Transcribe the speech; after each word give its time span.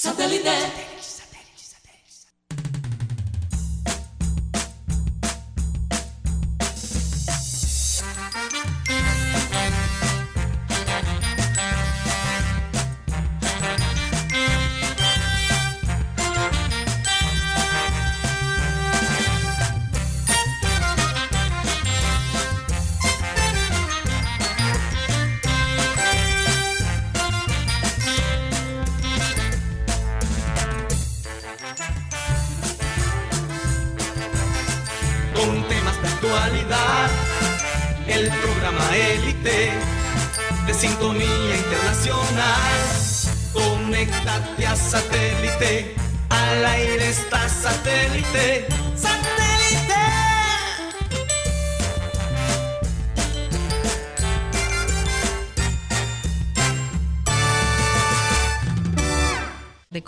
Satellite. 0.00 0.97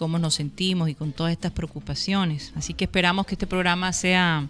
Cómo 0.01 0.19
nos 0.19 0.33
sentimos 0.37 0.89
y 0.89 0.95
con 0.95 1.13
todas 1.13 1.31
estas 1.31 1.53
preocupaciones. 1.53 2.55
Así 2.57 2.73
que 2.73 2.85
esperamos 2.85 3.27
que 3.27 3.35
este 3.35 3.47
programa 3.47 3.93
sea 3.93 4.49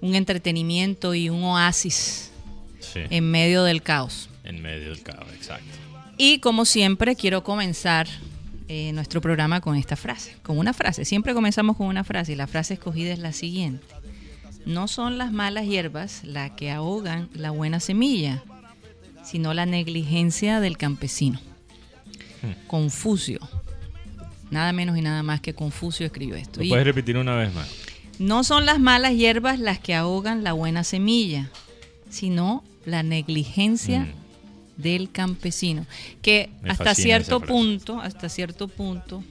un 0.00 0.16
entretenimiento 0.16 1.14
y 1.14 1.28
un 1.30 1.44
oasis 1.44 2.32
Sí, 2.80 2.98
en 3.10 3.30
medio 3.30 3.62
del 3.62 3.80
caos. 3.82 4.28
en 4.42 4.60
medio 4.60 4.88
del 4.90 5.02
caos, 5.04 5.28
exacto. 5.32 5.64
Y 6.18 6.40
como 6.40 6.64
siempre, 6.64 7.14
quiero 7.14 7.44
comenzar 7.44 8.08
eh, 8.66 8.90
nuestro 8.92 9.20
programa 9.20 9.60
con 9.60 9.76
esta 9.76 9.94
frase, 9.94 10.36
con 10.42 10.58
una 10.58 10.72
frase. 10.72 11.04
Siempre 11.04 11.32
comenzamos 11.32 11.76
con 11.76 11.86
una 11.86 12.02
frase 12.02 12.32
y 12.32 12.34
la 12.34 12.48
frase 12.48 12.74
escogida 12.74 13.12
es 13.12 13.20
la 13.20 13.32
siguiente. 13.32 13.86
No 14.64 14.88
son 14.88 15.16
las 15.16 15.30
malas 15.30 15.66
hierbas 15.66 16.24
las 16.24 16.50
que 16.50 16.72
ahogan 16.72 17.28
la 17.34 17.52
buena 17.52 17.78
semilla, 17.78 18.42
sino 19.24 19.54
la 19.54 19.64
negligencia 19.64 20.58
del 20.58 20.76
campesino. 20.76 21.38
Confucio. 22.66 23.38
Nada 24.50 24.72
menos 24.72 24.96
y 24.96 25.02
nada 25.02 25.22
más 25.22 25.40
que 25.40 25.54
Confucio 25.54 26.06
escribió 26.06 26.36
esto. 26.36 26.60
¿Lo 26.60 26.66
Y- 26.66 26.68
puedes 26.68 26.84
repetir 26.86 27.16
una 27.16 27.34
vez 27.36 27.52
más? 27.54 27.68
no 28.18 28.44
son 28.44 28.64
las 28.64 28.78
malas 28.80 29.12
hierbas 29.14 29.58
las 29.58 29.78
que 29.78 29.94
ahogan 29.94 30.42
la 30.44 30.52
buena 30.52 30.84
semilla, 30.84 31.50
sino 32.08 32.62
la 32.84 33.02
negligencia 33.02 34.00
Mm. 34.00 34.80
del 34.82 35.10
campesino. 35.10 35.84
Que 36.22 36.50
Me 36.62 36.70
hasta 36.70 36.94
cierto 36.94 37.40
punto, 37.40 38.00
hasta 38.00 38.28
cierto 38.28 38.68
punto, 38.68 39.22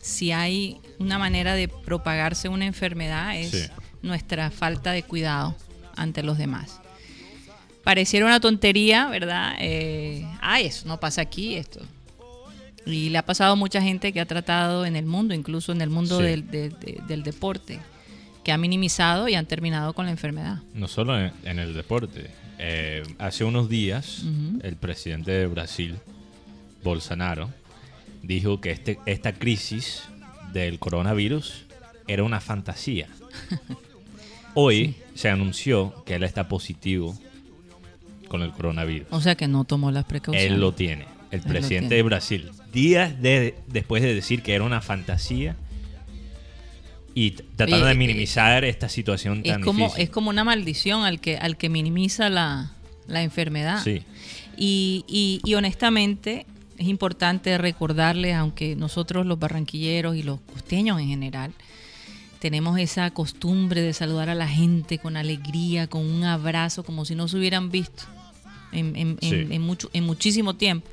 si 0.00 0.32
hay 0.32 0.78
una 0.98 1.18
manera 1.18 1.54
de 1.54 1.68
propagarse 1.68 2.48
una 2.48 2.64
enfermedad 2.66 3.36
es 3.36 3.50
Sí. 3.50 3.66
nuestra 4.02 4.50
falta 4.50 4.92
de 4.92 5.02
cuidado 5.02 5.54
ante 5.96 6.22
los 6.22 6.38
demás. 6.38 6.80
Pareciera 7.84 8.26
una 8.26 8.40
tontería, 8.40 9.08
¿verdad? 9.08 9.54
Eh, 9.60 10.26
ay, 10.40 10.66
eso 10.66 10.86
no 10.86 10.98
pasa 11.00 11.20
aquí, 11.22 11.54
esto. 11.56 11.80
Y 12.88 13.10
le 13.10 13.18
ha 13.18 13.24
pasado 13.24 13.52
a 13.52 13.56
mucha 13.56 13.80
gente 13.82 14.12
que 14.12 14.20
ha 14.20 14.26
tratado 14.26 14.86
en 14.86 14.96
el 14.96 15.04
mundo, 15.06 15.34
incluso 15.34 15.72
en 15.72 15.80
el 15.82 15.90
mundo 15.90 16.18
Sí. 16.18 16.24
del, 16.24 16.50
de- 16.50 16.70
de- 16.70 17.00
del 17.06 17.22
deporte, 17.22 17.78
que 18.44 18.50
ha 18.52 18.56
minimizado 18.58 19.28
y 19.28 19.34
han 19.34 19.46
terminado 19.46 19.92
con 19.92 20.06
la 20.06 20.10
enfermedad. 20.12 20.58
No 20.74 20.88
solo 20.88 21.18
en, 21.18 21.32
en 21.44 21.58
el 21.58 21.74
deporte. 21.74 22.30
Eh, 22.58 23.02
hace 23.18 23.44
unos 23.44 23.68
días, 23.68 24.22
el 24.62 24.76
presidente 24.76 25.30
de 25.32 25.46
Brasil, 25.46 25.96
Bolsonaro, 26.82 27.50
dijo 28.22 28.60
que 28.60 28.70
este, 28.72 28.98
esta 29.06 29.32
crisis 29.32 30.02
del 30.52 30.78
coronavirus 30.78 31.66
era 32.06 32.22
una 32.24 32.40
fantasía. 32.40 33.06
Hoy 34.54 34.96
se 35.14 35.28
anunció 35.28 36.02
que 36.04 36.14
él 36.16 36.22
está 36.24 36.48
positivo 36.48 37.16
con 38.28 38.42
el 38.42 38.50
coronavirus. 38.52 39.06
O 39.10 39.20
sea 39.20 39.34
que 39.36 39.46
no 39.46 39.64
tomó 39.64 39.90
las 39.90 40.04
precauciones. 40.04 40.50
Él 40.52 40.60
lo 40.60 40.72
tiene, 40.72 41.04
el 41.30 41.40
presidente 41.42 41.94
de 41.94 42.02
Brasil. 42.02 42.50
Días 42.72 43.20
de, 43.20 43.54
después 43.66 44.02
de 44.02 44.14
decir 44.14 44.42
que 44.42 44.54
era 44.54 44.64
una 44.64 44.80
fantasía 44.80 45.56
y 47.14 47.32
tratando 47.32 47.76
Oye, 47.76 47.86
de 47.86 47.92
eh, 47.92 47.94
minimizar 47.96 48.64
esta 48.64 48.88
situación 48.88 49.42
es 49.44 49.52
tan 49.52 49.62
como, 49.62 49.84
difícil. 49.86 50.02
es 50.04 50.10
como 50.10 50.30
una 50.30 50.44
maldición 50.44 51.04
al 51.04 51.20
que, 51.20 51.36
al 51.36 51.56
que 51.56 51.68
minimiza 51.68 52.28
la, 52.28 52.72
la 53.06 53.22
enfermedad. 53.22 53.82
Sí. 53.82 54.02
Y, 54.56 55.04
y- 55.08 55.40
y 55.44 55.54
honestamente 55.54 56.46
es 56.78 56.86
importante 56.86 57.58
recordarles, 57.58 58.34
aunque 58.36 58.76
nosotros 58.76 59.26
los 59.26 59.38
barranquilleros 59.38 60.14
y 60.16 60.22
los 60.22 60.40
costeños 60.40 61.00
en 61.00 61.08
general, 61.08 61.52
tenemos 62.38 62.78
esa 62.78 63.10
costumbre 63.10 63.80
de 63.82 63.92
saludar 63.92 64.28
a 64.30 64.34
la 64.36 64.46
gente 64.46 64.98
con 64.98 65.16
alegría, 65.16 65.88
con 65.88 66.06
un 66.06 66.22
abrazo, 66.22 66.84
como 66.84 67.04
si 67.04 67.16
no 67.16 67.26
se 67.26 67.36
hubieran 67.36 67.70
visto 67.70 68.04
en, 68.70 68.94
en- 68.94 69.18
en- 69.22 69.50
en 69.52 69.62
mucho, 69.62 69.90
en 69.92 70.04
muchísimo 70.04 70.54
tiempo. 70.54 70.88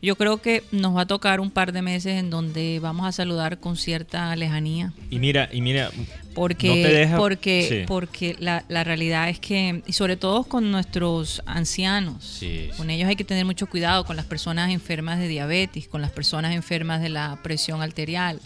Yo 0.00 0.14
creo 0.14 0.40
que 0.40 0.62
nos 0.70 0.96
va 0.96 1.00
a 1.02 1.06
tocar 1.06 1.40
un 1.40 1.50
par 1.50 1.72
de 1.72 1.82
meses 1.82 2.12
en 2.14 2.30
donde 2.30 2.78
vamos 2.80 3.04
a 3.06 3.10
saludar 3.10 3.58
con 3.58 3.76
cierta 3.76 4.34
lejanía. 4.36 4.92
Y 5.10 5.18
mira, 5.18 5.48
y 5.52 5.60
mira, 5.60 5.90
Porque, 6.34 6.68
no 6.68 6.74
te 6.74 6.92
deja- 6.92 7.16
porque, 7.16 7.66
sí. 7.68 7.84
porque 7.88 8.36
la, 8.38 8.64
la 8.68 8.84
realidad 8.84 9.28
es 9.28 9.40
que, 9.40 9.82
y 9.86 9.92
sobre 9.94 10.16
todo 10.16 10.44
con 10.44 10.70
nuestros 10.70 11.42
ancianos, 11.46 12.24
Sí, 12.38 12.70
con 12.76 12.90
ellos 12.90 13.08
hay 13.08 13.16
que 13.16 13.24
tener 13.24 13.44
mucho 13.44 13.66
cuidado, 13.66 14.04
con 14.04 14.14
las 14.14 14.24
personas 14.24 14.70
enfermas 14.70 15.18
de 15.18 15.26
diabetes, 15.26 15.88
con 15.88 16.00
las 16.00 16.12
personas 16.12 16.54
enfermas 16.54 17.00
de 17.02 17.08
la 17.08 17.40
presión 17.42 17.82
arterial, 17.82 18.40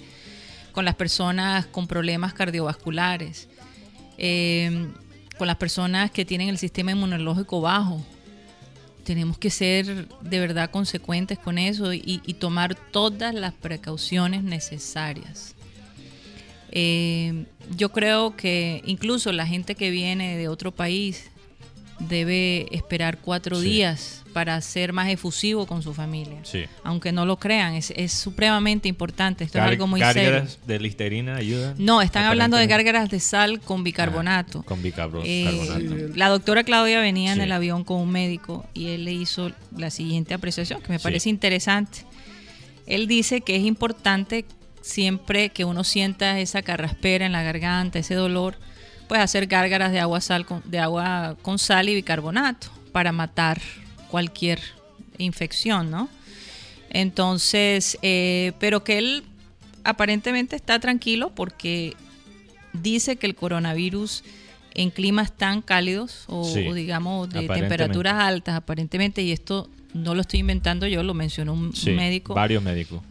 con 0.73 0.87
las 0.87 0.95
personas 0.95 1.67
con 1.67 1.87
problemas 1.87 2.33
cardiovasculares, 2.33 3.51
eh, 4.17 4.87
con 5.37 5.47
las 5.47 5.57
personas 5.57 6.11
que 6.11 6.25
tienen 6.25 6.49
el 6.49 6.57
sistema 6.57 6.93
inmunológico 6.93 7.61
bajo. 7.61 8.03
Tenemos 9.05 9.39
que 9.39 9.51
ser 9.51 10.09
de 10.21 10.41
verdad 10.41 10.71
consecuentes 10.71 11.39
con 11.39 11.59
eso 11.59 11.93
y, 11.93 12.19
tomar 12.39 12.75
todas 12.75 13.35
las 13.35 13.53
precauciones 13.53 14.43
necesarias. 14.43 15.55
Eh, 16.71 17.45
yo 17.77 17.91
creo 17.91 18.37
que 18.37 18.83
incluso 18.87 19.33
la 19.33 19.47
gente 19.47 19.75
que 19.75 19.91
viene 19.91 20.37
de 20.39 20.49
otro 20.49 20.73
país 20.73 21.31
debe 22.09 22.67
esperar 22.75 23.19
cuatro 23.19 23.57
Sí. 23.59 23.65
días 23.65 24.19
para 24.33 24.59
ser 24.63 24.93
más 24.95 25.09
efusivo 25.11 25.67
con 25.67 25.83
su 25.83 25.93
familia. 25.93 26.39
Sí. 26.43 26.65
Aunque 26.85 27.13
no 27.13 27.27
lo 27.27 27.37
crean, 27.39 27.75
es, 27.75 27.93
es 27.97 28.13
supremamente 28.13 28.89
importante. 28.89 29.45
Esto 29.45 29.59
es 29.59 29.65
algo 29.65 29.87
muy 29.87 30.01
serio. 30.01 30.23
gárgaras 30.31 30.59
de 30.67 30.81
listerina 30.81 31.37
ayudan. 31.37 31.75
No, 31.79 32.01
están 32.01 32.25
hablando 32.25 32.57
de 32.57 32.67
gárgaras 32.67 33.11
de 33.11 33.21
sal 33.21 33.61
con 33.61 33.85
bicarbonato. 33.85 34.61
Ah, 34.61 34.65
con 34.67 34.83
bicarbonato. 34.83 35.29
Eh, 35.29 36.11
la 36.15 36.29
doctora 36.29 36.65
Claudia 36.65 37.01
venía 37.01 37.33
en 37.35 37.41
el 37.43 37.53
avión 37.53 37.85
con 37.85 37.99
un 38.01 38.11
médico 38.11 38.65
y 38.73 38.89
él 38.89 39.05
le 39.05 39.13
hizo 39.13 39.53
la 39.77 39.91
siguiente 39.91 40.33
apreciación 40.33 40.81
que 40.81 40.89
me 40.93 40.99
parece 40.99 41.29
interesante. 41.29 42.07
Él 42.87 43.07
dice 43.07 43.43
que 43.43 43.57
es 43.57 43.65
importante 43.65 44.45
siempre 44.81 45.51
que 45.51 45.65
uno 45.65 45.85
sienta 45.85 46.41
esa 46.41 46.63
carraspera 46.63 47.27
en 47.27 47.33
la 47.33 47.43
garganta, 47.43 47.99
ese 47.99 48.15
dolor, 48.15 48.57
pues 49.13 49.21
hacer 49.21 49.47
gárgaras 49.47 49.93
de 49.93 50.01
agua, 50.01 50.23
sal 50.23 50.47
con, 50.47 50.63
de 50.65 50.79
agua 50.79 51.37
con 51.43 51.59
sal 51.59 51.87
y 51.91 51.95
bicarbonato 51.95 52.69
para 52.93 53.13
matar 53.13 53.61
cualquier 54.09 54.59
infección, 55.19 55.91
¿no? 55.91 56.09
Entonces, 56.89 57.99
eh, 58.01 58.53
pero 58.59 58.85
que 58.85 58.97
él 58.97 59.25
aparentemente 59.85 60.57
está 60.57 60.79
tranquilo 60.79 61.31
porque 61.35 61.95
dice 62.73 63.17
que 63.17 63.27
el 63.27 63.35
coronavirus 63.35 64.25
en 64.73 64.89
climas 64.89 65.37
tan 65.37 65.61
cálidos 65.61 66.25
o, 66.29 66.45
Sí, 66.45 66.67
o 66.67 66.73
digamos 66.73 67.29
de 67.29 67.47
temperaturas 67.49 68.15
altas 68.15 68.55
aparentemente 68.57 69.21
y 69.21 69.33
esto 69.33 69.69
no 69.93 70.15
lo 70.15 70.23
estoy 70.23 70.41
inventando 70.41 70.87
yo 70.87 71.03
lo 71.03 71.13
mencionó 71.13 71.53
un, 71.53 71.77
Sí, 71.77 71.91
médico 71.91 72.33
varios 72.33 72.63
médicos. 72.63 73.03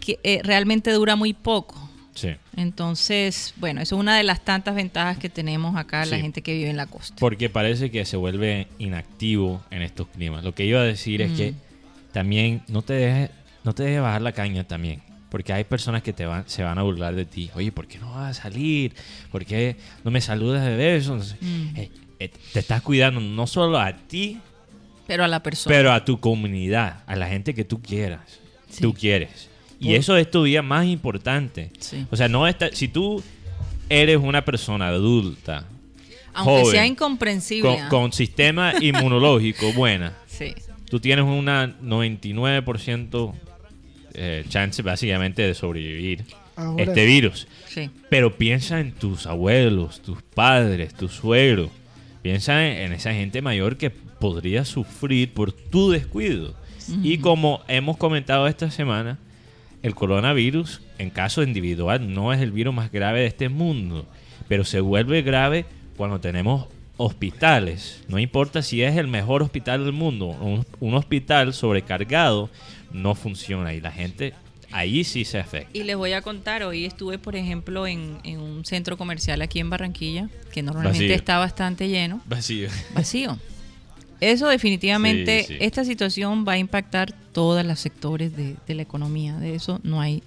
que 0.00 0.18
eh, 0.22 0.40
realmente 0.42 0.90
dura 0.92 1.14
muy 1.14 1.34
poco 1.34 1.89
Sí. 2.14 2.30
entonces 2.56 3.54
bueno 3.56 3.80
eso 3.80 3.94
es 3.94 4.00
una 4.00 4.16
de 4.16 4.24
las 4.24 4.44
tantas 4.44 4.74
ventajas 4.74 5.16
que 5.18 5.28
tenemos 5.28 5.76
acá 5.76 6.04
la 6.06 6.18
gente 6.18 6.42
que 6.42 6.54
vive 6.54 6.68
en 6.70 6.76
la 6.76 6.86
costa 6.86 7.14
Porque 7.18 7.48
parece 7.48 7.90
que 7.90 8.04
se 8.04 8.16
vuelve 8.16 8.66
inactivo 8.78 9.62
en 9.70 9.82
estos 9.82 10.08
climas. 10.08 10.42
Lo 10.44 10.54
que 10.54 10.64
iba 10.64 10.80
a 10.80 10.84
decir 10.84 11.22
es 11.22 11.30
Mm. 11.30 11.36
que 11.36 11.54
también 12.12 12.62
no 12.68 12.82
te 12.82 12.94
dejes 12.94 13.30
no 13.62 13.74
te 13.74 13.82
dejes 13.84 14.00
bajar 14.00 14.22
la 14.22 14.32
caña 14.32 14.64
también. 14.64 15.02
Porque 15.28 15.52
hay 15.52 15.62
personas 15.64 16.02
que 16.02 16.12
te 16.12 16.26
van, 16.26 16.44
se 16.48 16.62
van 16.64 16.78
a 16.78 16.82
burlar 16.82 17.14
de 17.14 17.24
ti. 17.26 17.50
Oye, 17.54 17.70
¿por 17.70 17.86
qué 17.86 17.98
no 17.98 18.10
vas 18.14 18.38
a 18.38 18.42
salir? 18.42 18.94
¿Por 19.30 19.44
qué 19.44 19.76
no 20.02 20.10
me 20.10 20.20
saludas 20.20 20.64
de 20.64 20.74
besos? 20.76 21.36
Mm. 21.40 21.76
Eh, 21.76 21.90
eh, 22.18 22.30
te 22.52 22.58
estás 22.58 22.82
cuidando 22.82 23.20
no 23.20 23.46
solo 23.46 23.78
a 23.78 23.92
ti, 23.92 24.40
pero 25.06 25.22
a 25.22 25.28
la 25.28 25.42
persona 25.42 25.76
pero 25.76 25.92
a 25.92 26.04
tu 26.04 26.18
comunidad, 26.18 27.04
a 27.06 27.14
la 27.16 27.28
gente 27.28 27.54
que 27.54 27.64
tú 27.64 27.80
quieras. 27.80 28.40
Sí. 28.70 28.80
Tú 28.82 28.94
quieres. 28.94 29.49
Y 29.80 29.94
eso 29.94 30.16
es 30.16 30.30
todavía 30.30 30.62
más 30.62 30.86
importante. 30.86 31.70
Sí. 31.78 32.06
O 32.10 32.16
sea, 32.16 32.28
no 32.28 32.46
está, 32.46 32.70
si 32.72 32.86
tú 32.88 33.22
eres 33.88 34.18
una 34.18 34.44
persona 34.44 34.88
adulta, 34.88 35.64
Aunque 36.34 36.60
joven, 36.62 36.72
sea 36.74 36.86
incomprensible. 36.86 37.78
con, 37.88 37.88
con 37.88 38.12
sistema 38.12 38.74
inmunológico 38.80 39.72
buena, 39.74 40.12
Sí. 40.26 40.52
tú 40.88 41.00
tienes 41.00 41.24
una 41.24 41.76
99% 41.82 43.32
eh, 44.14 44.44
chance 44.48 44.82
básicamente 44.82 45.42
de 45.42 45.54
sobrevivir 45.54 46.24
Ahora, 46.56 46.84
este 46.84 47.06
virus. 47.06 47.46
Sí. 47.68 47.88
Pero 48.10 48.36
piensa 48.36 48.80
en 48.80 48.92
tus 48.92 49.26
abuelos, 49.26 50.00
tus 50.02 50.20
padres, 50.22 50.94
tus 50.94 51.12
suegros. 51.12 51.70
Piensa 52.22 52.66
en, 52.66 52.78
en 52.78 52.92
esa 52.92 53.12
gente 53.14 53.40
mayor 53.40 53.76
que 53.78 53.88
podría 53.90 54.64
sufrir 54.66 55.32
por 55.32 55.52
tu 55.52 55.90
descuido. 55.90 56.54
Y 57.02 57.18
como 57.18 57.62
hemos 57.68 57.96
comentado 57.96 58.46
esta 58.48 58.70
semana, 58.70 59.16
el 59.82 59.94
coronavirus, 59.94 60.82
en 60.98 61.10
caso 61.10 61.42
individual, 61.42 62.12
no 62.12 62.32
es 62.32 62.40
el 62.40 62.52
virus 62.52 62.74
más 62.74 62.92
grave 62.92 63.20
de 63.20 63.26
este 63.26 63.48
mundo. 63.48 64.06
Pero 64.48 64.64
se 64.64 64.80
vuelve 64.80 65.22
grave 65.22 65.64
cuando 65.96 66.20
tenemos 66.20 66.66
hospitales. 66.96 68.02
No 68.08 68.18
importa 68.18 68.62
si 68.62 68.82
es 68.82 68.96
el 68.96 69.06
mejor 69.06 69.42
hospital 69.42 69.84
del 69.84 69.92
mundo. 69.92 70.26
Un, 70.26 70.66
un 70.80 70.94
hospital 70.94 71.54
sobrecargado 71.54 72.50
no 72.92 73.14
funciona. 73.14 73.72
Y 73.74 73.80
la 73.80 73.90
gente 73.90 74.34
ahí 74.72 75.04
sí 75.04 75.24
se 75.24 75.38
afecta. 75.38 75.70
Y 75.72 75.84
les 75.84 75.96
voy 75.96 76.12
a 76.12 76.22
contar, 76.22 76.62
hoy 76.62 76.84
estuve, 76.84 77.18
por 77.18 77.36
ejemplo, 77.36 77.86
en, 77.86 78.18
en 78.24 78.38
un 78.40 78.64
centro 78.64 78.96
comercial 78.96 79.40
aquí 79.42 79.60
en 79.60 79.70
Barranquilla, 79.70 80.28
que 80.52 80.62
normalmente 80.62 81.04
Vacío. 81.04 81.16
está 81.16 81.38
bastante 81.38 81.88
lleno, 81.88 82.20
Vacío. 82.26 82.68
vacío. 82.94 83.38
Eso 84.20 84.48
definitivamente, 84.48 85.44
Sí, 85.46 85.54
sí. 85.54 85.58
esta 85.60 85.84
situación 85.84 86.44
va 86.46 86.52
a 86.52 86.58
impactar 86.58 87.12
todos 87.32 87.64
los 87.64 87.78
sectores 87.80 88.36
de, 88.36 88.56
de 88.66 88.74
la 88.74 88.82
economía. 88.82 89.36
De 89.38 89.54
eso 89.54 89.80
no 89.82 90.00
hay 90.00 90.22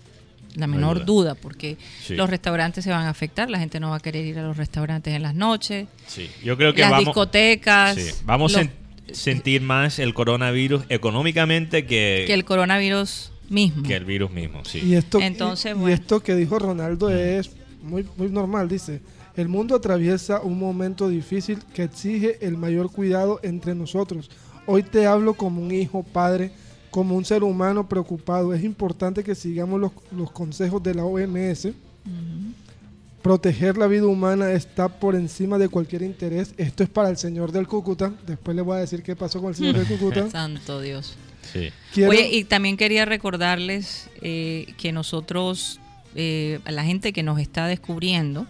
la 0.55 0.67
No 0.67 0.75
menor 0.75 0.97
duda. 1.05 1.33
duda, 1.33 1.35
porque 1.35 1.77
Sí. 2.03 2.15
los 2.15 2.29
restaurantes 2.29 2.83
se 2.83 2.91
van 2.91 3.05
a 3.05 3.09
afectar, 3.09 3.49
la 3.49 3.57
gente 3.59 3.79
no 3.79 3.89
va 3.89 3.95
a 3.95 3.99
querer 3.99 4.23
ir 4.25 4.37
a 4.39 4.43
los 4.43 4.55
restaurantes 4.57 5.13
en 5.15 5.23
las 5.23 5.33
noches, 5.35 5.87
Sí, 6.07 6.29
yo 6.43 6.55
creo 6.57 6.73
que 6.75 6.81
las 6.81 6.91
vamos, 6.91 7.05
discotecas, 7.05 7.95
sí, 7.95 8.11
vamos 8.25 8.55
a 8.55 8.67
sentir 9.11 9.61
más 9.61 9.97
el 9.99 10.13
coronavirus 10.13 10.83
económicamente 10.89 11.85
que, 11.85 12.23
que 12.27 12.33
el 12.35 12.45
coronavirus 12.45 13.31
mismo. 13.49 13.83
que 13.83 13.95
el 13.95 14.05
virus 14.05 14.29
mismo. 14.31 14.63
Sí. 14.65 14.79
Y 14.85 14.95
esto, 14.95 15.19
Entonces, 15.19 15.71
y- 15.71 15.75
y, 15.75 15.79
bueno. 15.79 15.93
esto 15.95 16.19
que 16.21 16.35
dijo 16.35 16.57
Ronaldo 16.59 17.09
es 17.09 17.51
muy, 17.81 18.05
muy 18.17 18.29
normal, 18.29 18.69
dice. 18.69 19.01
El 19.35 19.47
mundo 19.49 19.75
atraviesa 19.75 20.41
un 20.41 20.59
momento 20.59 21.09
difícil 21.09 21.59
que 21.73 21.83
exige 21.83 22.45
el 22.45 22.55
mayor 22.57 22.91
cuidado 22.91 23.39
entre 23.43 23.73
nosotros. 23.73 24.29
Hoy 24.67 24.83
te 24.83 25.07
hablo 25.07 25.33
como 25.33 25.61
un 25.61 25.71
hijo, 25.71 26.03
padre, 26.03 26.51
como 26.91 27.15
un 27.15 27.25
ser 27.25 27.43
humano 27.43 27.89
preocupado. 27.89 28.53
Es 28.53 28.63
importante 28.63 29.23
que 29.23 29.33
sigamos 29.33 29.79
los, 29.81 29.91
los 30.15 30.31
consejos 30.31 30.81
de 30.83 30.93
la 30.93 31.03
OMS. 31.03 31.69
Proteger 33.21 33.77
la 33.77 33.87
vida 33.87 34.05
humana 34.05 34.51
está 34.51 34.89
por 34.89 35.15
encima 35.15 35.57
de 35.57 35.69
cualquier 35.69 36.01
interés. 36.01 36.53
Esto 36.57 36.83
es 36.83 36.89
para 36.89 37.09
el 37.09 37.15
señor 37.17 37.53
del 37.53 37.67
Cúcuta. 37.67 38.11
Después 38.27 38.53
le 38.53 38.61
voy 38.61 38.75
a 38.77 38.81
decir 38.81 39.01
qué 39.01 39.15
pasó 39.15 39.39
con 39.39 39.49
el 39.49 39.55
señor 39.55 39.77
del 39.77 39.87
Cúcuta. 39.87 40.29
Santo 40.31 40.81
Dios. 40.81 41.15
Sí. 41.53 41.69
Quiero- 41.93 42.11
Oye, 42.11 42.29
y 42.31 42.43
también 42.43 42.75
quería 42.75 43.05
recordarles 43.05 44.09
eh, 44.21 44.73
que 44.77 44.91
nosotros, 44.91 45.79
eh, 46.15 46.59
la 46.65 46.83
gente 46.83 47.13
que 47.13 47.23
nos 47.23 47.39
está 47.39 47.65
descubriendo, 47.67 48.45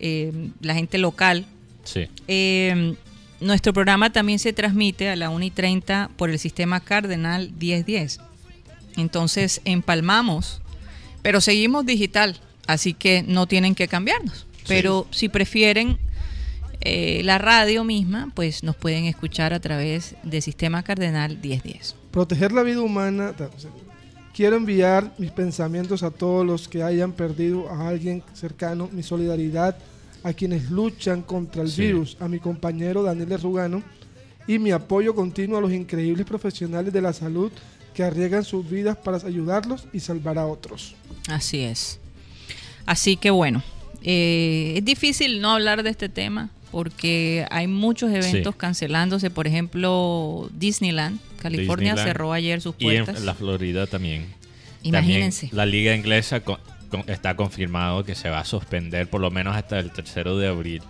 eh, 0.00 0.50
la 0.60 0.74
gente 0.74 0.98
local, 0.98 1.46
Sí. 1.84 2.06
eh, 2.28 2.94
nuestro 3.40 3.72
programa 3.72 4.10
también 4.10 4.38
se 4.38 4.52
transmite 4.52 5.08
a 5.10 5.16
la 5.16 5.30
1 5.30 5.44
y 5.44 5.50
30 5.50 6.10
por 6.16 6.30
el 6.30 6.38
sistema 6.38 6.80
Cardenal 6.80 7.52
1010. 7.58 8.18
Entonces 8.96 9.60
empalmamos, 9.64 10.62
pero 11.22 11.40
seguimos 11.40 11.84
digital, 11.84 12.38
así 12.66 12.94
que 12.94 13.22
no 13.26 13.46
tienen 13.46 13.74
que 13.74 13.88
cambiarnos. 13.88 14.46
Pero 14.66 15.06
si 15.10 15.28
prefieren 15.28 15.98
eh, 16.80 17.20
la 17.24 17.38
radio 17.38 17.84
misma, 17.84 18.30
pues 18.34 18.62
nos 18.62 18.74
pueden 18.74 19.04
escuchar 19.04 19.52
a 19.52 19.60
través 19.60 20.14
del 20.22 20.42
sistema 20.42 20.82
Cardenal 20.82 21.38
1010. 21.42 21.94
Proteger 22.10 22.52
la 22.52 22.62
vida 22.62 22.80
humana. 22.80 23.34
Quiero 24.36 24.56
enviar 24.56 25.14
mis 25.16 25.30
pensamientos 25.30 26.02
a 26.02 26.10
todos 26.10 26.44
los 26.44 26.68
que 26.68 26.82
hayan 26.82 27.12
perdido 27.12 27.70
a 27.70 27.88
alguien 27.88 28.22
cercano, 28.34 28.86
mi 28.92 29.02
solidaridad 29.02 29.78
a 30.22 30.34
quienes 30.34 30.70
luchan 30.70 31.22
contra 31.22 31.62
el 31.62 31.70
Sí. 31.70 31.82
virus, 31.86 32.18
a 32.20 32.28
mi 32.28 32.38
compañero 32.38 33.02
Daniel 33.02 33.40
Rugano 33.40 33.82
y 34.46 34.58
mi 34.58 34.72
apoyo 34.72 35.14
continuo 35.14 35.56
a 35.56 35.60
los 35.62 35.72
increíbles 35.72 36.26
profesionales 36.26 36.92
de 36.92 37.00
la 37.00 37.14
salud 37.14 37.50
que 37.94 38.02
arriesgan 38.04 38.44
sus 38.44 38.68
vidas 38.68 38.98
para 38.98 39.16
ayudarlos 39.16 39.86
y 39.94 40.00
salvar 40.00 40.36
a 40.36 40.46
otros. 40.46 40.94
Así 41.28 41.60
es. 41.60 41.98
Así 42.84 43.16
que 43.16 43.30
bueno, 43.30 43.62
eh, 44.02 44.74
es 44.76 44.84
difícil 44.84 45.40
no 45.40 45.52
hablar 45.52 45.82
de 45.82 45.88
este 45.90 46.10
tema 46.10 46.50
porque 46.70 47.46
hay 47.50 47.66
muchos 47.66 48.10
eventos 48.10 48.54
Sí. 48.54 48.58
cancelándose. 48.58 49.30
Por 49.30 49.46
ejemplo, 49.46 50.48
Disneyland, 50.52 51.18
California 51.40 51.92
Disneyland. 51.92 52.08
cerró 52.08 52.32
ayer 52.32 52.60
sus 52.60 52.74
Y 52.78 52.88
en 52.90 53.04
puertas. 53.04 53.24
la 53.24 53.34
Florida 53.34 53.86
también. 53.86 54.26
Imagínense. 54.82 55.46
También 55.48 55.56
la 55.56 55.66
liga 55.66 55.94
inglesa 55.94 56.40
con- 56.40 56.58
con- 56.90 57.04
está 57.08 57.34
confirmado 57.34 58.04
que 58.04 58.14
se 58.14 58.30
va 58.30 58.40
a 58.40 58.44
suspender 58.44 59.08
por 59.08 59.20
lo 59.20 59.30
menos 59.30 59.56
hasta 59.56 59.78
el 59.78 59.90
tercero 59.92 60.38
de 60.38 60.48
abril. 60.48 60.82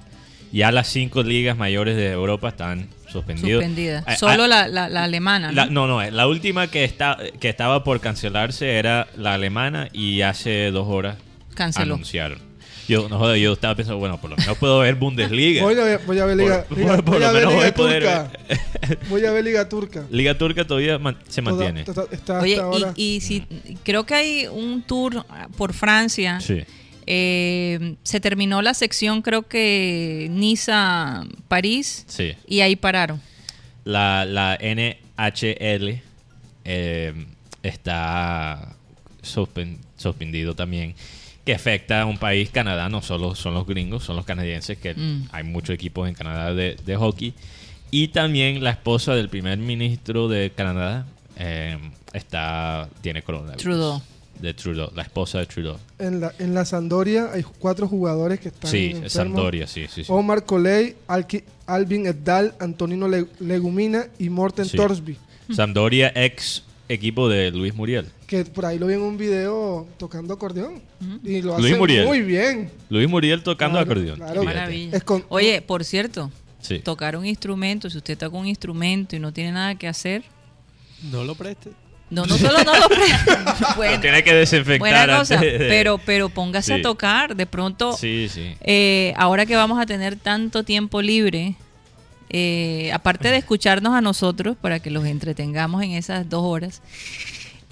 Ya 0.52 0.70
las 0.70 0.88
cinco 0.88 1.22
ligas 1.22 1.56
mayores 1.56 1.96
de 1.96 2.10
Europa 2.12 2.48
están 2.50 2.88
suspendidas. 3.10 3.50
Suspendida. 3.62 4.04
Ah, 4.06 4.16
Solo 4.16 4.44
ah, 4.44 4.48
la, 4.48 4.68
la- 4.68 4.88
la 4.88 5.04
alemana. 5.04 5.48
¿no? 5.48 5.52
la- 5.54 5.66
no, 5.66 5.86
no, 5.86 6.08
la 6.10 6.26
última 6.28 6.68
que, 6.70 6.84
está, 6.84 7.18
que 7.40 7.48
estaba 7.48 7.82
por 7.84 8.00
cancelarse 8.00 8.72
era 8.78 9.08
la 9.16 9.34
alemana 9.34 9.88
y 9.92 10.20
hace 10.22 10.70
dos 10.70 10.86
horas 10.88 11.16
Canceló. 11.54 11.94
anunciaron. 11.94 12.38
Yo, 12.88 13.08
no 13.08 13.18
joder, 13.18 13.38
yo 13.40 13.52
estaba 13.52 13.74
pensando, 13.74 13.98
bueno, 13.98 14.20
por 14.20 14.30
lo 14.30 14.36
menos 14.36 14.56
puedo 14.58 14.78
ver 14.78 14.94
Bundesliga. 14.94 15.62
Voy 15.62 15.74
a 15.78 15.84
ver, 15.84 16.00
voy 16.06 16.18
a 16.18 16.24
ver 16.24 16.36
Liga, 16.36 16.64
Por- 16.64 16.78
Liga- 16.78 16.96
por- 16.96 17.04
por 17.04 17.14
voy 17.14 17.20
lo 17.20 17.26
a 17.26 17.32
ver 17.32 17.46
menos 17.46 17.54
voy 17.54 17.62
Liga 17.64 17.68
a 17.70 17.74
poder 17.74 18.02
Turca. 18.02 18.98
Voy 19.10 19.24
a 19.24 19.30
ver 19.32 19.44
Liga 19.44 19.68
Turca. 19.68 20.04
Liga 20.10 20.38
Turca 20.38 20.64
todavía 20.66 20.98
man- 20.98 21.18
se 21.28 21.42
mantiene. 21.42 21.84
toda- 21.84 22.06
está 22.12 22.40
Oye, 22.40 22.58
ahora. 22.60 22.92
y, 22.94 23.16
y 23.16 23.20
si 23.20 23.44
creo 23.82 24.06
que 24.06 24.14
hay 24.14 24.46
un 24.46 24.82
tour 24.82 25.24
por 25.56 25.72
Francia. 25.72 26.40
Sí. 26.40 26.62
Eh, 27.08 27.94
se 28.02 28.18
terminó 28.20 28.62
la 28.62 28.74
sección, 28.74 29.22
creo 29.22 29.42
que 29.42 30.26
Niza, 30.30 31.24
París, 31.48 32.04
Sí. 32.08 32.34
y 32.48 32.60
ahí 32.60 32.74
pararon. 32.76 33.20
La, 33.84 34.24
la 34.24 34.56
NHL 34.60 36.02
eh, 36.64 37.14
está 37.62 38.74
suspen- 39.22 39.78
suspendido 39.96 40.54
también, 40.56 40.94
que 41.46 41.54
afecta 41.54 42.02
a 42.02 42.06
un 42.06 42.18
país, 42.18 42.50
Canadá, 42.50 42.88
no 42.90 43.00
solo 43.00 43.34
son 43.34 43.54
los 43.54 43.66
gringos, 43.66 44.04
son 44.04 44.16
los 44.16 44.26
canadienses, 44.26 44.76
que 44.76 44.94
Mm. 44.94 45.28
hay 45.32 45.44
muchos 45.44 45.74
equipos 45.74 46.08
en 46.08 46.14
Canadá 46.14 46.52
de, 46.52 46.76
de 46.84 46.96
hockey. 46.96 47.32
Y 47.90 48.08
también 48.08 48.62
la 48.64 48.70
esposa 48.70 49.14
del 49.14 49.28
primer 49.30 49.56
ministro 49.58 50.26
de 50.28 50.50
Canadá 50.54 51.06
eh, 51.38 51.78
está 52.12 52.88
tiene 53.00 53.22
coronavirus. 53.22 53.62
Trudeau. 53.62 54.02
De 54.40 54.52
Trudeau, 54.52 54.90
la 54.94 55.02
esposa 55.02 55.38
de 55.38 55.46
Trudeau. 55.46 55.78
En 55.98 56.20
la, 56.20 56.32
en 56.38 56.52
la 56.52 56.64
Sandoria 56.66 57.30
hay 57.32 57.42
cuatro 57.42 57.86
jugadores 57.88 58.40
que 58.40 58.48
están 58.48 58.70
Sí, 58.70 58.86
enfermos. 58.86 59.12
Sampdoria, 59.12 59.66
sí, 59.66 59.86
sí, 59.88 60.04
sí. 60.04 60.12
Omar 60.12 60.44
Coley, 60.44 60.94
Alki- 61.08 61.44
Alvin 61.66 62.06
Edal, 62.06 62.54
Antonino 62.60 63.08
Le- 63.08 63.28
Legumina 63.40 64.06
y 64.18 64.28
Morten 64.30 64.64
Sí. 64.66 64.76
Torsby. 64.76 65.16
Sampdoria, 65.54 66.12
ex 66.14 66.64
equipo 66.88 67.28
de 67.28 67.50
Luis 67.52 67.74
Muriel. 67.74 68.06
Que 68.26 68.44
por 68.44 68.66
ahí 68.66 68.78
lo 68.78 68.86
vi 68.88 68.94
en 68.94 69.02
un 69.02 69.16
video 69.16 69.86
tocando 69.98 70.34
acordeón. 70.34 70.82
Y 71.22 71.42
lo 71.42 71.56
Luis 71.58 71.66
hace 71.70 71.78
Muriel. 71.78 72.06
muy 72.06 72.22
bien. 72.22 72.70
Luis 72.88 73.08
Muriel 73.08 73.42
tocando 73.42 73.78
Claro, 73.78 73.90
acordeón. 73.92 74.16
claro. 74.18 74.42
Maravilla. 74.42 74.96
Es 74.96 75.04
con- 75.04 75.24
Oye, 75.28 75.62
por 75.62 75.84
cierto, 75.84 76.30
Sí. 76.60 76.80
tocar 76.80 77.16
un 77.16 77.24
instrumento, 77.24 77.88
si 77.88 77.98
usted 77.98 78.18
toca 78.18 78.36
un 78.36 78.46
instrumento 78.48 79.14
y 79.14 79.20
no 79.20 79.32
tiene 79.32 79.52
nada 79.52 79.76
que 79.76 79.86
hacer, 79.86 80.24
No 81.12 81.22
lo 81.22 81.36
preste. 81.36 81.70
no, 82.10 82.26
no 82.26 82.36
solo 82.36 82.64
no 82.64 82.72
lo 82.76 82.88
bueno, 83.76 83.94
Lo 83.94 84.00
tiene 84.00 84.24
que 84.24 84.34
desinfectar 84.34 84.78
buena 85.06 85.18
cosa, 85.18 85.36
de- 85.36 85.58
pero, 85.68 85.98
pero 85.98 86.28
póngase 86.28 86.74
a 86.74 86.82
tocar, 86.82 87.36
de 87.36 87.46
pronto, 87.46 87.96
Sí, 87.96 88.28
sí. 88.28 88.54
eh, 88.62 89.14
ahora 89.16 89.46
que 89.46 89.54
vamos 89.54 89.78
a 89.80 89.86
tener 89.86 90.16
tanto 90.16 90.64
tiempo 90.64 91.00
libre, 91.00 91.54
eh, 92.30 92.90
aparte 92.92 93.28
de 93.30 93.36
escucharnos 93.36 93.94
a 93.94 94.00
nosotros 94.00 94.56
para 94.60 94.80
que 94.80 94.90
los 94.90 95.04
entretengamos 95.06 95.80
en 95.84 95.92
esas 95.92 96.28
dos 96.28 96.42
horas, 96.42 96.82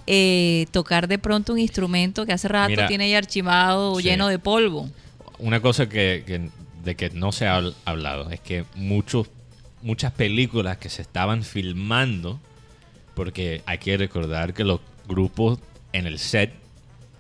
eh, 0.07 0.67
tocar 0.71 1.09
de 1.09 1.19
pronto 1.19 1.53
un 1.53 1.59
instrumento 1.59 2.27
que 2.27 2.33
hace 2.33 2.49
rato 2.49 2.71
Mira, 2.71 2.87
tiene 2.89 3.05
ahí 3.05 3.15
archivado 3.15 3.97
sí. 3.97 4.03
lleno 4.05 4.29
de 4.29 4.39
polvo. 4.39 4.89
Una 5.39 5.61
cosa 5.61 5.89
que, 5.89 6.23
que- 6.27 6.51
de 6.85 6.95
que 6.97 7.09
no 7.11 7.33
se 7.33 7.47
ha 7.47 7.59
habl- 7.59 7.75
hablado 7.87 8.31
es 8.31 8.41
que 8.41 8.65
muchos, 8.75 9.29
muchas 9.83 10.13
películas 10.13 10.77
que 10.77 10.91
se 10.91 11.01
estaban 11.03 11.43
filmando, 11.43 12.39
porque 13.15 13.63
hay 13.67 13.79
que 13.79 13.97
recordar 13.97 14.53
que 14.55 14.65
los 14.65 14.81
grupos 15.09 15.59
en 15.93 16.07
el 16.07 16.19
set, 16.19 16.53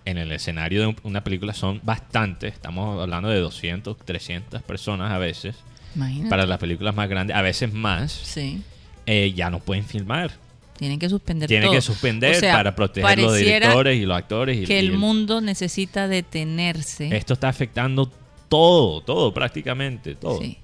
en 0.05 0.19
el 0.19 0.33
escenario 0.33 0.81
de 0.83 0.87
un- 0.89 0.97
una 1.03 1.25
película 1.25 1.55
son 1.55 1.81
bastantes, 1.83 2.53
estamos 2.53 3.01
hablando 3.01 3.31
de 3.31 3.41
200, 3.41 3.97
300 4.05 4.63
personas 4.63 5.11
a 5.13 5.19
veces, 5.19 5.57
Imagínate. 5.97 6.29
para 6.29 6.45
las 6.47 6.59
películas 6.59 6.95
más 6.95 7.09
grandes, 7.09 7.35
a 7.37 7.41
veces 7.43 7.73
más, 7.73 8.13
Sí. 8.13 8.63
eh, 9.07 9.33
ya 9.35 9.49
no 9.49 9.61
pueden 9.61 9.85
filmar. 9.87 10.33
Tienen 10.77 10.99
que 10.99 11.09
suspender 11.09 11.49
Tienen 11.49 11.67
todo. 11.67 11.75
que 11.75 11.81
suspender 11.81 12.37
O 12.37 12.41
sea, 12.41 12.55
para 12.55 12.75
proteger 12.75 13.19
los 13.21 13.37
directores 13.37 13.97
y 13.99 14.07
los 14.07 14.17
actores. 14.17 14.59
Y, 14.59 14.65
Que 14.65 14.75
y 14.75 14.87
el 14.87 14.99
mundo 14.99 15.41
necesita 15.41 16.09
detenerse. 16.09 17.17
Esto 17.17 17.35
está 17.35 17.49
afectando 17.49 18.11
todo, 18.49 19.01
todo, 19.01 19.33
prácticamente 19.33 20.15
todo. 20.15 20.41
Sí. 20.41 20.59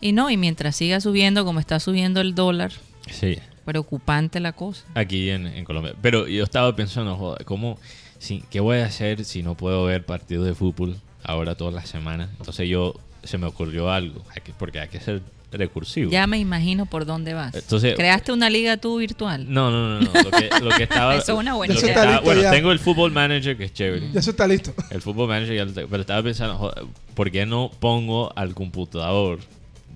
Y 0.00 0.12
no, 0.12 0.30
y 0.30 0.36
mientras 0.36 0.76
siga 0.76 1.00
subiendo 1.00 1.44
como 1.44 1.60
está 1.60 1.80
subiendo 1.80 2.20
el 2.20 2.34
dólar, 2.34 2.72
Sí, 3.10 3.38
preocupante 3.64 4.38
la 4.40 4.52
cosa. 4.52 4.84
aquí 4.94 5.30
en, 5.30 5.46
en 5.46 5.64
Colombia. 5.64 5.94
Pero 6.02 6.26
yo 6.28 6.44
estaba 6.44 6.74
pensando, 6.76 7.16
joder, 7.16 7.44
¿cómo, 7.44 7.78
si, 8.18 8.42
¿qué 8.50 8.60
voy 8.60 8.78
a 8.78 8.86
hacer 8.86 9.24
si 9.24 9.42
no 9.42 9.56
puedo 9.56 9.84
ver 9.84 10.04
partidos 10.04 10.46
de 10.46 10.54
fútbol 10.54 10.96
ahora 11.22 11.54
todas 11.54 11.74
las 11.74 11.88
semanas? 11.88 12.28
Entonces 12.38 12.68
yo, 12.68 12.94
se 13.24 13.38
me 13.38 13.46
ocurrió 13.46 13.90
algo, 13.90 14.22
porque 14.58 14.80
hay 14.80 14.88
que 14.88 15.00
ser 15.00 15.22
recursivo. 15.50 16.10
Ya 16.10 16.26
me 16.26 16.38
imagino 16.38 16.86
por 16.86 17.06
dónde 17.06 17.34
vas. 17.34 17.54
Entonces- 17.54 17.94
¿Creaste 17.96 18.32
una 18.32 18.50
liga 18.50 18.76
tú 18.76 18.98
virtual? 18.98 19.46
No, 19.52 19.70
no, 19.70 19.88
no, 19.88 20.00
no. 20.00 20.22
Lo 20.22 20.30
que, 20.30 20.50
lo 20.62 20.70
que 20.76 20.82
estaba. 20.82 21.14
Eso 21.16 21.32
es 21.32 21.38
una 21.38 21.54
buena 21.54 21.74
idea. 21.74 21.88
estaba- 21.88 22.20
bueno, 22.20 22.42
ya. 22.42 22.50
tengo 22.50 22.70
el 22.72 22.78
Football 22.78 23.12
Manager 23.12 23.56
que 23.56 23.64
es 23.64 23.72
chévere. 23.72 24.10
Ya 24.12 24.20
eso 24.20 24.30
está 24.30 24.46
listo. 24.46 24.74
El 24.90 25.00
Football 25.00 25.28
Manager 25.28 25.56
ya 25.56 25.64
lo 25.64 25.72
tengo, 25.72 25.88
Pero 25.88 26.00
estaba 26.02 26.22
pensando, 26.22 26.56
joder, 26.58 26.84
¿por 27.14 27.30
qué 27.30 27.46
no 27.46 27.70
pongo 27.80 28.32
al 28.36 28.54
computador 28.54 29.38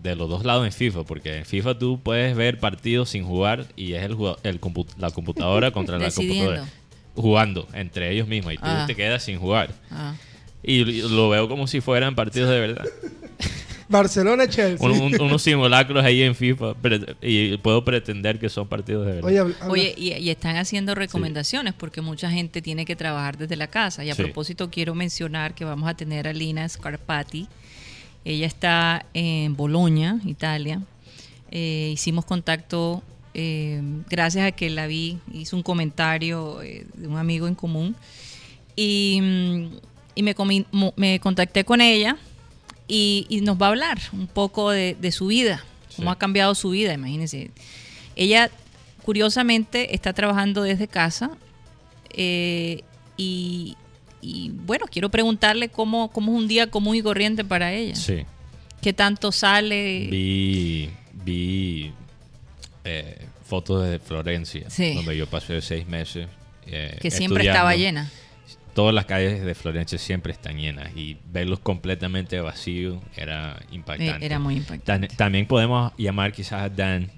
de 0.02 0.16
los 0.16 0.28
dos 0.28 0.44
lados 0.44 0.64
en 0.66 0.73
FIFA? 0.73 1.04
Porque 1.04 1.37
en 1.38 1.44
FIFA 1.44 1.78
tú 1.78 2.00
puedes 2.02 2.35
ver 2.35 2.59
partidos 2.59 3.11
sin 3.11 3.25
jugar 3.25 3.66
y 3.76 3.92
es 3.92 4.02
el, 4.04 4.16
el 4.44 4.61
compu- 4.61 4.87
la 4.99 5.11
computadora 5.11 5.71
contra 5.73 5.99
la 5.99 6.11
computadora. 6.11 6.64
Jugando 7.14 7.68
entre 7.75 8.11
ellos 8.11 8.26
mismos 8.26 8.54
y 8.54 8.56
tú 8.56 8.62
Ah. 8.64 8.85
te 8.87 8.94
quedas 8.97 9.23
sin 9.23 9.38
jugar. 9.38 9.71
Ah. 9.90 10.14
Y 10.62 10.85
lo 11.02 11.28
veo 11.28 11.47
como 11.49 11.66
si 11.66 11.80
fueran 11.82 12.14
partidos 12.14 12.49
de 12.49 12.59
verdad. 12.61 12.85
Barcelona, 13.92 14.49
Chelsea. 14.49 14.84
Un- 14.84 15.00
un- 15.00 15.20
unos 15.20 15.42
simulacros 15.42 16.04
ahí 16.04 16.22
en 16.22 16.34
FIFA 16.34 16.75
y 17.22 17.56
puedo 17.58 17.84
pretender 17.84 18.38
que 18.40 18.49
son 18.49 18.66
partidos 18.66 19.06
de 19.06 19.12
verdad. 19.12 19.28
Oye, 19.28 19.38
habla- 19.38 19.54
Oye, 19.68 19.94
y, 19.96 20.12
y 20.14 20.30
están 20.30 20.56
haciendo 20.56 20.94
recomendaciones 20.96 21.75
porque 21.75 22.00
mucha 22.00 22.30
gente 22.30 22.61
tiene 22.62 22.84
que 22.84 22.96
trabajar 22.96 23.38
desde 23.38 23.54
la 23.56 23.68
casa. 23.68 24.04
Y 24.04 24.11
a 24.11 24.14
Sí. 24.14 24.22
propósito, 24.25 24.70
quiero 24.70 24.94
mencionar 24.96 25.54
que 25.54 25.64
vamos 25.64 25.88
a 25.88 25.94
tener 25.94 26.26
a 26.26 26.32
Lina 26.32 26.68
Scarpati. 26.68 27.46
Ella 28.25 28.46
está 28.46 29.06
en 29.14 29.54
Bolonia, 29.56 30.18
Italia. 30.26 30.80
Eh, 31.50 31.90
hicimos 31.92 32.25
contacto 32.25 33.02
eh, 33.34 33.80
gracias 34.11 34.46
a 34.46 34.52
que 34.52 34.68
la 34.70 34.87
vi, 34.87 35.18
hizo 35.32 35.56
un 35.56 35.62
comentario 35.62 36.61
eh, 36.62 36.87
de 36.94 37.06
un 37.08 37.16
amigo 37.18 37.46
en 37.49 37.54
común. 37.54 37.96
Y, 38.76 39.18
mm, 39.22 39.66
y 40.14 40.22
me, 40.22 40.34
me 40.96 41.20
contacté 41.20 41.64
con 41.64 41.80
ella 41.80 42.16
y, 42.88 43.26
y 43.28 43.40
nos 43.40 43.60
va 43.60 43.66
a 43.66 43.70
hablar 43.70 43.98
un 44.12 44.26
poco 44.26 44.70
de, 44.70 44.96
de 45.00 45.12
su 45.12 45.26
vida, 45.28 45.64
cómo 45.96 46.10
Sí. 46.10 46.14
ha 46.14 46.18
cambiado 46.18 46.54
su 46.54 46.70
vida, 46.70 46.92
imagínense. 46.94 47.50
Ella, 48.16 48.50
curiosamente, 49.04 49.94
está 49.94 50.12
trabajando 50.12 50.62
desde 50.62 50.88
casa 50.88 51.30
eh, 52.14 52.82
y, 53.16 53.76
y, 54.20 54.50
bueno, 54.50 54.86
quiero 54.90 55.08
preguntarle 55.10 55.68
cómo, 55.68 56.10
cómo 56.10 56.32
es 56.32 56.38
un 56.38 56.48
día 56.48 56.66
común 56.68 56.96
y 56.96 57.02
corriente 57.02 57.44
para 57.44 57.72
ella. 57.72 57.94
Sí. 57.94 58.24
¿Qué 58.80 58.92
tanto 58.92 59.32
sale? 59.32 60.08
Vi, 60.10 60.90
vi 61.24 61.92
eh, 62.84 63.18
fotos 63.46 63.88
de 63.88 63.98
Florencia, 63.98 64.68
Sí. 64.70 64.94
donde 64.94 65.16
yo 65.16 65.26
pasé 65.26 65.60
seis 65.62 65.86
meses. 65.86 66.26
eh, 66.66 66.96
que 67.00 67.10
siempre 67.10 67.44
estaba 67.46 67.74
llena. 67.74 68.10
Todas 68.74 68.94
las 68.94 69.04
calles 69.04 69.44
de 69.44 69.54
Florencia 69.54 69.98
siempre 69.98 70.32
están 70.32 70.56
llenas 70.56 70.96
y 70.96 71.16
verlos 71.30 71.58
completamente 71.60 72.40
vacíos 72.40 72.98
era 73.16 73.58
Eh, 73.60 73.66
impactante. 73.72 74.24
Era 74.24 74.38
muy 74.38 74.56
impactante. 74.56 75.08
Tan- 75.08 75.16
también 75.16 75.46
podemos 75.46 75.92
llamar 75.98 76.32
quizás 76.32 76.62
a 76.62 76.68
Dan, 76.68 77.10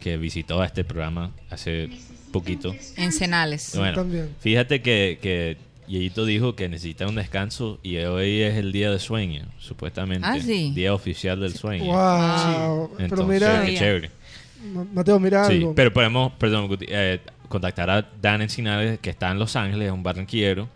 que 0.00 0.16
visitó 0.16 0.62
este 0.64 0.82
programa 0.84 1.30
hace 1.50 1.88
poquito. 2.32 2.74
En 2.96 3.12
Cenales. 3.12 3.72
Bueno, 3.76 3.94
también. 3.94 4.34
fíjate 4.40 4.82
que, 4.82 5.18
que 5.22 5.56
Yeyito 5.86 6.24
dijo 6.26 6.54
que 6.54 6.68
necesita 6.68 7.06
un 7.06 7.14
descanso 7.14 7.78
y 7.82 7.96
hoy 7.98 8.42
es 8.42 8.56
el 8.56 8.72
día 8.72 8.90
de 8.90 8.98
sueño, 8.98 9.46
supuestamente. 9.58 10.26
Ah, 10.28 10.38
sí. 10.40 10.72
Día 10.74 10.92
oficial 10.94 11.40
del 11.40 11.54
sueño. 11.54 11.84
Wow. 11.84 12.90
Pero 12.96 13.04
Entonces, 13.04 13.26
mira, 13.28 13.64
qué 13.64 13.74
chévere. 13.76 14.10
Ma- 14.74 14.86
Mateo, 14.92 15.18
mira 15.20 15.44
Sí, 15.46 15.54
algo. 15.54 15.74
pero 15.74 15.92
podemos, 15.92 16.32
perdón, 16.32 16.66
Guti, 16.68 16.86
eh, 16.88 17.20
contactar 17.48 17.90
a 17.90 18.02
Dan 18.20 18.42
Encinales, 18.42 18.98
que 19.00 19.10
está 19.10 19.30
en 19.30 19.38
Los 19.38 19.56
Ángeles, 19.56 19.86
es 19.88 19.92
un 19.92 20.02
barranquillero, 20.02 20.68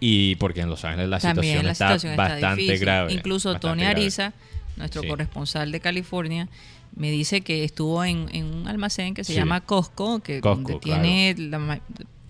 y 0.00 0.34
porque 0.36 0.60
en 0.60 0.68
Los 0.70 0.84
Ángeles 0.84 1.08
la 1.08 1.20
situación 1.20 1.64
la 1.66 1.72
está 1.72 1.86
situación 1.88 2.12
está 2.12 2.22
bastante 2.28 2.62
difícil. 2.62 2.80
grave. 2.84 3.12
Incluso 3.12 3.52
bastante 3.52 3.68
Tony 3.68 3.82
grave. 3.82 4.00
Ariza, 4.00 4.32
nuestro 4.76 5.02
Sí. 5.02 5.08
corresponsal 5.08 5.70
de 5.72 5.80
California, 5.80 6.48
me 6.96 7.10
dice 7.10 7.40
que 7.40 7.64
estuvo 7.64 8.04
en, 8.04 8.28
en 8.32 8.44
un 8.46 8.68
almacén 8.68 9.14
que 9.14 9.24
se 9.24 9.32
Sí. 9.32 9.38
llama 9.38 9.60
Costco, 9.60 10.20
que 10.20 10.40
Costco, 10.40 10.78
tiene 10.78 11.34
la 11.38 11.80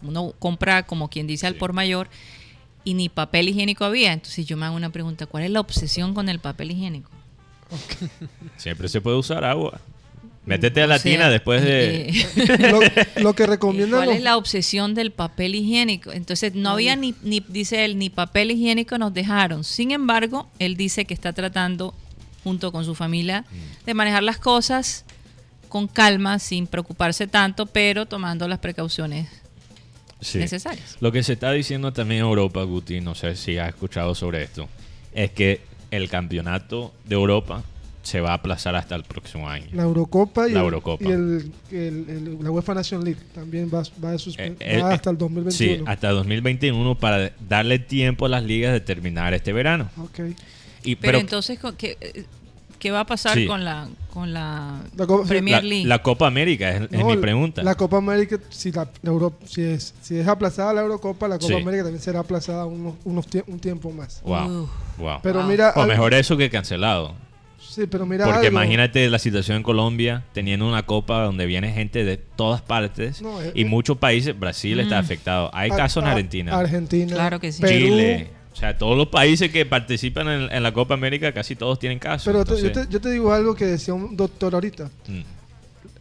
uno 0.02 0.34
compra 0.38 0.82
como 0.84 1.08
quien 1.08 1.26
dice 1.26 1.46
al 1.46 1.54
Sí. 1.54 1.58
por 1.58 1.72
mayor 1.72 2.08
y 2.84 2.92
ni 2.94 3.08
papel 3.08 3.48
higiénico 3.48 3.84
había. 3.86 4.12
Entonces 4.12 4.44
yo 4.46 4.56
me 4.56 4.66
hago 4.66 4.76
una 4.76 4.90
pregunta, 4.90 5.26
¿cuál 5.26 5.44
es 5.44 5.50
la 5.50 5.60
obsesión 5.60 6.12
con 6.14 6.28
el 6.28 6.38
papel 6.40 6.70
higiénico? 6.72 7.10
Siempre 8.56 8.88
se 8.88 9.00
puede 9.00 9.16
usar 9.16 9.44
agua. 9.44 9.80
Métete 10.46 10.82
a 10.82 10.84
O 10.84 10.88
la 10.88 10.98
sea, 10.98 11.10
tina 11.12 11.30
después 11.30 11.62
de... 11.62 12.08
eh, 12.10 12.70
lo, 13.16 13.22
lo 13.22 13.34
que 13.34 13.46
recomiendan 13.46 13.90
¿Cuál 14.00 14.06
los- 14.08 14.16
es 14.16 14.22
la 14.22 14.36
obsesión 14.36 14.94
del 14.94 15.10
papel 15.10 15.54
higiénico? 15.54 16.12
Entonces, 16.12 16.54
no 16.54 16.70
había 16.70 16.96
ni, 16.96 17.14
ni, 17.22 17.40
dice 17.48 17.84
él, 17.84 17.98
ni 17.98 18.10
papel 18.10 18.50
higiénico 18.50 18.98
nos 18.98 19.14
dejaron. 19.14 19.64
Sin 19.64 19.90
embargo, 19.90 20.50
él 20.58 20.76
dice 20.76 21.06
que 21.06 21.14
está 21.14 21.32
tratando, 21.32 21.94
junto 22.42 22.72
con 22.72 22.84
su 22.84 22.94
familia, 22.94 23.44
de 23.86 23.94
manejar 23.94 24.22
las 24.22 24.36
cosas 24.38 25.06
con 25.70 25.88
calma, 25.88 26.38
sin 26.38 26.66
preocuparse 26.66 27.26
tanto, 27.26 27.66
pero 27.66 28.06
tomando 28.06 28.46
las 28.46 28.58
precauciones 28.58 29.28
Sí. 30.20 30.38
necesarias. 30.38 30.96
Lo 31.00 31.10
que 31.12 31.22
se 31.22 31.34
está 31.34 31.52
diciendo 31.52 31.92
también 31.92 32.20
en 32.20 32.26
Europa, 32.26 32.62
Guti, 32.62 33.00
no 33.00 33.14
sé 33.14 33.34
si 33.36 33.58
has 33.58 33.68
escuchado 33.70 34.14
sobre 34.14 34.42
esto, 34.42 34.68
es 35.14 35.30
que 35.32 35.60
el 35.90 36.08
campeonato 36.08 36.94
de 37.04 37.14
Europa 37.14 37.62
se 38.04 38.20
va 38.20 38.30
a 38.30 38.34
aplazar 38.34 38.76
hasta 38.76 38.94
el 38.94 39.02
próximo 39.02 39.48
año. 39.48 39.66
la 39.72 39.82
Eurocopa 39.82 40.48
y, 40.48 40.52
La 40.52 40.60
el- 40.60 40.64
Eurocopa. 40.66 41.04
y 41.04 41.08
el, 41.10 41.52
el- 41.72 42.06
el- 42.08 42.38
la 42.44 42.50
UEFA 42.50 42.74
Nation 42.74 43.02
League 43.04 43.20
también 43.34 43.68
va, 43.74 43.82
va, 44.02 44.10
a 44.10 44.14
Eh, 44.14 44.56
eh, 44.60 44.80
va 44.80 44.90
eh, 44.90 44.94
hasta 44.94 45.10
el 45.10 45.18
2021. 45.18 45.50
Sí, 45.78 45.82
hasta 45.86 46.10
2021 46.10 46.94
para 46.96 47.32
darle 47.48 47.78
tiempo 47.80 48.26
a 48.26 48.28
las 48.28 48.44
ligas 48.44 48.72
de 48.72 48.80
terminar 48.80 49.34
este 49.34 49.52
verano. 49.52 49.88
Ok. 49.98 50.20
Y, 50.84 50.96
Pero, 50.96 51.18
entonces, 51.18 51.58
¿con 51.58 51.74
¿qué, 51.76 51.96
qué 52.78 52.90
va 52.90 53.00
a 53.00 53.06
pasar 53.06 53.32
Sí. 53.38 53.46
con 53.46 53.64
la, 53.64 53.88
con 54.12 54.34
la, 54.34 54.82
La 54.96 55.06
Copa- 55.06 55.26
Premier 55.26 55.64
League? 55.64 55.86
la 55.86 56.02
Copa 56.02 56.26
América 56.26 56.70
es, 56.70 56.90
mi 56.90 57.16
pregunta. 57.16 57.62
La 57.62 57.74
Copa 57.74 57.96
América, 57.96 58.38
si, 58.50 58.70
la, 58.70 58.86
la 59.02 59.10
Euro- 59.10 59.32
si, 59.46 59.62
es, 59.62 59.94
si 60.02 60.18
es 60.18 60.28
aplazada 60.28 60.74
la 60.74 60.82
Eurocopa, 60.82 61.26
la 61.26 61.38
Copa 61.38 61.54
Sí. 61.54 61.60
América 61.62 61.84
también 61.84 62.02
será 62.02 62.20
aplazada 62.20 62.66
unos, 62.66 62.96
unos 63.04 63.26
tie- 63.30 63.44
un 63.46 63.58
tiempo 63.58 63.90
más. 63.92 64.20
wow, 64.24 64.64
Uf. 64.64 64.70
wow. 64.98 65.18
Pero 65.22 65.38
Wow. 65.40 65.48
mira, 65.48 65.72
o 65.74 65.86
mejor 65.86 66.12
eso 66.12 66.36
que 66.36 66.50
cancelado. 66.50 67.14
Sí, 67.74 67.86
pero 67.90 68.06
mira 68.06 68.24
Porque 68.24 68.46
algo. 68.46 68.50
imagínate 68.60 69.08
la 69.10 69.18
situación 69.18 69.56
en 69.58 69.62
Colombia 69.62 70.24
teniendo 70.32 70.68
una 70.68 70.84
copa 70.84 71.22
donde 71.24 71.46
viene 71.46 71.72
gente 71.72 72.04
de 72.04 72.16
todas 72.16 72.62
partes 72.62 73.20
No, 73.22 73.40
eh, 73.42 73.52
y 73.54 73.62
eh. 73.62 73.64
muchos 73.64 73.98
países. 73.98 74.38
Brasil 74.38 74.78
está 74.80 74.98
afectado. 74.98 75.50
Hay 75.52 75.70
Ar- 75.70 75.76
casos 75.76 76.02
en 76.02 76.08
Ar- 76.08 76.12
Argentina, 76.16 76.58
Argentina, 76.58 77.14
Claro 77.14 77.40
que 77.40 77.52
sí. 77.52 77.62
Perú, 77.62 77.86
Chile. 77.86 78.30
O 78.52 78.56
sea, 78.56 78.78
todos 78.78 78.96
los 78.96 79.08
países 79.08 79.50
que 79.50 79.66
participan 79.66 80.28
en, 80.28 80.52
en 80.52 80.62
la 80.62 80.72
Copa 80.72 80.94
América 80.94 81.32
casi 81.32 81.56
todos 81.56 81.78
tienen 81.80 81.98
casos. 81.98 82.24
Pero 82.32 82.44
te, 82.44 82.86
yo 82.88 83.00
te 83.00 83.10
digo 83.10 83.32
algo 83.32 83.54
que 83.56 83.64
decía 83.66 83.94
un 83.94 84.16
doctor 84.16 84.54
ahorita 84.54 84.90
mm, 85.08 85.20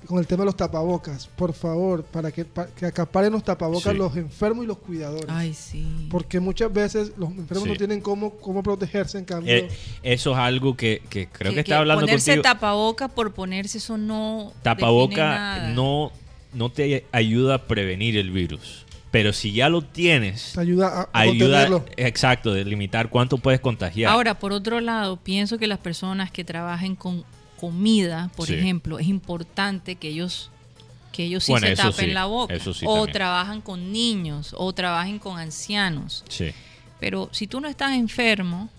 con 0.06 0.20
el 0.20 0.28
tema 0.28 0.42
de 0.42 0.46
los 0.48 0.56
tapabocas. 0.58 1.28
Por 1.28 1.54
favor, 1.54 2.04
para 2.04 2.32
que, 2.32 2.46
pa- 2.46 2.68
que 2.68 2.86
acaparen 2.86 3.32
los 3.32 3.44
tapabocas 3.44 3.92
Sí. 3.94 3.98
los 3.98 4.16
enfermos 4.18 4.66
y 4.66 4.68
los 4.68 4.78
cuidadores. 4.78 5.26
Ay, 5.30 5.54
sí. 5.54 6.08
Porque 6.10 6.40
muchas 6.40 6.72
veces 6.72 7.14
los 7.18 7.30
enfermos 7.32 7.64
Sí. 7.66 7.70
no 7.72 7.76
tienen 7.76 8.02
cómo, 8.02 8.32
cómo 8.38 8.62
protegerse. 8.64 9.18
En 9.18 9.26
cambio, 9.26 9.54
eh, 9.54 9.70
eso 10.04 10.32
es 10.34 10.38
algo 10.38 10.76
que, 10.78 11.02
que 11.10 11.28
creo 11.28 11.52
que, 11.52 11.56
Que- 11.56 11.62
estaba 11.62 11.82
hablando 11.82 12.02
ponerse 12.02 12.32
contigo. 12.36 12.44
tapaboca 12.54 13.08
por 13.08 13.34
ponerse 13.34 13.78
eso 13.78 13.98
no 13.98 14.46
define 14.48 14.64
Tapaboca 14.64 15.16
nada. 15.30 15.70
no, 15.70 16.12
no 16.54 16.70
te 16.72 17.06
ayuda 17.12 17.56
a 17.56 17.66
prevenir 17.68 18.18
el 18.18 18.32
virus. 18.32 18.86
Pero 19.12 19.32
si 19.32 19.54
ya 19.54 19.70
lo 19.70 19.84
tienes, 19.84 20.54
te 20.56 20.62
ayuda 20.62 20.88
a, 20.88 21.02
a 21.14 21.20
ayuda, 21.22 21.68
contenerlo. 21.68 21.86
exacto, 21.98 22.52
de 22.52 22.66
limitar 22.66 23.10
cuánto 23.10 23.38
puedes 23.38 23.60
contagiar. 23.60 24.12
Ahora, 24.12 24.40
por 24.40 24.54
otro 24.54 24.80
lado, 24.82 25.18
pienso 25.18 25.60
que 25.60 25.68
las 25.68 25.78
personas 25.78 26.32
que 26.32 26.44
trabajen 26.44 26.96
con 26.96 27.24
comida, 27.64 28.30
por 28.36 28.48
Sí. 28.48 28.56
ejemplo, 28.56 29.00
es 29.00 29.08
importante 29.08 29.96
que 29.96 30.10
ellos 30.10 30.50
que 31.14 31.24
ellos 31.26 31.44
sí 31.46 31.52
Bueno, 31.52 31.68
se 31.68 31.76
tapen 31.76 32.06
sí, 32.08 32.12
la 32.12 32.26
boca 32.26 32.54
eso 32.56 32.74
sí 32.74 32.86
o 32.88 32.96
también. 32.96 33.14
trabajan 33.14 33.62
con 33.62 33.92
niños 33.94 34.54
o 34.58 34.74
trabajen 34.74 35.18
con 35.20 35.38
ancianos. 35.40 36.24
sí. 36.28 36.52
Pero 37.00 37.30
si 37.32 37.48
tú 37.48 37.60
no 37.62 37.68
estás 37.68 37.94
enfermo, 37.94 38.70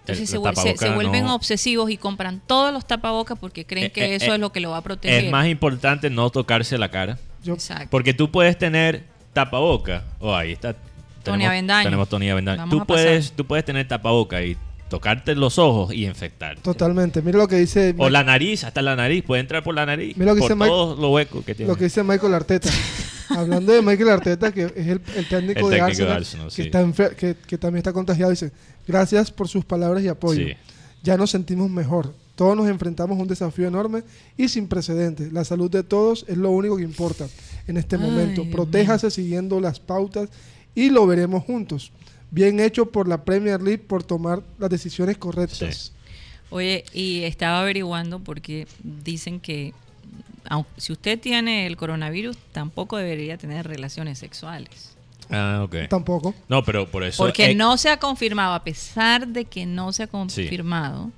entonces 0.00 0.32
El- 0.32 0.76
se, 0.78 0.90
vuelven 0.94 1.24
no- 1.24 1.34
obsesivos 1.34 1.90
y 1.90 1.96
compran 1.96 2.40
todos 2.46 2.72
los 2.72 2.86
tapabocas 2.86 3.38
porque 3.38 3.64
creen 3.66 3.86
Eh, 3.86 3.90
que 3.92 4.04
eh, 4.04 4.14
eso 4.16 4.32
eh, 4.32 4.34
es 4.34 4.40
lo 4.40 4.52
que 4.52 4.60
lo 4.60 4.70
va 4.70 4.78
a 4.78 4.82
proteger. 4.82 5.24
Es 5.24 5.30
más 5.32 5.46
importante 5.48 6.08
no 6.10 6.30
tocarse 6.30 6.78
la 6.78 6.90
cara. 6.90 7.18
Yo- 7.42 7.54
Exacto. 7.54 7.88
Porque 7.90 8.14
tú 8.14 8.30
puedes 8.30 8.56
tener 8.58 9.04
tapaboca. 9.32 10.04
Oh, 10.20 10.34
ahí 10.34 10.52
está. 10.52 10.76
Tony 11.24 11.44
Avendaño. 11.44 11.84
Tenemos 11.84 12.08
Tony 12.08 12.30
Avendaño. 12.30 12.64
Tú 12.68 12.78
pasar. 12.78 12.86
puedes, 12.86 13.32
tú 13.32 13.44
puedes 13.46 13.64
tener 13.64 13.86
tapaboca 13.88 14.42
y 14.42 14.56
tocarte 14.90 15.34
los 15.34 15.58
ojos 15.58 15.94
y 15.94 16.04
infectarte. 16.04 16.60
Totalmente. 16.60 17.22
Mira 17.22 17.38
lo 17.38 17.48
que 17.48 17.56
dice. 17.56 17.94
O 17.96 18.10
la 18.10 18.22
nariz, 18.22 18.64
hasta 18.64 18.82
la 18.82 18.94
nariz, 18.96 19.24
puede 19.24 19.40
entrar 19.40 19.64
por 19.64 19.74
la 19.74 19.86
nariz. 19.86 20.14
Mira 20.18 20.32
lo 20.32 20.34
que 20.34 20.40
por 20.40 20.48
dice 20.50 20.56
Mike- 20.56 20.68
todos 20.68 20.98
los 20.98 21.10
huecos 21.10 21.44
que 21.46 21.54
tiene. 21.54 21.72
Lo 21.72 21.78
que 21.78 21.84
dice 21.84 22.02
Michael 22.02 22.34
Arteta. 22.34 22.68
Hablando 23.30 23.72
de 23.72 23.80
Michael 23.80 24.08
Arteta, 24.10 24.52
que 24.52 24.64
es 24.64 24.86
el, 24.88 25.00
el 25.16 25.28
técnico, 25.28 25.60
El 25.60 25.70
de 25.70 25.76
técnico 25.76 25.84
Arsenal, 25.84 26.08
de 26.08 26.14
Arsenal, 26.16 26.46
que, 26.48 26.50
sí. 26.50 26.62
está 26.62 26.82
enfer- 26.82 27.14
que, 27.14 27.36
que 27.46 27.56
también 27.58 27.78
está 27.78 27.92
contagiado, 27.92 28.30
dice, 28.32 28.50
gracias 28.86 29.30
por 29.30 29.46
sus 29.48 29.64
palabras 29.64 30.02
y 30.02 30.08
apoyo. 30.08 30.44
Sí. 30.48 30.52
Ya 31.04 31.16
nos 31.16 31.30
sentimos 31.30 31.70
mejor. 31.70 32.12
Todos 32.34 32.56
nos 32.56 32.68
enfrentamos 32.68 33.16
a 33.18 33.22
un 33.22 33.28
desafío 33.28 33.68
enorme 33.68 34.02
y 34.36 34.48
sin 34.48 34.66
precedentes. 34.66 35.32
La 35.32 35.44
salud 35.44 35.70
de 35.70 35.84
todos 35.84 36.24
es 36.26 36.36
lo 36.38 36.50
único 36.50 36.76
que 36.76 36.82
importa 36.82 37.26
en 37.68 37.76
este 37.76 37.96
Ay, 37.96 38.02
momento. 38.02 38.44
Protéjase 38.50 39.10
siguiendo 39.10 39.60
las 39.60 39.78
pautas 39.78 40.28
y 40.74 40.90
lo 40.90 41.06
veremos 41.06 41.44
juntos. 41.44 41.92
Bien 42.30 42.60
hecho 42.60 42.86
por 42.86 43.08
la 43.08 43.24
Premier 43.24 43.60
League 43.60 43.82
por 43.86 44.02
tomar 44.04 44.42
las 44.58 44.70
decisiones 44.70 45.18
correctas. 45.18 45.92
Oye, 46.50 46.84
y 46.92 47.22
estaba 47.22 47.60
averiguando 47.60 48.18
porque 48.20 48.66
dicen 48.82 49.40
que 49.40 49.72
aun- 50.48 50.66
si 50.76 50.92
usted 50.92 51.18
tiene 51.18 51.66
el 51.66 51.76
coronavirus, 51.76 52.36
tampoco 52.52 52.96
debería 52.96 53.36
tener 53.36 53.66
relaciones 53.66 54.18
sexuales. 54.18 54.96
Ah, 55.30 55.62
ok. 55.64 55.88
Tampoco. 55.88 56.34
No, 56.48 56.64
pero 56.64 56.88
por 56.90 57.04
eso. 57.04 57.22
Porque 57.22 57.52
eh, 57.52 57.54
no 57.54 57.76
se 57.76 57.88
ha 57.88 57.98
confirmado, 57.98 58.54
a 58.54 58.64
pesar 58.64 59.28
de 59.28 59.44
que 59.44 59.64
no 59.66 59.92
se 59.92 60.04
ha 60.04 60.06
confirmado, 60.08 61.10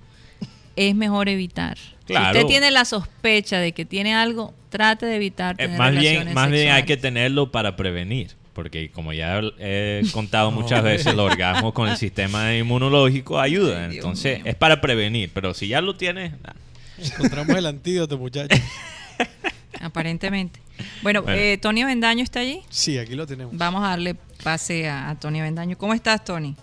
es 0.77 0.95
mejor 0.95 1.29
evitar. 1.31 1.79
Claro. 2.07 2.33
Si 2.33 2.39
usted 2.45 2.49
tiene 2.51 2.71
la 2.71 2.85
sospecha 2.85 3.59
de 3.59 3.73
que 3.73 3.85
tiene 3.87 4.15
algo, 4.15 4.53
trate 4.69 5.07
de 5.07 5.17
evitar 5.17 5.55
eh, 5.55 5.65
tener 5.65 5.79
más 5.79 5.91
relaciones 5.95 6.25
bien, 6.25 6.35
más 6.35 6.51
bien 6.51 6.71
hay 6.73 6.83
que 6.85 6.97
tenerlo 6.99 7.51
para 7.51 7.75
prevenir. 7.77 8.33
Porque 8.55 8.91
como 8.91 9.13
ya 9.13 9.41
he 9.59 10.03
contado 10.13 10.51
muchas 10.51 10.83
veces, 10.83 11.07
el 11.09 11.21
orgasmo 11.21 11.73
con 11.73 11.89
el 11.89 11.97
sistema 11.97 12.55
inmunológico 12.55 13.39
ayuda. 13.41 13.87
Entonces, 13.87 14.39
mío. 14.43 14.51
es 14.51 14.55
para 14.57 14.81
prevenir. 14.81 15.31
Pero 15.33 15.55
si 15.55 15.69
ya 15.69 15.81
lo 15.81 15.97
tienes, 15.97 16.33
nah. 16.43 16.53
Encontramos 16.99 17.57
el 17.57 17.67
antídoto, 17.67 18.19
muchachos. 18.19 18.61
Aparentemente. 19.81 20.61
Bueno, 21.03 21.23
Bueno. 21.23 21.39
eh, 21.39 21.59
Tony 21.59 21.83
Bendaño 21.85 22.23
está 22.23 22.41
allí. 22.41 22.61
Sí, 22.69 22.99
aquí 22.99 23.15
lo 23.15 23.27
tenemos. 23.27 23.57
Vamos 23.57 23.83
a 23.85 23.89
darle 23.89 24.15
pase 24.43 24.89
a, 24.89 25.11
a 25.11 25.19
Tony 25.19 25.41
Bendaño. 25.41 25.77
¿Cómo 25.77 25.95
estás, 25.95 26.25
Tony? 26.25 26.55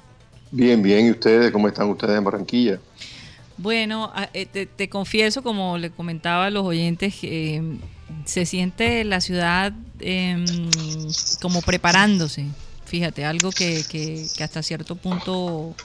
Bien, 0.52 0.82
bien. 0.82 1.08
¿Y 1.08 1.12
ustedes? 1.12 1.52
¿Cómo 1.52 1.68
están 1.68 1.90
ustedes 1.90 2.18
en 2.18 2.24
Barranquilla? 2.24 2.80
Bueno, 3.58 4.12
eh, 4.34 4.46
te, 4.46 4.66
te 4.66 4.88
confieso, 4.88 5.44
como 5.44 5.78
le 5.78 5.90
comentaba 5.90 6.46
a 6.46 6.50
los 6.50 6.64
oyentes, 6.66 7.14
que, 7.16 7.56
eh, 7.58 7.62
se 8.26 8.46
siente 8.46 9.04
la 9.04 9.22
ciudad 9.22 9.74
em, 10.00 10.70
como 11.42 11.62
preparándose. 11.62 12.46
Fíjate, 12.86 13.24
algo 13.26 13.52
que, 13.52 13.84
que- 13.90 14.26
que 14.36 14.44
hasta 14.44 14.64
cierto 14.64 14.96
punto 14.96 15.76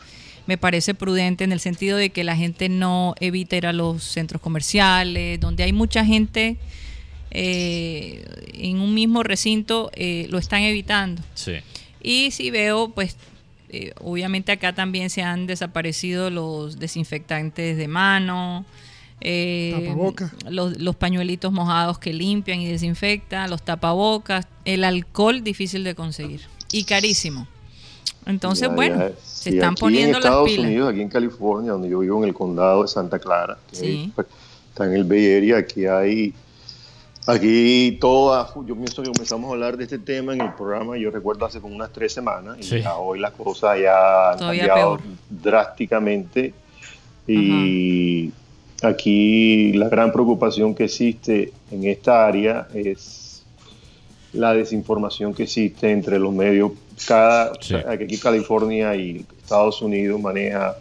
me 0.47 0.57
parece 0.59 0.95
prudente 0.95 1.45
en 1.45 1.53
el 1.53 1.61
sentido 1.61 1.97
de 1.97 2.11
que 2.11 2.23
la 2.25 2.37
gente 2.37 2.69
no 2.69 3.15
evite 3.21 3.57
ir 3.59 3.67
a 3.67 3.73
los 3.73 4.03
centros 4.05 4.41
comerciales, 4.43 5.41
donde 5.41 5.63
hay 5.65 5.73
mucha 5.73 6.05
gente 6.05 6.57
eh, 7.31 8.25
en 8.55 8.81
un 8.81 8.95
mismo 8.95 9.23
recinto, 9.23 9.91
eh, 9.95 10.27
lo 10.31 10.39
están 10.39 10.63
evitando. 10.63 11.23
sí. 11.35 11.55
Y 12.07 12.31
si 12.33 12.51
veo, 12.51 12.91
pues, 12.91 13.17
eh, 13.71 13.93
obviamente 14.03 14.53
acá 14.53 14.75
también 14.75 15.09
se 15.09 15.23
han 15.23 15.47
desaparecido 15.47 16.29
los 16.29 16.79
desinfectantes 16.79 17.79
de 17.79 17.89
mano, 17.89 18.67
eh, 19.25 19.73
Tapabocas. 19.89 20.33
los, 20.51 20.79
los 20.79 20.95
pañuelitos 20.97 21.51
mojados 21.53 21.99
que 21.99 22.13
limpian 22.13 22.61
y 22.61 22.67
desinfectan, 22.67 23.49
los 23.51 23.63
tapabocas, 23.63 24.47
el 24.65 24.85
alcohol 24.85 25.43
difícil 25.43 25.83
de 25.83 25.95
conseguir 25.95 26.43
y 26.71 26.85
carísimo. 26.85 27.47
Entonces, 28.27 28.69
Ya, 28.69 28.75
bueno, 28.75 28.97
ya. 28.99 29.09
se 29.23 29.51
Sí, 29.51 29.57
están 29.57 29.73
aquí 29.73 29.81
poniendo 29.81 30.17
en 30.19 30.23
las 30.23 30.25
Estados 30.25 30.49
pilas. 30.51 30.67
Unidos, 30.67 30.91
aquí 30.93 31.01
en 31.03 31.09
California, 31.09 31.73
donde 31.73 31.89
yo 31.91 31.99
vivo 31.99 32.19
en 32.23 32.29
el 32.29 32.35
condado 32.35 32.83
de 32.83 32.89
Santa 32.89 33.19
Clara, 33.19 33.59
que 33.71 33.77
Sí. 33.77 34.13
pues, 34.15 34.27
está 34.71 34.87
en 34.87 34.93
el 34.95 35.05
Bay 35.05 35.37
Area, 35.37 35.59
aquí 35.59 35.85
hay, 35.87 36.33
aquí 37.27 37.99
toda, 38.01 38.49
yo 38.67 38.75
pienso 38.77 39.03
que 39.03 39.11
comenzamos 39.11 39.49
a 39.51 39.53
hablar 39.53 39.77
de 39.77 39.85
este 39.85 39.99
tema 39.99 40.33
en 40.35 40.41
el 40.41 40.55
programa, 40.55 40.97
yo 40.97 41.11
recuerdo 41.11 41.45
hace 41.47 41.61
como 41.61 41.75
unas 41.75 41.93
tres 41.93 42.13
semanas, 42.13 42.57
y 42.61 42.63
Sí. 42.63 42.81
ya 42.83 42.97
hoy 42.97 43.21
las 43.21 43.33
cosas 43.33 43.79
ya 43.81 44.31
han 44.33 44.39
Todavía 44.39 44.67
cambiado 44.69 44.97
peor. 44.99 45.09
drásticamente, 45.29 46.55
y 47.27 48.31
aquí 48.85 49.73
la 49.75 49.89
gran 49.89 50.13
preocupación 50.13 50.75
que 50.75 50.85
existe 50.85 51.53
en 51.71 51.85
esta 51.85 52.27
área 52.27 52.69
es 52.75 53.43
la 54.33 54.53
desinformación 54.55 55.33
que 55.35 55.45
existe 55.45 55.91
entre 55.91 56.19
los 56.19 56.33
medios. 56.33 56.73
Cada, 57.07 57.53
o 57.53 57.63
sea, 57.63 57.81
Sí. 57.81 58.05
aquí 58.05 58.19
California 58.19 58.95
y 58.97 59.25
Estados 59.43 59.81
Unidos 59.83 60.21
maneja, 60.21 60.77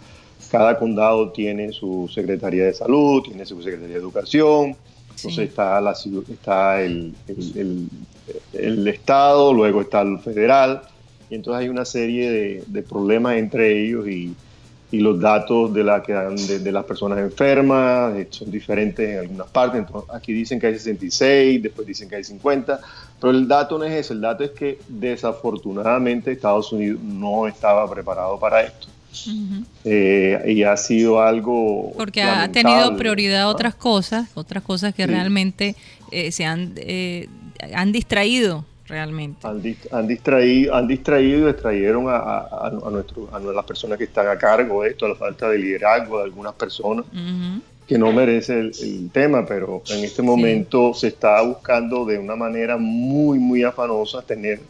cada 0.51 0.77
condado 0.77 1.31
tiene 1.31 1.71
su 1.71 2.09
secretaría 2.13 2.65
de 2.65 2.73
salud, 2.73 3.23
tiene 3.23 3.45
su 3.45 3.61
secretaría 3.61 3.95
de 3.95 4.01
educación, 4.01 4.73
Sí. 5.15 5.27
entonces 5.27 5.49
está, 5.49 5.81
la, 5.81 5.91
está 6.31 6.81
el, 6.81 7.13
el- 7.27 7.53
el- 7.59 7.89
el 8.53 8.87
estado, 8.87 9.53
luego 9.53 9.81
está 9.81 10.01
el 10.01 10.19
federal, 10.19 10.81
y 11.29 11.35
entonces 11.35 11.61
hay 11.61 11.69
una 11.69 11.85
serie 11.85 12.29
de, 12.31 12.63
de 12.67 12.81
problemas 12.83 13.37
entre 13.37 13.83
ellos 13.83 14.07
y, 14.07 14.33
y 14.93 14.99
los 14.99 15.19
datos 15.19 15.73
de, 15.73 15.84
la 15.84 16.03
que 16.03 16.13
dan 16.13 16.36
de, 16.36 16.60
de 16.60 16.71
las 16.71 16.86
personas 16.86 17.17
enfermas 17.17 18.15
eh, 18.15 18.27
son 18.29 18.51
diferentes 18.51 19.10
en 19.10 19.17
algunas 19.21 19.47
partes. 19.47 19.79
Entonces, 19.79 20.08
aquí 20.13 20.32
dicen 20.34 20.60
que 20.60 20.67
hay 20.67 20.73
66, 20.75 21.63
después 21.63 21.88
dicen 21.88 22.08
que 22.08 22.17
hay 22.17 22.23
50, 22.23 22.79
pero 23.19 23.32
el 23.32 23.47
dato 23.47 23.79
no 23.79 23.86
es 23.86 23.91
ese, 23.93 24.13
el 24.13 24.21
dato 24.21 24.43
es 24.43 24.51
que 24.51 24.77
desafortunadamente 24.88 26.32
Estados 26.32 26.71
Unidos 26.71 27.01
no 27.01 27.47
estaba 27.47 27.89
preparado 27.89 28.39
para 28.39 28.62
esto. 28.62 28.88
Eh, 29.84 30.43
y 30.47 30.62
ha 30.62 30.77
sido 30.77 31.23
algo... 31.23 31.91
Porque 31.97 32.21
ha 32.21 32.51
tenido 32.51 32.95
prioridad 32.95 33.45
¿no? 33.45 33.49
otras 33.49 33.73
cosas, 33.73 34.29
otras 34.36 34.62
cosas 34.62 34.93
que 34.93 35.06
Sí. 35.06 35.10
realmente 35.10 35.75
eh, 36.12 36.32
se 36.32 36.45
han, 36.45 36.73
eh, 36.77 37.27
han 37.73 37.91
distraído 37.91 38.63
realmente. 38.88 39.46
Han, 39.48 39.62
dis- 39.62 39.88
han 39.91 40.08
distraído, 40.08 40.76
han 40.76 40.88
distraído 40.88 41.50
y 41.50 41.52
distrayeron 41.54 42.08
a, 42.10 42.15
a, 42.17 42.67
a 42.67 42.89
nuestro, 42.91 43.30
a 43.32 43.39
las 43.39 43.65
personas 43.65 43.98
que 43.98 44.04
están 44.06 44.28
a 44.28 44.38
cargo 44.38 44.84
de 44.84 44.89
esto, 44.89 45.06
a 45.06 45.10
la 45.10 45.15
falta 45.15 45.50
de 45.50 45.58
liderazgo 45.58 46.17
de 46.19 46.24
algunas 46.26 46.54
personas. 46.54 47.06
Que 47.88 47.98
no 47.98 48.12
merece 48.13 48.60
el, 48.60 48.72
el 48.82 49.10
tema, 49.12 49.46
pero 49.46 49.84
en 49.89 50.04
este 50.06 50.22
momento 50.22 50.93
se 50.93 51.08
está 51.08 51.41
buscando 51.41 52.06
de 52.06 52.17
una 52.17 52.36
manera 52.36 52.78
muy, 52.78 53.39
muy 53.39 53.63
afanosa 53.63 54.22
tener 54.22 54.62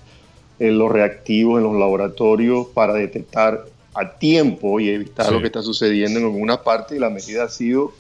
eh, 0.60 0.72
los 0.72 0.92
reactivos 0.92 1.58
en 1.60 1.64
los 1.64 1.76
laboratorios 1.76 2.68
para 2.74 2.94
detectar 2.96 3.66
a 3.94 4.10
tiempo 4.18 4.80
y 4.80 4.90
evitar 4.90 5.28
Sí. 5.28 5.32
lo 5.34 5.40
que 5.42 5.46
está 5.48 5.62
sucediendo 5.62 6.20
en 6.20 6.26
alguna 6.26 6.62
parte 6.64 6.96
y 6.96 7.00
la 7.00 7.12
medida 7.12 7.44
ha 7.44 7.50
sido 7.50 7.92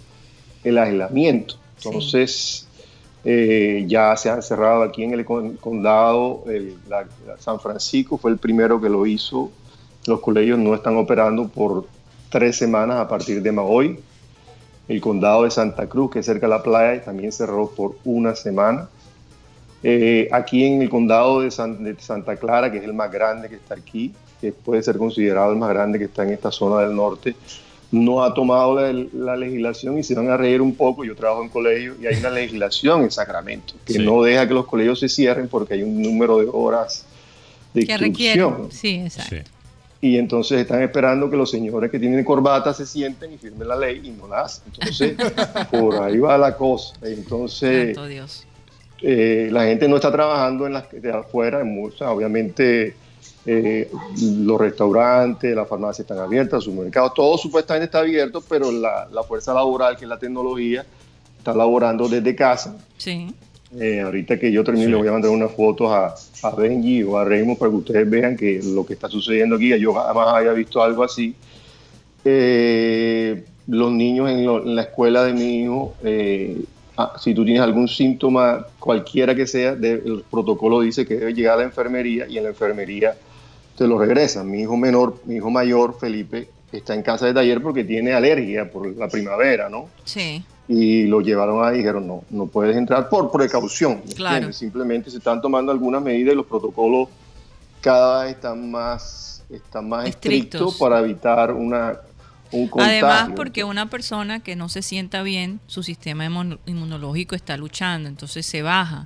el 0.63 0.79
aislamiento. 0.79 1.55
Entonces, 1.83 2.67
eh, 3.25 3.85
ya 3.87 4.15
se 4.17 4.29
han 4.29 4.41
cerrado 4.41 4.83
aquí 4.83 5.03
en 5.03 5.13
el 5.13 5.25
con- 5.25 5.55
condado, 5.57 6.43
San 7.39 7.59
Francisco 7.59 8.17
fue 8.17 8.31
el 8.31 8.37
primero 8.37 8.79
que 8.81 8.89
lo 8.89 9.05
hizo. 9.05 9.51
Los 10.05 10.19
colegios 10.19 10.59
no 10.59 10.75
están 10.75 10.97
operando 10.97 11.47
por 11.47 11.85
tres 12.29 12.57
semanas 12.57 12.97
a 12.97 13.07
partir 13.07 13.41
de 13.41 13.49
hoy. 13.57 13.99
El 14.87 14.99
condado 14.99 15.43
de 15.43 15.51
Santa 15.51 15.87
Cruz, 15.87 16.11
que 16.11 16.19
es 16.19 16.25
cerca 16.25 16.45
de 16.47 16.49
la 16.49 16.61
playa, 16.61 17.01
también 17.01 17.31
cerró 17.31 17.69
por 17.69 17.95
una 18.03 18.35
semana. 18.35 18.89
Eh, 19.81 20.27
aquí 20.31 20.65
en 20.65 20.81
el 20.81 20.89
condado 20.89 21.39
de, 21.41 21.47
de 21.47 21.95
Santa 21.99 22.35
Clara, 22.35 22.71
que 22.71 22.79
es 22.79 22.83
el 22.83 22.93
más 22.93 23.11
grande 23.11 23.47
que 23.47 23.55
está 23.55 23.75
aquí, 23.75 24.13
que 24.41 24.51
puede 24.51 24.83
ser 24.83 24.97
considerado 24.97 25.51
el 25.53 25.57
más 25.57 25.69
grande 25.69 25.99
que 25.99 26.05
está 26.05 26.23
en 26.23 26.31
esta 26.31 26.51
zona 26.51 26.81
del 26.81 26.95
norte, 26.95 27.35
no 27.93 28.23
ha 28.23 28.33
tomado 28.33 28.75
la, 28.81 28.91
la 29.13 29.35
legislación 29.37 29.99
y 29.99 30.03
se 30.03 30.15
van 30.15 30.29
a 30.29 30.35
reír 30.35 30.61
un 30.61 30.73
poco. 30.73 31.05
Yo 31.05 31.15
trabajo 31.15 31.43
en 31.43 31.49
colegio 31.49 31.95
y 32.01 32.07
hay 32.07 32.15
una 32.15 32.31
legislación 32.31 33.03
en 33.03 33.11
Sacramento 33.11 33.75
que 33.85 33.93
Sí. 33.93 33.99
no 33.99 34.21
deja 34.23 34.47
que 34.47 34.53
los 34.55 34.65
colegios 34.65 34.99
se 34.99 35.07
cierren 35.07 35.47
porque 35.47 35.75
hay 35.75 35.83
un 35.83 36.01
número 36.01 36.39
de 36.39 36.47
horas 36.51 37.05
de 37.73 37.85
Que 37.85 37.95
requiere. 37.97 38.41
instrucción. 38.41 38.71
Sí, 38.71 38.95
exacto. 39.05 39.35
Sí. 39.35 39.41
Y 40.01 40.17
entonces 40.17 40.59
están 40.59 40.81
esperando 40.81 41.29
que 41.29 41.37
los 41.37 41.49
señores 41.51 41.89
que 41.91 41.99
tienen 41.99 42.25
corbata 42.25 42.73
se 42.73 42.85
sienten 42.85 43.31
y 43.31 43.37
firmen 43.37 43.67
la 43.67 43.75
ley 43.77 44.01
y 44.03 44.09
no 44.09 44.27
la 44.27 44.41
hacen. 44.41 44.63
Entonces, 44.73 45.15
por 45.71 46.01
ahí 46.03 46.17
va 46.17 46.37
la 46.37 46.57
cosa. 46.57 46.95
Entonces, 47.03 47.95
Santo 47.95 48.07
Dios. 48.09 48.45
eh, 49.01 49.49
la 49.51 49.65
gente 49.65 49.87
no 49.87 49.95
está 49.97 50.11
trabajando 50.11 50.65
en 50.67 50.73
las 50.73 50.91
de 50.91 51.11
afuera, 51.11 51.61
en 51.61 51.73
muchas, 51.73 52.07
obviamente 52.09 52.95
eh, 53.45 53.89
los 54.21 54.59
restaurantes, 54.59 55.55
las 55.55 55.67
farmacias 55.67 56.01
están 56.01 56.19
abiertas, 56.19 56.53
los 56.53 56.63
supermercados, 56.65 57.13
todo 57.13 57.37
supuestamente 57.37 57.85
está 57.85 57.99
abierto, 57.99 58.41
pero 58.47 58.71
la, 58.71 59.07
la 59.11 59.23
fuerza 59.23 59.53
laboral, 59.53 59.97
que 59.97 60.05
es 60.05 60.09
la 60.09 60.17
tecnología, 60.19 60.85
está 61.37 61.53
laborando 61.53 62.07
desde 62.07 62.35
casa. 62.35 62.77
Sí. 62.97 63.27
Eh, 63.79 64.01
ahorita 64.01 64.39
que 64.39 64.51
yo 64.51 64.63
termine, 64.63 64.85
Sí. 64.85 64.91
le 64.91 64.97
voy 64.97 65.07
a 65.07 65.11
mandar 65.13 65.31
unas 65.31 65.51
fotos 65.51 65.91
a, 65.91 66.13
a 66.47 66.55
Benji 66.55 67.03
o 67.03 67.17
a 67.17 67.25
Raymond 67.25 67.57
para 67.57 67.71
que 67.71 67.77
ustedes 67.77 68.09
vean 68.09 68.37
que 68.37 68.61
lo 68.63 68.85
que 68.85 68.93
está 68.93 69.09
sucediendo 69.09 69.55
aquí, 69.55 69.77
yo 69.79 69.93
jamás 69.93 70.27
había 70.27 70.53
visto 70.53 70.81
algo 70.81 71.03
así. 71.03 71.35
Eh, 72.23 73.43
los 73.67 73.91
niños 73.91 74.29
en, 74.29 74.45
lo- 74.45 74.63
en 74.63 74.75
la 74.75 74.83
escuela 74.83 75.23
de 75.23 75.33
mi 75.33 75.63
hijo, 75.63 75.93
eh, 76.03 76.63
ah, 76.97 77.13
si 77.19 77.33
tú 77.33 77.43
tienes 77.43 77.61
algún 77.61 77.87
síntoma, 77.87 78.65
cualquiera 78.79 79.33
que 79.35 79.47
sea, 79.47 79.75
de- 79.75 79.93
el 80.05 80.23
protocolo 80.29 80.81
dice 80.81 81.05
que 81.05 81.15
debe 81.15 81.33
llegar 81.33 81.55
a 81.55 81.57
la 81.57 81.63
enfermería 81.63 82.27
y 82.27 82.37
en 82.37 82.43
la 82.43 82.49
enfermería 82.49 83.15
te 83.77 83.87
lo 83.87 83.97
regresan. 83.97 84.49
Mi 84.49 84.61
hijo 84.61 84.77
menor, 84.77 85.21
mi 85.25 85.35
hijo 85.35 85.49
mayor, 85.49 85.97
Felipe, 85.99 86.49
está 86.71 86.93
en 86.93 87.01
casa 87.03 87.25
de 87.25 87.33
taller 87.33 87.61
porque 87.61 87.83
tiene 87.83 88.13
alergia 88.13 88.69
por 88.71 88.87
la 88.95 89.07
primavera, 89.07 89.69
¿no? 89.69 89.89
Sí. 90.05 90.43
Y 90.67 91.03
lo 91.07 91.21
llevaron 91.21 91.63
ahí 91.65 91.75
y 91.75 91.77
dijeron, 91.79 92.07
no, 92.07 92.23
no 92.29 92.47
puedes 92.47 92.75
entrar 92.77 93.09
por 93.09 93.31
precaución. 93.31 94.01
¿me 94.07 94.13
Claro. 94.13 94.53
Simplemente 94.53 95.11
se 95.11 95.17
están 95.17 95.41
tomando 95.41 95.71
algunas 95.71 96.01
medidas 96.01 96.33
y 96.33 96.35
los 96.35 96.45
protocolos 96.45 97.09
cada 97.81 98.23
vez 98.23 98.35
están 98.35 98.71
más, 98.71 99.43
están 99.49 99.89
más 99.89 100.07
Estrictos. 100.07 100.61
estrictos 100.61 100.79
para 100.79 100.99
evitar 101.01 101.51
una, 101.51 101.97
un 102.51 102.67
contagio. 102.69 103.05
Además, 103.07 103.31
porque 103.35 103.63
una 103.65 103.89
persona 103.89 104.39
que 104.39 104.55
no 104.55 104.69
se 104.69 104.81
sienta 104.81 105.21
bien, 105.21 105.59
su 105.67 105.83
sistema 105.83 106.25
inmun- 106.25 106.59
inmunológico 106.65 107.35
está 107.35 107.57
luchando, 107.57 108.07
entonces 108.07 108.45
se 108.45 108.61
baja. 108.61 109.05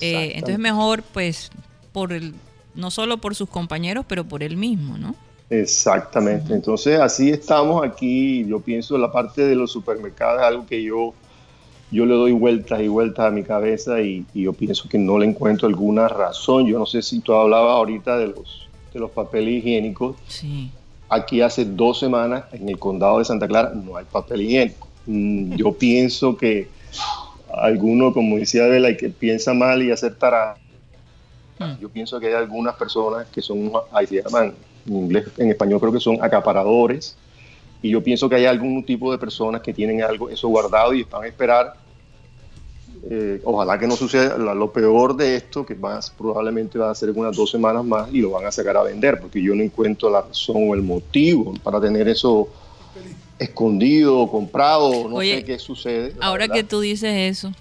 Eh, 0.00 0.32
entonces 0.34 0.58
mejor, 0.60 1.02
pues, 1.02 1.50
por 1.92 2.12
el, 2.12 2.34
no 2.76 2.90
solo 2.90 3.18
por 3.18 3.34
sus 3.34 3.48
compañeros, 3.48 4.04
pero 4.06 4.24
por 4.24 4.42
él 4.42 4.56
mismo, 4.56 4.96
¿no? 4.98 5.14
Exactamente. 5.50 6.52
Entonces, 6.52 6.98
así 7.00 7.30
estamos 7.30 7.84
aquí. 7.84 8.44
Yo 8.46 8.60
pienso 8.60 8.98
la 8.98 9.10
parte 9.10 9.42
de 9.42 9.54
los 9.54 9.70
supermercados 9.72 10.40
es 10.40 10.46
algo 10.46 10.66
que 10.66 10.82
yo, 10.82 11.14
yo 11.90 12.04
le 12.04 12.14
doy 12.14 12.32
vueltas 12.32 12.80
y 12.80 12.88
vueltas 12.88 13.26
a 13.26 13.30
mi 13.30 13.42
cabeza 13.42 14.00
y, 14.00 14.24
y 14.34 14.42
yo 14.42 14.52
pienso 14.52 14.88
que 14.88 14.98
no 14.98 15.18
le 15.18 15.26
encuentro 15.26 15.68
alguna 15.68 16.08
razón. 16.08 16.66
Yo 16.66 16.78
no 16.78 16.86
sé 16.86 17.02
si 17.02 17.20
tú 17.20 17.32
hablabas 17.32 17.72
ahorita 17.76 18.18
de 18.18 18.28
los, 18.28 18.68
de 18.92 19.00
los 19.00 19.10
papeles 19.10 19.54
higiénicos. 19.54 20.16
Sí. 20.28 20.70
Aquí 21.08 21.40
hace 21.40 21.64
dos 21.64 22.00
semanas 22.00 22.44
en 22.52 22.68
el 22.68 22.78
condado 22.78 23.20
de 23.20 23.24
Santa 23.24 23.46
Clara 23.46 23.72
no 23.74 23.96
hay 23.96 24.04
papel 24.04 24.42
higiénico. 24.42 24.88
Mm, 25.06 25.54
Yo 25.54 25.72
pienso 25.78 26.36
que 26.36 26.68
alguno, 27.56 28.12
como 28.12 28.36
decía 28.36 28.64
Bela, 28.66 28.96
que 28.96 29.10
piensa 29.10 29.54
mal 29.54 29.82
y 29.82 29.92
acertará. 29.92 30.56
Mm. 31.58 31.80
Yo 31.80 31.88
pienso 31.88 32.20
que 32.20 32.26
hay 32.28 32.34
algunas 32.34 32.74
personas 32.76 33.26
que 33.28 33.40
son, 33.40 33.72
ahí 33.92 34.06
se 34.06 34.22
llaman, 34.22 34.54
en 34.86 34.96
inglés, 34.96 35.26
en 35.38 35.50
español 35.50 35.80
creo 35.80 35.92
que 35.92 36.00
son 36.00 36.22
acaparadores. 36.22 37.16
Y 37.82 37.90
yo 37.90 38.02
pienso 38.02 38.28
que 38.28 38.36
hay 38.36 38.46
algún 38.46 38.84
tipo 38.84 39.12
de 39.12 39.18
personas 39.18 39.60
que 39.62 39.72
tienen 39.72 40.02
algo, 40.02 40.28
eso 40.30 40.48
guardado 40.48 40.92
y 40.94 41.04
van 41.04 41.24
a 41.24 41.26
esperar. 41.26 41.76
eh, 43.08 43.40
ojalá 43.44 43.78
que 43.78 43.86
no 43.86 43.94
suceda 43.94 44.36
lo 44.36 44.72
peor 44.72 45.16
de 45.16 45.36
esto, 45.36 45.64
que 45.64 45.74
van 45.74 45.98
a- 45.98 46.00
probablemente 46.18 46.76
va 46.76 46.90
a 46.90 46.94
ser 46.94 47.10
unas 47.12 47.36
dos 47.36 47.50
semanas 47.50 47.84
más 47.84 48.08
y 48.12 48.20
lo 48.20 48.30
van 48.30 48.46
a 48.46 48.50
sacar 48.50 48.76
a 48.76 48.82
vender, 48.82 49.20
porque 49.20 49.40
yo 49.40 49.54
no 49.54 49.62
encuentro 49.62 50.10
la 50.10 50.22
razón 50.22 50.56
o 50.70 50.74
el 50.74 50.82
motivo 50.82 51.54
para 51.62 51.80
tener 51.80 52.08
eso 52.08 52.48
escondido 53.38 54.18
o 54.18 54.30
comprado, 54.30 55.08
no 55.08 55.16
Oye, 55.16 55.36
sé 55.36 55.44
qué 55.44 55.58
sucede. 55.58 56.14
Ahora 56.20 56.48
que 56.48 56.64
tú 56.64 56.80
dices 56.80 57.12
eso 57.38 57.52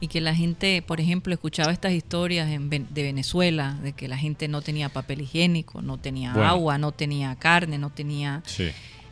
y 0.00 0.08
que 0.08 0.20
la 0.20 0.34
gente, 0.34 0.82
por 0.82 1.00
ejemplo, 1.00 1.32
escuchaba 1.34 1.72
estas 1.72 1.92
historias 1.92 2.48
en 2.50 2.70
de 2.70 3.02
Venezuela, 3.02 3.76
de 3.82 3.92
que 3.92 4.06
la 4.08 4.16
gente 4.16 4.46
no 4.48 4.62
tenía 4.62 4.88
papel 4.88 5.22
higiénico, 5.22 5.82
no 5.82 5.98
tenía 5.98 6.32
Bueno. 6.32 6.48
agua, 6.48 6.78
no 6.78 6.92
tenía 6.92 7.34
carne, 7.36 7.78
no 7.78 7.90
tenía 7.90 8.42
Sí. 8.46 8.68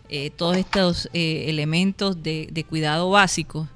eh, 0.09 0.31
todos 0.31 0.57
estos 0.57 1.09
eh, 1.13 1.47
elementos 1.49 2.23
de, 2.23 2.49
de 2.53 2.63
cuidado 2.65 3.11
básicos. 3.11 3.69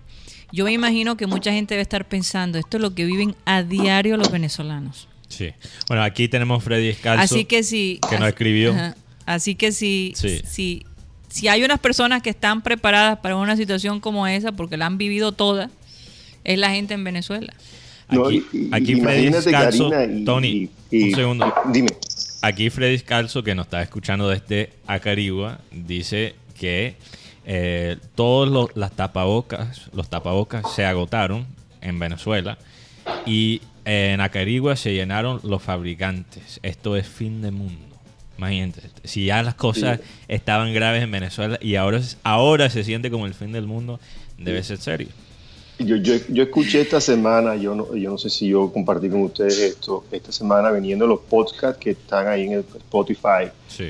Yo 0.52 0.64
me 0.64 0.72
imagino 0.72 1.16
que 1.16 1.26
mucha 1.26 1.52
gente 1.52 1.74
debe 1.74 1.82
estar 1.82 2.08
pensando, 2.08 2.58
esto 2.58 2.76
es 2.76 2.80
lo 2.80 2.94
que 2.94 3.04
viven 3.04 3.34
a 3.44 3.62
diario 3.62 4.16
los 4.16 4.30
venezolanos. 4.30 5.08
Sí. 5.28 5.50
Bueno, 5.88 6.02
aquí 6.02 6.28
tenemos 6.28 6.62
Freddy 6.62 6.88
Escalzo. 6.88 7.22
Así 7.22 7.44
que 7.44 7.62
si... 7.62 8.00
que 8.08 8.18
nos 8.18 8.28
escribió. 8.28 8.72
Ajá. 8.72 8.96
Así 9.26 9.54
que 9.54 9.70
si, 9.70 10.12
Sí. 10.16 10.40
si, 10.44 10.84
si 11.28 11.46
hay 11.46 11.62
unas 11.62 11.78
personas 11.78 12.20
que 12.22 12.30
están 12.30 12.62
preparadas 12.62 13.18
para 13.20 13.36
una 13.36 13.56
situación 13.56 14.00
como 14.00 14.26
esa, 14.26 14.50
porque 14.52 14.76
la 14.76 14.86
han 14.86 14.98
vivido 14.98 15.30
toda, 15.30 15.70
es 16.44 16.58
la 16.58 16.70
gente 16.70 16.94
en 16.94 17.04
Venezuela. 17.04 17.52
No, 18.10 18.26
Aquí, 18.26 18.44
y- 18.52 18.56
y- 18.56 18.68
aquí 18.72 19.00
Freddy 19.00 19.28
y- 19.28 20.24
Tony, 20.24 20.48
y- 20.48 20.70
y- 20.90 21.02
un 21.04 21.14
segundo. 21.14 21.54
Dime. 21.72 21.88
Aquí 22.42 22.70
Freddy 22.70 22.98
Scalzo, 22.98 23.42
que 23.42 23.54
nos 23.54 23.66
está 23.66 23.82
escuchando 23.82 24.28
desde 24.28 24.70
Acarigua, 24.86 25.60
dice 25.70 26.34
que 26.58 26.96
eh, 27.46 27.96
todos 28.14 28.48
los 28.48 28.76
las 28.76 28.92
tapabocas, 28.92 29.90
los 29.92 30.08
tapabocas 30.08 30.72
se 30.74 30.84
agotaron 30.84 31.46
en 31.80 31.98
Venezuela 31.98 32.58
y 33.26 33.62
eh, 33.84 34.12
en 34.14 34.20
Acarigua 34.20 34.76
se 34.76 34.92
llenaron 34.94 35.40
los 35.42 35.62
fabricantes. 35.62 36.60
Esto 36.62 36.96
es 36.96 37.08
fin 37.08 37.40
de 37.42 37.50
mundo. 37.50 37.86
Imagínate, 38.38 38.82
si 39.04 39.26
ya 39.26 39.42
las 39.42 39.54
cosas 39.54 39.98
Sí. 40.00 40.06
estaban 40.28 40.72
graves 40.74 41.02
en 41.02 41.10
Venezuela 41.10 41.58
y 41.60 41.74
ahora, 41.76 42.00
ahora 42.22 42.70
se 42.70 42.84
siente 42.84 43.10
como 43.10 43.26
el 43.26 43.34
fin 43.34 43.52
del 43.52 43.66
mundo, 43.66 44.00
debe 44.38 44.62
ser 44.62 44.78
serio. 44.78 45.08
Yo, 45.84 45.96
yo, 45.96 46.14
yo 46.28 46.42
escuché 46.42 46.82
esta 46.82 47.00
semana, 47.00 47.56
yo 47.56 47.74
no, 47.74 47.94
yo 47.96 48.10
no 48.10 48.18
sé 48.18 48.28
si 48.30 48.48
yo 48.48 48.70
compartí 48.72 49.08
con 49.08 49.22
ustedes 49.22 49.58
esto, 49.58 50.04
esta 50.12 50.30
semana 50.30 50.70
veniendo 50.70 51.06
los 51.06 51.20
podcasts 51.20 51.78
que 51.80 51.90
están 51.90 52.28
ahí 52.28 52.44
en 52.44 52.52
el 52.52 52.60
Spotify, 52.60 53.48
Sí. 53.68 53.86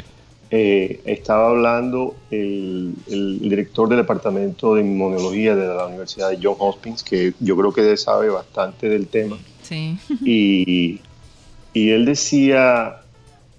eh, 0.53 1.01
estaba 1.05 1.49
hablando 1.51 2.15
el, 2.31 2.95
el 3.09 3.41
director 3.41 3.89
del 3.89 3.99
departamento 3.99 4.75
de 4.77 4.83
inmunología 4.83 5.57
de 5.57 5.67
la 5.67 5.87
Universidad 5.87 6.31
de 6.31 6.39
John 6.43 6.55
Hopkins, 6.59 7.03
que 7.03 7.35
yo 7.41 7.57
creo 7.57 7.73
que 7.73 7.89
él 7.91 7.99
sabe 7.99 8.29
bastante 8.29 8.89
del 8.89 9.09
tema, 9.09 9.37
Sí. 9.63 9.99
y, 10.25 11.01
y 11.73 11.91
él 11.91 12.05
decía 12.05 12.97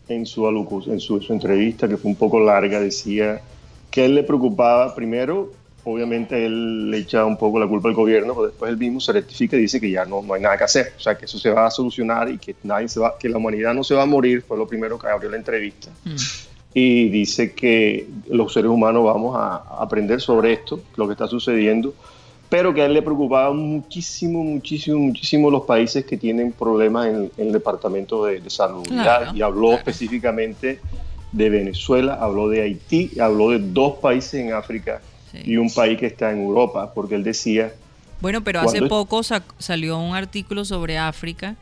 en 0.08 0.26
su, 0.26 0.48
en 0.88 1.00
su, 1.00 1.22
su 1.22 1.34
entrevista, 1.34 1.88
que 1.88 1.98
fue 1.98 2.10
un 2.12 2.16
poco 2.18 2.40
larga, 2.40 2.80
decía 2.80 3.42
que 3.90 4.02
a 4.02 4.06
él 4.06 4.16
le 4.16 4.24
preocupaba 4.24 4.94
primero, 4.96 5.52
obviamente 5.84 6.46
él 6.46 6.92
le 6.92 6.98
echaba 6.98 7.26
un 7.26 7.38
poco 7.38 7.60
la 7.60 7.68
culpa 7.68 7.90
al 7.90 7.96
gobierno, 7.96 8.34
pero 8.34 8.48
después 8.48 8.72
él 8.72 8.78
mismo 8.78 9.00
se 9.00 9.14
rectifica 9.14 9.56
y 9.56 9.62
dice 9.62 9.80
que 9.80 9.90
ya 9.90 10.06
no, 10.06 10.22
no 10.22 10.34
hay 10.34 10.42
nada 10.42 10.58
que 10.58 10.64
hacer, 10.64 10.94
o 10.98 11.00
sea 11.00 11.18
que 11.18 11.26
eso 11.26 11.40
se 11.40 11.50
va 11.50 11.66
a 11.66 11.72
solucionar 11.72 12.30
y 12.30 12.38
que 12.38 12.56
nadie 12.64 12.88
se 12.88 13.00
va, 13.00 13.18
que 13.18 13.30
la 13.30 13.38
humanidad 13.38 13.74
no 13.74 13.84
se 13.84 13.96
va 13.96 14.04
a 14.04 14.06
morir, 14.06 14.44
fue 14.48 14.58
lo 14.58 14.68
primero 14.68 14.98
que 14.98 15.08
abrió 15.08 15.30
la 15.30 15.38
entrevista. 15.38 15.90
Mm. 16.04 16.16
Y 16.74 17.10
dice 17.10 17.52
que 17.52 18.08
los 18.30 18.54
seres 18.54 18.72
humanos 18.72 19.04
vamos 19.04 19.36
a 19.36 19.52
a 19.82 19.84
aprender 19.84 20.22
sobre 20.22 20.54
esto, 20.54 20.82
lo 20.96 21.08
que 21.08 21.14
está 21.14 21.28
sucediendo, 21.28 21.94
pero 22.50 22.74
que 22.74 22.82
a 22.82 22.86
él 22.86 22.94
le 22.94 23.02
preocupaba 23.02 23.54
muchísimo, 23.54 24.44
muchísimo, 24.44 25.00
muchísimo 25.00 25.50
los 25.50 25.64
países 25.64 26.06
que 26.06 26.18
tienen 26.18 26.52
problemas 26.52 27.08
en, 27.08 27.32
en 27.38 27.48
el 27.48 27.52
departamento 27.52 28.26
de, 28.26 28.40
de 28.42 28.50
salud. 28.50 28.84
Claro, 28.84 29.36
y 29.36 29.42
habló 29.42 29.74
específicamente 29.74 30.80
de 31.32 31.50
Venezuela, 31.50 32.16
habló 32.16 32.50
de 32.50 32.62
Haití, 32.62 33.20
habló 33.20 33.50
de 33.50 33.60
dos 33.60 33.96
países 33.96 34.36
en 34.36 34.54
África 34.54 35.02
Sí. 35.32 35.38
y 35.46 35.58
un 35.58 35.72
país 35.74 35.98
que 36.00 36.06
está 36.08 36.32
en 36.32 36.42
Europa, 36.42 36.94
porque 36.94 37.16
él 37.16 37.24
decía, 37.24 37.74
Bueno, 38.22 38.44
pero 38.44 38.60
hace 38.62 38.82
poco 38.84 39.24
sa- 39.24 39.44
salió 39.58 39.98
un 39.98 40.16
artículo 40.16 40.64
sobre 40.66 40.98
África 40.98 41.56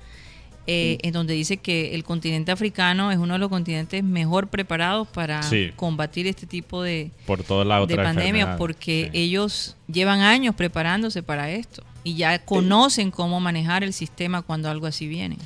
eh, 0.71 0.99
en 1.01 1.13
donde 1.13 1.33
dice 1.33 1.57
que 1.57 1.95
el 1.95 2.03
continente 2.03 2.51
africano 2.51 3.11
es 3.11 3.17
uno 3.17 3.33
de 3.33 3.39
los 3.39 3.49
continentes 3.49 4.03
mejor 4.03 4.47
preparados 4.49 5.07
para 5.07 5.41
Sí. 5.41 5.71
combatir 5.75 6.27
este 6.27 6.45
tipo 6.45 6.83
de, 6.83 7.09
Por 7.25 7.41
toda 7.43 7.65
la 7.65 7.77
de 7.77 7.81
otra 7.83 8.03
pandemia 8.03 8.29
enfermedad. 8.41 8.57
porque 8.59 9.09
Sí. 9.11 9.19
ellos 9.19 9.75
llevan 9.91 10.19
años 10.21 10.53
preparándose 10.53 11.23
para 11.23 11.49
esto 11.49 11.81
y 12.03 12.15
ya 12.17 12.45
conocen 12.45 13.09
cómo 13.09 13.39
manejar 13.39 13.83
el 13.83 13.93
sistema 13.93 14.41
cuando 14.43 14.69
algo 14.69 14.85
así 14.85 15.07
viene. 15.07 15.37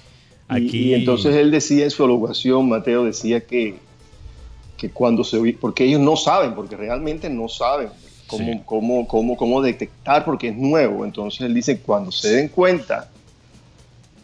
Y- 0.49 0.53
Aquí- 0.67 0.89
Y, 0.89 0.93
entonces 0.95 1.36
él 1.38 1.51
decía 1.51 1.86
en 1.86 1.91
su 1.91 2.03
alocuación, 2.03 2.67
Mateo 2.67 3.05
decía 3.05 3.39
que, 3.45 3.75
que 4.77 4.89
cuando 4.89 5.23
se 5.23 5.39
porque 5.53 5.86
ellos 5.86 6.01
no 6.01 6.17
saben, 6.17 6.53
porque 6.53 6.75
realmente 6.75 7.29
no 7.29 7.47
saben 7.47 7.88
cómo, 8.38 8.52
Sí. 8.54 8.60
cómo, 8.65 9.08
cómo, 9.08 9.38
cómo 9.38 9.62
detectar, 9.62 10.24
porque 10.26 10.50
es 10.50 10.56
nuevo. 10.56 11.06
Entonces 11.06 11.41
él 11.41 11.54
dice, 11.54 11.80
cuando 11.80 12.12
se 12.12 12.30
den 12.30 12.48
cuenta, 12.50 13.10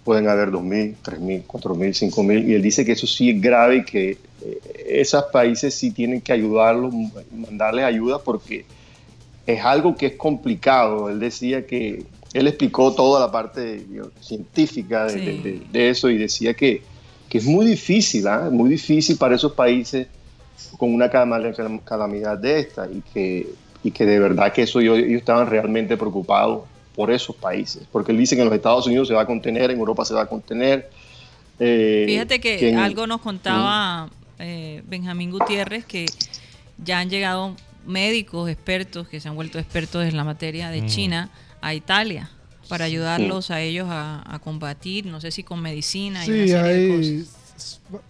pueden 0.03 0.27
haber 0.27 0.49
2.000, 0.51 0.95
3.000, 1.03 1.43
4.000, 1.45 1.93
5.000, 1.93 2.47
y 2.49 2.53
él 2.55 2.61
dice 2.61 2.83
que 2.85 2.93
eso 2.93 3.05
sí 3.07 3.29
es 3.29 3.41
grave 3.41 3.77
y 3.77 3.83
que 3.85 4.17
eh, 4.41 4.59
esos 4.87 5.25
países 5.25 5.73
sí 5.75 5.91
tienen 5.91 6.21
que 6.21 6.31
ayudarlos, 6.33 6.93
mandarles 7.31 7.85
ayuda 7.85 8.19
porque 8.19 8.65
es 9.45 9.63
algo 9.63 9.95
que 9.95 10.07
es 10.07 10.13
complicado. 10.15 11.09
Él 11.09 11.19
decía 11.19 11.65
que 11.67 12.03
él 12.33 12.47
explicó 12.47 12.93
toda 12.93 13.19
la 13.19 13.31
parte 13.31 13.83
científica 14.21 15.05
de, 15.07 15.13
Sí. 15.19 15.25
de- 15.25 15.41
de- 15.41 15.61
de 15.71 15.89
eso 15.89 16.09
y 16.09 16.17
decía 16.17 16.53
que, 16.53 16.81
que 17.27 17.37
es 17.39 17.45
muy 17.45 17.65
difícil, 17.65 18.27
¿ah? 18.27 18.49
muy 18.51 18.69
difícil 18.69 19.17
para 19.17 19.35
esos 19.35 19.53
países 19.53 20.07
con 20.77 20.93
una 20.93 21.09
calamidad 21.09 22.37
de 22.37 22.59
esta 22.59 22.87
y 22.91 23.01
que, 23.13 23.47
y 23.83 23.91
que 23.91 24.05
de 24.05 24.19
verdad 24.19 24.51
que 24.53 24.63
eso 24.63 24.81
yo- 24.81 24.95
ellos 24.95 25.19
estaban 25.19 25.49
realmente 25.49 25.95
preocupados 25.97 26.63
por 26.95 27.11
esos 27.11 27.35
países, 27.35 27.83
porque 27.91 28.11
él 28.11 28.17
dice 28.17 28.35
que 28.35 28.41
en 28.41 28.47
los 28.49 28.55
Estados 28.55 28.85
Unidos 28.87 29.07
se 29.07 29.13
va 29.13 29.21
a 29.21 29.25
contener, 29.25 29.71
en 29.71 29.79
Europa 29.79 30.03
se 30.05 30.13
va 30.13 30.23
a 30.23 30.25
contener. 30.27 30.89
eh, 31.59 32.05
Fíjate 32.07 32.39
que 32.39 32.69
en- 32.69 32.77
algo 32.77 33.05
nos 33.07 33.21
contaba 33.21 34.09
eh, 34.39 34.81
Benjamín 34.87 35.31
Gutiérrez 35.31 35.83
que 35.85 36.05
ya 36.83 36.99
han 36.99 37.09
llegado 37.09 37.55
médicos 37.85 38.49
expertos 38.49 39.07
que 39.09 39.19
se 39.19 39.27
han 39.27 39.35
vuelto 39.35 39.59
expertos 39.59 40.05
en 40.05 40.15
la 40.15 40.23
materia 40.23 40.69
de 40.69 40.81
Mm. 40.83 40.85
China 40.87 41.29
a 41.61 41.73
Italia 41.73 42.29
para 42.69 42.85
ayudarlos 42.85 43.51
a 43.51 43.61
ellos 43.61 43.87
a, 43.89 44.23
a 44.33 44.39
combatir, 44.39 45.05
no 45.07 45.19
sé 45.19 45.31
si 45.31 45.43
con 45.43 45.61
medicina 45.61 46.25
y 46.25 46.29
una 46.29 46.43
Sí, 46.45 46.49
de 46.51 46.57
hay 46.57 47.25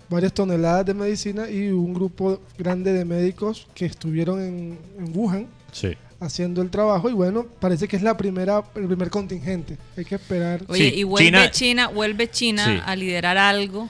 varias 0.09 0.33
toneladas 0.33 0.85
de 0.85 0.93
medicina 0.93 1.49
y 1.49 1.69
un 1.69 1.93
grupo 1.93 2.39
grande 2.57 2.91
de 2.93 3.05
médicos 3.05 3.67
que 3.73 3.85
estuvieron 3.85 4.41
en, 4.41 4.77
en 4.97 5.17
Wuhan 5.17 5.47
Sí. 5.71 5.95
haciendo 6.21 6.61
el 6.61 6.69
trabajo 6.69 7.09
y 7.09 7.13
bueno, 7.13 7.45
parece 7.61 7.87
que 7.87 7.95
es 7.95 8.01
la 8.03 8.17
primera 8.17 8.63
el 8.75 8.87
primer 8.87 9.09
contingente. 9.09 9.77
Hay 9.97 10.03
que 10.05 10.15
esperar. 10.15 10.61
Oye, 10.67 10.89
Sí, 10.89 10.95
y 10.99 11.03
vuelve 11.03 11.25
China- 11.29 11.51
China, 11.51 11.87
vuelve 11.87 12.29
China 12.29 12.65
Sí. 12.65 12.81
a 12.85 12.95
liderar 12.95 13.37
algo 13.37 13.89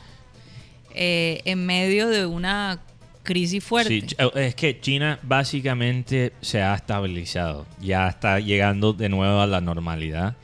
eh, 0.93 1.41
en 1.45 1.65
medio 1.65 2.07
de 2.07 2.25
una 2.25 2.79
crisis 3.23 3.63
fuerte. 3.63 4.01
Sí, 4.01 4.15
eh, 4.17 4.29
es 4.35 4.55
que 4.55 4.79
China 4.79 5.19
básicamente 5.23 6.33
se 6.41 6.61
ha 6.61 6.73
estabilizado, 6.75 7.65
ya 7.81 8.07
está 8.07 8.39
llegando 8.39 8.93
de 8.93 9.09
nuevo 9.09 9.39
a 9.41 9.47
la 9.47 9.61
normalidad. 9.61 10.35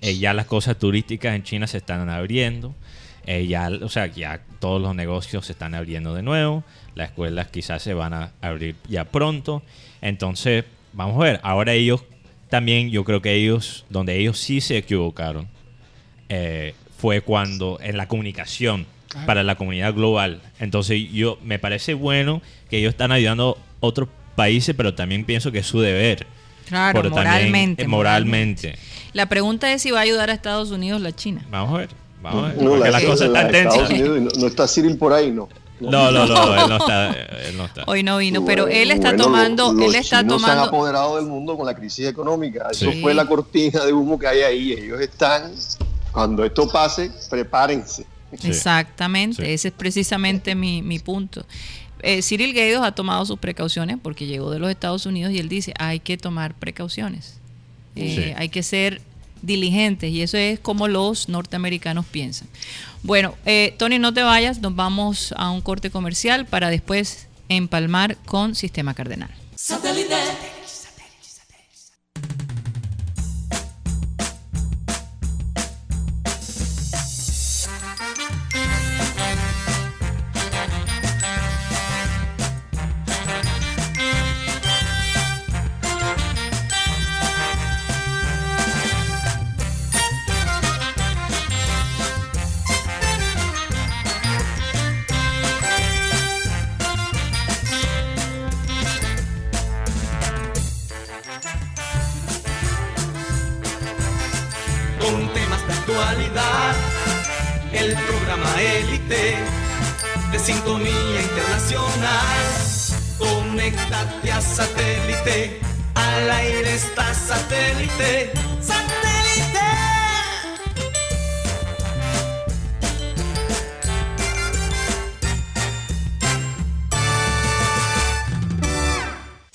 Eh, 0.00 0.18
ya 0.18 0.34
las 0.34 0.46
cosas 0.46 0.78
turísticas 0.78 1.34
en 1.34 1.42
China 1.42 1.66
se 1.66 1.78
están 1.78 2.08
abriendo, 2.10 2.74
eh, 3.26 3.46
ya, 3.46 3.70
o 3.82 3.88
sea, 3.88 4.06
ya 4.06 4.42
todos 4.60 4.80
los 4.82 4.94
negocios 4.94 5.46
se 5.46 5.52
están 5.52 5.74
abriendo 5.74 6.14
de 6.14 6.22
nuevo, 6.22 6.62
las 6.94 7.08
escuelas 7.10 7.48
quizás 7.48 7.82
se 7.82 7.94
van 7.94 8.12
a 8.12 8.32
abrir 8.42 8.76
ya 8.88 9.04
pronto. 9.06 9.62
Entonces, 10.02 10.64
vamos 10.94 11.16
a 11.20 11.24
ver, 11.24 11.40
ahora 11.42 11.72
ellos 11.74 12.02
también, 12.48 12.90
yo 12.90 13.04
creo 13.04 13.20
que 13.20 13.34
ellos, 13.34 13.84
donde 13.90 14.16
ellos 14.18 14.38
sí 14.38 14.60
se 14.60 14.76
equivocaron, 14.78 15.48
eh, 16.28 16.74
fue 16.98 17.20
cuando 17.20 17.78
en 17.82 17.96
la 17.96 18.08
comunicación 18.08 18.86
para 19.26 19.42
la 19.44 19.54
comunidad 19.54 19.94
global. 19.94 20.40
Entonces 20.58 21.10
yo 21.12 21.38
me 21.44 21.58
parece 21.58 21.94
bueno 21.94 22.42
que 22.68 22.78
ellos 22.78 22.90
están 22.90 23.12
ayudando 23.12 23.56
a 23.80 23.86
otros 23.86 24.08
países, 24.34 24.74
pero 24.76 24.94
también 24.94 25.24
pienso 25.24 25.52
que 25.52 25.58
es 25.60 25.66
su 25.66 25.80
deber. 25.80 26.26
Claro, 26.68 27.02
también, 27.02 27.24
moralmente, 27.24 27.82
eh, 27.84 27.88
moralmente. 27.88 28.74
La 29.12 29.26
pregunta 29.28 29.72
es 29.72 29.82
si 29.82 29.90
va 29.92 29.98
a 30.00 30.02
ayudar 30.02 30.30
a 30.30 30.32
Estados 30.32 30.70
Unidos 30.70 31.00
la 31.00 31.12
China. 31.12 31.44
Vamos 31.50 31.74
a 31.74 31.78
ver. 31.78 31.88
Vamos 32.22 32.44
a 32.44 32.48
ver. 32.48 32.56
No, 32.62 32.70
porque 32.70 32.84
la- 32.84 32.90
las 32.90 33.04
cosas 33.04 33.28
la 33.28 33.42
están 33.42 33.52
de 33.52 33.58
Estados. 33.68 33.90
Unidos, 33.90 34.20
no, 34.20 34.40
no 34.40 34.46
está 34.48 34.66
Cyril 34.66 34.96
por 34.96 35.12
ahí, 35.12 35.30
no. 35.30 35.48
No, 35.90 36.10
no, 36.10 36.26
no, 36.26 36.54
él 36.54 36.68
no 36.68 36.76
está. 36.76 37.10
Él 37.12 37.56
no 37.56 37.64
está. 37.66 37.84
Hoy 37.86 38.02
no 38.02 38.18
vino, 38.18 38.44
pero 38.44 38.66
él 38.68 38.90
está 38.90 39.08
bueno, 39.10 39.24
tomando, 39.24 39.72
los 39.72 39.82
él 39.84 39.94
está 39.94 40.20
chinos 40.20 40.42
se 40.42 40.50
han 40.50 40.56
tomando, 40.56 40.62
apoderado 40.64 41.16
del 41.16 41.26
mundo 41.26 41.56
con 41.56 41.66
la 41.66 41.74
crisis 41.74 42.06
económica. 42.06 42.68
Eso 42.70 42.90
Sí. 42.90 43.00
fue 43.00 43.14
la 43.14 43.26
cortina 43.26 43.84
de 43.84 43.92
humo 43.92 44.18
que 44.18 44.26
hay 44.26 44.40
ahí. 44.42 44.72
Ellos 44.72 45.00
están, 45.00 45.52
cuando 46.12 46.44
esto 46.44 46.68
pase, 46.68 47.10
prepárense. 47.30 48.06
Sí. 48.40 48.48
exactamente, 48.48 49.44
Sí. 49.44 49.52
ese 49.52 49.68
es 49.68 49.74
precisamente 49.74 50.54
mi, 50.56 50.82
mi 50.82 50.98
punto. 50.98 51.46
Eh, 52.02 52.20
Cyril 52.20 52.52
Gaydos 52.52 52.82
ha 52.84 52.92
tomado 52.92 53.24
sus 53.24 53.38
precauciones 53.38 53.96
porque 54.02 54.26
llegó 54.26 54.50
de 54.50 54.58
los 54.58 54.68
Estados 54.70 55.06
Unidos 55.06 55.32
y 55.32 55.38
él 55.38 55.48
dice 55.48 55.72
hay 55.78 56.00
que 56.00 56.16
tomar 56.18 56.52
precauciones, 56.54 57.38
Eh, 57.96 58.14
Sí. 58.26 58.32
hay 58.36 58.48
que 58.48 58.62
ser 58.64 59.00
diligentes 59.40 60.10
y 60.10 60.20
eso 60.22 60.36
es 60.36 60.58
como 60.58 60.88
los 60.88 61.28
norteamericanos 61.28 62.04
piensan. 62.06 62.48
Bueno, 63.04 63.34
eh, 63.44 63.74
Tony, 63.76 63.98
no 63.98 64.14
te 64.14 64.22
vayas, 64.22 64.62
nos 64.62 64.74
vamos 64.74 65.34
a 65.36 65.50
un 65.50 65.60
corte 65.60 65.90
comercial 65.90 66.46
para 66.46 66.70
después 66.70 67.28
empalmar 67.50 68.16
con 68.24 68.54
Sistema 68.54 68.94
Cardenal. 68.94 69.28
con 69.54 70.53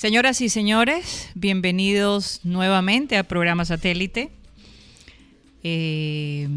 Señoras 0.10 0.42
y 0.42 0.50
señores, 0.50 1.30
bienvenidos 1.36 2.40
nuevamente 2.44 3.16
al 3.16 3.26
programa 3.26 3.64
Satélite. 3.64 4.32
Eh, 5.62 6.50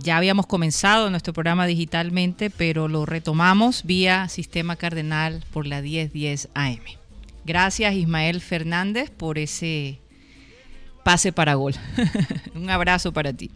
ya 0.00 0.18
habíamos 0.18 0.44
comenzado 0.44 1.08
nuestro 1.08 1.32
programa 1.32 1.64
digitalmente, 1.64 2.50
pero 2.50 2.88
lo 2.88 3.06
retomamos 3.06 3.84
vía 3.84 4.28
Sistema 4.28 4.76
Cardenal 4.76 5.42
por 5.50 5.66
la 5.66 5.80
1010 5.80 6.50
AM. 6.52 6.82
Gracias 7.46 7.94
Ismael 7.94 8.42
Fernández 8.42 9.08
por 9.08 9.38
ese 9.38 9.98
pase 11.02 11.32
para 11.32 11.54
gol. 11.54 11.72
Un 12.54 12.68
abrazo 12.68 13.14
para 13.14 13.32
ti. 13.32 13.50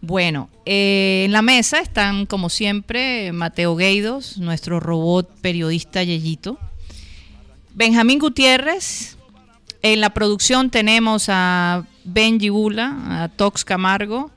Bueno, 0.00 0.48
eh, 0.64 1.24
en 1.26 1.32
la 1.32 1.42
mesa 1.42 1.80
están 1.80 2.24
como 2.24 2.48
siempre 2.48 3.30
Mateo 3.32 3.76
Gueidos, 3.76 4.38
nuestro 4.38 4.80
robot 4.80 5.28
periodista 5.42 6.02
Yeyito. 6.02 6.58
Benjamín 7.74 8.18
Gutiérrez. 8.18 9.16
En 9.82 10.00
la 10.00 10.10
producción 10.10 10.70
tenemos 10.70 11.26
a 11.28 11.84
Benji 12.04 12.48
Bula, 12.48 13.22
a 13.22 13.28
Tox 13.28 13.64
Camargo, 13.64 14.30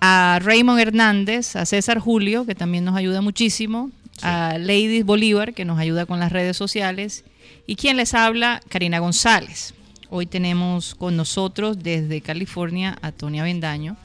a 0.00 0.38
Raymond 0.42 0.80
Hernández, 0.80 1.56
a 1.56 1.64
César 1.64 1.98
Julio, 1.98 2.44
que 2.44 2.54
también 2.54 2.84
nos 2.84 2.96
ayuda 2.96 3.20
muchísimo, 3.22 3.90
a 4.22 4.58
Ladies 4.58 5.06
Bolívar, 5.06 5.54
que 5.54 5.64
nos 5.64 5.78
ayuda 5.78 6.04
con 6.04 6.20
las 6.20 6.32
redes 6.32 6.56
sociales, 6.56 7.24
y 7.66 7.76
quien 7.76 7.96
les 7.96 8.12
habla, 8.12 8.60
Karina 8.68 8.98
González. 8.98 9.74
Hoy 10.10 10.26
tenemos 10.26 10.94
con 10.94 11.16
nosotros 11.16 11.78
desde 11.82 12.20
California 12.20 12.98
a 13.00 13.12
Tonia 13.12 13.44
Bendaño. 13.44 13.96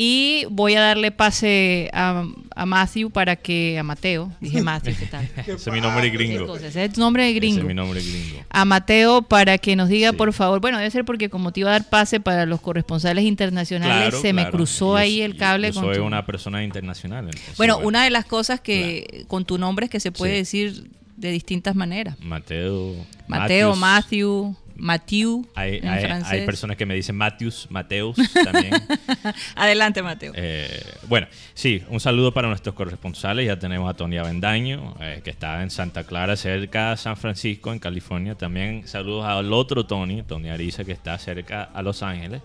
Y 0.00 0.44
voy 0.50 0.76
a 0.76 0.80
darle 0.80 1.10
pase 1.10 1.90
a, 1.92 2.24
a 2.54 2.66
Matthew 2.66 3.10
para 3.10 3.34
que, 3.34 3.76
a 3.80 3.82
Mateo, 3.82 4.30
dije 4.40 4.62
Matthew, 4.62 4.94
¿qué 4.96 5.06
tal? 5.06 5.28
Ese 5.36 5.52
es 5.54 5.66
mi 5.72 5.80
nombre 5.80 6.08
gringo. 6.10 6.42
Entonces, 6.42 6.68
ese 6.68 6.84
es 6.84 6.92
tu 6.92 7.00
nombre 7.00 7.24
de 7.24 7.30
Ese 7.30 7.38
gringo 7.40 7.58
es 7.62 7.66
mi 7.66 7.74
nombre 7.74 8.00
gringo. 8.00 8.38
a 8.48 8.64
Mateo 8.64 9.22
para 9.22 9.58
que 9.58 9.74
nos 9.74 9.88
diga, 9.88 10.10
Sí. 10.10 10.16
por 10.16 10.32
favor, 10.32 10.60
bueno, 10.60 10.78
debe 10.78 10.88
ser 10.92 11.04
porque 11.04 11.28
como 11.28 11.50
te 11.52 11.60
iba 11.60 11.70
a 11.70 11.72
dar 11.72 11.88
pase 11.90 12.20
para 12.20 12.46
los 12.46 12.60
corresponsales 12.60 13.24
internacionales, 13.24 13.96
Claro, 14.10 14.20
se 14.20 14.32
me 14.32 14.42
claro. 14.42 14.56
cruzó 14.56 14.92
Yo- 14.92 14.96
ahí 14.98 15.20
el 15.20 15.36
cable 15.36 15.72
yo 15.72 15.74
con 15.74 15.84
soy 15.86 15.96
tu- 15.96 16.04
una 16.04 16.24
persona 16.24 16.62
internacional. 16.62 17.24
entonces, 17.24 17.56
Bueno, 17.56 17.78
una 17.78 18.04
de 18.04 18.10
las 18.10 18.24
cosas 18.24 18.60
que 18.60 19.24
con 19.26 19.44
tu 19.44 19.58
nombre 19.58 19.86
es 19.86 19.90
que 19.90 19.98
se 19.98 20.12
puede 20.12 20.32
Sí. 20.34 20.38
decir 20.68 20.90
de 21.16 21.32
distintas 21.32 21.74
maneras. 21.74 22.14
Mateo. 22.20 22.94
Mateo, 23.26 23.74
Matthews. 23.74 23.78
Matthew, 23.80 24.56
Matthew 24.78 25.46
Hay, 25.54 25.76
en 25.78 25.88
hay- 25.88 26.04
francés. 26.04 26.32
hay 26.32 26.46
personas 26.46 26.76
que 26.76 26.86
me 26.86 26.94
dicen 26.94 27.16
Matthews, 27.16 27.66
Mateus 27.68 28.16
también. 28.44 28.72
Adelante, 29.56 30.02
Mateo. 30.02 30.32
Eh, 30.36 30.82
bueno, 31.08 31.26
sí, 31.54 31.82
un 31.88 32.00
saludo 32.00 32.32
para 32.32 32.48
nuestros 32.48 32.74
corresponsales. 32.74 33.46
Ya 33.46 33.58
tenemos 33.58 33.90
a 33.90 33.94
Tony 33.94 34.16
Avendaño, 34.18 34.94
eh, 35.00 35.20
que 35.24 35.30
está 35.30 35.62
en 35.62 35.70
Santa 35.70 36.04
Clara, 36.04 36.36
cerca 36.36 36.90
de 36.90 36.96
San 36.96 37.16
Francisco, 37.16 37.72
en 37.72 37.78
California. 37.78 38.34
También 38.36 38.86
saludos 38.86 39.26
al 39.26 39.52
otro 39.52 39.84
Tony, 39.84 40.22
Tony 40.22 40.48
Ariza, 40.48 40.84
que 40.84 40.92
está 40.92 41.18
cerca 41.18 41.64
a 41.64 41.82
Los 41.82 42.02
Ángeles. 42.02 42.40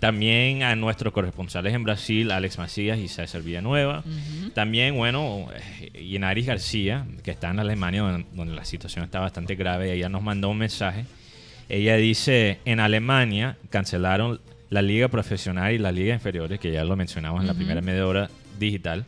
También 0.00 0.62
a 0.62 0.74
nuestros 0.76 1.12
corresponsales 1.12 1.74
en 1.74 1.84
Brasil, 1.84 2.30
Alex 2.30 2.56
Macías 2.56 2.98
y 2.98 3.06
César 3.08 3.42
Villanueva. 3.42 4.02
También, 4.54 4.96
bueno, 4.96 5.48
eh, 5.54 5.90
Yenaris 6.06 6.46
García, 6.46 7.06
que 7.22 7.30
está 7.30 7.50
en 7.50 7.58
Alemania, 7.60 8.00
donde, 8.00 8.26
donde 8.32 8.54
la 8.54 8.64
situación 8.64 9.04
está 9.04 9.20
bastante 9.20 9.56
grave. 9.56 9.88
Y 9.88 9.98
ella 9.98 10.08
nos 10.08 10.22
mandó 10.22 10.48
un 10.48 10.56
mensaje. 10.58 11.04
Ella 11.70 11.96
dice, 11.96 12.58
en 12.64 12.80
Alemania 12.80 13.56
cancelaron 13.70 14.40
la 14.70 14.82
liga 14.82 15.08
profesional 15.08 15.72
y 15.72 15.78
la 15.78 15.92
liga 15.92 16.12
inferiores, 16.12 16.58
que 16.58 16.72
ya 16.72 16.84
lo 16.84 16.96
mencionamos 16.96 17.40
en 17.40 17.46
la 17.46 17.54
primera 17.54 17.80
media 17.80 18.06
hora 18.06 18.28
digital. 18.58 19.04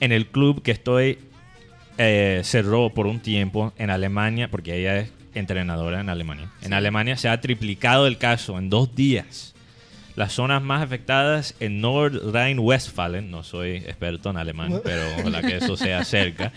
En 0.00 0.10
el 0.10 0.26
club 0.26 0.62
que 0.62 0.70
estoy 0.70 1.18
eh, 1.98 2.40
cerró 2.44 2.90
por 2.90 3.06
un 3.06 3.20
tiempo 3.20 3.74
en 3.76 3.90
Alemania, 3.90 4.48
porque 4.50 4.78
ella 4.78 5.00
es 5.00 5.12
entrenadora 5.34 6.00
en 6.00 6.08
Alemania. 6.08 6.50
En 6.62 6.72
Alemania 6.72 7.16
se 7.16 7.28
ha 7.28 7.40
triplicado 7.40 8.06
el 8.06 8.16
caso 8.16 8.58
en 8.58 8.70
dos 8.70 8.94
días. 8.94 9.54
Las 10.16 10.32
zonas 10.32 10.62
más 10.62 10.82
afectadas 10.82 11.54
en 11.60 11.80
Nordrhein-Westfalen, 11.80 13.30
no 13.30 13.42
soy 13.42 13.76
experto 13.76 14.30
en 14.30 14.38
alemán, 14.38 14.80
pero 14.84 15.02
ojalá 15.20 15.42
que 15.42 15.56
eso 15.56 15.76
sea 15.76 16.04
cerca, 16.04 16.52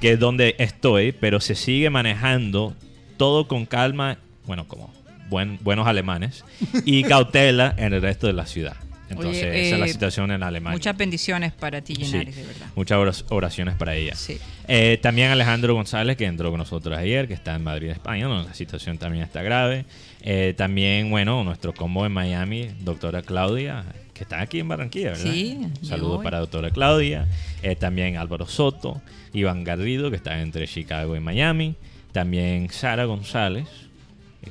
que 0.00 0.12
es 0.12 0.18
donde 0.18 0.56
estoy, 0.58 1.12
pero 1.12 1.40
se 1.40 1.54
sigue 1.54 1.90
manejando 1.90 2.74
todo 3.16 3.46
con 3.46 3.66
calma, 3.66 4.18
bueno, 4.46 4.66
como 4.68 4.92
buen- 5.28 5.58
buenos 5.62 5.86
alemanes, 5.86 6.44
y 6.84 7.02
cautela 7.04 7.74
en 7.78 7.92
el 7.94 8.02
resto 8.02 8.26
de 8.26 8.32
la 8.34 8.46
ciudad. 8.46 8.76
Entonces, 9.10 9.42
Oye, 9.44 9.66
esa 9.66 9.74
es 9.74 9.80
la 9.80 9.86
eh, 9.86 9.92
situación 9.92 10.30
en 10.30 10.42
Alemania. 10.42 10.74
Muchas 10.74 10.96
bendiciones 10.96 11.52
para 11.52 11.82
ti, 11.82 11.94
Sí, 11.94 12.10
de 12.10 12.24
verdad. 12.24 12.66
Muchas 12.74 13.24
oraciones 13.28 13.74
para 13.74 13.94
ella. 13.94 14.14
Sí. 14.16 14.38
Eh, 14.66 14.98
también 15.02 15.30
Alejandro 15.30 15.74
González, 15.74 16.16
que 16.16 16.24
entró 16.24 16.50
con 16.50 16.58
nosotros 16.58 16.96
ayer, 16.98 17.28
que 17.28 17.34
está 17.34 17.54
en 17.54 17.62
Madrid, 17.62 17.90
España. 17.90 18.26
donde 18.26 18.48
la 18.48 18.54
situación 18.54 18.96
también 18.96 19.22
está 19.22 19.42
grave. 19.42 19.84
Eh, 20.22 20.54
también, 20.56 21.10
bueno, 21.10 21.44
nuestro 21.44 21.74
combo 21.74 22.06
en 22.06 22.12
Miami, 22.12 22.70
doctora 22.80 23.20
Claudia, 23.22 23.84
que 24.14 24.22
están 24.24 24.40
aquí 24.40 24.60
en 24.60 24.68
Barranquilla, 24.68 25.10
¿verdad? 25.10 25.32
Sí, 25.32 25.58
Un 25.60 25.74
yo 25.74 25.86
saludo 25.86 26.16
voy. 26.16 26.24
para 26.24 26.38
doctora 26.38 26.70
Claudia, 26.70 27.26
eh, 27.62 27.76
también 27.76 28.16
Álvaro 28.16 28.46
Soto, 28.46 29.02
Iván 29.34 29.64
Garrido, 29.64 30.10
que 30.10 30.16
está 30.16 30.40
entre 30.40 30.66
Chicago 30.66 31.14
y 31.14 31.20
Miami, 31.20 31.74
también 32.12 32.70
Sara 32.70 33.04
González, 33.04 33.66
eh, 33.68 33.83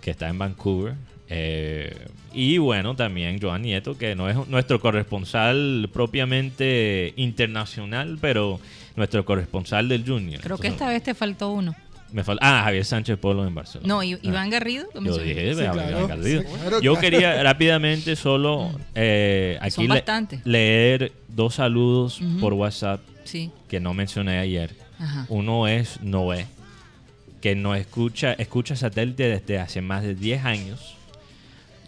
que 0.01 0.11
está 0.11 0.29
en 0.29 0.37
Vancouver, 0.37 0.93
eh, 1.29 2.07
y 2.33 2.57
bueno, 2.57 2.95
también 2.95 3.39
Joan 3.41 3.61
Nieto, 3.61 3.97
que 3.97 4.15
no 4.15 4.29
es 4.29 4.35
nuestro 4.47 4.79
corresponsal 4.79 5.89
propiamente 5.93 7.13
internacional, 7.15 8.17
pero 8.21 8.59
nuestro 8.95 9.23
corresponsal 9.25 9.87
del 9.89 10.05
Junior. 10.05 10.41
Creo 10.41 10.57
que 10.57 10.67
Entonces, 10.67 10.73
esta 10.73 10.89
vez 10.89 11.03
te 11.03 11.13
faltó 11.13 11.49
uno. 11.51 11.75
me 12.11 12.23
falta, 12.23 12.59
ah, 12.59 12.63
Javier 12.65 12.85
Sánchez 12.85 13.17
Polo 13.17 13.47
en 13.47 13.55
Barcelona. 13.55 13.87
No, 13.87 14.03
I- 14.03 14.13
Ah. 14.13 14.19
Iván 14.21 14.49
Garrido. 14.51 14.85
lo 14.93 15.01
Yo 15.03 15.17
dije, 15.17 15.55
Sí, 15.55 15.61
Iván 15.61 15.73
claro. 15.73 16.07
Garrido. 16.07 16.41
Sí, 16.41 16.47
claro, 16.61 16.81
Yo 16.81 16.93
claro. 16.93 17.01
quería 17.01 17.43
rápidamente 17.43 18.15
solo 18.15 18.71
eh, 18.93 19.57
aquí 19.61 19.87
le- 19.87 20.03
leer 20.45 21.11
dos 21.27 21.55
saludos 21.55 22.21
por 22.39 22.53
WhatsApp 22.53 23.01
Sí. 23.23 23.49
que 23.67 23.79
no 23.79 23.93
mencioné 23.95 24.37
ayer. 24.37 24.75
Ajá. 24.99 25.25
Uno 25.29 25.67
es 25.67 25.99
Noé, 26.01 26.45
que 27.43 27.55
nos 27.55 27.77
escucha, 27.77 28.31
escucha 28.31 28.77
satélite 28.77 29.27
desde 29.27 29.59
hace 29.59 29.81
más 29.81 30.01
de 30.01 30.15
10 30.15 30.45
años. 30.45 30.95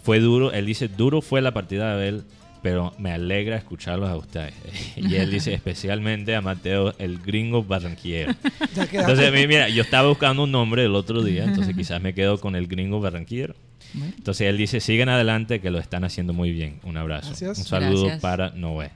Fue 0.03 0.19
duro, 0.19 0.51
él 0.51 0.65
dice, 0.65 0.89
duro 0.89 1.21
fue 1.21 1.41
la 1.41 1.53
partida 1.53 1.87
de 1.87 1.93
Abel, 1.93 2.23
pero 2.61 2.93
me 2.97 3.13
alegra 3.13 3.55
escucharlos 3.55 4.09
a 4.09 4.17
ustedes. 4.17 4.53
y 4.97 5.15
él 5.15 5.31
dice, 5.31 5.53
especialmente 5.53 6.35
a 6.35 6.41
Mateo, 6.41 6.93
el 6.99 7.19
gringo 7.19 7.63
barranquillero. 7.63 8.33
Entonces, 8.91 9.31
mi- 9.31 9.47
mira, 9.47 9.69
yo 9.69 9.81
estaba 9.83 10.09
buscando 10.09 10.43
un 10.43 10.51
nombre 10.51 10.83
el 10.83 10.93
otro 10.93 11.23
día, 11.23 11.45
entonces 11.45 11.73
quizás 11.73 12.01
me 12.01 12.13
quedo 12.13 12.37
con 12.41 12.57
el 12.57 12.67
gringo 12.67 12.99
barranquillero. 12.99 13.55
Entonces 13.93 14.47
él 14.49 14.57
dice, 14.57 14.81
sigan 14.81 15.07
adelante 15.07 15.61
que 15.61 15.71
lo 15.71 15.79
están 15.79 16.03
haciendo 16.03 16.33
muy 16.33 16.51
bien. 16.51 16.81
Un 16.83 16.97
abrazo. 16.97 17.29
Gracias. 17.29 17.59
Un 17.59 17.63
saludo 17.63 18.01
Gracias. 18.07 18.21
para 18.21 18.49
Noé. 18.49 18.89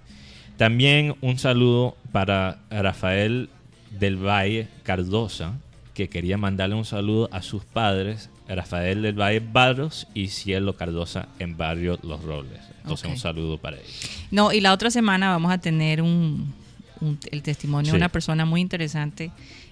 También 0.57 1.15
un 1.21 1.39
saludo 1.39 1.95
para 2.11 2.59
Rafael 2.69 3.49
del 3.97 4.17
Valle 4.17 4.67
Cardosa, 4.83 5.53
que 5.99 6.09
quería 6.09 6.37
mandarle 6.37 6.75
un 6.75 6.85
saludo 6.85 7.27
a 7.31 7.41
sus 7.41 7.65
padres, 7.65 8.29
Rafael 8.47 9.01
del 9.01 9.19
Valle 9.19 9.41
Barros 9.41 10.07
y 10.13 10.27
Cielo 10.29 10.75
Cardosa 10.77 11.27
en 11.39 11.57
Barrio 11.57 11.99
Los 12.03 12.23
Robles. 12.23 12.59
Entonces 12.83 13.09
un 13.11 13.17
saludo 13.19 13.57
para 13.57 13.77
ellos. 13.77 14.09
No, 14.31 14.51
y 14.53 14.61
la 14.61 14.71
otra 14.73 14.89
semana 14.91 15.29
vamos 15.29 15.51
a 15.51 15.57
tener 15.57 16.01
un, 16.01 16.53
un- 17.01 17.19
el 17.31 17.41
testimonio 17.43 17.87
Sí. 17.87 17.91
de 17.91 17.97
una 17.97 18.09
persona 18.09 18.45
muy 18.45 18.61
interesante 18.61 19.31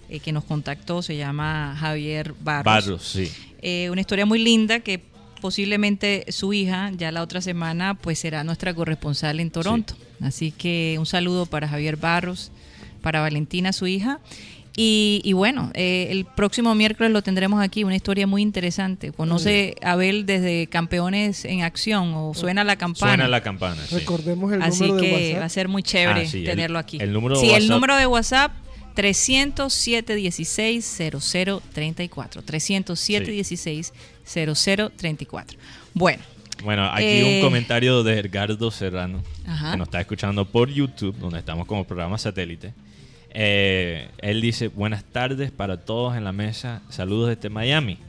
eh, 0.10 0.20
que 0.20 0.32
nos 0.34 0.44
contactó, 0.44 1.02
se 1.02 1.16
llama 1.18 1.76
Javier 1.80 2.34
Barros. 2.42 2.66
Barros, 2.66 3.04
sí. 3.08 3.32
Eh, 3.62 3.90
una 3.90 4.02
historia 4.02 4.26
muy 4.26 4.40
linda 4.40 4.82
que 4.82 5.02
posiblemente 5.42 6.26
su 6.32 6.52
hija 6.54 6.92
ya 6.98 7.12
la 7.12 7.22
otra 7.22 7.42
semana 7.42 7.94
pues 7.96 8.20
será 8.20 8.44
nuestra 8.44 8.74
corresponsal 8.74 9.40
en 9.40 9.50
Toronto. 9.50 9.96
Así 10.22 10.52
que 10.52 10.98
un 11.00 11.06
saludo 11.06 11.46
para 11.46 11.68
Javier 11.68 11.96
Barros, 11.98 12.52
para 13.02 13.22
Valentina, 13.22 13.72
su 13.74 13.88
hija. 13.88 14.20
Y, 14.80 15.22
y 15.24 15.34
bueno, 15.34 15.72
eh, 15.74 16.08
el 16.12 16.26
próximo 16.26 16.76
miércoles 16.76 17.12
lo 17.12 17.24
tendremos 17.24 17.64
aquí, 17.64 17.84
una 17.84 17.96
historia 17.96 18.28
muy 18.28 18.44
interesante. 18.44 19.12
Conoce 19.12 19.74
a 19.82 19.94
Abel 19.94 20.28
desde 20.28 20.68
Campeones 20.68 21.46
en 21.46 21.64
Acción 21.64 22.14
o 22.14 22.36
Suena 22.36 22.64
la 22.64 22.76
Campana. 22.76 23.14
Suena 23.14 23.28
la 23.28 23.42
campana. 23.42 23.82
sí. 23.88 23.96
Recordemos 23.96 24.54
el 24.54 24.62
Así 24.62 24.84
número 24.84 24.96
de 25.02 25.02
que 25.10 25.14
WhatsApp. 25.16 25.42
va 25.42 25.46
a 25.46 25.50
ser 25.50 25.68
muy 25.68 25.82
chévere 25.82 26.22
Ah, 26.22 26.26
sí, 26.28 26.38
el- 26.40 26.46
tenerlo 26.46 26.78
aquí. 26.78 27.00
el 27.02 27.12
número 27.12 27.36
de 27.36 27.42
sí, 27.42 27.48
el 27.48 27.54
WhatsApp. 27.54 27.70
número 27.72 27.96
de 27.98 28.06
WhatsApp 28.06 28.52
307 28.94 30.14
16 30.16 30.86
0034. 30.86 32.42
307 32.44 33.32
16 33.32 33.94
0034. 34.26 35.58
Bueno, 35.96 36.22
Bueno, 36.64 36.86
aquí 36.92 37.04
Eh, 37.04 37.36
un 37.38 37.42
comentario 37.42 38.02
de 38.04 38.20
Edgardo 38.20 38.72
Serrano, 38.72 39.24
Ajá. 39.46 39.72
que 39.72 39.78
nos 39.78 39.88
está 39.88 40.00
escuchando 40.02 40.46
por 40.46 40.70
YouTube, 40.70 41.16
donde 41.20 41.38
estamos 41.40 41.68
como 41.68 41.84
programa 41.84 42.18
satélite. 42.18 42.74
Eh, 43.40 44.10
él 44.18 44.42
dice, 44.42 44.68
buenas 44.68 45.04
tardes 45.04 45.52
para 45.52 45.78
todos 45.86 46.18
en 46.18 46.24
la 46.24 46.32
mesa, 46.32 46.82
saludos 46.90 47.30
desde 47.30 47.50
Miami. 47.50 48.00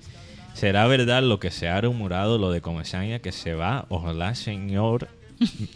¿Será 0.55 0.87
verdad 0.87 1.23
lo 1.23 1.39
que 1.39 1.51
se 1.51 1.69
ha 1.69 1.79
rumorado, 1.83 2.39
lo 2.39 2.51
de 2.51 2.63
Comesaña, 2.63 3.19
que 3.19 3.31
se 3.31 3.53
va? 3.53 3.85
Ojalá, 3.91 4.35
señor 4.35 5.09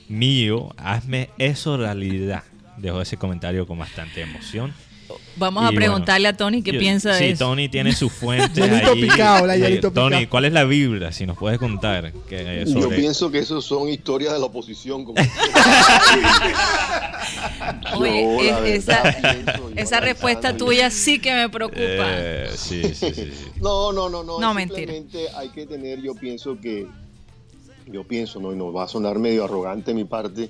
mío, 0.09 0.71
hazme 0.79 1.29
eso 1.37 1.77
realidad. 1.77 2.45
Dejó 2.79 3.03
ese 3.03 3.19
comentario 3.19 3.67
con 3.67 3.77
bastante 3.77 4.23
emoción. 4.23 4.73
Vamos 5.37 5.63
Y 5.63 5.65
a 5.65 5.69
bueno, 5.69 5.77
preguntarle 5.81 6.29
a 6.29 6.37
Tony 6.37 6.63
qué 6.63 6.73
Yo- 6.73 6.79
piensa 6.79 7.17
sí, 7.19 7.25
de 7.25 7.31
eso. 7.33 7.45
Tony 7.47 7.69
tiene 7.69 7.93
su 7.95 8.09
fuente 8.11 8.63
ahí. 8.63 9.03
picado, 9.03 9.47
la 9.47 9.55
Tony, 9.55 9.77
picado. 9.77 10.11
¿cuál 10.31 10.45
es 10.47 10.53
la 10.53 10.65
vibra? 10.65 11.13
Si 11.13 11.27
nos 11.27 11.37
puedes 11.39 11.59
contar. 11.59 12.13
Que, 12.29 12.65
Yo 12.67 12.73
sobre- 12.81 12.97
pienso 12.97 13.31
que 13.31 13.39
eso 13.41 13.61
son 13.63 13.89
historias 13.89 14.33
de 14.33 14.39
la 14.39 14.47
oposición. 14.47 15.05
Como 15.05 15.23
Oye, 17.97 18.23
Yo, 18.23 18.43
la 18.61 18.69
es- 18.69 18.89
esa, 18.89 19.03
verdad, 19.03 19.35
pienso, 19.45 19.71
yo 19.71 19.77
esa 19.77 20.01
respuesta 20.01 20.57
tuya 20.57 20.91
sí 20.91 21.19
que 21.19 21.33
me 21.35 21.49
preocupa. 21.49 21.81
Eh, 21.81 22.51
sí, 22.57 22.83
sí, 22.95 22.95
sí, 22.95 23.13
sí. 23.15 23.31
No, 23.61 23.93
no, 23.93 24.09
no, 24.09 24.23
no. 24.23 24.41
No, 24.41 24.55
mentira. 24.55 24.93
Simplemente 24.93 25.27
hay 25.37 25.49
que 25.51 25.67
tener, 25.67 26.01
yo 26.01 26.15
pienso 26.15 26.59
que, 26.61 26.87
yo 27.87 28.05
pienso, 28.05 28.41
no, 28.41 28.53
y 28.53 28.57
nos 28.57 28.75
va 28.75 28.85
a 28.85 28.89
sonar 28.89 29.19
medio 29.19 29.45
arrogante 29.45 29.95
mi 29.95 30.05
parte, 30.05 30.49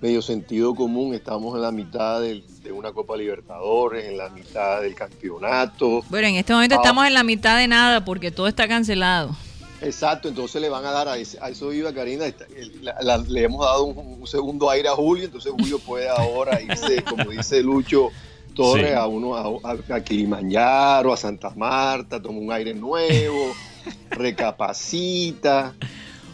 medio 0.00 0.22
sentido 0.22 0.74
común. 0.74 1.14
Estamos 1.14 1.54
en 1.54 1.62
la 1.62 1.70
mitad 1.72 2.20
de 2.20 2.42
una 2.72 2.92
Copa 2.92 3.16
Libertadores, 3.16 4.04
en 4.06 4.18
la 4.18 4.28
mitad 4.28 4.82
del 4.82 4.94
campeonato. 4.94 6.02
Bueno, 6.10 6.28
en 6.28 6.36
este 6.36 6.52
momento 6.52 6.76
Ah. 6.76 6.80
estamos 6.82 7.06
en 7.06 7.14
la 7.14 7.24
mitad 7.24 7.58
de 7.58 7.66
nada 7.68 8.04
porque 8.04 8.30
todo 8.30 8.46
está 8.46 8.68
cancelado. 8.68 9.34
Exacto, 9.80 10.28
entonces 10.28 10.60
le 10.60 10.68
van 10.68 10.84
a 10.84 10.90
dar 10.90 11.08
a, 11.08 11.16
ese- 11.16 11.38
a 11.40 11.50
eso 11.50 11.72
iba 11.72 11.92
Karina, 11.92 12.26
está- 12.26 12.46
el- 12.56 12.84
la- 12.84 12.96
la- 13.00 13.18
le 13.18 13.44
hemos 13.44 13.64
dado 13.64 13.84
un, 13.84 14.20
un 14.20 14.26
segundo 14.26 14.68
aire 14.70 14.88
a 14.88 14.92
Julio, 14.96 15.24
entonces 15.24 15.52
Julio 15.52 15.78
puede 15.78 16.08
ahora 16.08 16.60
irse, 16.60 17.02
como 17.04 17.30
dice 17.30 17.62
Lucho 17.62 18.10
Torres, 18.56 18.88
Sí. 18.90 18.92
a 18.94 19.06
uno 19.06 19.36
a, 19.36 19.70
a, 19.70 19.94
a 19.94 20.00
Kilimanjaro, 20.02 21.12
a 21.12 21.16
Santa 21.16 21.50
Marta, 21.50 22.20
toma 22.20 22.40
un 22.40 22.50
aire 22.50 22.74
nuevo, 22.74 23.52
recapacita. 24.10 25.74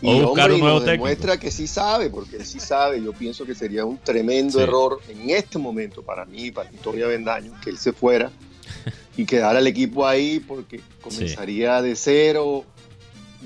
Y, 0.04 0.20
O 0.20 0.28
buscar 0.28 0.44
hombre, 0.50 0.54
un 0.54 0.60
nuevo 0.60 0.76
nos 0.80 0.84
demuestra 0.86 1.38
que 1.38 1.50
sí 1.50 1.66
sabe, 1.66 2.10
porque 2.10 2.36
él 2.36 2.44
sí 2.44 2.60
sabe. 2.60 3.02
Yo 3.02 3.12
pienso 3.12 3.44
que 3.46 3.54
sería 3.54 3.84
un 3.86 3.96
tremendo 3.98 4.58
Sí. 4.58 4.64
error 4.64 5.00
en 5.08 5.30
este 5.30 5.58
momento 5.58 6.02
para 6.02 6.24
mí, 6.26 6.50
para 6.50 6.70
Victoria 6.70 7.06
Bendaño, 7.06 7.52
que 7.62 7.70
él 7.70 7.78
se 7.78 7.92
fuera 7.92 8.30
y 9.16 9.24
quedara 9.24 9.60
el 9.60 9.66
equipo 9.66 10.06
ahí 10.06 10.40
porque 10.40 10.80
comenzaría 11.00 11.80
de 11.80 11.96
cero. 11.96 12.64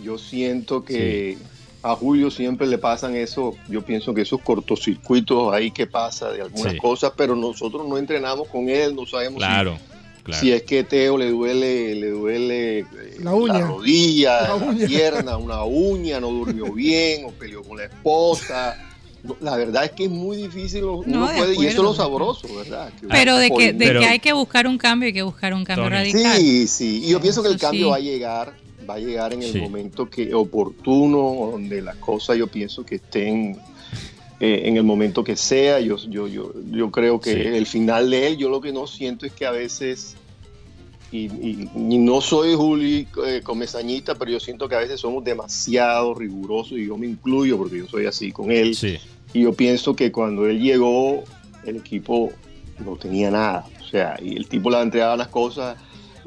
Yo 0.03 0.19
siento 0.19 0.85
que 0.85 1.39
a 1.83 1.95
Julio 1.95 2.29
siempre 2.31 2.67
le 2.67 2.79
pasan 2.79 3.15
eso, 3.15 3.55
yo 3.69 3.83
pienso 3.83 4.13
que 4.13 4.23
esos 4.23 4.41
cortocircuitos 4.43 5.53
ahí 5.55 5.71
que 5.71 5.87
pasa 5.87 6.31
de 6.33 6.43
algunas 6.43 6.75
cosas, 6.75 7.13
pero 7.17 7.37
nosotros 7.37 7.87
no 7.89 7.99
entrenamos 7.99 8.49
con 8.49 8.69
él, 8.69 8.97
no 8.97 9.07
sabemos 9.07 9.41
si- 9.41 9.49
Claro, 10.29 10.41
si 10.43 10.53
es 10.53 10.63
que 10.63 10.85
Teo 10.85 11.17
le 11.19 11.31
duele, 11.31 11.95
le 11.95 12.11
duele 12.11 12.79
eh, 12.81 12.85
La 13.21 13.35
uña. 13.35 13.61
rodilla, 13.67 14.43
La 14.57 14.87
pierna, 14.87 15.37
una 15.39 15.65
uña, 15.65 16.21
no 16.21 16.29
durmió 16.31 16.73
bien 16.75 17.25
o 17.25 17.31
peleó 17.33 17.63
con 17.63 17.79
la 17.79 17.85
esposa. 17.85 18.77
La 19.41 19.57
verdad 19.57 19.85
es 19.87 19.91
que 19.93 20.05
es 20.05 20.11
muy 20.11 20.37
difícil, 20.37 20.85
uno 20.85 21.03
No, 21.07 21.27
de 21.29 21.37
puede, 21.37 21.55
y 21.55 21.67
eso 21.67 21.79
es 21.79 21.83
lo 21.83 21.95
sabroso, 21.95 22.47
¿verdad? 22.55 22.93
Que 23.01 23.09
Pero 23.09 23.37
de 23.37 23.51
que, 23.51 23.73
de 23.73 23.87
Pero- 23.87 24.01
que 24.01 24.07
hay 24.07 24.19
que 24.21 24.33
buscar 24.33 24.67
un 24.69 24.79
cambio, 24.79 25.09
hay 25.09 25.13
que 25.13 25.23
buscar 25.23 25.53
un 25.55 25.65
cambio 25.65 25.85
Tony. 25.87 25.97
radical. 25.97 26.37
Sí, 26.37 26.67
sí, 26.69 27.03
y 27.05 27.11
yo 27.11 27.21
pienso 27.21 27.43
que 27.43 27.49
el 27.49 27.59
cambio 27.59 27.87
sí. 27.87 27.91
va 27.91 27.97
a 27.97 28.01
llegar, 28.01 28.55
va 28.89 28.95
a 28.95 28.99
llegar 28.99 29.33
en 29.33 29.43
el 29.43 29.53
Sí. 29.53 29.61
momento 29.61 30.09
que 30.09 30.33
oportuno, 30.35 31.51
donde 31.53 31.83
las 31.83 31.97
cosas 31.97 32.37
yo 32.39 32.47
pienso 32.47 32.85
que 32.87 32.95
estén 32.97 33.59
eh, 34.41 34.63
en 34.67 34.77
el 34.77 34.85
momento 34.85 35.25
que 35.25 35.37
sea. 35.37 35.81
Yo, 35.81 35.97
yo, 36.09 36.29
yo, 36.29 36.53
yo 36.71 36.91
creo 36.91 37.21
que 37.21 37.33
Sí. 37.35 37.41
el 37.41 37.67
final 37.67 38.11
de 38.11 38.27
él, 38.29 38.37
yo 38.37 38.49
lo 38.49 38.61
que 38.61 38.73
no 38.73 38.87
siento 38.87 39.27
es 39.27 39.33
que 39.33 39.47
a 39.47 39.51
veces, 39.51 40.17
y, 41.11 41.27
y- 41.27 41.71
y 41.75 41.99
no 41.99 42.21
soy 42.21 42.55
Juli 42.55 43.09
eh, 43.27 43.41
comesañita, 43.43 44.15
pero 44.15 44.31
yo 44.31 44.41
siento 44.41 44.69
que 44.69 44.75
a 44.75 44.79
veces 44.81 45.01
somos 45.01 45.25
demasiado 45.25 46.15
rigurosos 46.15 46.79
y 46.79 46.87
yo 46.87 46.97
me 46.99 47.07
incluyo 47.07 47.57
porque 47.59 47.79
yo 47.79 47.87
soy 47.89 48.07
así 48.07 48.31
con 48.33 48.51
él. 48.53 48.75
Sí, 48.75 48.97
Y 49.33 49.43
yo 49.43 49.53
pienso 49.53 49.95
que 49.97 50.13
cuando 50.13 50.47
él 50.47 50.61
llegó, 50.61 51.25
el 51.65 51.77
equipo 51.77 52.31
no 52.85 52.97
tenía 52.97 53.31
nada. 53.31 53.67
O 53.83 53.91
sea, 53.91 54.19
y 54.23 54.37
el 54.37 54.47
tipo 54.49 54.71
le 54.71 54.81
entregaba 54.81 55.17
las 55.17 55.29
cosas. 55.29 55.77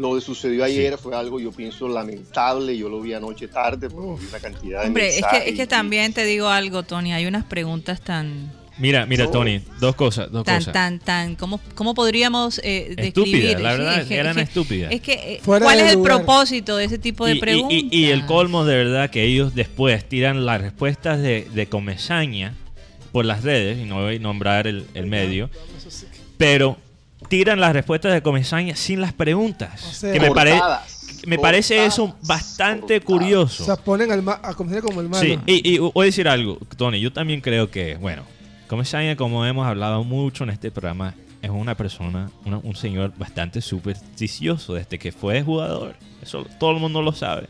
Lo 0.02 0.16
que 0.16 0.22
sucedió 0.22 0.64
ayer 0.64 0.98
fue 0.98 1.16
algo, 1.16 1.40
yo 1.40 1.52
pienso, 1.52 1.88
lamentable. 1.88 2.76
Yo 2.78 2.90
lo 2.90 3.00
vi 3.02 3.14
anoche 3.14 3.48
tarde, 3.48 3.90
porque 3.90 4.22
vi 4.24 4.28
una 4.30 4.40
cantidad 4.40 4.82
de 4.82 4.88
Hombre, 4.88 5.08
es 5.18 5.24
que, 5.30 5.50
es 5.50 5.56
que 5.56 5.68
también 5.68 6.12
te 6.14 6.26
digo 6.26 6.48
algo, 6.48 6.84
Tony, 6.84 7.14
hay 7.14 7.26
unas 7.28 7.46
preguntas 7.46 8.02
tan, 8.02 8.52
Mira, 8.80 9.06
mira. 9.06 9.30
Tony, 9.30 9.62
dos 9.80 9.96
cosas, 9.96 10.32
dos 10.32 10.44
tan, 10.44 10.58
cosas. 10.58 10.74
tan, 10.74 10.98
tan, 11.00 11.36
¿cómo, 11.36 11.60
cómo 11.76 11.94
podríamos 11.94 12.60
eh, 12.64 12.96
Estúpidas, 12.98 13.14
describir? 13.14 13.60
la 13.60 13.72
Sí, 13.74 13.78
verdad, 13.78 14.02
es 14.02 14.08
que- 14.08 14.16
eran 14.18 14.40
estúpidas. 14.40 14.92
Es 14.92 15.02
que, 15.02 15.14
eh, 15.14 15.40
Fuera 15.44 15.66
¿cuál 15.66 15.80
es 15.82 15.90
el 15.92 15.96
lugar. 16.00 16.16
propósito 16.16 16.78
de 16.78 16.86
ese 16.86 16.98
tipo 16.98 17.26
de 17.28 17.36
Y- 17.36 17.40
preguntas? 17.40 17.78
Y, 17.80 17.90
y 17.96 18.06
el 18.06 18.26
colmo 18.26 18.66
de 18.66 18.76
verdad 18.78 19.10
que 19.12 19.24
ellos 19.24 19.54
después 19.54 20.08
tiran 20.10 20.46
las 20.48 20.62
respuestas 20.62 21.22
de, 21.22 21.48
de 21.54 21.68
Comesaña 21.68 22.56
por 23.12 23.26
las 23.26 23.44
redes, 23.44 23.78
y 23.78 23.84
no 23.84 24.02
voy 24.02 24.16
a 24.16 24.20
nombrar 24.20 24.66
el, 24.66 24.86
el 24.96 25.06
medio, 25.06 25.50
pero 26.38 26.78
tiran 27.28 27.60
las 27.60 27.74
respuestas 27.74 28.14
de 28.14 28.22
Comesaña 28.22 28.76
sin 28.76 29.02
las 29.02 29.14
preguntas. 29.14 29.84
O 29.90 29.94
sea, 29.94 30.12
que 30.14 30.20
me 30.20 30.32
parece 30.32 30.60
cortadas. 30.60 31.24
me 31.28 31.38
parece 31.40 31.86
eso 31.86 32.16
bastante 32.24 33.00
curioso. 33.02 33.64
O 33.64 33.66
sea, 33.66 33.76
ponen 33.76 34.12
al 34.12 34.22
ma- 34.24 34.40
a 34.44 34.54
Comesaña 34.54 34.82
como 34.82 35.02
el 35.02 35.10
malo. 35.10 35.22
Sí, 35.24 35.40
y, 35.46 35.76
y 35.76 35.78
voy 35.78 35.92
a 35.96 36.06
decir 36.06 36.28
algo, 36.28 36.58
Tony. 36.78 37.00
Yo 37.00 37.12
también 37.14 37.42
creo 37.42 37.70
que, 37.72 37.96
bueno, 37.98 38.24
Comesaña, 38.68 39.16
como 39.16 39.46
hemos 39.46 39.66
hablado 39.68 40.04
mucho 40.04 40.44
en 40.46 40.50
este 40.52 40.72
programa, 40.72 41.14
es 41.42 41.50
una 41.50 41.76
persona, 41.76 42.30
un 42.46 42.76
señor 42.76 43.14
bastante 43.18 43.62
supersticioso 43.62 44.74
desde 44.76 45.00
que 45.00 45.12
fue 45.12 45.42
jugador. 45.42 45.96
Eso 46.22 46.46
todo 46.60 46.72
el 46.72 46.78
mundo 46.80 47.02
lo 47.02 47.14
sabe. 47.14 47.48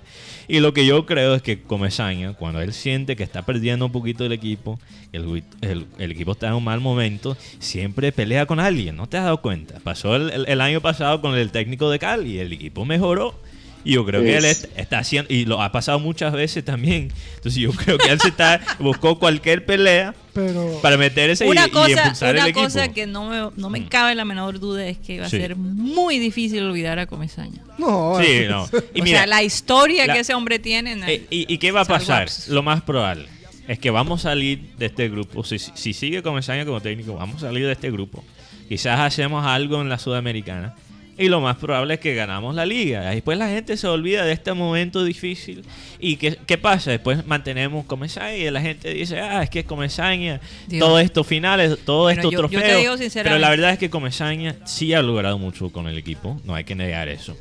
Y 0.48 0.62
lo 0.62 0.74
que 0.74 0.86
yo 0.86 1.06
creo 1.06 1.36
es 1.36 1.42
que 1.42 1.62
Comesaña, 1.62 2.34
cuando 2.34 2.62
él 2.62 2.72
siente 2.72 3.18
que 3.18 3.24
está 3.24 3.42
perdiendo 3.42 3.86
un 3.86 3.92
poquito 3.92 4.26
el 4.26 4.32
equipo, 4.32 4.80
el, 5.12 5.44
el- 5.62 5.88
el 5.98 6.12
equipo 6.12 6.32
está 6.32 6.48
en 6.48 6.54
un 6.54 6.64
mal 6.64 6.80
momento, 6.80 7.36
siempre 7.60 8.14
pelea 8.14 8.46
con 8.46 8.62
alguien. 8.62 8.96
¿No 8.96 9.08
te 9.10 9.18
has 9.18 9.26
dado 9.26 9.42
cuenta? 9.42 9.80
Pasó 9.84 10.16
el, 10.16 10.30
el- 10.30 10.46
el 10.48 10.62
año 10.62 10.80
pasado 10.80 11.20
con 11.20 11.36
el 11.36 11.52
técnico 11.52 11.90
de 11.90 12.00
Cali, 12.00 12.40
el 12.40 12.54
equipo 12.54 12.86
mejoró. 12.86 13.36
Y 13.84 13.94
yo 13.94 14.06
creo 14.06 14.22
que 14.22 14.38
él 14.38 14.46
Es- 14.46 14.64
est- 14.66 14.78
está 14.78 15.00
haciendo, 15.00 15.34
y 15.34 15.46
lo 15.46 15.62
ha 15.62 15.72
pasado 15.72 16.00
muchas 16.00 16.34
veces 16.34 16.64
también. 16.64 17.12
Entonces 17.38 17.56
yo 17.62 17.72
creo 17.72 17.98
que 17.98 18.10
él 18.10 18.20
se 18.20 18.28
está, 18.30 18.62
buscó 18.80 19.18
cualquier 19.18 19.66
pelea 19.66 20.14
Pero 20.34 20.80
para 20.82 20.98
meterse 20.98 21.46
y, 21.46 21.50
Una 21.50 21.68
y 21.68 21.72
cosa, 21.72 21.90
impulsar 21.92 22.30
el 22.30 22.36
una 22.36 22.44
equipo. 22.50 22.64
cosa 22.64 22.88
que 22.94 23.08
no 23.08 23.26
me, 23.30 23.50
no 23.60 23.70
me 23.70 23.80
Mm. 23.82 23.88
cabe 23.88 24.16
la 24.16 24.24
menor 24.24 24.60
duda 24.60 24.86
es 24.88 24.98
que 25.00 25.20
va 25.20 25.26
a 25.26 25.30
Sí. 25.30 25.38
ser 25.38 25.56
muy 25.56 26.20
difícil 26.20 26.62
olvidar 26.64 27.00
a 27.00 27.08
Comesaña. 27.08 27.62
no. 27.78 28.18
Sí, 28.22 28.42
no. 28.48 28.68
Y 28.94 29.02
o 29.02 29.04
mira, 29.04 29.18
sea, 29.20 29.28
la 29.28 29.44
historia 29.44 30.06
la- 30.08 30.14
que 30.14 30.20
ese 30.20 30.34
hombre 30.36 30.60
tiene. 30.60 30.92
en 30.94 31.04
el- 31.04 31.10
eh, 31.10 31.28
¿y, 31.30 31.52
y 31.54 31.58
qué 31.58 31.72
va 31.72 31.80
a 31.80 31.84
es 31.84 31.90
pasar? 31.90 32.22
absurdo. 32.24 32.54
Lo 32.56 32.64
más 32.64 32.82
probable 32.84 33.28
es 33.68 33.80
que 33.80 33.90
vamos 33.90 34.26
a 34.26 34.30
salir 34.30 34.74
de 34.78 34.86
este 34.88 35.10
grupo. 35.10 35.44
Si, 35.44 35.58
si 35.60 35.94
sigue 35.94 36.22
Comesaña 36.22 36.66
como 36.66 36.82
técnico, 36.82 37.16
vamos 37.16 37.38
a 37.38 37.48
salir 37.48 37.66
de 37.66 37.72
este 37.74 37.90
grupo. 37.92 38.24
Quizás 38.70 39.00
hacemos 39.00 39.46
algo 39.46 39.82
en 39.82 39.90
la 39.90 39.98
Sudamericana. 39.98 40.76
Y 41.22 41.30
lo 41.30 41.40
más 41.42 41.58
probable 41.58 41.94
es 41.96 42.00
que 42.00 42.16
ganamos 42.16 42.56
la 42.56 42.66
liga. 42.66 43.10
Después 43.12 43.38
la 43.38 43.48
gente 43.48 43.78
se 43.78 43.88
olvida 43.88 44.26
de 44.26 44.34
este 44.34 44.54
momento 44.54 45.04
difícil. 45.04 45.64
¿Y 46.00 46.16
qué, 46.16 46.38
qué 46.46 46.58
pasa? 46.58 46.92
Después 46.92 47.26
mantenemos 47.28 47.86
Comesaña 47.86 48.36
y 48.36 48.50
la 48.50 48.62
gente 48.62 48.94
dice, 48.94 49.20
ah, 49.20 49.44
es 49.44 49.50
que 49.50 49.64
Comesaña, 49.64 50.40
Dios. 50.68 50.80
todo 50.86 51.00
estos 51.00 51.28
finales, 51.28 51.78
todo 51.86 52.04
Bueno, 52.04 52.22
estos 52.22 52.34
trofeos. 52.36 53.00
Pero 53.14 53.38
la 53.40 53.50
verdad 53.50 53.72
es 53.72 53.78
que 53.80 53.90
Comesaña 53.90 54.56
sí 54.66 54.94
ha 54.94 55.02
logrado 55.02 55.38
mucho 55.38 55.70
con 55.72 55.88
el 55.88 55.98
equipo. 55.98 56.40
No 56.44 56.56
hay 56.56 56.64
que 56.64 56.76
negar 56.76 57.08
eso. 57.08 57.38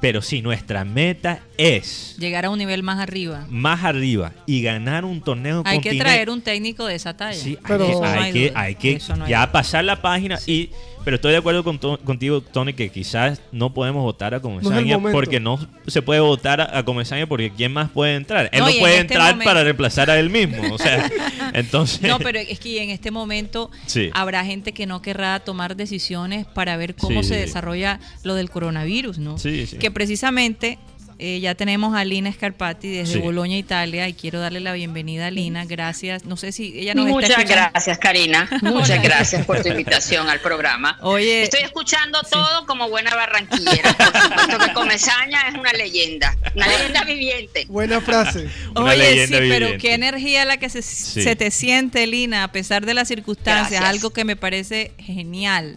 Pero 0.00 0.22
sí, 0.22 0.40
nuestra 0.40 0.82
meta 0.86 1.40
es 1.58 2.16
llegar 2.18 2.46
a 2.46 2.50
un 2.50 2.58
nivel 2.58 2.82
más 2.82 2.98
arriba. 3.00 3.44
más 3.50 3.84
arriba 3.84 4.32
y 4.46 4.62
ganar 4.62 5.04
un 5.04 5.20
torneo 5.20 5.62
Hay 5.66 5.80
que 5.80 5.94
traer 5.98 6.30
un 6.30 6.40
técnico 6.40 6.86
de 6.86 6.94
esa 6.94 7.14
talla. 7.14 7.38
Sí, 7.38 7.58
Pero- 7.68 7.84
hay 7.84 7.92
que, 7.92 8.00
no 8.00 8.06
hay 8.06 8.18
hay 8.24 8.32
que, 8.32 8.48
duda, 8.48 8.60
hay 8.60 8.74
que 8.76 8.92
eso 8.92 9.14
no 9.16 9.24
hay 9.26 9.30
ya 9.30 9.40
duda. 9.40 9.52
pasar 9.52 9.84
la 9.84 10.00
página 10.00 10.38
y 10.46 10.70
pero 11.04 11.16
estoy 11.16 11.32
de 11.32 11.38
acuerdo 11.38 11.64
con 11.64 11.78
to- 11.78 11.98
contigo 12.04 12.40
Tony 12.40 12.72
que 12.74 12.90
quizás 12.90 13.40
no 13.52 13.72
podemos 13.72 14.02
votar 14.02 14.34
a 14.34 14.40
Comesaña 14.40 14.98
porque 15.00 15.40
no 15.40 15.58
se 15.86 16.02
puede 16.02 16.20
votar 16.20 16.60
a, 16.60 16.78
a 16.78 16.84
Comesaña 16.84 17.26
porque 17.26 17.50
quién 17.50 17.72
más 17.72 17.90
puede 17.90 18.16
entrar 18.16 18.48
él 18.52 18.60
No, 18.60 18.66
no, 18.66 18.70
y 18.70 18.74
en 18.74 18.80
puede 18.80 18.92
este 18.94 19.00
entrar 19.14 19.30
momento- 19.32 19.44
para 19.44 19.64
reemplazar 19.64 20.10
a 20.10 20.18
él 20.18 20.30
mismo 20.30 20.74
o 20.74 20.78
sea 20.78 21.10
entonces 21.54 22.02
No, 22.02 22.18
pero 22.18 22.38
es 22.38 22.58
que 22.60 22.82
en 22.82 22.90
este 22.90 23.10
momento 23.10 23.70
Sí. 23.86 24.10
habrá 24.12 24.44
gente 24.44 24.72
que 24.72 24.86
no 24.86 25.02
querrá 25.02 25.40
tomar 25.40 25.76
decisiones 25.76 26.46
para 26.46 26.76
ver 26.76 26.94
cómo 26.94 27.22
Sí, 27.22 27.28
se 27.30 27.34
sí. 27.34 27.40
desarrolla 27.40 28.00
lo 28.22 28.34
del 28.34 28.50
coronavirus, 28.50 29.18
¿no? 29.18 29.38
Sí, 29.38 29.66
sí. 29.66 29.76
Que 29.78 29.90
precisamente 29.90 30.78
eh, 31.20 31.38
ya 31.40 31.54
tenemos 31.54 31.94
a 31.94 32.04
Lina 32.04 32.32
Scarpati 32.32 32.88
desde 32.88 33.14
Sí. 33.14 33.18
Boloña, 33.20 33.56
Italia, 33.56 34.08
y 34.08 34.14
quiero 34.14 34.40
darle 34.40 34.60
la 34.60 34.72
bienvenida 34.72 35.26
a 35.26 35.30
Lina. 35.30 35.64
Gracias. 35.66 36.24
No 36.24 36.36
sé 36.36 36.50
si 36.52 36.72
ella 36.78 36.94
nos 36.94 37.06
Muchas 37.06 37.44
gracias, 37.48 37.98
Karina. 37.98 38.48
Muchas 38.62 39.02
gracias 39.02 39.44
por 39.46 39.62
tu 39.62 39.68
invitación 39.68 40.28
al 40.28 40.40
programa. 40.40 40.98
Oye, 41.02 41.42
Estoy 41.42 41.60
escuchando 41.60 42.20
todo 42.30 42.66
como 42.66 42.88
buena 42.88 43.14
barranquillera. 43.14 43.92
Por 43.94 44.22
supuesto 44.22 44.58
que 44.66 44.72
Comesaña 44.72 45.48
es 45.48 45.54
una 45.54 45.72
leyenda, 45.72 46.36
una 46.56 46.66
leyenda 46.66 47.04
viviente. 47.04 47.66
buena 47.68 48.00
frase. 48.00 48.48
Una 48.74 48.92
Oye, 48.92 49.26
sí, 49.26 49.34
pero 49.34 49.76
qué 49.78 49.94
energía 49.94 50.44
la 50.44 50.56
que 50.56 50.68
se, 50.70 50.80
Sí. 50.82 51.22
se 51.22 51.36
te 51.36 51.50
siente, 51.50 52.06
Lina, 52.06 52.44
a 52.44 52.52
pesar 52.52 52.86
de 52.86 52.94
las 52.94 53.08
circunstancias, 53.08 53.70
Gracias. 53.80 53.90
algo 53.90 54.10
que 54.10 54.24
me 54.24 54.36
parece 54.36 54.92
genial. 54.98 55.76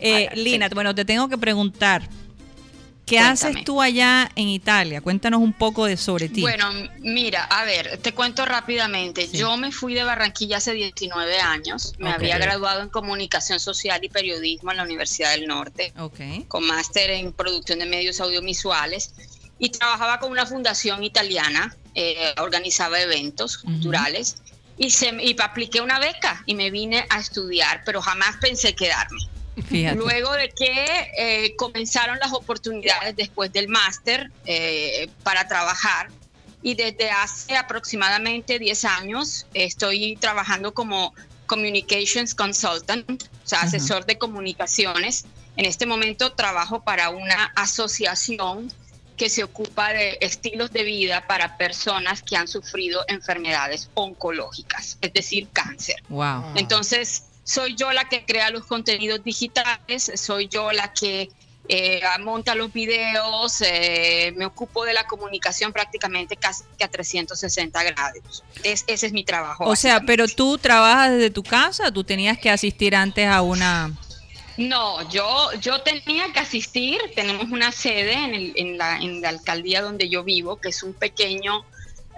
Eh, 0.00 0.28
Lina, 0.34 0.68
sí. 0.68 0.74
bueno, 0.74 0.94
te 0.94 1.04
tengo 1.04 1.28
que 1.28 1.38
preguntar, 1.38 2.08
¿qué 3.08 3.16
Cuéntame. 3.16 3.50
haces 3.50 3.64
tú 3.64 3.80
allá 3.80 4.30
en 4.36 4.48
Italia? 4.48 5.00
Cuéntanos 5.00 5.40
un 5.40 5.52
poco 5.52 5.86
de 5.86 5.96
sobre 5.96 6.28
ti. 6.28 6.40
Bueno, 6.42 6.70
mira, 7.00 7.44
a 7.44 7.64
ver, 7.64 7.98
te 7.98 8.12
cuento 8.12 8.44
rápidamente. 8.44 9.26
Sí. 9.26 9.38
Yo 9.38 9.56
me 9.56 9.72
fui 9.72 9.94
de 9.94 10.04
Barranquilla 10.04 10.58
hace 10.58 10.72
19 10.72 11.40
años. 11.40 11.94
Me 11.98 12.10
había 12.10 12.38
graduado 12.38 12.82
en 12.82 12.88
comunicación 12.88 13.58
social 13.60 14.04
y 14.04 14.08
periodismo 14.08 14.70
en 14.70 14.76
la 14.76 14.82
Universidad 14.82 15.30
del 15.32 15.46
Norte. 15.46 15.92
Ok. 15.98 16.46
con 16.48 16.66
máster 16.66 17.10
en 17.10 17.32
producción 17.32 17.78
de 17.78 17.86
medios 17.86 18.20
audiovisuales 18.20 19.14
y 19.58 19.70
trabajaba 19.70 20.20
con 20.20 20.30
una 20.30 20.46
fundación 20.46 21.02
italiana, 21.02 21.74
eh, 21.94 22.34
organizaba 22.38 23.00
eventos 23.00 23.58
culturales 23.58 24.36
y, 24.76 24.90
se, 24.90 25.12
y 25.20 25.36
apliqué 25.40 25.80
una 25.80 25.98
beca 25.98 26.42
y 26.46 26.54
me 26.54 26.70
vine 26.70 27.04
a 27.10 27.18
estudiar, 27.18 27.82
pero 27.84 28.00
jamás 28.00 28.36
pensé 28.40 28.74
quedarme. 28.74 29.18
Fíjate. 29.62 29.96
Luego 29.96 30.32
de 30.32 30.50
que 30.50 31.10
eh, 31.16 31.56
comenzaron 31.56 32.18
las 32.18 32.32
oportunidades 32.32 33.16
después 33.16 33.52
del 33.52 33.68
máster 33.68 34.30
eh, 34.46 35.08
para 35.22 35.48
trabajar 35.48 36.08
y 36.62 36.74
desde 36.74 37.10
hace 37.10 37.56
aproximadamente 37.56 38.58
10 38.58 38.84
años 38.84 39.46
estoy 39.54 40.16
trabajando 40.16 40.74
como 40.74 41.14
Communications 41.46 42.34
Consultant, 42.34 43.22
o 43.22 43.48
sea, 43.48 43.62
asesor 43.62 44.04
de 44.06 44.18
comunicaciones. 44.18 45.24
En 45.56 45.64
este 45.64 45.86
momento 45.86 46.32
trabajo 46.32 46.82
para 46.84 47.10
una 47.10 47.52
asociación 47.56 48.72
que 49.16 49.28
se 49.28 49.42
ocupa 49.42 49.92
de 49.92 50.18
estilos 50.20 50.70
de 50.72 50.84
vida 50.84 51.26
para 51.26 51.56
personas 51.56 52.22
que 52.22 52.36
han 52.36 52.46
sufrido 52.46 53.04
enfermedades 53.08 53.90
oncológicas, 53.94 54.96
es 55.00 55.12
decir, 55.12 55.48
cáncer. 55.52 55.96
Wow. 56.08 56.52
Entonces, 56.54 57.24
soy 57.48 57.74
yo 57.76 57.92
la 57.92 58.04
que 58.10 58.26
crea 58.26 58.50
los 58.50 58.66
contenidos 58.66 59.24
digitales, 59.24 60.12
soy 60.16 60.48
yo 60.48 60.70
la 60.70 60.92
que 60.92 61.30
eh, 61.70 62.00
monta 62.20 62.54
los 62.54 62.70
videos, 62.72 63.62
eh, 63.62 64.32
me 64.36 64.44
ocupo 64.44 64.84
de 64.84 64.92
la 64.92 65.06
comunicación 65.06 65.72
prácticamente 65.72 66.36
casi 66.36 66.62
que 66.78 66.84
a 66.84 66.88
360 66.88 67.82
grados. 67.84 68.42
Es- 68.62 68.84
ese 68.86 69.06
es 69.06 69.12
mi 69.12 69.24
trabajo. 69.24 69.64
O 69.64 69.76
sea, 69.76 70.00
pero 70.00 70.28
tú 70.28 70.58
trabajas 70.58 71.12
desde 71.12 71.30
tu 71.30 71.42
casa, 71.42 71.90
tú 71.90 72.04
tenías 72.04 72.36
que 72.38 72.50
asistir 72.50 72.94
antes 72.94 73.26
a 73.26 73.40
una... 73.40 73.90
No, 74.58 75.08
yo, 75.10 75.50
yo 75.60 75.80
tenía 75.82 76.32
que 76.32 76.40
asistir, 76.40 76.98
tenemos 77.14 77.46
una 77.50 77.70
sede 77.72 78.12
en, 78.14 78.34
el- 78.34 78.52
en 78.56 78.76
la, 78.76 78.96
en 78.98 79.20
la 79.22 79.28
alcaldía 79.30 79.80
donde 79.82 80.08
yo 80.10 80.22
vivo, 80.24 80.56
que 80.56 80.68
es 80.70 80.82
un 80.82 80.92
pequeño 80.94 81.64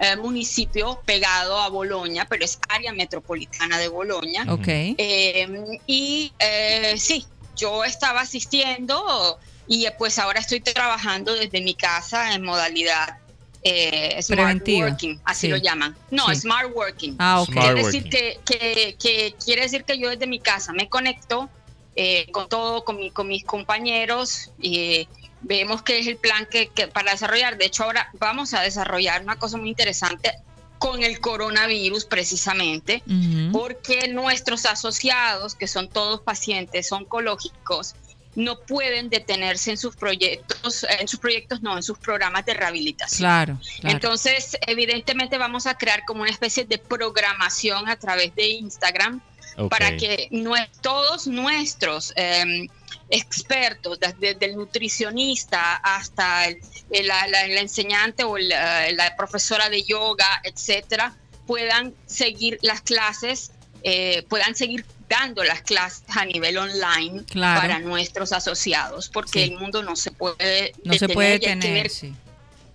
eh, 0.01 0.15
municipio 0.17 0.99
pegado 1.05 1.59
a 1.59 1.69
Boloña, 1.69 2.25
pero 2.29 2.43
es 2.43 2.59
área 2.67 2.91
metropolitana 2.91 3.77
de 3.77 3.87
Boloña. 3.87 4.45
Ok. 4.49 4.67
Eh, 4.67 5.79
y 5.87 6.33
eh, 6.39 6.95
sí, 6.97 7.25
yo 7.55 7.83
estaba 7.85 8.21
asistiendo 8.21 9.37
y 9.67 9.85
eh, 9.85 9.93
pues 9.97 10.17
ahora 10.19 10.39
estoy 10.39 10.59
trabajando 10.59 11.33
desde 11.35 11.61
mi 11.61 11.75
casa 11.75 12.33
en 12.33 12.43
modalidad 12.43 13.17
eh, 13.63 14.19
smart 14.23 14.39
Preventiva, 14.41 14.87
working, 14.89 15.21
así 15.23 15.41
sí. 15.41 15.47
lo 15.49 15.57
llaman. 15.57 15.95
No, 16.09 16.27
Sí. 16.29 16.35
smart 16.41 16.71
working. 16.75 17.15
Ah, 17.19 17.41
ok. 17.41 17.51
Smart 17.51 17.77
Es 17.77 17.85
decir, 17.85 18.09
que, 18.09 18.39
que, 18.43 18.95
que 18.99 19.35
quiere 19.43 19.61
decir 19.61 19.83
que 19.83 19.99
yo 19.99 20.09
desde 20.09 20.25
mi 20.25 20.39
casa 20.39 20.73
me 20.73 20.89
conecto 20.89 21.47
eh, 21.95 22.25
con 22.31 22.49
todo, 22.49 22.83
con, 22.83 22.97
mi- 22.97 23.11
con 23.11 23.27
mis 23.27 23.43
compañeros 23.43 24.49
y 24.59 25.07
vemos 25.41 25.81
qué 25.81 25.99
es 25.99 26.07
el 26.07 26.17
plan 26.17 26.45
que, 26.49 26.67
que 26.67 26.87
para 26.87 27.11
desarrollar. 27.11 27.57
De 27.57 27.65
hecho, 27.65 27.83
ahora 27.83 28.09
vamos 28.13 28.53
a 28.53 28.61
desarrollar 28.61 29.21
una 29.23 29.37
cosa 29.37 29.57
muy 29.57 29.69
interesante 29.69 30.33
con 30.77 31.03
el 31.03 31.19
coronavirus 31.19 32.05
precisamente, 32.05 33.03
porque 33.51 34.07
nuestros 34.07 34.65
asociados, 34.65 35.53
que 35.53 35.67
son 35.67 35.87
todos 35.89 36.21
pacientes 36.21 36.91
oncológicos, 36.91 37.93
no 38.33 38.57
pueden 38.61 39.09
detenerse 39.09 39.71
en 39.71 39.77
sus 39.77 39.95
proyectos, 39.95 40.85
en 40.99 41.07
sus 41.07 41.19
proyectos 41.19 41.61
no, 41.61 41.75
en 41.75 41.83
sus 41.83 41.99
programas 41.99 42.45
de 42.45 42.53
rehabilitación. 42.53 43.19
Claro, 43.19 43.59
claro. 43.81 43.95
Entonces, 43.95 44.57
evidentemente 44.65 45.37
vamos 45.37 45.67
a 45.67 45.77
crear 45.77 46.03
como 46.07 46.21
una 46.21 46.31
especie 46.31 46.63
de 46.65 46.77
programación 46.77 47.89
a 47.89 47.95
través 47.97 48.33
de 48.35 48.47
Instagram 48.47 49.21
para 49.69 49.97
que 49.97 50.29
nue- 50.31 50.69
todos 50.81 51.27
nuestros 51.27 52.13
eh, 52.15 52.67
expertos, 53.11 53.99
desde 53.99 54.37
el 54.45 54.55
nutricionista 54.55 55.75
hasta 55.75 56.47
el- 56.47 56.57
el- 56.89 57.07
la, 57.07 57.27
la- 57.27 57.47
la 57.47 57.59
enseñante 57.61 58.23
o 58.23 58.37
eh, 58.37 58.49
la 58.95 59.15
profesora 59.15 59.69
de 59.69 59.83
yoga, 59.83 60.41
etcétera, 60.43 61.13
puedan 61.45 61.93
seguir 62.05 62.57
las 62.61 62.81
clases, 62.81 63.51
eh, 63.83 64.23
puedan 64.29 64.55
seguir 64.55 64.85
dando 65.09 65.43
las 65.43 65.61
clases 65.61 66.03
a 66.15 66.23
nivel 66.25 66.57
online 66.57 67.23
Claro. 67.25 67.59
para 67.61 67.79
nuestros 67.79 68.31
asociados, 68.31 69.09
porque 69.09 69.43
Sí. 69.45 69.51
el 69.53 69.59
mundo 69.59 69.83
no 69.83 69.95
se 69.97 70.11
puede 70.11 70.73
no 70.85 70.93
se 70.93 71.09
puede 71.09 71.37
tener, 71.39 71.89
sí. 71.89 72.13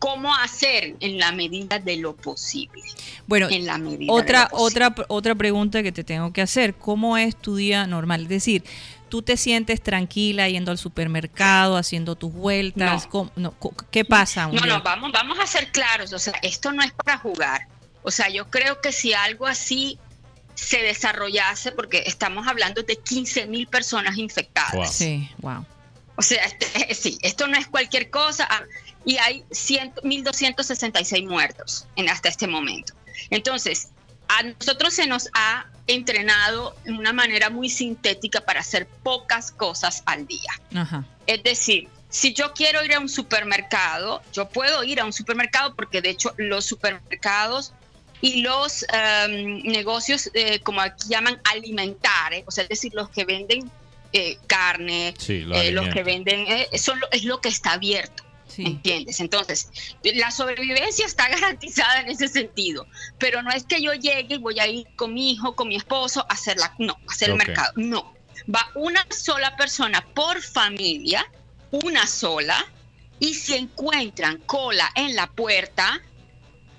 Cómo 0.07 0.33
hacer 0.37 0.95
en 1.01 1.19
la 1.19 1.33
medida 1.33 1.81
de 1.81 1.97
lo 1.97 2.15
posible. 2.15 2.81
Bueno, 3.27 3.49
En 3.51 3.67
la 3.67 3.77
medida 3.77 4.07
de 4.07 4.21
otra, 4.21 4.49
lo 4.53 4.59
otra, 4.59 4.95
otra 5.09 5.35
pregunta 5.35 5.83
que 5.83 5.91
te 5.91 6.05
tengo 6.05 6.33
que 6.33 6.43
hacer. 6.43 6.75
¿Cómo 6.77 7.17
es 7.19 7.35
tu 7.35 7.57
día 7.57 7.89
normal? 7.89 8.23
Es 8.23 8.29
decir, 8.29 8.63
tú 9.09 9.23
te 9.23 9.37
sientes 9.37 9.83
tranquila 9.83 10.49
yendo 10.49 10.71
al 10.71 10.79
supermercado, 10.79 11.77
haciendo 11.77 12.15
tus 12.15 12.33
vueltas. 12.33 13.05
No. 13.07 13.11
¿Cómo- 13.11 13.33
no, 13.35 13.51
co- 13.59 13.75
¿Qué 13.91 14.05
pasa? 14.05 14.47
un 14.47 14.55
No, 14.55 14.63
día? 14.63 14.77
no, 14.77 14.83
vamos, 14.85 15.11
vamos 15.11 15.41
a 15.41 15.47
ser 15.49 15.73
claros. 15.73 16.13
O 16.13 16.21
sea, 16.21 16.35
esto 16.43 16.73
no 16.73 16.85
es 16.85 16.93
para 16.93 17.19
jugar. 17.19 17.67
O 18.05 18.13
sea, 18.13 18.29
yo 18.29 18.49
creo 18.49 18.81
que 18.81 18.93
si 18.93 19.13
algo 19.13 19.49
así 19.49 19.99
se 20.55 20.79
desarrollase, 20.83 21.73
porque 21.73 22.05
estamos 22.07 22.47
hablando 22.47 22.85
de 22.85 22.95
15 22.97 23.47
mil 23.49 23.67
personas 23.67 24.17
infectadas. 24.19 24.73
Wow. 24.73 24.87
Sí, 24.87 25.29
wow. 25.39 25.67
O 26.15 26.23
sea, 26.23 26.45
este- 26.45 26.95
sí, 26.95 27.19
esto 27.23 27.49
no 27.49 27.59
es 27.59 27.67
cualquier 27.67 28.09
cosa. 28.09 28.49
Y 29.07 29.17
hay 29.19 29.45
100 29.51 29.95
1.266 30.03 31.27
muertos 31.27 31.87
en, 31.97 32.09
hasta 32.11 32.29
este 32.29 32.47
momento. 32.47 32.93
Entonces, 33.31 33.89
a 34.29 34.43
nosotros 34.43 34.93
se 34.95 35.07
nos 35.07 35.29
ha 35.33 35.67
entrenado 35.87 36.77
de 36.85 36.93
una 36.93 37.13
manera 37.13 37.49
muy 37.49 37.71
sintética 37.71 38.41
para 38.41 38.61
hacer 38.61 38.87
pocas 39.03 39.53
cosas 39.53 40.03
al 40.07 40.27
día. 40.27 40.51
Ajá. 40.75 41.05
Es 41.27 41.43
decir, 41.45 41.89
si 42.09 42.35
yo 42.35 42.53
quiero 42.53 42.85
ir 42.85 42.93
a 42.95 42.99
un 43.01 43.09
supermercado, 43.09 44.23
yo 44.33 44.49
puedo 44.49 44.83
ir 44.85 45.01
a 45.01 45.05
un 45.05 45.13
supermercado 45.13 45.75
porque 45.77 46.01
de 46.03 46.11
hecho 46.11 46.35
los 46.37 46.65
supermercados 46.67 47.73
y 48.21 48.41
los 48.43 48.85
em, 48.93 49.63
negocios, 49.63 50.31
eh, 50.35 50.59
como 50.61 50.81
aquí 50.81 51.09
llaman, 51.09 51.41
alimentares, 51.45 52.43
o 52.47 52.51
sea, 52.51 52.65
es 52.65 52.69
decir, 52.71 52.93
los 52.95 53.09
que 53.11 53.25
venden 53.25 53.71
eh, 54.13 54.39
carne, 54.47 55.15
Sí, 55.19 55.41
los 55.43 55.59
eh, 55.59 55.71
los 55.73 55.89
que 55.89 56.03
venden, 56.03 56.47
eh, 56.49 56.69
son 56.79 56.99
lo- 57.01 57.11
es 57.13 57.25
lo 57.25 57.41
que 57.41 57.49
está 57.51 57.73
abierto. 57.73 58.25
Sí. 58.57 58.65
¿Entiendes? 58.65 59.21
Entonces, 59.21 59.71
la 60.03 60.31
sobrevivencia 60.31 61.05
está 61.05 61.29
garantizada 61.31 62.01
en 62.01 62.09
ese 62.09 62.27
sentido, 62.27 62.87
pero 63.19 63.43
no 63.43 63.51
es 63.51 63.65
que 63.65 63.83
yo 63.83 63.93
llegue 63.93 64.37
y 64.37 64.39
voy 64.39 64.59
a 64.59 64.67
ir 64.67 64.87
con 64.97 65.13
mi 65.13 65.33
hijo, 65.33 65.55
con 65.55 65.69
mi 65.69 65.77
esposo 65.77 66.23
a 66.23 66.33
hacer 66.33 66.57
la, 66.57 66.75
no, 66.79 66.95
a 66.95 67.13
hacer 67.13 67.29
el 67.31 67.37
mercado. 67.37 67.73
No, 67.77 68.15
va 68.53 68.67
una 68.75 69.07
sola 69.11 69.55
persona 69.57 70.03
por 70.15 70.41
familia, 70.41 71.31
una 71.71 72.07
sola, 72.07 72.65
y 73.21 73.35
si 73.35 73.55
encuentran 73.55 74.39
cola 74.47 74.91
en 74.95 75.15
la 75.15 75.27
puerta, 75.27 76.01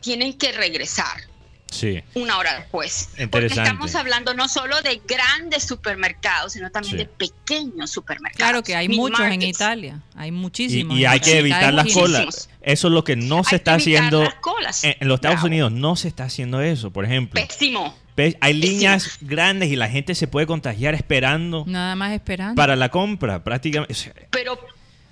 tienen 0.01 0.33
que 0.33 0.51
regresar 0.51 1.27
Sí, 1.71 2.01
una 2.13 2.37
hora 2.37 2.55
después. 2.59 3.09
Porque 3.09 3.23
Interesante. 3.23 3.63
estamos 3.63 3.95
hablando 3.95 4.33
no 4.33 4.47
solo 4.47 4.81
de 4.81 5.01
grandes 5.07 5.63
supermercados, 5.65 6.53
sino 6.53 6.71
también 6.71 6.91
Sí. 6.93 6.97
de 6.97 7.05
pequeños 7.05 7.91
supermercados. 7.91 8.37
Claro 8.37 8.63
que 8.63 8.75
hay 8.75 8.87
muchos 8.89 9.19
en. 9.21 9.41
Italia. 9.41 10.01
Hay 10.15 10.31
muchísimos. 10.31 10.97
y 10.97 11.05
hay 11.05 11.19
que 11.19 11.39
evitar 11.39 11.73
las 11.73 11.85
Muchísimos. 11.85 12.09
colas. 12.19 12.49
Eso 12.61 12.87
es 12.87 12.93
lo 12.93 13.03
que 13.03 13.15
no 13.15 13.43
se 13.43 13.55
Hay 13.55 13.57
está 13.57 13.77
que 13.77 13.83
evitar 13.83 13.99
haciendo 14.03 14.23
las 14.23 14.35
colas. 14.35 14.83
en, 14.83 14.95
en 14.99 15.07
los 15.07 15.15
Estados 15.15 15.35
Bravo. 15.35 15.47
Unidos. 15.47 15.71
No 15.71 15.95
se 15.95 16.07
está 16.07 16.23
haciendo 16.25 16.61
eso. 16.61 16.91
Por 16.91 17.05
ejemplo, 17.05 17.39
Pésimo. 17.41 17.95
hay 18.41 18.53
líneas 18.53 19.17
grandes 19.21 19.69
y 19.69 19.75
la 19.75 19.89
gente 19.89 20.15
se 20.15 20.27
puede 20.27 20.47
contagiar 20.47 20.93
esperando 20.95 21.63
Nada 21.67 21.95
más 21.95 22.13
esperando. 22.13 22.55
para 22.55 22.75
la 22.75 22.89
compra, 22.89 23.43
prácticamente. 23.43 24.13
Pero, 24.31 24.59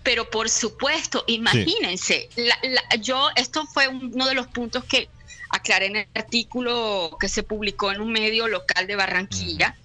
pero 0.03 0.30
por 0.30 0.49
supuesto, 0.49 1.24
imagínense, 1.28 2.30
la- 2.36 2.58
la- 2.64 2.95
yo, 3.01 3.30
esto 3.36 3.66
fue 3.68 3.88
uno 3.88 4.26
de 4.28 4.36
los 4.36 4.47
puntos 4.47 4.84
que 4.86 5.08
aclaré 5.49 5.87
en 5.87 5.95
el 5.97 6.07
artículo 6.15 7.17
que 7.19 7.27
se 7.29 7.43
publicó 7.43 7.91
en 7.91 8.01
un 8.01 8.11
medio 8.11 8.47
local 8.47 8.87
de 8.87 8.95
Barranquilla. 8.95 9.75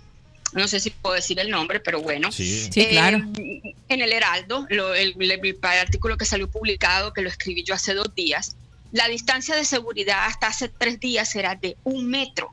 No 0.52 0.66
sé 0.66 0.80
si 0.80 0.90
puedo 0.90 1.14
decir 1.14 1.38
el 1.38 1.48
nombre, 1.50 1.78
pero 1.80 2.00
bueno. 2.02 2.32
Sí. 2.32 2.68
Sí, 2.72 2.86
claro. 2.88 3.18
Eh, 3.38 3.74
en 3.88 4.00
el 4.02 4.12
Heraldo, 4.12 4.66
lo- 4.70 4.94
el, 4.94 5.14
el- 5.20 5.30
el 5.32 5.64
artículo 5.64 6.16
que 6.16 6.24
salió 6.24 6.48
publicado, 6.50 7.12
que 7.12 7.22
lo 7.22 7.28
escribí 7.28 7.62
yo 7.62 7.74
hace 7.74 7.94
dos 7.94 8.12
días, 8.14 8.56
la 8.92 9.06
distancia 9.06 9.54
de 9.54 9.64
seguridad 9.64 10.26
hasta 10.26 10.48
hace 10.48 10.68
tres 10.68 10.98
días 10.98 11.34
era 11.36 11.54
de 11.54 11.76
un 11.84 12.08
metro. 12.08 12.50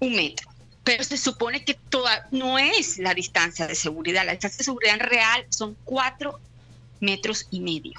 Un 0.00 0.14
metro. 0.14 0.46
Pero 0.84 1.02
se 1.04 1.16
supone 1.16 1.64
que 1.64 1.74
toda, 1.74 2.28
no 2.30 2.58
es 2.58 2.98
la 2.98 3.14
distancia 3.14 3.66
de 3.66 3.74
seguridad. 3.74 4.26
La 4.26 4.32
distancia 4.32 4.58
de 4.58 4.64
seguridad 4.64 4.94
en 4.94 5.00
real 5.00 5.46
son 5.48 5.74
cuatro 5.84 6.38
metros 7.00 7.46
y 7.50 7.60
medio. 7.60 7.94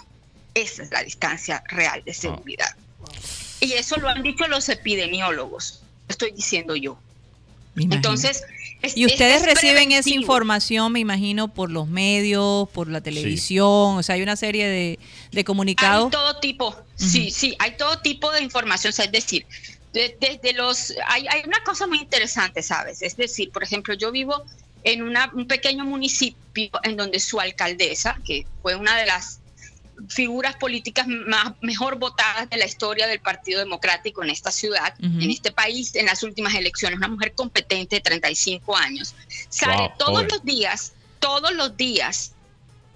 Esa 0.54 0.84
es 0.84 0.92
la 0.92 1.04
distancia 1.04 1.64
real 1.68 2.04
de 2.06 2.14
seguridad. 2.14 2.76
Y 3.60 3.74
eso 3.74 3.98
lo 3.98 4.10
han 4.10 4.24
dicho 4.24 4.48
los 4.48 4.70
epidemiólogos. 4.70 5.82
Lo 6.08 6.12
estoy 6.12 6.32
diciendo 6.32 6.76
yo. 6.76 6.98
Entonces, 7.76 8.44
es- 8.82 8.98
Y 8.98 9.04
es- 9.06 9.12
ustedes 9.14 9.42
es 9.42 9.46
reciben 9.46 9.92
esa 9.92 10.10
información, 10.10 10.92
me 10.92 11.00
imagino, 11.00 11.48
por 11.48 11.70
los 11.72 11.88
medios, 11.88 12.68
por 12.70 12.88
la 12.90 13.02
televisión, 13.02 13.98
o 13.98 14.04
sea, 14.04 14.16
hay 14.16 14.22
una 14.24 14.36
serie 14.36 14.66
de, 14.68 15.00
de 15.32 15.38
Hay 15.40 15.44
comunicados. 15.44 16.10
todo 16.12 16.40
tipo, 16.40 16.76
sí, 16.96 17.30
sí, 17.32 17.56
hay 17.60 17.78
todo 17.78 18.00
tipo 18.00 18.32
de 18.32 18.42
información, 18.42 18.90
o 18.90 18.94
sea, 18.96 19.06
es 19.06 19.12
decir, 19.12 19.46
de- 19.94 20.16
desde 20.20 20.54
los, 20.54 20.94
hay, 21.08 21.28
hay 21.28 21.42
una 21.46 21.64
cosa 21.64 21.86
muy 21.88 22.00
interesante, 22.00 22.64
¿sabes? 22.64 23.02
Es 23.04 23.16
decir, 23.16 23.52
por 23.52 23.64
ejemplo, 23.64 23.94
yo 23.94 24.12
vivo 24.12 24.44
en 24.84 25.04
una- 25.04 25.32
un 25.36 25.48
pequeño 25.48 25.86
municipio 25.86 26.70
en 26.84 26.98
donde 26.98 27.20
su 27.20 27.40
alcaldesa, 27.40 28.18
que 28.26 28.46
fue 28.64 28.76
una 28.76 28.96
de 28.98 29.06
las 29.06 29.37
figuras 30.10 30.56
políticas 30.58 31.08
más, 31.08 31.54
mejor 31.62 31.98
votadas 31.98 32.50
de 32.50 32.58
la 32.58 32.66
historia 32.66 33.08
del 33.08 33.20
Partido 33.20 33.60
Democrático 33.60 34.24
en 34.24 34.30
esta 34.30 34.52
ciudad, 34.52 34.94
Ujú. 35.00 35.20
en 35.22 35.32
este 35.32 35.52
país, 35.52 35.96
en 35.96 36.06
las 36.06 36.24
últimas 36.24 36.54
elecciones, 36.54 36.98
una 36.98 37.08
mujer 37.08 37.34
competente 37.34 37.96
de 37.98 38.02
35 38.02 38.78
años, 38.78 39.16
sale 39.50 39.78
Wow, 39.78 39.92
todos 39.98 40.12
pobre. 40.24 40.28
los 40.32 40.44
días, 40.44 40.94
todos 41.20 41.52
los 41.54 41.76
días, 41.76 42.34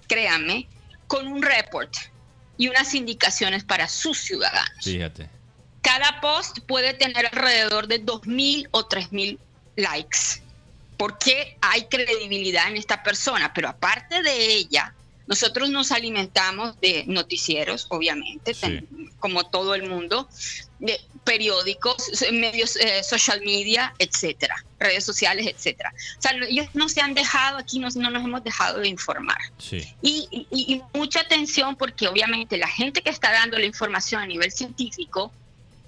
créanme, 0.06 0.68
con 1.06 1.26
un 1.26 1.42
report 1.42 1.92
y 2.56 2.68
unas 2.68 2.94
indicaciones 2.94 3.64
para 3.64 3.88
sus 3.88 4.18
ciudadanos. 4.18 4.84
fíjate. 4.84 5.28
Cada 5.80 6.20
post 6.20 6.58
puede 6.66 6.94
tener 6.94 7.26
alrededor 7.26 7.88
de 7.88 8.04
2.000 8.04 8.68
o 8.70 8.88
3.000 8.88 9.38
likes, 9.76 10.42
porque 10.96 11.58
hay 11.60 11.86
credibilidad 11.88 12.68
en 12.68 12.76
esta 12.76 13.02
persona, 13.02 13.52
pero 13.52 13.68
aparte 13.68 14.22
de 14.22 14.54
ella, 14.54 14.94
nosotros 15.32 15.70
nos 15.70 15.92
alimentamos 15.92 16.78
de 16.82 17.04
noticieros, 17.06 17.86
obviamente, 17.88 18.52
Sí. 18.52 18.80
como 19.18 19.44
todo 19.48 19.74
el 19.74 19.88
mundo, 19.88 20.28
de 20.78 21.00
periódicos, 21.24 21.96
medios, 22.32 22.76
eh, 22.76 23.02
social 23.02 23.40
media, 23.42 23.94
etcétera, 23.98 24.56
redes 24.78 25.04
sociales, 25.04 25.46
etcétera. 25.46 25.90
O 26.18 26.20
sea, 26.22 26.32
no- 26.34 26.44
ellos 26.44 26.66
no 26.74 26.88
se 26.90 27.00
han 27.00 27.14
dejado, 27.14 27.56
aquí 27.56 27.78
nos- 27.78 27.96
no 27.96 28.10
nos 28.10 28.22
hemos 28.24 28.44
dejado 28.44 28.80
de 28.80 28.88
informar. 28.88 29.38
Sí. 29.56 29.80
Y, 30.02 30.28
y- 30.30 30.46
y 30.74 30.82
mucha 30.98 31.20
atención 31.20 31.76
porque 31.76 32.08
obviamente 32.08 32.58
la 32.58 32.68
gente 32.68 33.00
que 33.00 33.08
está 33.10 33.32
dando 33.32 33.56
la 33.58 33.64
información 33.64 34.20
a 34.20 34.26
nivel 34.26 34.50
científico 34.52 35.32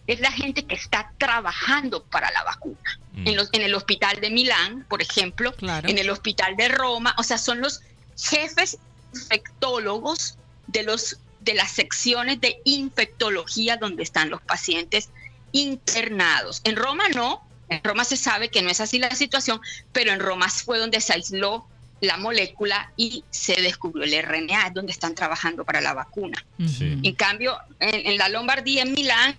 es 0.07 0.21
la 0.21 0.31
gente 0.33 0.65
que 0.65 0.75
está 0.75 1.13
trabajando 1.19 2.05
para 2.05 2.31
la 2.31 2.45
vacuna. 2.45 2.91
Mm. 3.13 3.29
En, 3.29 3.37
los- 3.37 3.49
en 3.53 3.63
el 3.63 3.75
hospital 3.75 4.21
de 4.23 4.31
Milán, 4.31 4.87
por 4.89 5.03
ejemplo, 5.03 5.53
Claro. 5.57 5.87
en 5.89 5.99
el 5.99 6.09
hospital 6.09 6.57
de 6.57 6.69
Roma, 6.69 7.15
o 7.19 7.23
sea, 7.23 7.37
son 7.39 7.61
los 7.61 7.81
jefes 8.17 8.79
infectólogos 9.15 10.37
de 10.67 10.83
los 10.83 11.19
de 11.41 11.55
las 11.55 11.73
secciones 11.73 12.41
de 12.41 12.61
infectología 12.65 13.77
donde 13.77 14.03
están 14.03 14.31
los 14.31 14.41
pacientes 14.41 15.11
internados. 15.53 16.63
En 16.65 16.77
Roma 16.77 17.05
no, 17.15 17.47
en 17.69 17.85
Roma 17.85 18.05
se 18.05 18.17
sabe 18.17 18.49
que 18.49 18.63
no 18.63 18.71
es 18.71 18.81
así 18.81 18.99
la 18.99 19.11
situación, 19.11 19.61
pero 19.93 20.11
en 20.11 20.21
Roma 20.21 20.49
fue 20.49 20.79
donde 20.79 21.03
se 21.03 21.13
aisló 21.13 21.67
la 22.01 22.17
molécula 22.17 22.93
y 22.97 23.25
se 23.31 23.61
descubrió 23.61 24.05
el 24.05 24.23
RNA, 24.23 24.69
es 24.69 24.75
donde 24.75 24.93
están 24.93 25.15
trabajando 25.15 25.65
para 25.65 25.81
la 25.81 25.93
vacuna. 25.93 26.45
Sí. 26.67 26.99
En 27.03 27.15
cambio, 27.15 27.57
en, 27.79 28.07
en 28.07 28.19
la 28.19 28.29
Lombardía, 28.29 28.83
en 28.83 28.93
Milán, 28.93 29.37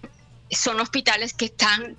son 0.52 0.80
hospitales 0.80 1.34
que 1.34 1.46
están 1.46 1.96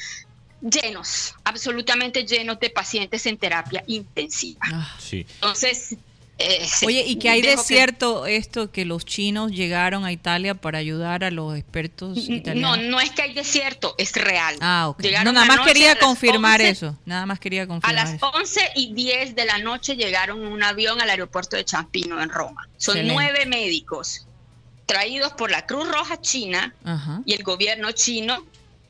llenos, 0.60 1.34
absolutamente 1.44 2.24
llenos 2.24 2.60
de 2.60 2.70
pacientes 2.70 3.26
en 3.26 3.38
terapia 3.38 3.84
intensiva. 3.86 4.60
Ah. 4.72 4.96
Sí. 4.98 5.26
Entonces, 5.34 5.96
eh, 6.38 6.66
Oye, 6.84 7.02
¿y 7.06 7.16
que 7.18 7.30
hay 7.30 7.40
de 7.40 7.56
que- 7.56 7.62
cierto 7.62 8.26
esto 8.26 8.70
que 8.70 8.84
los 8.84 9.06
chinos 9.06 9.52
llegaron 9.52 10.04
a 10.04 10.12
Italia 10.12 10.54
para 10.54 10.78
ayudar 10.78 11.24
a 11.24 11.30
los 11.30 11.56
expertos 11.56 12.16
No, 12.28 12.34
italianos? 12.34 12.78
no 12.90 13.00
es 13.00 13.10
que 13.10 13.22
hay 13.22 13.32
desierto, 13.32 13.94
es 13.96 14.12
real. 14.12 14.56
Ah, 14.60 14.88
ok. 14.88 15.00
Llegaron 15.00 15.24
No, 15.26 15.32
nada 15.32 15.46
más 15.46 15.60
a 15.60 15.64
quería 15.64 15.98
confirmar 15.98 16.60
11, 16.60 16.68
eso. 16.70 16.98
Nada 17.06 17.24
más 17.24 17.40
quería 17.40 17.62
A 17.62 17.66
confirmar 17.66 17.94
las 17.94 18.14
eso. 18.14 18.26
11 18.34 18.60
y 18.74 18.92
10 18.92 19.34
de 19.34 19.44
la 19.46 19.58
noche 19.58 19.96
llegaron 19.96 20.42
en 20.42 20.48
un 20.52 20.62
avión 20.62 21.00
al 21.00 21.08
aeropuerto 21.08 21.56
de 21.56 21.64
Champino 21.64 22.20
en 22.22 22.28
Roma. 22.28 22.68
Son 22.76 22.96
Excelente. 22.98 23.14
nueve 23.14 23.46
médicos 23.46 24.26
traídos 24.84 25.32
por 25.32 25.50
la 25.50 25.64
Cruz 25.66 25.88
Roja 25.88 26.20
China 26.20 26.74
Ajá. 26.84 27.22
y 27.24 27.32
el 27.34 27.42
gobierno 27.42 27.90
chino 27.92 28.44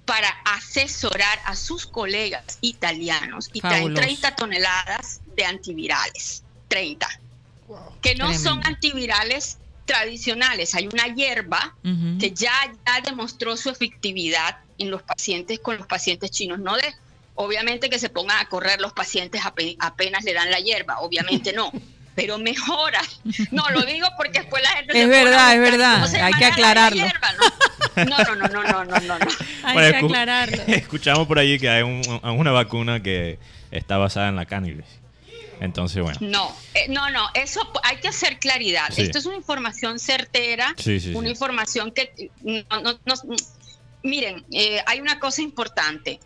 para 0.04 0.28
asesorar 0.44 1.38
a 1.44 1.56
sus 1.56 1.86
colegas 1.86 2.58
italianos 2.60 3.48
y 3.52 3.60
traen 3.60 3.76
Fabuloso. 3.84 4.02
30 4.02 4.36
toneladas 4.36 5.20
de 5.36 5.44
antivirales. 5.44 6.42
30. 6.68 7.08
Que 8.02 8.14
no 8.14 8.32
son 8.34 8.60
antivirales 8.66 9.58
tradicionales. 9.84 10.74
Hay 10.74 10.88
una 10.88 11.06
hierba 11.14 11.74
que 12.18 12.30
ya, 12.32 12.52
ya 12.86 13.00
demostró 13.04 13.56
su 13.56 13.70
efectividad 13.70 14.58
en 14.78 14.90
los 14.90 15.02
pacientes 15.02 15.58
con 15.60 15.76
los 15.76 15.86
pacientes 15.86 16.30
chinos. 16.30 16.58
No 16.58 16.76
de, 16.76 16.82
obviamente 17.34 17.88
que 17.88 17.98
se 17.98 18.08
pongan 18.08 18.38
a 18.40 18.48
correr 18.48 18.80
los 18.80 18.92
pacientes 18.92 19.42
ape- 19.42 19.76
apenas 19.80 20.24
le 20.24 20.34
dan 20.34 20.50
la 20.50 20.58
hierba, 20.60 20.98
obviamente 21.00 21.52
no. 21.52 21.70
Pero 22.16 22.38
mejora. 22.38 23.02
No, 23.50 23.68
lo 23.70 23.82
digo 23.82 24.08
porque 24.16 24.38
después 24.40 24.62
la 24.62 24.70
gente 24.70 25.02
Es 25.02 25.06
verdad, 25.08 25.54
es 25.54 25.60
verdad. 25.60 26.14
Hay 26.24 26.32
que 26.32 26.46
aclararlo. 26.46 26.96
hierba, 27.04 27.28
¿no? 27.34 28.04
No, 28.06 28.18
no, 28.18 28.34
no, 28.36 28.48
no, 28.48 28.62
no, 28.64 28.84
no, 28.86 29.00
no, 29.00 29.18
no. 29.18 29.26
Hay 29.64 29.74
Bueno, 29.74 29.90
que 29.92 29.98
escu- 30.00 30.04
aclararlo. 30.06 30.62
Escuchamos 30.66 31.26
por 31.26 31.38
allí 31.38 31.58
que 31.58 31.68
hay 31.68 31.82
un- 31.82 32.02
una 32.22 32.52
vacuna 32.52 33.02
que 33.02 33.38
está 33.70 33.98
basada 33.98 34.28
en 34.30 34.36
la 34.36 34.46
cannabis. 34.46 34.86
Entonces, 35.60 36.02
bueno. 36.02 36.18
No, 36.20 36.54
eh, 36.74 36.86
no, 36.88 37.10
no, 37.10 37.28
eso 37.34 37.60
hay 37.82 37.96
que 37.98 38.08
hacer 38.08 38.38
claridad. 38.38 38.88
Sí. 38.92 39.02
Esto 39.02 39.18
es 39.18 39.26
una 39.26 39.36
información 39.36 39.98
certera, 39.98 40.74
Sí, 40.78 41.00
sí, 41.00 41.14
una 41.14 41.26
sí. 41.28 41.32
información 41.32 41.92
que 41.92 42.30
no, 42.42 42.80
no- 42.82 42.98
no- 43.04 43.36
miren, 44.02 44.44
eh, 44.52 44.80
hay 44.86 45.00
una 45.00 45.18
cosa 45.18 45.42
importante. 45.42 46.20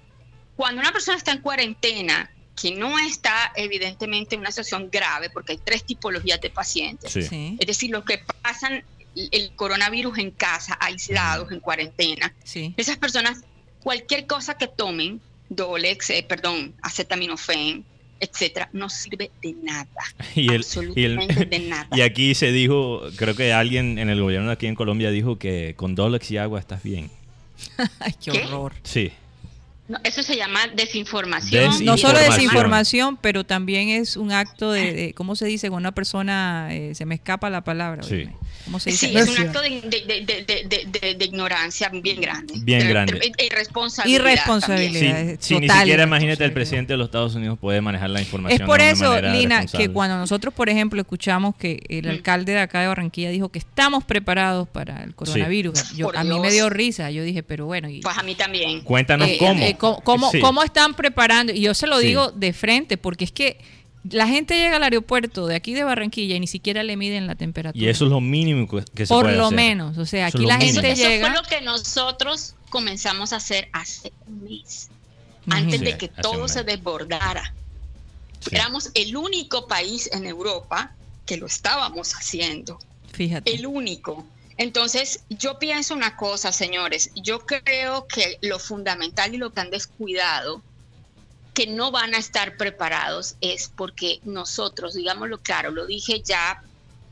Cuando 0.56 0.80
una 0.80 0.92
persona 0.92 1.16
está 1.16 1.32
en 1.32 1.40
cuarentena, 1.40 2.30
que 2.60 2.72
no 2.72 2.98
está 2.98 3.52
evidentemente 3.56 4.34
en 4.34 4.40
una 4.42 4.50
situación 4.50 4.90
grave, 4.90 5.30
porque 5.30 5.52
hay 5.52 5.58
tres 5.64 5.84
tipologías 5.84 6.40
de 6.40 6.50
pacientes, 6.50 7.10
Sí. 7.12 7.22
Sí, 7.22 7.56
es 7.58 7.66
decir, 7.66 7.90
los 7.90 8.04
que 8.04 8.18
pasan 8.42 8.84
el 9.16 9.52
coronavirus 9.56 10.18
en 10.18 10.30
casa, 10.30 10.76
aislados, 10.80 11.50
en 11.52 11.60
cuarentena, 11.60 12.34
sí. 12.44 12.74
esas 12.76 12.96
personas, 12.98 13.40
cualquier 13.82 14.26
cosa 14.26 14.58
que 14.58 14.66
tomen, 14.68 15.20
Dolex, 15.48 16.10
eh, 16.10 16.22
perdón, 16.28 16.74
acetaminofén, 16.82 17.84
etcétera, 18.20 18.68
no 18.72 18.88
sirve 18.88 19.30
de 19.42 19.54
nada. 19.62 19.88
Y, 20.34 20.48
el, 20.48 20.52
y, 20.52 20.56
absolutamente 20.56 21.42
el- 21.42 21.50
de 21.50 21.58
nada. 21.68 21.88
y 21.92 22.02
aquí 22.02 22.34
se 22.34 22.52
dijo, 22.52 23.02
creo 23.16 23.34
que 23.34 23.52
alguien 23.52 23.98
en 23.98 24.08
el 24.10 24.20
gobierno 24.20 24.50
aquí 24.50 24.66
en 24.66 24.74
Colombia 24.74 25.10
dijo 25.10 25.38
que 25.38 25.74
con 25.76 25.94
Dolex 25.94 26.30
y 26.30 26.36
agua 26.38 26.60
estás 26.60 26.82
bien. 26.82 27.10
Ay, 28.00 28.14
qué, 28.22 28.32
¿Qué? 28.32 28.44
horror. 28.46 28.74
Sí. 28.84 29.10
No, 29.88 29.98
eso 30.04 30.22
se 30.22 30.36
llama 30.36 30.68
desinformación. 30.68 31.50
Desinformación. 31.64 31.86
No 31.86 31.96
solo 31.98 32.12
Información. 32.12 32.36
desinformación, 32.46 33.16
pero 33.16 33.42
también 33.44 33.88
es 33.88 34.16
un 34.16 34.30
acto 34.30 34.70
de, 34.70 34.92
de- 34.92 35.14
¿cómo 35.14 35.34
se 35.34 35.46
dice? 35.46 35.68
Cuando 35.68 35.88
una 35.88 35.94
persona, 35.94 36.68
eh, 36.70 36.94
se 36.94 37.04
me 37.06 37.16
escapa 37.16 37.50
la 37.50 37.64
palabra. 37.64 38.02
Sí. 38.04 38.14
óyeme. 38.14 38.36
¿Cómo 38.64 38.78
se 38.78 38.90
dice? 38.90 39.08
Sí, 39.08 39.16
es 39.16 39.28
un 39.28 39.38
acto 39.38 39.60
de, 39.62 39.68
de- 39.80 39.80
de- 39.80 40.44
de- 40.44 40.64
de- 40.68 41.00
de- 41.00 41.14
de 41.14 41.24
ignorancia 41.24 41.88
bien 41.88 42.20
grande. 42.20 42.54
Bien 42.62 42.80
De- 42.80 42.88
grande. 42.88 43.12
de- 43.14 43.32
de 43.36 43.46
irresponsabilidad. 43.46 44.20
Irresponsabilidad. 44.20 45.26
Sí, 45.40 45.54
sí, 45.54 45.58
ni 45.60 45.68
siquiera 45.68 46.02
imagínate 46.04 46.44
el 46.44 46.52
presidente 46.52 46.92
de 46.92 46.96
los 46.98 47.06
Estados 47.06 47.34
Unidos 47.34 47.58
puede 47.58 47.80
manejar 47.80 48.10
la 48.10 48.20
información. 48.20 48.60
Es 48.62 48.66
por 48.66 48.80
de 48.80 48.90
eso, 48.90 49.10
manera 49.10 49.32
Lina, 49.34 49.66
que 49.66 49.88
cuando 49.88 50.16
nosotros, 50.18 50.52
por 50.54 50.68
ejemplo, 50.68 51.00
escuchamos 51.00 51.56
que 51.56 51.82
el 51.88 52.06
Mm. 52.06 52.10
alcalde 52.10 52.52
de 52.52 52.58
acá 52.60 52.80
de 52.80 52.88
Barranquilla 52.88 53.30
dijo 53.30 53.48
que 53.48 53.58
estamos 53.58 54.04
preparados 54.04 54.68
para 54.68 55.02
el 55.04 55.14
coronavirus, 55.14 55.92
yo, 55.96 56.14
a 56.16 56.22
mí 56.24 56.38
me 56.38 56.50
dio 56.50 56.68
risa. 56.70 57.10
Yo 57.10 57.22
dije, 57.22 57.42
pero 57.42 57.66
bueno, 57.66 57.88
y, 57.88 58.00
Pues 58.00 58.16
a 58.16 58.22
mí 58.22 58.34
también. 58.34 58.82
Cuéntanos 58.82 59.28
eh, 59.28 59.36
cómo. 59.38 59.62
eh, 59.64 59.76
¿cómo, 59.78 60.00
cómo- 60.02 60.30
Sí. 60.30 60.40
cómo 60.40 60.62
están 60.62 60.94
preparando? 60.94 61.52
Y 61.52 61.62
yo 61.62 61.74
se 61.74 61.86
lo 61.86 61.98
Sí. 62.00 62.06
digo 62.08 62.30
de 62.32 62.52
frente, 62.52 62.96
porque 62.98 63.24
es 63.24 63.32
que 63.32 63.58
la 64.08 64.26
gente 64.26 64.54
llega 64.54 64.76
al 64.76 64.82
aeropuerto 64.82 65.46
de 65.46 65.56
aquí 65.56 65.74
de 65.74 65.84
Barranquilla 65.84 66.36
y 66.36 66.40
ni 66.40 66.46
siquiera 66.46 66.82
le 66.82 66.96
miden 66.96 67.26
la 67.26 67.34
temperatura. 67.34 67.84
Y 67.84 67.88
eso 67.88 68.04
es 68.06 68.10
lo 68.10 68.20
mínimo 68.20 68.66
que, 68.66 69.06
se 69.06 69.12
Por 69.12 69.24
puede 69.24 69.36
lo 69.36 69.46
hacer. 69.46 69.56
menos. 69.56 69.98
O 69.98 70.06
sea, 70.06 70.28
Eso 70.28 70.38
aquí 70.38 70.46
la 70.46 70.56
gente. 70.58 70.90
Eso 70.92 71.02
llega. 71.08 71.26
fue 71.26 71.36
lo 71.36 71.46
que 71.46 71.60
nosotros 71.60 72.54
comenzamos 72.70 73.32
a 73.32 73.36
hacer 73.36 73.68
hace 73.72 74.12
un 74.26 74.44
mes, 74.44 74.88
Imagínate. 75.46 75.76
antes 75.76 75.80
de 75.80 75.98
que 75.98 76.08
todo 76.08 76.48
se 76.48 76.64
desbordara. 76.64 77.54
Sí. 78.40 78.56
Éramos 78.56 78.90
el 78.94 79.16
único 79.16 79.66
país 79.66 80.08
en 80.12 80.24
Europa 80.26 80.94
que 81.26 81.36
lo 81.36 81.46
estábamos 81.46 82.14
haciendo. 82.14 82.78
Fíjate. 83.12 83.54
El 83.54 83.66
único. 83.66 84.24
Entonces, 84.56 85.24
yo 85.30 85.58
pienso 85.58 85.94
una 85.94 86.16
cosa, 86.16 86.52
señores. 86.52 87.10
Yo 87.16 87.40
creo 87.46 88.06
que 88.06 88.38
lo 88.42 88.58
fundamental 88.58 89.34
y 89.34 89.38
lo 89.38 89.52
que 89.52 89.60
han 89.60 89.70
descuidado, 89.70 90.62
que 91.54 91.66
no 91.66 91.90
van 91.90 92.14
a 92.14 92.18
estar 92.18 92.56
preparados, 92.56 93.36
es 93.40 93.70
porque 93.74 94.20
nosotros, 94.24 94.94
digámoslo 94.94 95.38
claro, 95.40 95.70
lo 95.70 95.86
dije 95.86 96.22
ya 96.24 96.58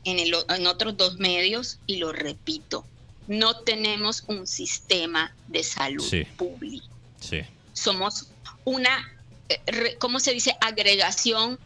en, 0.03 0.19
el, 0.19 0.33
en 0.49 0.67
otros 0.67 0.95
dos 0.97 1.17
medios 1.17 1.79
y 1.85 1.97
lo 1.97 2.11
repito, 2.11 2.87
no 3.27 3.63
tenemos 3.63 4.23
un 4.27 4.47
sistema 4.47 5.35
de 5.47 5.63
salud 5.63 6.03
Sí. 6.03 6.23
público 6.37 6.87
Sí. 7.19 7.41
somos 7.73 8.33
una, 8.63 9.05
eh, 9.49 9.97
¿cómo 9.99 10.19
se 10.19 10.31
dice? 10.33 10.55
Agregación 10.61 11.59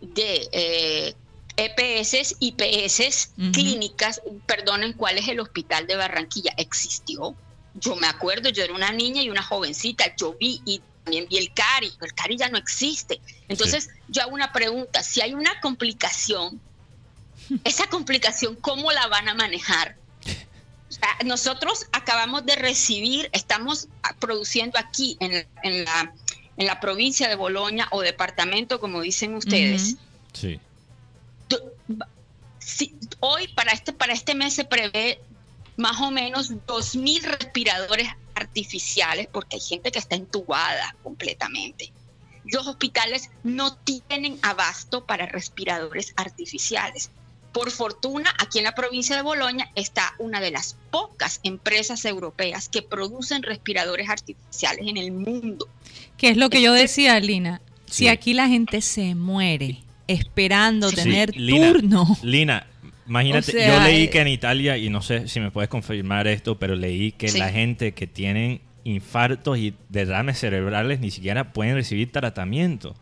de 0.00 0.48
eh, 0.52 1.14
EPS, 1.56 2.36
IPS, 2.40 3.32
Ujú. 3.36 3.52
clínicas, 3.52 4.20
perdonen, 4.46 4.92
¿cuál 4.92 5.18
es 5.18 5.26
el 5.28 5.40
hospital 5.40 5.86
de 5.86 5.96
Barranquilla? 5.96 6.52
Existió. 6.56 7.36
Yo 7.80 7.96
me 7.96 8.06
acuerdo, 8.06 8.48
yo 8.50 8.62
era 8.64 8.74
una 8.74 8.92
niña 8.92 9.22
y 9.22 9.30
una 9.30 9.42
jovencita, 9.42 10.14
yo 10.16 10.34
vi 10.38 10.60
y 10.64 10.80
también 11.04 11.26
vi 11.28 11.38
el 11.38 11.52
CARI, 11.54 11.92
el 12.02 12.12
CARI 12.14 12.36
ya 12.36 12.48
no 12.48 12.58
existe. 12.58 13.20
Entonces, 13.48 13.88
yo 14.08 14.22
hago 14.22 14.34
una 14.34 14.52
pregunta, 14.52 15.02
si 15.02 15.20
hay 15.20 15.34
una 15.34 15.58
complicación, 15.60 16.60
esa 17.64 17.86
complicación, 17.88 18.56
¿cómo 18.56 18.92
la 18.92 19.06
van 19.06 19.28
a 19.28 19.34
manejar? 19.34 19.96
O 20.90 20.92
sea, 20.92 21.16
nosotros 21.24 21.86
acabamos 21.92 22.44
de 22.46 22.56
recibir, 22.56 23.28
estamos 23.32 23.88
produciendo 24.18 24.78
aquí 24.78 25.16
en, 25.20 25.46
en 25.62 25.84
la, 25.84 26.12
en 26.56 26.66
la 26.66 26.80
provincia 26.80 27.28
de 27.28 27.34
Boloña 27.36 27.88
o 27.90 28.00
departamento, 28.00 28.80
como 28.80 29.00
dicen 29.02 29.34
ustedes. 29.34 29.96
Sí. 30.32 30.58
Si- 32.58 32.94
hoy 33.20 33.48
para 33.48 33.72
este, 33.72 33.92
para 33.92 34.12
este 34.12 34.34
mes 34.34 34.54
se 34.54 34.64
prevé 34.64 35.20
más 35.78 36.00
o 36.02 36.10
menos 36.10 36.50
2.000 36.52 37.22
respiradores 37.22 38.08
artificiales, 38.34 39.28
porque 39.32 39.56
hay 39.56 39.62
gente 39.62 39.90
que 39.90 39.98
está 39.98 40.16
entubada 40.16 40.94
completamente. 41.02 41.92
Los 42.44 42.66
hospitales 42.66 43.30
no 43.44 43.76
tienen 43.76 44.38
abasto 44.42 45.04
para 45.06 45.26
respiradores 45.26 46.12
artificiales. 46.16 47.10
Por 47.52 47.70
fortuna, 47.70 48.32
aquí 48.38 48.58
en 48.58 48.64
la 48.64 48.74
provincia 48.74 49.16
de 49.16 49.22
Boloña 49.22 49.70
está 49.74 50.14
una 50.18 50.40
de 50.40 50.50
las 50.50 50.76
pocas 50.90 51.40
empresas 51.42 52.04
europeas 52.04 52.68
que 52.68 52.82
producen 52.82 53.42
respiradores 53.42 54.08
artificiales 54.08 54.86
en 54.86 54.96
el 54.96 55.12
mundo. 55.12 55.68
Que 56.16 56.28
es 56.30 56.36
lo 56.36 56.50
que 56.50 56.60
yo 56.60 56.72
decía, 56.72 57.18
Lina. 57.20 57.60
Si 57.86 58.04
Sí. 58.04 58.08
aquí 58.08 58.34
la 58.34 58.48
gente 58.48 58.82
se 58.82 59.14
muere 59.14 59.82
esperando 60.08 60.90
Sí, 60.90 60.96
tener 60.96 61.34
Lina, 61.36 61.72
turno. 61.72 62.16
Lina, 62.22 62.66
imagínate, 63.08 63.50
O 63.50 63.54
sea, 63.54 63.78
yo 63.78 63.82
leí 63.84 64.04
eh, 64.04 64.10
que 64.10 64.20
en 64.20 64.28
Italia, 64.28 64.76
y 64.76 64.90
no 64.90 65.02
sé 65.02 65.28
si 65.28 65.40
me 65.40 65.50
puedes 65.50 65.68
confirmar 65.68 66.26
esto, 66.28 66.58
pero 66.58 66.74
leí 66.76 67.12
que 67.12 67.28
Sí. 67.28 67.38
la 67.38 67.50
gente 67.50 67.92
que 67.94 68.06
tienen 68.06 68.60
infartos 68.84 69.58
y 69.58 69.74
derrames 69.88 70.38
cerebrales 70.38 71.00
ni 71.00 71.10
siquiera 71.10 71.52
pueden 71.52 71.74
recibir 71.74 72.10
tratamiento. 72.12 72.94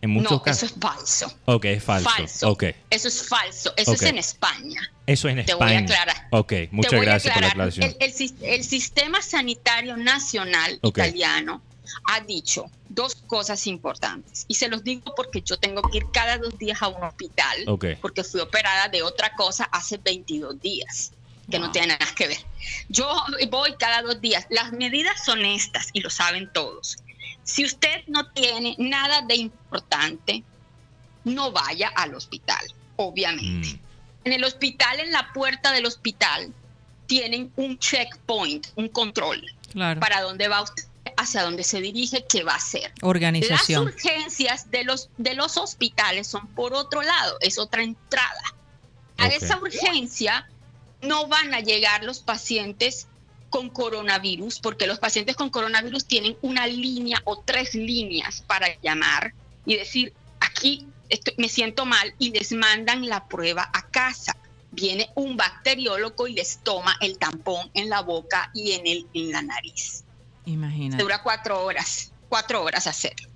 En 0.00 0.10
muchos 0.10 0.32
no, 0.32 0.42
casos. 0.42 0.64
eso 0.64 0.74
es 0.74 0.80
falso. 0.82 1.38
Ok, 1.46 1.64
es 1.64 1.82
falso. 1.82 2.10
Falso. 2.10 2.50
Ok, 2.50 2.64
Eso 2.90 3.08
es 3.08 3.26
falso. 3.26 3.72
Eso 3.74 3.92
es 3.94 4.02
en 4.02 4.18
España. 4.18 4.82
eso 5.06 5.28
es 5.30 5.38
en 5.38 5.46
Te 5.46 5.54
voy 5.54 5.62
a 5.62 5.78
España. 5.80 5.84
aclarar. 6.02 6.26
Ok, 6.30 6.52
muchas 6.72 7.00
gracias 7.00 7.32
por 7.32 7.42
la 7.42 7.48
aclaración. 7.48 7.84
El, 7.86 7.96
el 8.00 8.12
sis- 8.12 8.34
el 8.42 8.64
sistema 8.64 9.22
sanitario 9.22 9.96
nacional 9.96 10.78
italiano 10.82 11.62
ha 12.10 12.20
dicho 12.20 12.70
dos 12.88 13.14
cosas 13.14 13.66
importantes. 13.66 14.44
Y 14.48 14.54
se 14.54 14.68
los 14.68 14.82
digo 14.84 15.14
porque 15.16 15.42
yo 15.42 15.56
tengo 15.58 15.82
que 15.82 15.98
ir 15.98 16.06
cada 16.12 16.38
dos 16.38 16.58
días 16.58 16.80
a 16.82 16.88
un 16.88 17.02
hospital, 17.02 17.64
Ok. 17.68 17.86
porque 18.00 18.24
fui 18.24 18.40
operada 18.40 18.88
de 18.88 19.02
otra 19.02 19.32
cosa 19.34 19.64
hace 19.72 19.96
22 19.98 20.60
días, 20.60 21.12
que 21.50 21.58
no 21.58 21.66
Wow. 21.66 21.72
tiene 21.72 21.88
nada 21.88 22.06
que 22.14 22.28
ver. 22.28 22.38
Yo 22.88 23.14
voy 23.50 23.74
cada 23.78 24.02
dos 24.02 24.20
días. 24.20 24.46
Las 24.50 24.72
medidas 24.72 25.24
son 25.24 25.44
estas 25.44 25.88
y 25.92 26.00
lo 26.00 26.10
saben 26.10 26.50
todos. 26.52 26.96
Si 27.42 27.64
usted 27.64 28.02
no 28.06 28.26
tiene 28.32 28.74
nada 28.78 29.22
de 29.22 29.34
importante, 29.36 30.42
no 31.24 31.52
vaya 31.52 31.88
al 31.94 32.14
hospital, 32.14 32.64
obviamente. 32.96 33.68
Mm, 33.68 33.78
En 34.26 34.32
el 34.32 34.44
hospital, 34.44 35.00
en 35.00 35.12
la 35.12 35.30
puerta 35.34 35.70
del 35.72 35.84
hospital, 35.84 36.50
tienen 37.06 37.52
un 37.56 37.78
checkpoint, 37.78 38.68
un 38.76 38.88
control 38.88 39.44
Claro. 39.72 40.00
para 40.00 40.22
dónde 40.22 40.48
va 40.48 40.62
usted, 40.62 40.84
hacia 41.16 41.42
dónde 41.42 41.64
se 41.64 41.80
dirige, 41.80 42.24
qué 42.28 42.42
va 42.44 42.52
a 42.52 42.56
hacer. 42.56 42.92
Las 42.94 43.02
Organización. 43.02 43.84
urgencias 43.86 44.70
de 44.70 44.84
los, 44.84 45.10
de 45.16 45.34
los 45.34 45.56
hospitales 45.56 46.26
son 46.26 46.46
por 46.48 46.74
otro 46.74 47.02
lado, 47.02 47.36
es 47.40 47.58
otra 47.58 47.82
entrada. 47.82 48.42
A 49.18 49.28
esa 49.28 49.58
urgencia 49.58 50.48
no 51.02 51.28
van 51.28 51.54
a 51.54 51.60
llegar 51.60 52.02
los 52.04 52.20
pacientes 52.20 53.06
con 53.50 53.70
coronavirus, 53.70 54.58
porque 54.58 54.86
los 54.86 54.98
pacientes 54.98 55.36
con 55.36 55.50
coronavirus 55.50 56.06
tienen 56.06 56.36
una 56.42 56.66
línea 56.66 57.20
o 57.24 57.38
tres 57.40 57.74
líneas 57.74 58.42
para 58.46 58.66
llamar 58.82 59.32
y 59.64 59.76
decir, 59.76 60.12
aquí 60.40 60.86
estoy- 61.08 61.34
me 61.38 61.48
siento 61.48 61.86
mal 61.86 62.14
y 62.18 62.30
les 62.30 62.52
mandan 62.52 63.08
la 63.08 63.28
prueba 63.28 63.70
a 63.72 63.86
casa. 63.90 64.36
Viene 64.72 65.08
un 65.14 65.36
bacteriólogo 65.36 66.26
y 66.26 66.34
les 66.34 66.58
toma 66.64 66.96
el 67.00 67.16
tampón 67.18 67.70
en 67.74 67.88
la 67.88 68.00
boca 68.00 68.50
y 68.52 68.72
en, 68.72 68.86
el, 68.88 69.06
en 69.14 69.30
la 69.30 69.42
nariz 69.42 70.03
Imagínate. 70.46 71.02
dura 71.02 71.22
cuatro 71.22 71.62
horas, 71.64 72.12
cuatro 72.28 72.62
horas 72.62 72.86
hacerlo. 72.86 73.28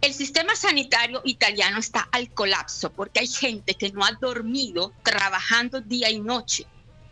El 0.00 0.12
sistema 0.14 0.54
sanitario 0.54 1.22
italiano 1.24 1.78
está 1.78 2.08
al 2.12 2.30
colapso 2.30 2.92
porque 2.92 3.20
hay 3.20 3.26
gente 3.26 3.74
que 3.74 3.90
no 3.90 4.04
ha 4.04 4.12
dormido 4.12 4.92
trabajando 5.02 5.80
día 5.80 6.10
y 6.10 6.20
noche. 6.20 6.66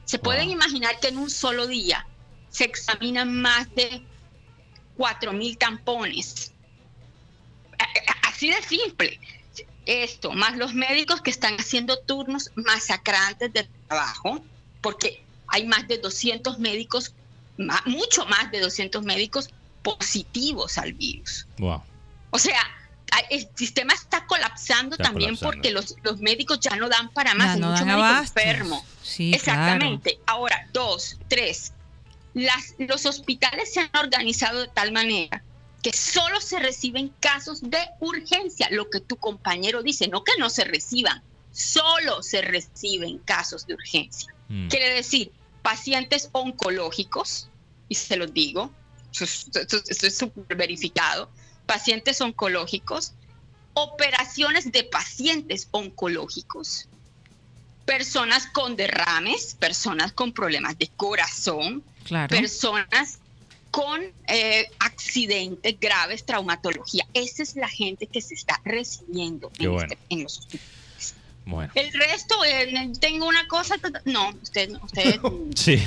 Se 0.05 0.19
pueden 0.19 0.51
imaginar 0.51 1.01
que 1.01 1.09
en 1.09 1.19
un 1.19 1.31
solo 1.31 1.67
día 1.67 2.07
se 2.51 2.65
examinan 2.65 3.41
más 3.41 3.75
de 3.75 4.07
cuatro 4.97 5.33
mil 5.33 5.57
tampones. 5.59 6.53
A- 7.79 7.85
a- 7.85 8.29
Así 8.29 8.51
de 8.51 8.63
simple. 8.63 9.19
Esto, 9.87 10.33
más 10.33 10.57
los 10.57 10.75
médicos 10.75 11.21
que 11.21 11.31
están 11.31 11.55
haciendo 11.59 11.99
turnos 12.01 12.51
masacrantes 12.55 13.53
de 13.53 13.69
trabajo, 13.89 14.45
porque 14.81 15.25
hay 15.49 15.67
más 15.67 15.87
de 15.89 15.99
200 15.99 16.59
médicos 16.59 17.15
mucho 17.87 18.27
más 18.27 18.51
de 18.51 18.61
200 18.61 19.03
médicos 19.05 19.49
positivos 19.83 20.79
al 20.79 20.93
virus. 20.95 21.47
wow. 21.59 21.83
O 22.31 22.39
sea, 22.39 22.61
El 23.31 23.49
sistema 23.55 23.95
está 23.95 24.27
colapsando 24.27 24.97
Está 24.97 25.05
también 25.05 25.37
colapsando. 25.37 25.53
porque 25.53 25.71
los, 25.71 25.95
los 26.03 26.19
médicos 26.21 26.59
ya 26.61 26.75
no 26.77 26.89
dan 26.89 27.11
para 27.11 27.35
más. 27.35 27.57
No 27.59 27.71
mucho 27.71 27.85
dan 27.85 27.97
médico 28.01 28.21
enfermo. 28.21 28.85
Sí, 29.03 29.33
Exactamente. 29.33 30.19
Ahora, 30.27 30.67
dos, 30.73 31.19
tres. 31.29 31.73
Las, 32.33 32.75
los 32.79 33.07
hospitales 33.07 33.73
se 33.73 33.81
han 33.81 33.91
organizado 33.97 34.63
de 34.63 34.69
tal 34.69 34.91
manera 34.91 35.45
que 35.85 35.93
solo 35.93 36.41
se 36.41 36.59
reciben 36.59 37.13
casos 37.21 37.61
de 37.61 37.79
urgencia, 38.01 38.69
lo 38.71 38.89
que 38.91 39.01
tu 39.01 39.17
compañero 39.17 39.83
dice, 39.83 40.09
no 40.09 40.25
que 40.25 40.33
no 40.39 40.49
se 40.49 40.65
reciban, 40.65 41.23
solo 41.53 42.23
se 42.23 42.41
reciben 42.41 43.19
casos 43.19 43.67
de 43.67 43.75
urgencia. 43.75 44.35
Mm. 44.49 44.69
Quiere 44.69 44.95
decir, 44.95 45.31
pacientes 45.65 46.29
oncológicos, 46.33 47.49
y 47.89 47.95
se 47.95 48.17
los 48.19 48.35
digo, 48.35 48.71
eso 49.11 49.25
es- 49.25 50.17
súper 50.17 50.57
verificado, 50.57 51.31
pacientes 51.65 52.21
oncológicos, 52.21 53.15
operaciones 53.73 54.71
de 54.71 54.85
pacientes 54.85 55.69
oncológicos, 55.71 56.87
personas 57.87 58.47
con 58.49 58.77
derrames, 58.77 59.55
personas 59.59 60.13
con 60.13 60.33
problemas 60.35 60.77
de 60.79 60.89
corazón, 60.97 61.83
Claro. 62.05 62.37
personas 62.37 63.19
con 63.71 64.03
eh, 64.29 64.71
accidentes 64.79 65.81
graves, 65.81 66.25
traumatología. 66.27 67.07
Esa 67.15 67.43
es 67.43 67.57
la 67.57 67.69
gente 67.69 68.07
que 68.07 68.21
se 68.21 68.35
está 68.35 68.61
recibiendo 68.65 69.51
Qué 69.51 69.65
en, 69.65 69.73
bueno. 69.73 69.89
este- 69.93 69.99
en 70.11 70.23
los 70.25 70.39
hospitales. 70.41 70.84
Bueno, 71.47 71.71
El 71.75 71.93
resto, 71.93 72.35
eh, 72.45 72.73
tengo 73.01 73.27
una 73.29 73.47
cosa, 73.49 73.77
ta- 73.79 73.91
ta- 73.91 74.03
no, 74.07 74.31
usted, 74.43 74.71
usted 74.83 75.21
sí. 75.55 75.79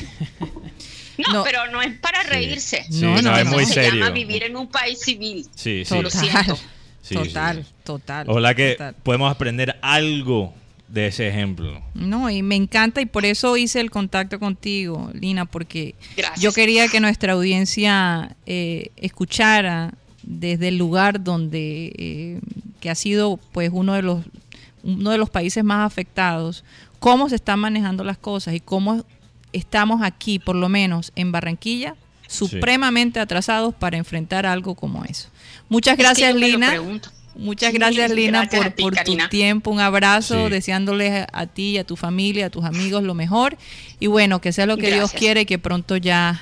no, 1.18 1.34
No. 1.34 1.44
pero 1.44 1.68
no 1.72 1.82
es 1.82 1.98
para 2.00 2.22
reírse. 2.24 2.84
Sí, 2.90 3.02
No, 3.02 3.22
no, 3.22 3.36
es 3.36 3.46
no. 3.46 3.52
muy 3.52 3.66
se 3.66 3.74
serio. 3.74 3.96
llama 3.96 4.12
vivir 4.12 4.44
en 4.44 4.56
un 4.56 4.68
país 4.68 5.00
civil. 5.00 5.46
Sí, 5.56 5.84
sí. 5.86 5.96
Lo 6.02 6.10
Total. 6.10 6.30
siento. 6.30 6.60
Sí, 7.02 7.16
total, 7.16 7.64
sí. 7.64 7.72
total. 7.86 8.30
Ojalá 8.30 8.54
que 8.54 8.72
total. 8.74 8.96
podemos 9.02 9.32
aprender 9.32 9.78
algo 9.82 10.54
de 10.90 11.08
ese 11.08 11.30
ejemplo. 11.30 11.82
No, 11.94 12.30
y 12.30 12.42
me 12.44 12.56
encanta 12.58 13.00
y 13.00 13.06
por 13.06 13.24
eso 13.24 13.56
hice 13.56 13.80
el 13.80 13.90
contacto 13.92 14.40
contigo, 14.42 15.10
Lina, 15.14 15.46
porque 15.46 15.96
Gracias. 16.18 16.42
yo 16.42 16.52
quería 16.52 16.90
que 16.90 17.00
nuestra 17.00 17.32
audiencia 17.32 18.36
eh, 18.46 18.90
escuchara 18.98 19.94
desde 20.24 20.68
el 20.68 20.78
lugar 20.78 21.24
donde 21.24 21.94
eh, 21.98 22.40
que 22.82 22.90
ha 22.90 22.96
sido 22.96 23.38
pues 23.54 23.70
uno 23.72 23.94
de 23.94 24.02
los 24.02 24.26
uno 24.88 25.12
de 25.12 25.18
los 25.18 25.30
países 25.30 25.64
más 25.64 25.86
afectados, 25.86 26.64
cómo 27.00 27.30
se 27.30 27.36
están 27.36 27.60
manejando 27.60 28.04
las 28.04 28.18
cosas 28.18 28.54
y 28.56 28.60
cómo 28.60 29.06
estamos 29.54 30.02
aquí, 30.02 30.40
por 30.40 30.56
lo 30.56 30.70
menos 30.70 31.12
en 31.16 31.32
Barranquilla, 31.32 31.96
supremamente 32.28 33.20
atrasados 33.20 33.76
para 33.76 33.98
enfrentar 33.98 34.46
algo 34.46 34.76
como 34.76 35.04
eso. 35.06 35.30
Muchas 35.70 35.94
Es 35.94 35.98
que 35.98 36.04
gracias, 36.04 36.36
Lina. 36.36 36.74
Muchas 37.36 37.72
gracias, 37.72 38.10
Lina, 38.12 38.46
gracias 38.46 38.62
por, 38.62 38.68
a 38.98 39.04
ti, 39.04 39.16
por 39.16 39.22
tu 39.22 39.30
tiempo. 39.30 39.70
Un 39.70 39.80
abrazo, 39.80 40.46
Sí. 40.46 40.52
deseándoles 40.52 41.28
a 41.32 41.46
ti 41.46 41.72
y 41.72 41.78
a 41.78 41.84
tu 41.84 41.96
familia, 41.96 42.48
a 42.48 42.50
tus 42.50 42.66
amigos 42.66 43.04
lo 43.04 43.14
mejor. 43.14 43.58
Y 44.00 44.08
bueno, 44.08 44.42
que 44.42 44.52
sea 44.52 44.66
lo 44.66 44.78
que 44.78 44.92
Dios 44.92 45.12
quiere 45.12 45.42
y 45.42 45.46
que 45.46 45.60
pronto 45.60 45.98
ya 45.98 46.42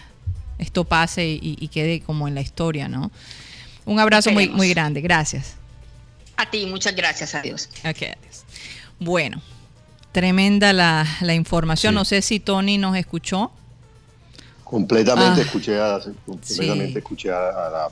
esto 0.57 0.85
pase 0.85 1.27
y, 1.27 1.57
y 1.59 1.67
quede 1.67 1.99
como 1.99 2.27
en 2.29 2.35
la 2.35 2.41
historia, 2.41 2.87
¿no? 2.87 3.11
Un 3.85 3.99
abrazo 3.99 4.31
muy, 4.31 4.47
muy 4.49 4.69
grande. 4.69 5.01
Gracias. 5.01 5.57
A 6.37 6.49
ti, 6.49 6.65
muchas 6.65 6.95
gracias 6.95 7.33
a 7.35 7.41
Dios. 7.41 7.69
Ok, 7.79 7.97
adiós. 8.03 8.43
Bueno, 8.99 9.41
tremenda 10.11 10.73
la, 10.73 11.05
la 11.21 11.33
información. 11.33 11.93
Sí. 11.93 11.95
No 11.95 12.05
sé 12.05 12.21
si 12.21 12.39
Tony 12.39 12.77
nos 12.77 12.95
escuchó. 12.97 13.51
Completamente 14.63 15.41
Ah. 15.41 15.43
escuché, 15.43 15.79
a, 15.79 15.99
completamente 16.25 16.91
Sí. 16.93 16.97
escuché 16.97 17.31
a, 17.31 17.49
a 17.49 17.69
la, 17.69 17.85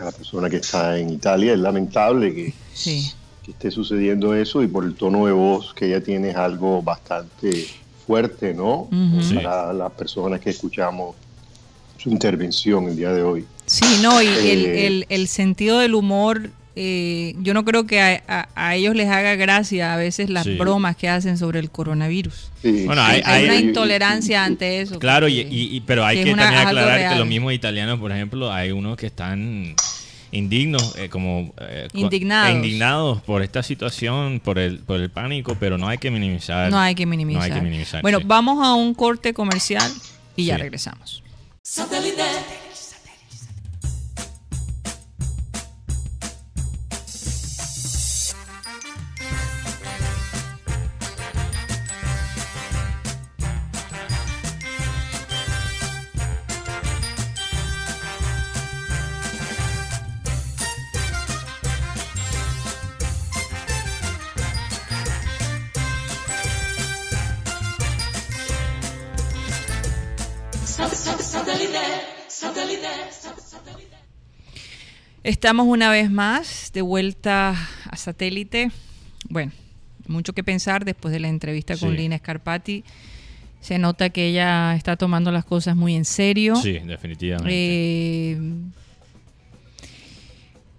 a 0.00 0.04
la 0.04 0.12
persona 0.12 0.50
que 0.50 0.56
está 0.56 0.98
en 0.98 1.10
Italia. 1.10 1.52
Es 1.52 1.58
lamentable 1.58 2.34
que, 2.34 2.54
Sí. 2.74 3.12
que 3.44 3.52
esté 3.52 3.70
sucediendo 3.70 4.34
eso 4.34 4.62
y 4.62 4.66
por 4.66 4.84
el 4.84 4.94
tono 4.94 5.26
de 5.26 5.32
voz 5.32 5.72
que 5.74 5.86
ella 5.86 6.02
tiene 6.02 6.30
es 6.30 6.36
algo 6.36 6.82
bastante 6.82 7.66
fuerte, 8.06 8.52
¿no? 8.54 8.88
Para 9.34 9.72
las 9.72 9.92
personas 9.92 10.40
que 10.40 10.50
escuchamos 10.50 11.14
su 11.98 12.10
intervención 12.10 12.88
el 12.88 12.96
día 12.96 13.12
de 13.12 13.22
hoy. 13.22 13.46
Sí, 13.66 13.84
no, 14.02 14.20
y 14.22 14.26
el, 14.26 14.66
Eh, 14.66 14.86
el- 14.86 15.06
el 15.08 15.28
sentido 15.28 15.78
del 15.78 15.94
humor, 15.94 16.50
eh, 16.80 17.34
yo 17.40 17.54
no 17.54 17.64
creo 17.64 17.86
que 17.88 18.00
a, 18.00 18.22
a- 18.28 18.48
a 18.54 18.76
ellos 18.76 18.94
les 18.94 19.08
haga 19.08 19.34
gracia 19.34 19.92
a 19.94 19.96
veces 19.96 20.30
las 20.30 20.44
Sí. 20.44 20.54
bromas 20.56 20.94
que 20.96 21.08
hacen 21.08 21.36
sobre 21.36 21.58
el 21.58 21.70
coronavirus. 21.72 22.52
Sí, 22.62 22.84
Bueno, 22.86 23.04
sí, 23.04 23.10
hay- 23.14 23.22
Hay, 23.24 23.44
una 23.46 23.56
intolerancia 23.56 24.44
ante 24.44 24.80
eso. 24.80 25.00
Claro, 25.00 25.26
y, 25.26 25.42
porque- 25.42 25.56
y- 25.56 25.76
y- 25.76 25.80
pero 25.80 26.04
hay 26.06 26.18
que 26.18 26.24
que, 26.24 26.32
una- 26.32 26.44
también 26.44 26.66
aclarar 26.68 27.12
que 27.12 27.18
los 27.18 27.26
mismos 27.26 27.52
italianos, 27.52 27.98
por 27.98 28.12
ejemplo, 28.12 28.52
hay 28.52 28.70
unos 28.70 28.96
que 28.96 29.06
están 29.06 29.74
indignos, 30.30 30.94
eh, 30.98 31.08
como 31.08 31.52
eh, 31.60 31.88
Indignados. 31.94 32.54
indignados 32.54 33.22
por 33.22 33.42
esta 33.42 33.62
situación, 33.64 34.38
por 34.44 34.58
el, 34.60 34.78
por 34.78 35.00
el 35.00 35.10
pánico, 35.10 35.56
pero 35.58 35.78
no 35.78 35.88
hay 35.88 35.98
que 35.98 36.12
minimizar. 36.12 36.70
no 36.70 36.78
hay 36.78 36.94
que 36.94 37.06
minimizar. 37.06 37.40
No 37.48 37.54
hay 37.54 37.60
que 37.60 37.64
minimizar, 37.64 38.02
bueno, 38.02 38.18
sí. 38.18 38.24
vamos 38.28 38.64
a 38.64 38.74
un 38.74 38.94
corte 38.94 39.32
comercial 39.34 39.90
y 40.36 40.44
ya 40.44 40.58
regresamos. 40.58 41.24
Estamos 75.28 75.66
una 75.66 75.90
vez 75.90 76.10
más 76.10 76.70
de 76.72 76.80
vuelta 76.80 77.54
a 77.90 77.96
satélite. 77.98 78.70
Bueno, 79.28 79.52
mucho 80.06 80.32
que 80.32 80.42
pensar 80.42 80.86
después 80.86 81.12
de 81.12 81.20
la 81.20 81.28
entrevista 81.28 81.76
con 81.76 81.90
Sí. 81.90 81.96
Lina 81.98 82.16
Scarpati. 82.16 82.82
Se 83.60 83.78
nota 83.78 84.08
que 84.08 84.28
ella 84.28 84.74
está 84.74 84.96
tomando 84.96 85.30
las 85.30 85.44
cosas 85.44 85.76
muy 85.76 85.94
en 85.96 86.06
serio. 86.06 86.56
Sí, 86.56 86.78
definitivamente. 86.78 87.50
Eh, 87.52 88.38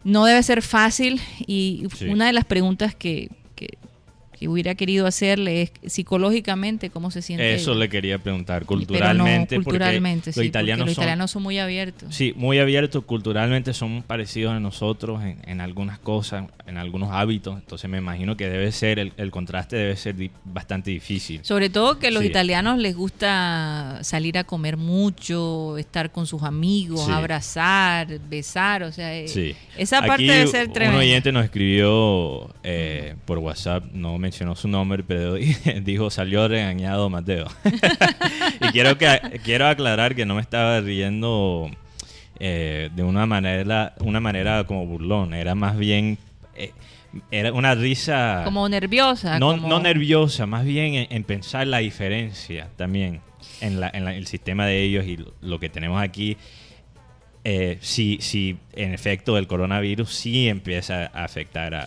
no 0.03 0.25
debe 0.25 0.41
ser 0.41 0.63
fácil 0.63 1.21
y 1.45 1.85
Sí. 1.95 2.07
una 2.07 2.25
de 2.25 2.33
las 2.33 2.45
preguntas 2.45 2.95
que, 2.95 3.29
que- 4.39 4.47
hubiera 4.47 4.75
querido 4.75 5.05
hacerle 5.05 5.61
es 5.63 5.71
psicológicamente 5.85 6.89
cómo 6.89 7.11
se 7.11 7.21
siente. 7.21 7.53
Eso 7.53 7.71
ella. 7.71 7.81
le 7.81 7.89
quería 7.89 8.17
preguntar, 8.19 8.61
no, 8.63 8.67
culturalmente, 8.67 9.55
porque 9.61 9.77
sí, 9.77 10.27
los 10.27 10.33
porque 10.35 10.47
italianos 10.47 10.85
los 10.87 10.95
son... 10.95 11.03
italianos 11.03 11.31
son 11.31 11.43
muy 11.43 11.59
abiertos. 11.59 12.15
Sí, 12.15 12.33
muy 12.35 12.59
abiertos, 12.59 13.03
culturalmente 13.05 13.73
son 13.73 14.03
parecidos 14.03 14.53
a 14.53 14.59
nosotros 14.59 15.23
en, 15.23 15.39
en 15.45 15.61
algunas 15.61 15.99
cosas, 15.99 16.45
en 16.65 16.77
algunos 16.77 17.11
hábitos, 17.11 17.57
entonces 17.57 17.89
me 17.89 17.97
imagino 17.97 18.37
que 18.37 18.49
debe 18.49 18.71
ser, 18.71 18.99
el, 18.99 19.13
el 19.17 19.31
contraste 19.31 19.75
debe 19.75 19.95
ser 19.95 20.15
di- 20.15 20.31
bastante 20.45 20.91
difícil. 20.91 21.39
Sobre 21.43 21.69
todo 21.69 21.99
que 21.99 22.07
a 22.07 22.11
los 22.11 22.21
Sí. 22.21 22.27
italianos 22.29 22.77
les 22.79 22.95
gusta 22.95 23.99
salir 24.03 24.37
a 24.37 24.43
comer 24.43 24.77
mucho, 24.77 25.77
estar 25.77 26.11
con 26.11 26.25
sus 26.27 26.43
amigos, 26.43 27.05
Sí. 27.05 27.11
abrazar, 27.11 28.19
besar, 28.29 28.83
o 28.83 28.91
sea, 28.91 29.15
eh, 29.15 29.27
Sí. 29.27 29.55
esa 29.77 29.99
parte 30.01 30.23
Aquí 30.23 30.27
debe 30.27 30.47
ser 30.47 30.67
Un 30.67 30.73
tremenda. 30.73 30.99
oyente 30.99 31.31
nos 31.31 31.43
escribió 31.45 32.53
eh, 32.63 33.15
por 33.25 33.37
WhatsApp, 33.39 33.85
no 33.93 34.17
mencionó 34.29 34.55
su 34.55 34.67
nombre, 34.67 35.03
pero 35.03 35.33
dijo 35.81 36.09
salió 36.11 36.47
regañado 36.47 37.09
Mateo. 37.09 37.47
y 38.61 38.67
quiero 38.69 38.97
que 38.97 39.39
quiero 39.43 39.67
aclarar 39.67 40.13
que 40.15 40.25
no 40.25 40.35
me 40.35 40.41
estaba 40.41 40.79
riendo 40.81 41.69
eh, 42.39 42.89
de 42.95 43.03
una 43.03 43.25
manera 43.25 43.95
una 43.99 44.19
manera 44.19 44.63
como 44.65 44.85
burlón, 44.85 45.33
era 45.33 45.55
más 45.55 45.77
bien 45.77 46.17
eh, 46.55 46.71
era 47.31 47.51
una 47.53 47.73
risa 47.73 48.43
Como 48.45 48.69
nerviosa. 48.69 49.39
no, 49.39 49.51
como- 49.51 49.67
no 49.67 49.79
nerviosa, 49.79 50.45
más 50.45 50.63
bien 50.63 50.93
en, 50.93 51.07
en 51.09 51.23
pensar 51.23 51.65
la 51.65 51.79
diferencia 51.79 52.69
también 52.77 53.21
en, 53.61 53.79
la, 53.79 53.89
en 53.91 54.05
la- 54.05 54.13
el 54.15 54.27
sistema 54.27 54.67
de 54.67 54.83
ellos 54.83 55.05
y 55.07 55.17
lo, 55.17 55.33
lo 55.41 55.59
que 55.59 55.69
tenemos 55.69 55.99
aquí. 56.01 56.37
Eh, 57.45 57.77
si, 57.81 58.19
si 58.21 58.57
en 58.73 58.93
efecto 58.93 59.37
el 59.37 59.47
coronavirus 59.47 60.13
sí 60.13 60.49
empieza 60.49 61.05
a 61.13 61.23
afectar 61.23 61.73
a, 61.73 61.83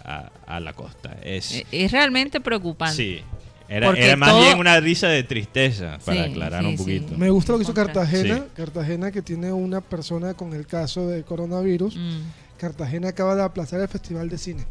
a- 0.46 0.56
a 0.56 0.60
la 0.60 0.72
costa. 0.72 1.16
Es, 1.22 1.52
Eh, 1.56 1.66
Es 1.72 1.92
realmente 1.92 2.40
preocupante. 2.40 2.96
sí, 2.96 3.20
era, 3.68 4.16
más 4.16 4.30
todo- 4.30 4.42
bien 4.42 4.58
una 4.58 4.80
risa 4.80 5.08
de 5.08 5.22
tristeza, 5.22 5.98
para 6.04 6.24
Sí, 6.24 6.30
aclarar 6.30 6.62
sí, 6.62 6.66
un 6.68 6.72
sí. 6.78 6.78
poquito. 7.00 7.18
Me 7.18 7.28
gusta 7.30 7.52
lo 7.52 7.58
que 7.58 7.64
hizo 7.64 7.74
Cartagena. 7.74 8.36
Sí. 8.36 8.42
Cartagena 8.54 9.10
que 9.12 9.20
tiene 9.22 9.52
una 9.52 9.80
persona 9.82 10.34
con 10.34 10.52
el 10.54 10.66
caso 10.66 11.06
de 11.06 11.22
coronavirus. 11.22 11.96
Mm, 11.96 12.20
Cartagena 12.58 13.08
acaba 13.08 13.34
de 13.34 13.42
aplazar 13.42 13.80
el 13.80 13.88
Festival 13.88 14.28
de 14.30 14.38
Cine. 14.38 14.64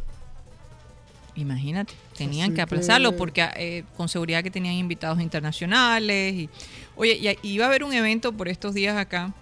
imagínate, 1.35 1.93
tenían 2.17 2.43
Así 2.45 2.49
que 2.51 2.55
que- 2.57 2.61
aplazarlo 2.61 3.15
porque 3.15 3.47
eh, 3.55 3.83
con 3.95 4.09
seguridad 4.09 4.43
que 4.43 4.51
tenían 4.51 4.73
invitados 4.75 5.21
internacionales. 5.21 6.33
Y, 6.35 6.49
oye, 6.95 7.37
y, 7.41 7.47
iba 7.49 7.65
a 7.65 7.67
haber 7.69 7.83
un 7.83 7.93
evento 7.93 8.33
por 8.33 8.47
estos 8.49 8.73
días 8.73 8.97
acá, 8.97 9.33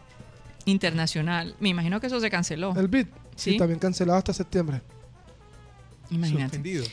internacional. 0.69 1.55
Me 1.59 1.69
imagino 1.69 1.99
que 1.99 2.07
eso 2.07 2.19
se 2.19 2.29
canceló. 2.29 2.73
El 2.77 2.87
BID. 2.87 3.07
Sí. 3.35 3.57
También 3.57 3.79
cancelado 3.79 4.17
hasta 4.17 4.33
septiembre. 4.33 4.81
Imagínate. 6.09 6.43
Suspendido. 6.57 6.85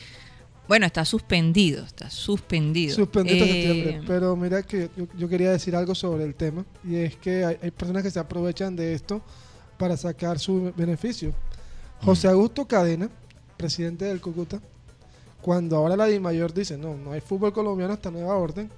Bueno, 0.67 0.85
está 0.85 1.05
suspendido, 1.05 1.85
está 1.85 2.09
suspendido. 2.09 2.93
Suspendido 2.93 3.43
hasta 3.45 3.55
Eh, 3.55 3.63
septiembre. 3.63 4.03
Pero 4.05 4.35
mira 4.35 4.63
que 4.63 4.89
yo, 4.97 5.07
yo 5.17 5.29
quería 5.29 5.51
decir 5.51 5.75
algo 5.75 5.95
sobre 5.95 6.25
el 6.25 6.35
tema. 6.35 6.65
Y 6.83 6.95
es 6.95 7.15
que 7.15 7.45
hay, 7.45 7.57
hay 7.61 7.71
personas 7.71 8.03
que 8.03 8.11
se 8.11 8.19
aprovechan 8.19 8.75
de 8.75 8.93
esto 8.93 9.21
para 9.77 9.95
sacar 9.95 10.39
su 10.39 10.73
beneficio. 10.75 11.33
José 12.01 12.27
Augusto 12.27 12.67
Cadena, 12.67 13.09
presidente 13.55 14.05
del 14.05 14.19
Cúcuta, 14.21 14.61
cuando 15.41 15.77
ahora 15.77 15.95
la 15.95 16.05
DIMAYOR 16.05 16.53
dice, 16.53 16.77
no, 16.77 16.95
no 16.97 17.13
hay 17.13 17.21
fútbol 17.21 17.53
colombiano 17.53 17.93
hasta 17.93 18.11
nueva 18.11 18.35
orden, 18.35 18.69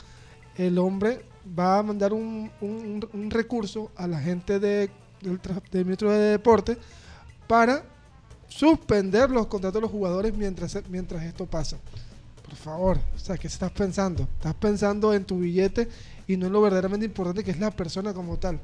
el 0.58 0.78
hombre 0.78 1.22
va 1.58 1.80
a 1.80 1.84
mandar 1.84 2.14
un, 2.14 2.50
un- 2.62 3.08
recurso 3.32 3.92
a 3.96 4.08
la 4.08 4.20
gente 4.20 4.60
de- 4.60 4.90
del, 5.22 5.40
del 5.72 5.86
de 6.12 6.18
Deporte 6.32 6.78
para 7.48 7.84
suspender 8.48 9.30
los 9.30 9.48
contratos 9.48 9.76
de 9.76 9.82
los 9.82 9.92
jugadores 9.92 10.34
mientras, 10.36 10.78
mientras 10.90 11.24
esto 11.24 11.46
pasa. 11.46 11.78
Por 12.44 12.56
favor, 12.56 12.98
o 13.16 13.20
sea, 13.20 13.38
¿qué 13.38 13.48
estás 13.48 13.72
pensando? 13.72 14.24
Estás 14.38 14.56
pensando 14.56 15.14
en 15.14 15.24
tu 15.24 15.40
billete 15.40 15.88
y 16.28 16.36
no 16.38 16.48
en 16.48 16.54
lo 16.54 16.62
verdaderamente 16.62 17.06
importante 17.06 17.44
que 17.44 17.52
es 17.52 17.60
la 17.60 17.70
persona 17.72 18.14
como 18.14 18.38
tal. 18.38 18.60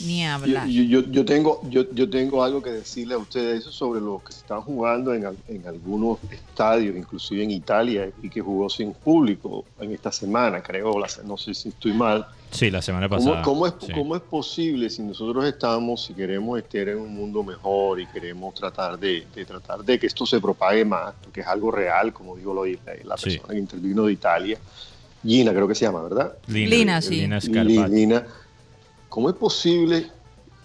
Ni 0.00 0.26
hablar. 0.26 0.66
yo- 0.68 0.82
yo- 0.84 1.10
yo 1.10 1.24
tengo, 1.24 1.60
yo, 1.68 1.84
yo 1.92 2.08
tengo 2.08 2.42
algo 2.42 2.62
que 2.62 2.70
decirle 2.70 3.14
a 3.14 3.18
ustedes 3.18 3.64
sobre 3.64 4.00
lo 4.00 4.22
que 4.24 4.32
se 4.32 4.40
están 4.40 4.62
jugando 4.62 5.12
en, 5.14 5.26
en 5.48 5.66
algunos 5.66 6.18
estadios, 6.30 6.96
inclusive 6.96 7.42
en 7.42 7.50
Italia, 7.50 8.10
y 8.22 8.28
que 8.30 8.40
jugó 8.40 8.68
sin 8.70 8.92
público 8.94 9.64
en 9.80 9.92
esta 9.92 10.10
semana, 10.12 10.62
creo, 10.62 10.98
la 10.98 11.08
no 11.24 11.36
sé 11.36 11.54
si 11.54 11.68
estoy 11.70 11.92
mal. 11.92 12.26
Sí, 12.50 12.68
la 12.70 12.82
semana 12.82 13.08
¿Cómo, 13.08 13.24
pasada. 13.24 13.42
cómo 13.42 13.66
es, 13.66 13.74
sí. 13.80 13.92
cómo 13.92 14.16
es 14.16 14.22
posible 14.22 14.90
si 14.90 15.02
nosotros 15.02 15.44
estamos, 15.44 16.04
si 16.04 16.14
queremos 16.14 16.58
estar 16.58 16.88
en 16.88 16.98
un 16.98 17.14
mundo 17.14 17.44
mejor 17.44 18.00
y 18.00 18.06
queremos 18.06 18.54
tratar 18.54 18.98
de, 18.98 19.24
de 19.34 19.44
tratar 19.44 19.84
de 19.84 19.98
que 20.00 20.06
esto 20.08 20.26
se 20.26 20.40
propague 20.40 20.84
más, 20.84 21.14
porque 21.22 21.42
es 21.42 21.46
algo 21.46 21.70
real, 21.70 22.12
como 22.12 22.36
digo 22.36 22.52
lo, 22.52 22.64
la, 22.66 22.76
la 23.04 23.16
Sí. 23.16 23.30
persona 23.36 23.54
que 23.54 23.58
intervino 23.60 24.04
de 24.06 24.12
Italia, 24.14 24.58
Gina 25.22 25.52
creo 25.52 25.68
que 25.68 25.74
se 25.74 25.84
llama, 25.84 26.02
¿verdad? 26.02 26.32
Lina, 26.48 26.70
Lina, 26.70 27.02
sí. 27.02 27.16
Lina 27.20 27.38
Li- 27.38 27.40
Scarpati. 27.42 27.94
Lina, 27.94 28.26
¿cómo 29.10 29.28
es 29.28 29.36
posible 29.36 30.06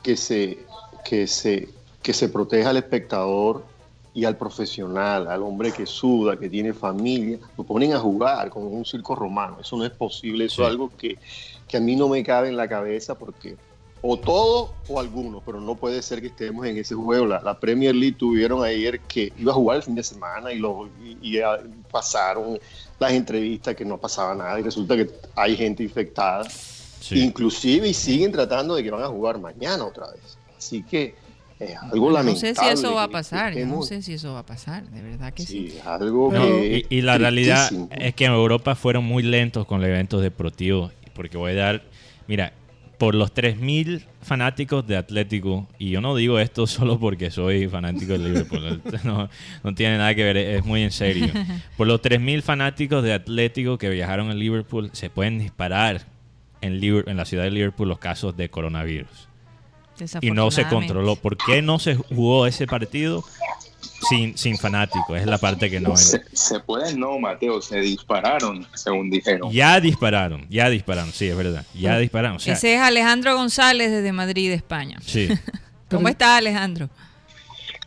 que 0.01 0.15
se, 0.15 0.59
que, 1.03 1.27
se, 1.27 1.67
que 2.01 2.13
se 2.13 2.29
proteja 2.29 2.69
al 2.69 2.77
espectador 2.77 3.65
y 4.13 4.23
al 4.23 4.37
profesional, 4.37 5.27
al 5.27 5.43
hombre 5.43 5.73
que 5.73 5.85
suda, 5.85 6.37
que 6.37 6.47
tiene 6.49 6.73
familia? 6.73 7.37
Lo 7.57 7.65
ponen 7.65 7.91
a 7.93 7.99
jugar 7.99 8.49
como 8.49 8.69
en 8.69 8.77
un 8.77 8.85
circo 8.85 9.13
romano. 9.15 9.57
Eso 9.59 9.75
no 9.75 9.83
es 9.83 9.91
posible. 9.91 10.45
Eso 10.45 10.55
Sí. 10.57 10.61
es 10.61 10.67
algo 10.69 10.89
que, 10.97 11.17
que 11.67 11.75
a 11.75 11.81
mí 11.81 11.97
no 11.97 12.07
me 12.07 12.23
cabe 12.23 12.47
en 12.47 12.55
la 12.55 12.69
cabeza 12.69 13.15
porque 13.15 13.57
o 14.07 14.17
todo 14.17 14.71
o 14.87 14.99
alguno, 14.99 15.41
pero 15.43 15.59
no 15.59 15.73
puede 15.73 15.99
ser 16.03 16.21
que 16.21 16.27
estemos 16.27 16.63
en 16.67 16.77
ese 16.77 16.93
juego. 16.93 17.25
La, 17.25 17.41
la 17.41 17.59
Premier 17.59 17.95
League 17.95 18.15
tuvieron 18.19 18.63
ayer 18.63 18.99
que 18.99 19.33
iba 19.37 19.51
a 19.51 19.55
jugar 19.55 19.77
el 19.77 19.83
fin 19.83 19.95
de 19.95 20.03
semana 20.03 20.53
y, 20.53 20.59
lo, 20.59 20.87
y, 21.03 21.17
y, 21.23 21.39
ah, 21.39 21.57
pasaron 21.91 22.59
las 22.99 23.11
entrevistas 23.13 23.75
que 23.75 23.83
no 23.83 23.97
pasaba 23.97 24.35
nada 24.35 24.59
y 24.59 24.63
resulta 24.63 24.95
que 24.95 25.09
hay 25.35 25.57
gente 25.57 25.81
infectada. 25.81 26.45
Sí. 27.05 27.21
Inclusive 27.21 27.87
y 27.87 27.93
siguen 27.93 28.31
tratando 28.31 28.73
de 28.75 28.83
que 28.83 28.89
van 28.89 29.03
a 29.03 29.07
jugar 29.07 29.39
mañana 29.39 29.85
otra 29.85 30.07
vez. 30.11 30.39
Así 30.57 30.81
que 30.81 31.13
es 31.59 31.75
algo 31.77 32.07
no 32.07 32.13
lamentable. 32.15 32.55
sé 32.55 32.59
si 32.59 32.67
eso 32.67 32.95
va 32.95 33.03
a 33.03 33.09
pasar, 33.09 33.53
yo 33.53 33.63
no 33.67 33.83
sé 33.83 34.01
si 34.01 34.13
eso 34.13 34.33
va 34.33 34.39
a 34.39 34.45
pasar, 34.45 34.89
de 34.89 35.03
verdad 35.03 35.31
que 35.31 35.43
sí. 35.43 35.69
Sí, 35.69 35.77
es 35.77 35.85
algo 35.85 36.33
No, 36.33 36.41
que 36.43 36.85
y, 36.89 36.97
y 36.97 37.01
la 37.01 37.19
realidad 37.19 37.69
es 37.91 38.15
que 38.15 38.25
en 38.25 38.31
Europa 38.31 38.73
fueron 38.73 39.03
muy 39.03 39.21
lentos 39.21 39.67
con 39.67 39.81
los 39.81 39.87
eventos 39.89 40.23
deportivos. 40.23 40.93
Porque 41.13 41.37
voy 41.37 41.51
a 41.51 41.55
dar, 41.55 41.83
mira, 42.27 42.53
por 42.97 43.13
los 43.13 43.33
3.000 43.35 44.03
fanáticos 44.23 44.87
de 44.87 44.97
Atlético, 44.97 45.67
y 45.77 45.91
yo 45.91 46.01
no 46.01 46.15
digo 46.15 46.39
esto 46.39 46.65
solo 46.67 46.99
porque 46.99 47.29
soy 47.29 47.67
fanático 47.67 48.13
de 48.13 48.17
Liverpool, 48.19 48.81
no, 49.03 49.29
no 49.63 49.75
tiene 49.75 49.99
nada 49.99 50.15
que 50.15 50.23
ver, 50.23 50.37
es 50.37 50.65
muy 50.65 50.81
en 50.81 50.91
serio. 50.91 51.27
Por 51.77 51.85
los 51.85 52.01
3.000 52.01 52.41
fanáticos 52.41 53.03
de 53.03 53.13
Atlético 53.13 53.77
que 53.77 53.89
viajaron 53.89 54.31
a 54.31 54.33
Liverpool, 54.33 54.89
se 54.93 55.11
pueden 55.11 55.37
disparar 55.37 56.14
en, 56.65 56.79
Liver- 56.81 57.07
en 57.07 57.17
la 57.17 57.25
ciudad 57.25 57.43
de 57.43 57.51
Liverpool 57.51 57.87
los 57.89 57.99
casos 57.99 58.35
de 58.35 58.49
coronavirus. 58.49 59.29
Y 60.21 60.31
no 60.31 60.51
se 60.51 60.67
controló. 60.67 61.15
¿Por 61.15 61.37
qué 61.37 61.61
no 61.61 61.79
se 61.79 61.95
jugó 61.95 62.47
ese 62.47 62.67
partido 62.67 63.23
sin, 64.09 64.37
sin 64.37 64.57
fanáticos? 64.57 65.17
Es 65.17 65.25
la 65.25 65.37
parte 65.37 65.69
que 65.69 65.79
no... 65.79 65.95
Se, 65.95 66.21
se 66.33 66.59
pueden, 66.59 66.99
no, 66.99 67.17
Mateo, 67.17 67.61
se 67.61 67.79
dispararon, 67.79 68.67
según 68.73 69.09
dijeron. 69.09 69.51
Ya 69.53 69.79
dispararon, 69.79 70.45
ya 70.49 70.69
dispararon, 70.69 71.11
sí, 71.13 71.27
es 71.29 71.37
verdad. 71.37 71.65
Ya 71.73 71.97
dispararon. 71.97 72.35
O 72.37 72.39
sea, 72.39 72.53
Ese 72.55 72.75
es 72.75 72.81
Alejandro 72.81 73.35
González 73.37 73.89
desde 73.89 74.11
Madrid, 74.11 74.51
España. 74.51 74.97
sí. 75.01 75.29
¿Cómo 75.89 76.09
está 76.09 76.35
Alejandro? 76.37 76.89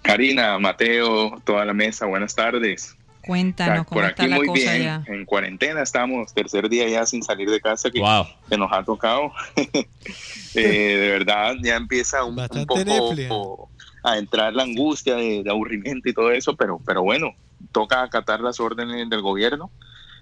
Karina, 0.03 0.59
Mateo, 0.59 1.39
toda 1.45 1.65
la 1.65 1.75
mesa, 1.75 2.07
buenas 2.07 2.35
tardes. 2.35 2.97
Cuéntanos 3.29 3.87
cómo 3.87 4.01
Por 4.01 4.09
está 4.09 4.23
aquí 4.23 4.31
la 4.31 4.37
muy 4.37 4.47
cosa 4.47 4.73
bien, 4.73 4.83
ya. 4.83 5.05
en 5.07 5.27
cuarentena 5.27 5.83
estamos, 5.83 6.33
tercer 6.33 6.71
día 6.71 6.89
ya 6.89 7.05
sin 7.05 7.23
salir 7.23 7.51
de 7.51 7.61
casa 7.61 7.91
que, 7.91 8.01
Wow. 8.01 8.25
que 8.49 8.57
nos 8.57 8.73
ha 8.73 8.83
tocado. 8.83 9.33
Eh, 10.55 10.97
de 10.97 11.11
verdad, 11.11 11.55
ya 11.63 11.77
empieza 11.77 12.25
un, 12.25 12.35
poco 12.35 13.69
a 14.03 14.17
entrar 14.19 14.55
la 14.55 14.63
angustia 14.63 15.15
de, 15.15 15.43
de 15.45 15.51
aburrimiento 15.51 16.09
y 16.09 16.15
todo 16.15 16.33
eso, 16.33 16.57
pero, 16.57 16.81
pero 16.85 17.03
bueno, 17.03 17.35
toca 17.71 18.03
acatar 18.03 18.41
las 18.41 18.59
órdenes 18.59 19.09
del 19.11 19.21
gobierno. 19.21 19.71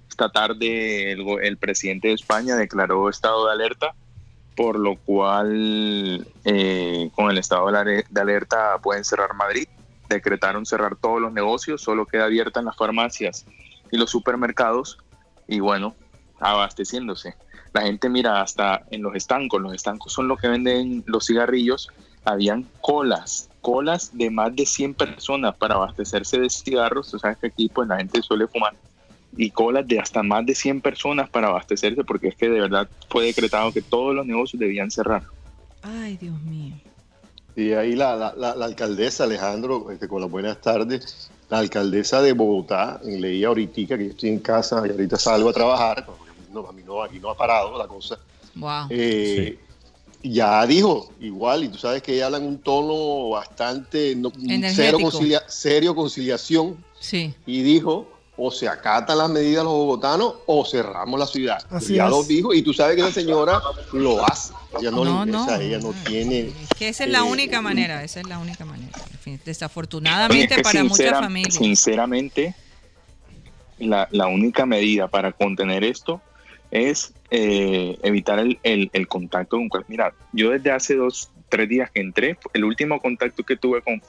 Esta 0.09 0.29
tarde 0.29 1.13
el, 1.13 1.57
presidente 1.59 2.09
de 2.09 2.15
España 2.15 2.57
declaró 2.57 3.09
estado 3.09 3.47
de 3.47 3.53
alerta, 3.53 3.95
por 4.57 4.79
lo 4.79 4.97
cual 4.97 6.27
eh, 6.45 7.09
con 7.15 7.31
el 7.31 7.39
estado 7.39 7.71
de 7.71 8.21
alerta 8.21 8.79
pueden 8.83 9.05
cerrar 9.05 9.33
Madrid. 9.35 9.69
Decretaron 10.09 10.67
cerrar 10.67 10.97
todos 10.97 11.21
los 11.21 11.33
negocios, 11.33 11.83
solo 11.83 12.07
queda 12.07 12.25
abierta 12.25 12.61
en 12.61 12.67
las 12.67 12.77
farmacias 12.77 13.47
y 13.91 13.97
los 13.97 14.11
supermercados 14.11 14.99
y 15.49 15.61
bueno, 15.61 15.95
abasteciéndose. 16.39 17.35
La 17.73 17.83
gente 17.83 18.09
mira 18.09 18.41
hasta 18.41 18.83
en 18.91 19.03
los 19.03 19.15
estancos, 19.15 19.61
los 19.61 19.75
estancos 19.75 20.13
son 20.13 20.29
los 20.29 20.41
que 20.41 20.49
venden 20.49 21.05
los 21.07 21.27
cigarrillos, 21.27 21.91
habían 22.25 22.67
colas, 22.81 23.51
colas 23.61 24.17
de 24.17 24.31
más 24.31 24.55
de 24.57 24.65
100 24.65 24.95
personas 24.95 25.57
para 25.57 25.75
abastecerse 25.75 26.39
de 26.41 26.49
cigarros, 26.49 27.11
tú 27.11 27.19
sabes 27.19 27.39
que 27.39 27.49
aquí 27.49 27.69
pues 27.69 27.89
la 27.89 27.99
gente 27.99 28.23
suele 28.23 28.47
fumar, 28.47 28.75
y 29.37 29.51
colas 29.51 29.87
de 29.87 30.01
hasta 30.01 30.23
más 30.23 30.47
de 30.47 30.55
100 30.55 30.81
personas 30.81 31.29
para 31.29 31.49
abastecerse, 31.49 32.03
porque 32.05 32.29
es 32.29 32.37
que 32.37 32.49
de 32.49 32.61
verdad 32.61 32.89
fue 33.11 33.27
decretado 33.27 33.73
que 33.73 33.83
todos 33.83 34.15
los 34.15 34.27
negocios 34.27 34.59
debían 34.59 34.91
cerrar. 34.91 35.23
Ay, 35.83 36.17
Dios 36.17 36.41
mío. 36.43 36.75
Y 37.57 37.73
ahí 37.73 37.97
la, 37.97 38.15
la- 38.17 38.35
la- 38.37 38.55
la 38.55 38.65
alcaldesa 38.67 39.25
Alejandro, 39.25 39.91
este, 39.91 40.07
con 40.07 40.21
las 40.21 40.31
buenas 40.31 40.61
tardes, 40.61 41.31
la 41.49 41.59
alcaldesa 41.59 42.21
de 42.21 42.33
Bogotá, 42.35 43.01
leía 43.03 43.49
ahorita 43.49 43.97
que 43.97 44.05
yo 44.05 44.11
estoy 44.11 44.29
en 44.29 44.41
casa 44.41 44.83
y 44.87 44.91
ahorita 44.91 45.17
salgo 45.19 45.49
a 45.49 45.53
trabajar, 45.55 46.05
porque 46.05 46.23
no, 46.53 46.69
a 46.69 46.73
mí 46.73 46.83
no, 46.85 47.03
aquí 47.03 47.19
no 47.19 47.31
ha 47.31 47.37
parado 47.37 47.77
la 47.79 47.87
cosa, 47.87 48.19
Wow. 48.55 48.89
eh, 48.91 49.59
ya 50.23 50.67
dijo 50.67 51.11
igual, 51.21 51.65
y 51.65 51.69
tú 51.69 51.79
sabes 51.79 52.03
que 52.03 52.15
ella 52.15 52.27
habla 52.27 52.39
en 52.39 52.45
un 52.47 52.59
tono 52.59 53.31
bastante, 53.31 54.15
no, 54.17 54.31
cero, 54.75 54.99
concilia- 55.01 55.45
serio 55.49 55.95
conciliación, 55.95 56.77
Sí. 57.01 57.33
y 57.47 57.63
dijo, 57.63 58.07
o 58.39 58.51
se 58.51 58.69
acatan 58.69 59.17
las 59.19 59.31
medidas 59.31 59.65
los 59.65 59.73
bogotanos 59.73 60.35
o 60.47 60.65
cerramos 60.65 61.19
la 61.19 61.27
ciudad. 61.27 61.59
Así 61.71 61.95
ya 61.95 62.05
es. 62.05 62.11
lo 62.11 62.23
dijo, 62.23 62.53
y 62.53 62.63
tú 62.63 62.73
sabes 62.75 62.97
que 62.97 63.03
esa 63.03 63.13
señora 63.13 63.61
lo 63.93 64.25
hace, 64.27 64.53
ella 64.79 64.91
no, 64.91 65.05
No, 65.05 65.25
le 65.25 65.33
no. 65.33 65.41
interesa, 65.41 65.63
ella 65.63 65.79
no 65.79 65.95
tiene... 66.05 66.41
Es 66.49 66.69
que 66.79 66.89
esa 66.89 67.05
es 67.05 67.11
la 67.11 67.21
eh, 67.21 67.23
única 67.23 67.63
manera, 67.63 68.05
esa 68.05 68.21
es 68.21 68.27
la 68.27 68.39
única 68.39 68.65
manera. 68.65 68.93
Desafortunadamente 69.45 70.55
es 70.55 70.57
que 70.59 70.63
para 70.63 70.85
muchas 70.85 71.19
familias. 71.19 71.55
Sinceramente, 71.55 72.55
la, 73.79 74.09
la 74.11 74.27
única 74.27 74.67
medida 74.67 75.09
para 75.09 75.33
contener 75.33 75.85
esto 75.85 76.21
es 76.71 77.13
eh, 77.31 77.99
evitar 78.03 78.39
el, 78.39 78.59
el- 78.63 78.91
el 78.93 79.09
contacto 79.09 79.57
con 79.69 79.85
Mira, 79.89 80.13
yo 80.33 80.51
desde 80.51 80.71
hace 80.71 80.95
dos, 80.95 81.31
tres 81.49 81.69
días 81.69 81.91
que 81.91 82.01
entré, 82.01 82.39
el 82.55 82.65
último 82.65 83.01
contacto 83.01 83.43
que 83.45 83.57
tuve 83.57 83.83
con- 83.83 84.03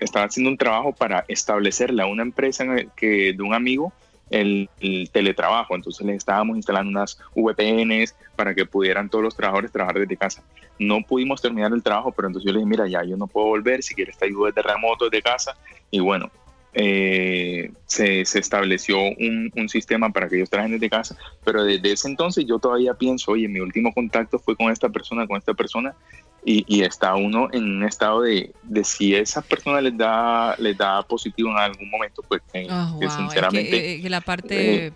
estaba 0.00 0.26
haciendo 0.26 0.50
un 0.50 0.56
trabajo 0.56 0.92
para 0.92 1.24
establecerle 1.28 2.02
a 2.02 2.06
una 2.06 2.22
empresa 2.22 2.64
que, 2.96 3.32
de 3.32 3.42
un 3.42 3.54
amigo 3.54 3.92
el, 4.30 4.68
el 4.80 5.10
teletrabajo. 5.10 5.74
Entonces 5.74 6.06
les 6.06 6.16
estábamos 6.16 6.56
instalando 6.56 6.90
unas 6.90 7.18
VPNs 7.34 8.14
para 8.36 8.54
que 8.54 8.66
pudieran 8.66 9.08
todos 9.08 9.24
los 9.24 9.36
trabajadores 9.36 9.72
trabajar 9.72 10.00
desde 10.00 10.16
casa. 10.16 10.42
No 10.78 11.02
pudimos 11.02 11.42
terminar 11.42 11.72
el 11.72 11.82
trabajo, 11.82 12.12
pero 12.12 12.28
entonces 12.28 12.46
yo 12.46 12.52
le 12.52 12.60
dije, 12.60 12.70
mira, 12.70 12.86
ya 12.86 13.02
yo 13.04 13.16
no 13.16 13.26
puedo 13.26 13.46
volver, 13.46 13.82
si 13.82 13.94
quieres 13.94 14.16
te 14.16 14.26
ayudo 14.26 14.46
desde 14.46 14.62
remoto, 14.62 15.06
desde 15.06 15.22
casa. 15.22 15.56
Y 15.90 16.00
bueno, 16.00 16.30
eh, 16.74 17.72
se, 17.86 18.24
se 18.24 18.38
estableció 18.38 19.00
un, 19.00 19.50
un 19.56 19.68
sistema 19.68 20.10
para 20.10 20.28
que 20.28 20.36
ellos 20.36 20.50
trabajen 20.50 20.72
desde 20.72 20.90
casa, 20.90 21.16
pero 21.44 21.64
desde 21.64 21.92
ese 21.92 22.08
entonces 22.08 22.44
yo 22.46 22.58
todavía 22.58 22.94
pienso, 22.94 23.32
oye, 23.32 23.48
mi 23.48 23.60
último 23.60 23.92
contacto 23.92 24.38
fue 24.38 24.54
con 24.54 24.70
esta 24.70 24.88
persona, 24.88 25.26
con 25.26 25.38
esta 25.38 25.54
persona, 25.54 25.96
y, 26.44 26.64
y 26.66 26.82
está 26.82 27.14
uno 27.14 27.48
en 27.52 27.64
un 27.64 27.84
estado 27.84 28.22
de, 28.22 28.52
de 28.62 28.84
si 28.84 29.14
esa 29.14 29.42
persona 29.42 29.80
les 29.80 29.96
da, 29.96 30.54
les 30.58 30.76
da 30.78 31.02
positivo 31.02 31.50
en 31.50 31.58
algún 31.58 31.90
momento, 31.90 32.22
pues 32.26 32.40
que, 32.52 32.66
Ah, 32.70 32.94
que 32.98 33.06
es 33.06 33.12
sinceramente... 33.12 33.70
que, 33.70 33.94
eh, 33.94 34.02
que 34.02 34.10
la 34.10 34.20
parte 34.20 34.92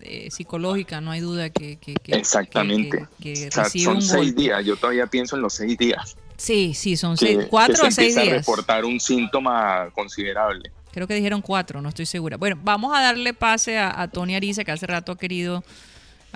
eh, 0.00 0.30
psicológica, 0.30 1.00
no 1.00 1.10
hay 1.10 1.20
duda 1.20 1.50
que, 1.50 1.78
Exactamente. 2.06 3.02
o 3.02 3.50
sea, 3.50 3.64
son 3.68 4.00
seis 4.00 4.26
golpe. 4.28 4.42
días, 4.42 4.64
yo 4.64 4.76
todavía 4.76 5.06
pienso 5.06 5.36
en 5.36 5.42
los 5.42 5.54
seis 5.54 5.76
días. 5.76 6.16
Sí, 6.36 6.72
sí, 6.74 6.96
son 6.96 7.16
seis, 7.16 7.46
cuatro 7.50 7.84
se 7.86 7.90
seis 7.90 7.98
empieza 8.16 8.20
a 8.20 8.24
días. 8.24 8.36
reportar 8.46 8.84
un 8.84 9.00
síntoma 9.00 9.90
considerable. 9.92 10.70
Creo 10.92 11.06
que 11.06 11.14
dijeron 11.14 11.42
cuatro, 11.42 11.82
no 11.82 11.88
estoy 11.88 12.06
segura. 12.06 12.36
Bueno, 12.36 12.56
vamos 12.62 12.96
a 12.96 13.02
darle 13.02 13.34
pase 13.34 13.76
a, 13.76 14.00
a 14.00 14.08
Tony 14.08 14.36
Ariza, 14.36 14.64
que 14.64 14.70
hace 14.70 14.86
rato 14.86 15.12
ha 15.12 15.18
querido 15.18 15.64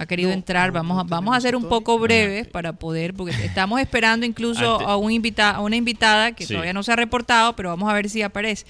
ha 0.03 0.07
querido 0.07 0.29
No, 0.29 0.35
entrar. 0.35 0.69
no, 0.69 0.75
vamos 0.75 0.99
a, 1.01 1.03
no 1.05 1.09
vamos 1.09 1.37
a 1.37 1.41
ser 1.41 1.55
a 1.55 1.57
un 1.57 1.69
poco 1.69 1.99
breves 1.99 2.47
para 2.49 2.73
poder, 2.73 3.15
porque 3.15 3.33
estamos 3.45 3.81
esperando 3.81 4.27
incluso 4.27 4.81
a, 4.81 4.97
un 4.97 5.11
invita, 5.13 5.51
a 5.51 5.61
una 5.61 5.77
invitada 5.77 6.33
que 6.33 6.45
Sí. 6.47 6.53
todavía 6.55 6.73
no 6.73 6.83
se 6.83 6.93
ha 6.93 6.97
reportado, 6.97 7.55
pero 7.57 7.69
vamos 7.71 7.89
a 7.91 7.95
ver 7.95 8.09
si 8.11 8.23
aparece. 8.23 8.67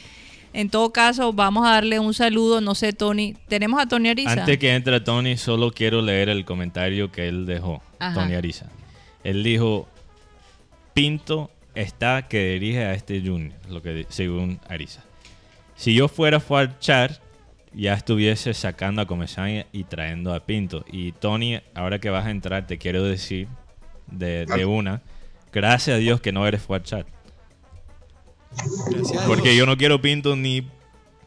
En 0.54 0.68
todo 0.68 0.92
caso, 0.92 1.32
vamos 1.32 1.66
a 1.66 1.70
darle 1.70 1.98
un 1.98 2.12
saludo. 2.12 2.60
No 2.60 2.74
sé, 2.74 2.92
Tony. 2.92 3.34
¿Tenemos 3.48 3.80
a 3.80 3.86
Tony 3.86 4.10
Ariza? 4.10 4.32
Antes 4.32 4.58
que 4.58 4.74
entre 4.74 5.00
Tony, 5.00 5.38
solo 5.38 5.70
quiero 5.72 6.02
leer 6.02 6.28
el 6.28 6.44
comentario 6.44 7.10
que 7.10 7.26
él 7.26 7.46
dejó, 7.46 7.82
Ajá. 7.98 8.12
Tony 8.20 8.34
Ariza. 8.34 8.66
Él 9.24 9.42
dijo, 9.42 9.88
Pinto 10.92 11.50
está 11.74 12.28
que 12.28 12.52
dirige 12.52 12.84
a 12.84 12.92
este 12.92 13.20
Junior, 13.20 13.54
lo 13.70 13.80
que 13.80 14.04
según 14.10 14.60
Ariza. 14.68 15.02
Si 15.74 15.94
yo 15.94 16.08
fuera 16.08 16.42
Char, 16.80 17.21
ya 17.74 17.94
estuviese 17.94 18.54
sacando 18.54 19.02
a 19.02 19.06
Comesaña 19.06 19.66
y 19.72 19.84
trayendo 19.84 20.34
a 20.34 20.40
Pinto. 20.40 20.84
Y 20.90 21.12
Tony, 21.12 21.60
ahora 21.74 21.98
que 21.98 22.10
vas 22.10 22.26
a 22.26 22.30
entrar, 22.30 22.66
te 22.66 22.78
quiero 22.78 23.02
decir 23.04 23.48
de, 24.06 24.46
de 24.46 24.64
una, 24.64 25.02
gracias 25.52 25.96
a 25.96 25.98
Dios 25.98 26.20
que 26.20 26.32
no 26.32 26.46
eres 26.46 26.62
a 26.62 27.04
Porque 29.26 29.56
yo 29.56 29.66
no 29.66 29.76
quiero 29.76 30.00
Pinto 30.00 30.36
ni, 30.36 30.68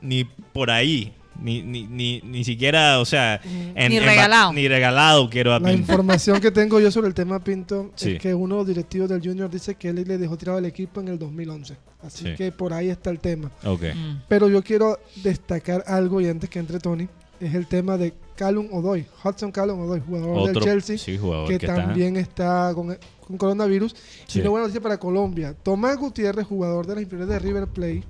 ni 0.02 0.24
por 0.24 0.72
ahí. 0.72 1.14
Ni, 1.42 1.62
ni, 1.64 1.84
ni, 1.88 2.22
ni 2.22 2.44
siquiera, 2.44 3.00
o 3.00 3.06
sea, 3.06 3.42
en- 3.44 3.90
Ni 3.90 3.98
en 3.98 4.04
regalado. 4.04 4.54
ni 4.54 4.68
regalado 4.68 5.30
quiero 5.30 5.54
a 5.54 5.60
La 5.60 5.68
Pinto. 5.70 5.82
información 5.82 6.40
que 6.40 6.50
tengo 6.52 6.80
yo 6.80 6.90
sobre 6.92 7.08
el 7.10 7.14
tema 7.14 7.44
Pinto 7.44 7.92
Sí. 7.96 8.12
es 8.14 8.22
que 8.22 8.34
uno 8.34 8.56
de 8.56 8.60
los 8.62 8.68
directivos 8.68 9.10
del 9.10 9.22
Junior 9.22 9.50
dice 9.50 9.76
que 9.76 9.90
él 9.90 10.04
le 10.08 10.18
dejó 10.18 10.38
tirado 10.38 10.58
el 10.60 10.66
equipo 10.66 11.02
en 11.02 11.10
el 11.10 11.20
2011. 11.20 11.76
Así 12.04 12.24
Sí. 12.26 12.36
que 12.36 12.52
por 12.52 12.72
ahí 12.74 12.90
está 12.90 13.10
el 13.10 13.20
tema. 13.20 13.52
Ok. 13.66 13.82
Mm. 13.96 14.16
Pero 14.28 14.48
yo 14.48 14.64
quiero 14.64 15.00
destacar 15.24 15.84
algo 15.88 16.22
y 16.22 16.28
antes 16.28 16.50
que 16.50 16.60
entre 16.60 16.80
Tony, 16.80 17.08
es 17.40 17.54
el 17.54 17.68
tema 17.68 17.98
de 17.98 18.14
Callum 18.38 18.68
Odoy, 18.72 19.06
Hudson 19.24 19.52
Callum 19.52 19.80
Odoy, 19.82 20.02
jugador 20.06 20.38
Otro 20.38 20.54
del 20.54 20.64
Chelsea, 20.64 20.98
sí, 20.98 21.18
jugador 21.18 21.48
que, 21.50 21.58
que, 21.58 21.66
está. 21.66 21.76
también 21.86 22.16
está, 22.16 22.72
con, 22.74 22.98
con 23.28 23.38
coronavirus. 23.38 23.94
Sí. 24.26 24.40
Y 24.40 24.42
una 24.42 24.52
buena 24.52 24.64
noticia 24.68 24.82
para 24.82 24.98
Colombia. 24.98 25.54
Tomás 25.62 25.98
Gutiérrez, 25.98 26.46
jugador 26.48 26.86
de 26.88 26.96
las 26.96 27.04
inferiores 27.04 27.34
de 27.34 27.40
River 27.40 27.68
Plate, 27.68 28.04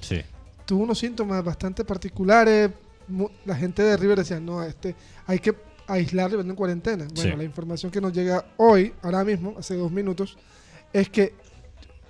Sí. 0.00 0.20
Tuvo 0.68 0.82
unos 0.82 0.98
síntomas 0.98 1.42
bastante 1.42 1.82
particulares. 1.82 2.70
La 3.46 3.56
gente 3.56 3.82
de 3.82 3.96
River 3.96 4.18
decía, 4.18 4.38
no, 4.38 4.62
este, 4.62 4.94
hay 5.26 5.38
que 5.38 5.54
aislarlo 5.86 6.34
y 6.34 6.36
ponerlo 6.36 6.52
en 6.52 6.56
cuarentena. 6.56 7.06
Bueno, 7.14 7.30
Sí. 7.32 7.36
la 7.38 7.42
información 7.44 7.90
que 7.90 8.02
nos 8.02 8.12
llega 8.12 8.44
hoy, 8.58 8.92
ahora 9.00 9.24
mismo, 9.24 9.54
hace 9.58 9.74
dos 9.76 9.90
minutos, 9.90 10.36
es 10.92 11.08
que 11.08 11.32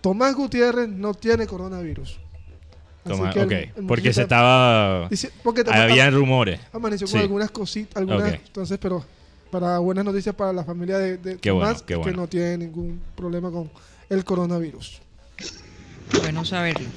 Tomás 0.00 0.34
Gutiérrez 0.34 0.88
no 0.88 1.14
tiene 1.14 1.46
coronavirus. 1.46 2.18
Así 3.04 3.16
Toma, 3.16 3.30
el- 3.30 3.44
ok. 3.44 3.52
el 3.52 3.86
Porque 3.86 4.12
se 4.12 4.22
estaba. 4.22 5.09
dice- 5.09 5.30
porque 5.44 5.62
te- 5.62 5.70
Habían 5.72 6.12
rumores. 6.12 6.59
amaneció 6.72 7.06
sí. 7.06 7.12
con 7.12 7.20
algunas 7.22 7.52
cositas, 7.52 7.96
algunas, 7.96 8.32
entonces, 8.34 8.76
pero 8.82 9.04
para 9.52 9.78
buenas 9.78 10.04
noticias 10.04 10.34
para 10.34 10.52
la 10.52 10.64
familia 10.64 10.98
de, 10.98 11.16
de 11.16 11.36
Qué 11.38 11.52
bueno, 11.52 11.68
Tomás, 11.68 11.82
que 11.82 12.11
no 12.12 12.26
tiene 12.26 12.59
ningún 12.59 13.00
problema 13.14 13.52
con 13.52 13.70
el 14.11 14.24
coronavirus. 14.24 15.00
Bueno 16.22 16.44
saberlo. 16.44 16.88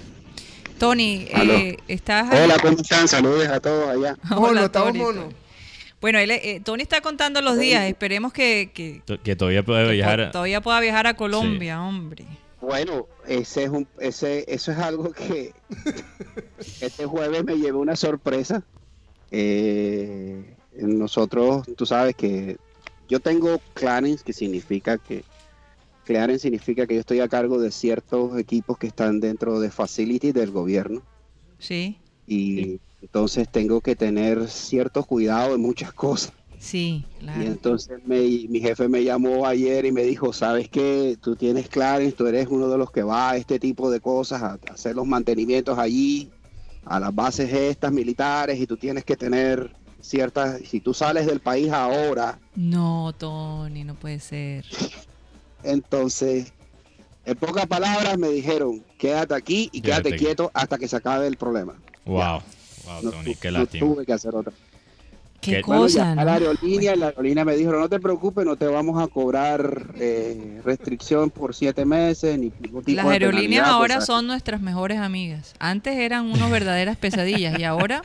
Tony, 0.86 1.28
eh, 1.30 1.78
¿estás 1.88 2.32
ahí? 2.32 2.40
Hola, 2.44 2.58
¿cómo 2.60 2.76
están? 2.76 3.08
Saludos 3.08 3.46
a 3.48 3.60
todos 3.60 3.88
allá. 3.88 4.18
Estamos 4.24 4.72
Tony. 4.72 4.98
mono. 4.98 5.30
Bueno, 6.02 6.18
él, 6.18 6.32
eh, 6.32 6.60
Tony 6.66 6.82
está 6.82 7.02
contando 7.02 7.40
los 7.40 7.60
días. 7.60 7.84
Esperemos 7.88 8.34
que, 8.34 8.72
que- 8.74 9.04
To- 9.06 9.22
Que 9.22 9.36
todavía 9.36 9.62
puede 9.64 9.86
que 9.86 9.92
viajar. 9.94 10.22
a- 10.22 10.32
todavía 10.32 10.60
pueda 10.60 10.80
viajar 10.80 11.06
a 11.06 11.14
Colombia, 11.14 11.84
hombre. 11.84 12.26
Bueno, 12.62 13.06
ese 13.28 13.66
es 13.66 13.70
un, 13.70 13.88
ese, 14.00 14.44
eso 14.48 14.72
es 14.72 14.80
algo 14.80 15.12
que 15.12 15.54
este 16.82 17.06
jueves 17.06 17.44
me 17.44 17.58
llevó 17.58 17.80
una 17.80 17.96
sorpresa. 17.96 18.64
Eh, 19.30 20.56
nosotros, 20.80 21.64
tú 21.78 21.86
sabes 21.86 22.16
que 22.16 22.58
yo 23.08 23.20
tengo 23.20 23.62
clearance, 23.76 24.24
que 24.24 24.34
significa 24.34 24.98
que 24.98 25.24
clearance 26.04 26.39
significa 26.43 26.88
que 26.88 26.95
yo 26.95 26.99
estoy 27.02 27.20
a 27.22 27.28
cargo 27.30 27.60
de 27.60 27.72
ciertos 27.72 28.38
equipos 28.39 28.78
que 28.78 28.88
están 28.88 29.20
dentro 29.20 29.60
de 29.60 29.72
facilities 29.72 30.34
del 30.34 30.52
gobierno 30.52 31.08
Sí, 31.60 32.02
y 32.26 32.82
entonces 33.02 33.49
tengo 33.52 33.82
que 33.82 33.95
tener 33.95 34.47
cierto 34.49 35.04
cuidado 35.04 35.56
en 35.56 35.62
muchas 35.62 35.93
cosas. 35.93 36.34
sí, 36.58 37.06
Y 37.32 37.45
claro. 37.45 37.45
entonces 37.45 37.99
me- 38.06 38.47
mi 38.49 38.60
jefe 38.62 38.88
me 38.89 39.04
llamó 39.04 39.47
ayer 39.47 39.86
y 39.86 39.91
me 39.91 40.04
dijo, 40.04 40.34
sabes 40.34 40.70
que 40.70 41.18
tú 41.22 41.36
tienes 41.38 41.70
clearance, 41.70 42.14
tú 42.14 42.28
eres 42.28 42.47
uno 42.49 42.70
de 42.70 42.78
los 42.78 42.91
que 42.91 43.04
va 43.04 43.32
a 43.32 43.38
este 43.38 43.60
tipo 43.60 43.91
de 43.91 44.02
cosas, 44.02 44.41
a, 44.43 44.54
a 44.54 44.60
hacer 44.74 44.95
los 44.95 45.08
mantenimientos 45.08 45.78
allí, 45.80 46.34
a 46.86 46.99
las 46.99 47.14
bases 47.16 47.54
estas 47.54 47.91
militares 47.93 48.60
y 48.60 48.68
tú 48.68 48.78
tienes 48.78 49.06
que 49.06 49.18
tener 49.18 49.78
ciertas, 49.99 50.62
si 50.68 50.82
tú 50.82 50.93
sales 50.93 51.26
del 51.28 51.41
país 51.41 51.72
ahora, 51.72 52.41
No, 52.56 53.14
Tony, 53.18 53.84
no 53.84 53.95
puede 53.95 54.20
ser. 54.20 54.66
entonces, 55.64 56.53
en 57.26 57.38
pocas 57.38 57.66
palabras 57.68 58.18
me 58.18 58.30
dijeron, 58.30 58.84
quédate 58.97 59.34
aquí 59.36 59.70
y 59.72 59.82
Quédate 59.82 60.03
quédate 60.03 60.16
aquí. 60.16 60.26
quieto 60.26 60.51
hasta 60.53 60.78
que 60.78 60.88
se 60.88 60.95
acabe 60.95 61.28
el 61.28 61.38
problema. 61.38 61.74
Wow. 62.05 62.41
Wow, 62.86 63.03
No, 63.03 63.12
Tony, 63.12 63.36
qué 63.36 63.51
no 63.51 63.59
lástima. 63.59 63.86
tuve 63.88 64.05
que 64.05 64.14
hacer 64.14 64.34
otra. 64.36 64.53
Qué 65.39 65.64
Bueno, 65.66 65.82
cosa, 65.84 66.14
ya 66.16 66.22
a 66.22 66.26
la 66.26 66.34
aerolínea, 66.36 66.95
la 66.95 67.07
aerolínea 67.07 67.43
me 67.43 67.55
dijo, 67.55 67.72
no 67.72 67.89
te 67.89 67.99
preocupes, 67.99 68.45
no 68.45 68.55
te 68.57 68.68
vamos 68.68 69.01
a 69.01 69.07
cobrar 69.07 69.88
eh, 69.97 70.62
restricción 70.64 71.32
por 71.32 71.55
siete 71.55 71.84
meses, 71.84 72.38
ni 72.38 72.51
ningún 72.59 72.84
tipo 72.84 72.97
Las 72.97 73.07
de 73.07 73.14
aerolíneas 73.14 73.64
penalidad, 73.64 73.70
ahora 73.72 73.95
pues, 73.95 74.05
son 74.05 74.28
nuestras 74.28 74.62
mejores 74.62 74.99
amigas. 74.99 75.53
Antes 75.57 75.95
eran 75.97 76.28
unas 76.32 76.51
verdaderas 76.51 76.95
pesadillas 76.97 77.57
y 77.59 77.64
ahora, 77.64 78.03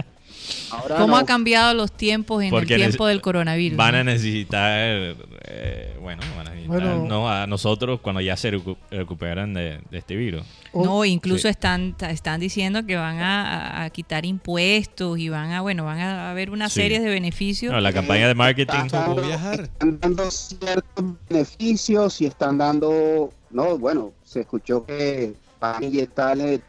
ahora 0.71 0.97
¿cómo 0.97 1.09
no. 1.09 1.17
ha 1.17 1.25
cambiado 1.27 1.75
los 1.75 1.93
tiempos 1.93 2.43
en 2.43 2.51
Porque 2.51 2.75
el 2.75 2.81
tiempo 2.83 3.07
del 3.07 3.21
coronavirus? 3.21 3.77
Van 3.77 3.95
a 3.95 4.05
necesitar. 4.05 5.17
eh, 5.49 5.97
bueno, 6.01 6.23
van 6.37 6.49
a 6.49 6.51
necesitar. 6.51 6.67
Bueno. 6.83 7.05
no, 7.07 7.31
a 7.31 7.47
nosotros 7.47 8.01
cuando 8.01 8.21
ya 8.21 8.37
se 8.37 8.53
recu- 8.53 8.77
recuperan 8.91 9.55
de, 9.55 9.79
de 9.91 9.99
este 9.99 10.17
virus. 10.17 10.43
No, 10.75 11.05
incluso 11.05 11.43
Sí. 11.43 11.49
están, 11.49 11.95
están 12.11 12.41
diciendo 12.41 12.85
que 12.85 12.97
van 12.97 13.19
a, 13.21 13.85
a 13.85 13.91
quitar 13.91 14.27
impuestos 14.27 15.19
y 15.19 15.29
van 15.29 15.53
a, 15.53 15.61
bueno, 15.63 15.85
van 15.85 16.01
a 16.01 16.31
haber 16.31 16.51
una 16.51 16.69
Sí. 16.69 16.81
serie 16.81 17.01
de 17.01 17.09
beneficios. 17.09 17.73
No, 17.73 17.81
la 17.81 17.93
campaña 17.93 18.27
de 18.29 18.35
marketing. 18.35 18.87
Está- 18.87 19.07
¿Cómo 19.07 19.23
viajar? 19.23 19.61
Están 19.61 20.01
dando 20.01 20.31
ciertos 20.31 21.05
beneficios 21.31 22.21
y 22.21 22.27
están 22.27 22.59
dando, 22.59 23.33
no, 23.51 23.79
bueno, 23.79 24.13
se 24.25 24.41
escuchó 24.41 24.85
que 24.85 25.35
van 25.61 25.83
a 25.83 25.87
inyectarle 25.87 26.61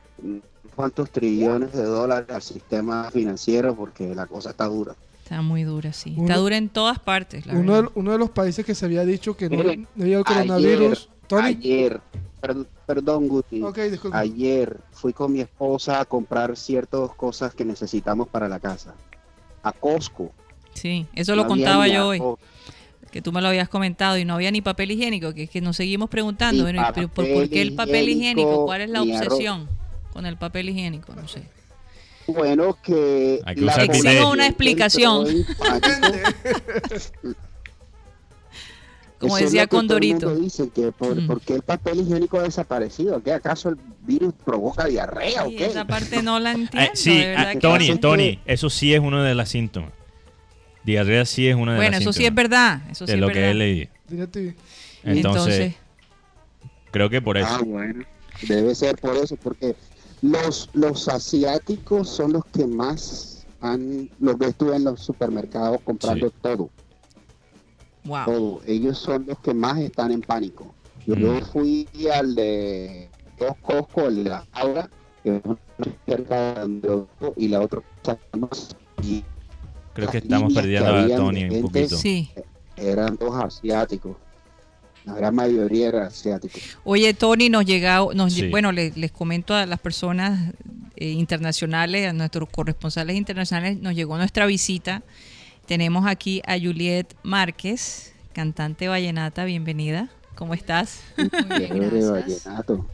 cuántos 0.77 1.09
trillones 1.09 1.73
de 1.73 1.83
dólares 1.83 2.29
al 2.29 2.41
sistema 2.43 3.09
financiero 3.11 3.75
porque 3.75 4.13
la 4.13 4.27
cosa 4.27 4.51
está 4.51 4.65
dura. 4.65 4.93
Está 5.23 5.41
muy 5.41 5.63
dura, 5.63 5.91
sí. 5.91 6.13
Uno- 6.15 6.27
Está 6.27 6.37
dura 6.37 6.55
en 6.55 6.69
todas 6.69 6.99
partes, 6.99 7.47
la 7.47 7.53
Uno 7.53 7.73
de, 7.73 7.81
verdad. 7.81 7.91
uno 7.95 8.11
de 8.11 8.17
los 8.19 8.29
países 8.29 8.63
que 8.63 8.75
se 8.75 8.85
había 8.85 9.03
dicho 9.03 9.35
que 9.35 9.49
no, 9.49 9.57
Miren, 9.57 9.87
no 9.95 10.03
había 10.03 10.19
el 10.19 10.23
coronavirus. 10.23 11.09
Tony, 11.25 11.47
Ayer, 11.47 11.99
per- 12.39 12.65
perdón 12.85 13.27
Guti, 13.27 13.61
ayer 14.13 14.77
fui 14.91 15.11
con 15.13 15.33
mi 15.33 15.41
esposa 15.41 15.99
a 15.99 16.05
comprar 16.05 16.55
ciertas 16.55 17.09
cosas 17.15 17.53
que 17.55 17.65
necesitamos 17.65 18.27
para 18.29 18.47
la 18.47 18.59
casa. 18.59 18.93
A 19.63 19.71
Costco. 19.73 20.31
Sí, 20.75 21.07
eso 21.15 21.35
lo 21.35 21.41
No 21.41 21.49
contaba 21.49 21.87
yo 21.87 22.07
hoy, 22.09 22.21
que 23.11 23.21
tú 23.23 23.31
me 23.31 23.41
lo 23.41 23.47
habías 23.47 23.67
comentado 23.67 24.17
y 24.19 24.25
no 24.25 24.35
había 24.35 24.51
ni 24.51 24.61
papel 24.61 24.91
higiénico, 24.91 25.33
que 25.33 25.43
es 25.43 25.49
que 25.49 25.59
nos 25.59 25.75
seguimos 25.75 26.07
preguntando, 26.09 26.57
Ni 26.57 26.61
bueno, 26.71 26.87
¿y 26.87 26.93
pero 26.93 27.07
¿por, 27.09 27.25
qué 27.49 27.61
el 27.63 27.73
papel 27.73 28.07
higiénico? 28.09 28.63
¿Cuál 28.65 28.81
es 28.81 28.89
la 28.91 29.01
obsesión 29.01 29.67
con 30.17 30.25
el 30.25 30.35
papel 30.35 30.67
higiénico? 30.69 31.13
No 31.13 31.27
sé. 31.27 31.43
Bueno, 32.25 32.75
que 32.81 33.39
Hay 33.45 33.53
que 33.53 33.61
la 33.61 33.73
usar 33.73 33.83
Exijo 33.85 34.09
bidet. 34.09 34.25
una 34.25 34.47
explicación. 34.47 35.27
Como 39.19 39.35
Eso 39.37 39.45
decía 39.45 39.67
Condorito. 39.67 40.35
dice, 40.35 40.69
que 40.69 40.91
por, 40.91 41.15
Mm. 41.21 41.27
¿por 41.27 41.41
qué 41.41 41.53
el 41.53 41.61
papel 41.61 42.01
higiénico 42.01 42.39
ha 42.39 42.43
desaparecido? 42.43 43.21
¿Qué 43.21 43.31
acaso 43.33 43.69
el 43.69 43.77
virus 44.07 44.33
provoca 44.43 44.85
diarrea 44.85 45.45
o 45.45 45.49
Sí, 45.49 45.55
qué? 45.55 45.65
esa 45.67 45.85
parte 45.85 46.21
no 46.23 46.39
la 46.39 46.51
entiendo, 46.53 46.79
Eh, 46.79 46.95
sí, 46.95 47.17
de 47.17 47.27
verdad 47.27 47.47
ah, 47.49 47.53
que 47.53 47.59
Tony, 47.59 47.89
no. 47.89 47.99
Tony, 47.99 48.39
eso 48.45 48.69
sí 48.71 48.93
es 48.93 48.99
uno 48.99 49.21
de 49.23 49.35
los 49.35 49.49
síntomas. 49.49 49.91
Diarrea 50.83 51.25
sí 51.25 51.47
es 51.47 51.55
uno 51.55 51.71
de 51.73 51.77
Bueno, 51.77 51.91
los 51.97 52.01
eso 52.01 52.13
sí 52.13 52.23
es 52.23 52.27
síntomas. 52.29 52.49
verdad, 52.49 52.81
eso 52.91 53.05
sí 53.05 53.11
de 53.11 53.13
es 53.15 53.19
lo 53.21 53.27
verdad. 53.27 53.41
que 53.41 53.53
leído. 53.53 53.91
DirecTV. 54.07 54.39
Entonces, 55.03 55.15
Entonces, 55.15 55.75
creo 56.91 57.09
que 57.09 57.21
por 57.21 57.37
eso. 57.37 57.47
Ah, 57.49 57.61
bueno, 57.63 58.03
debe 58.47 58.73
ser 58.75 58.97
por 58.97 59.15
eso, 59.17 59.35
porque 59.37 59.75
los, 60.21 60.69
los 60.73 61.07
asiáticos 61.07 62.09
son 62.09 62.33
los 62.33 62.45
que 62.45 62.65
más 62.65 63.45
han, 63.61 64.09
los 64.19 64.37
ves 64.37 64.55
tú 64.55 64.71
en 64.73 64.83
los 64.83 64.99
supermercados 65.01 65.79
comprando 65.83 66.27
Sí. 66.29 66.33
todo, 66.41 66.69
wow. 68.05 68.25
todo. 68.25 68.61
Ellos 68.65 68.97
son 68.97 69.25
los 69.27 69.37
que 69.39 69.53
más 69.53 69.77
están 69.79 70.11
en 70.11 70.21
pánico. 70.21 70.73
Yo 71.05 71.15
Mm. 71.15 71.41
fui 71.51 71.87
al 72.13 72.35
de 72.35 73.09
dos 73.39 73.55
Costco, 73.61 74.07
el 74.07 74.23
de 74.23 74.29
la 74.29 74.45
Aura, 74.53 74.89
que 75.23 75.37
es 75.37 75.41
cerca 76.05 76.65
de 76.67 77.05
y 77.37 77.47
la 77.47 77.61
otra 77.61 77.81
Creo 79.93 80.09
que 80.09 80.17
estamos 80.19 80.53
perdiendo 80.53 80.91
que 81.07 81.13
a 81.13 81.17
Tony 81.17 81.43
un 81.45 81.61
poquito. 81.61 81.97
Sí. 81.97 82.29
eran 82.75 83.15
dos 83.15 83.33
asiáticos. 83.35 84.15
La 85.07 85.13
gran 85.15 85.33
mayoría 85.35 85.87
eran 85.87 86.03
asiáticos. 86.07 86.61
Oye, 86.83 87.13
Tony, 87.13 87.49
nos 87.49 87.65
llega, 87.65 88.01
nos, 88.13 88.33
Sí. 88.33 88.49
bueno, 88.49 88.71
le- 88.71 88.91
les 88.95 89.11
comento 89.11 89.55
a 89.55 89.65
las 89.65 89.79
personas 89.79 90.53
eh, 90.99 91.09
internacionales, 91.11 92.07
a 92.09 92.13
nuestros 92.13 92.49
corresponsales 92.49 93.15
internacionales, 93.15 93.77
nos 93.79 93.93
llegó 93.95 94.17
nuestra 94.17 94.45
visita. 94.45 95.03
Tenemos 95.67 96.05
aquí 96.07 96.41
a 96.45 96.57
Juliet 96.59 97.05
Márquez, 97.23 98.13
cantante 98.33 98.87
vallenata, 98.87 99.45
bienvenida. 99.45 100.09
¿Cómo 100.35 100.53
estás? 100.53 101.01
Muy 101.17 101.29
bien, 101.59 101.79
gracias. 101.79 102.43
vallenato. 102.45 102.85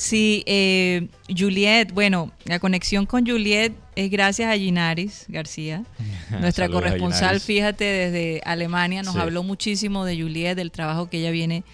Sí, 0.00 0.44
eh, 0.46 1.08
Juliet, 1.36 1.90
bueno, 1.92 2.30
la 2.44 2.60
conexión 2.60 3.04
con 3.04 3.26
Juliet 3.26 3.72
es 3.96 4.12
gracias 4.12 4.48
a 4.48 4.56
Ginaris 4.56 5.24
García, 5.26 5.82
nuestra 6.40 6.68
corresponsal, 6.68 7.40
fíjate, 7.40 7.82
desde 7.84 8.40
Alemania, 8.44 9.02
nos 9.02 9.14
Sí. 9.14 9.18
habló 9.20 9.42
muchísimo 9.42 10.04
de 10.04 10.16
Juliet, 10.22 10.54
del 10.54 10.70
trabajo 10.70 11.10
que 11.10 11.18
ella 11.18 11.32
viene 11.32 11.64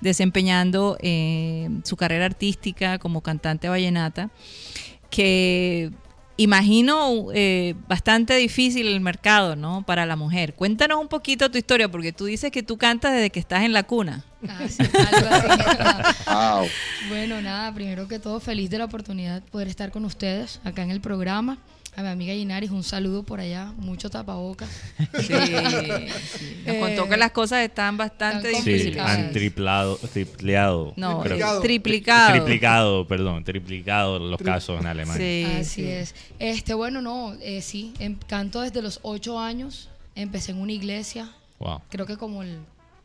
desempeñando 0.00 0.96
eh, 1.00 1.68
su 1.82 1.96
carrera 1.96 2.26
artística 2.26 3.00
como 3.00 3.22
cantante 3.22 3.68
vallenata, 3.68 4.30
que 5.10 5.90
imagino 6.36 7.28
eh, 7.32 7.74
bastante 7.88 8.34
difícil 8.36 8.88
el 8.88 9.00
mercado, 9.00 9.56
¿no? 9.56 9.84
Para 9.86 10.06
la 10.06 10.16
mujer. 10.16 10.54
Cuéntanos 10.54 11.00
un 11.00 11.08
poquito 11.08 11.50
tu 11.50 11.58
historia, 11.58 11.88
porque 11.88 12.12
tú 12.12 12.26
dices 12.26 12.50
que 12.50 12.62
tú 12.62 12.76
cantas 12.76 13.12
desde 13.12 13.30
que 13.30 13.40
estás 13.40 13.62
en 13.64 13.72
la 13.72 13.84
cuna. 13.84 14.24
Ah, 14.48 14.60
sí, 14.68 14.82
algo 14.82 15.28
así. 15.30 16.14
Wow. 16.26 16.66
Bueno, 17.08 17.40
nada, 17.40 17.72
primero 17.72 18.08
que 18.08 18.18
todo, 18.18 18.40
feliz 18.40 18.70
de 18.70 18.78
la 18.78 18.86
oportunidad 18.86 19.40
de 19.40 19.50
poder 19.50 19.68
estar 19.68 19.90
con 19.90 20.04
ustedes 20.04 20.60
acá 20.64 20.82
en 20.82 20.90
el 20.90 21.00
programa. 21.00 21.58
A 21.96 22.02
mi 22.02 22.08
amiga 22.08 22.34
Ginaris, 22.34 22.70
un 22.72 22.82
saludo 22.82 23.22
por 23.22 23.38
allá, 23.40 23.72
mucho 23.76 24.10
tapabocas. 24.10 24.68
Sí, 25.20 25.26
sí. 25.28 26.52
Nos 26.66 26.76
contó 26.76 27.04
Eh, 27.04 27.08
que 27.10 27.16
las 27.16 27.30
cosas 27.30 27.60
están 27.60 27.96
bastante 27.96 28.48
están 28.48 28.64
Sí, 28.64 28.70
difíciles. 28.70 28.96
complicadas. 28.96 29.18
han 29.26 29.32
triplado, 29.32 29.96
tripleado. 30.12 30.92
No, 30.96 31.20
creo. 31.20 31.36
Triplicado. 31.36 31.60
triplicado. 31.62 32.32
Triplicado, 32.32 33.06
perdón, 33.08 33.44
triplicado 33.44 34.18
los 34.18 34.40
casos 34.40 34.80
en 34.80 34.86
Alemania. 34.86 35.18
Sí, 35.24 35.46
Así 35.60 35.82
sí. 35.82 35.88
es. 35.88 36.14
Este, 36.38 36.74
bueno, 36.74 37.00
no, 37.00 37.34
eh, 37.40 37.62
sí, 37.62 37.94
em- 38.00 38.18
canto 38.26 38.60
desde 38.60 38.82
los 38.82 38.98
ocho 39.02 39.38
años. 39.38 39.88
Empecé 40.16 40.52
en 40.52 40.58
una 40.58 40.72
iglesia. 40.72 41.30
Wow. 41.60 41.80
Creo 41.90 42.06
que 42.06 42.16
como 42.16 42.42
el, 42.42 42.58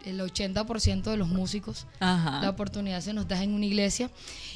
el 0.06 0.20
80% 0.22 1.04
de 1.12 1.18
los 1.18 1.28
músicos, 1.28 1.86
Ajá. 2.00 2.42
la 2.42 2.50
oportunidad 2.50 3.02
se 3.02 3.14
nos 3.14 3.28
da 3.28 3.42
en 3.44 3.54
una 3.54 3.66
iglesia. 3.66 4.10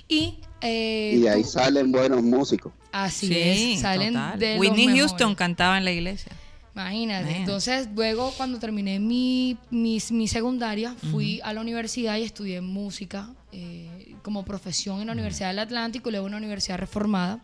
Y, 0.08 0.36
eh, 0.62 1.20
Y 1.22 1.28
ahí 1.28 1.42
tú- 1.44 1.50
salen 1.50 1.92
buenos 1.92 2.22
músicos. 2.24 2.74
así 2.92 3.28
Sí, 3.28 3.74
es, 3.74 3.82
salen 3.82 4.14
total. 4.14 4.40
de 4.40 4.52
los 4.56 4.60
Whitney 4.62 4.86
mejores. 4.88 5.12
Houston 5.12 5.36
cantaba 5.36 5.78
en 5.78 5.86
la 5.86 5.92
iglesia. 5.92 6.32
Imagínate. 6.76 7.22
Imagínate. 7.22 7.38
Entonces, 7.40 7.88
luego 7.96 8.32
cuando 8.36 8.58
terminé 8.60 9.00
mi, 9.00 9.58
mi, 9.70 10.00
mi 10.10 10.28
secundaria, 10.28 10.96
fui 11.12 11.40
a 11.44 11.54
la 11.54 11.62
universidad 11.62 12.18
y 12.18 12.24
estudié 12.24 12.62
música 12.62 13.30
eh, 13.52 14.16
como 14.24 14.44
profesión 14.44 15.00
en 15.02 15.06
la 15.08 15.14
Universidad 15.14 15.50
del 15.50 15.60
Atlántico 15.60 16.10
y 16.10 16.14
luego 16.14 16.26
en 16.28 16.32
la 16.32 16.38
Universidad 16.40 16.80
Reformada. 16.80 17.42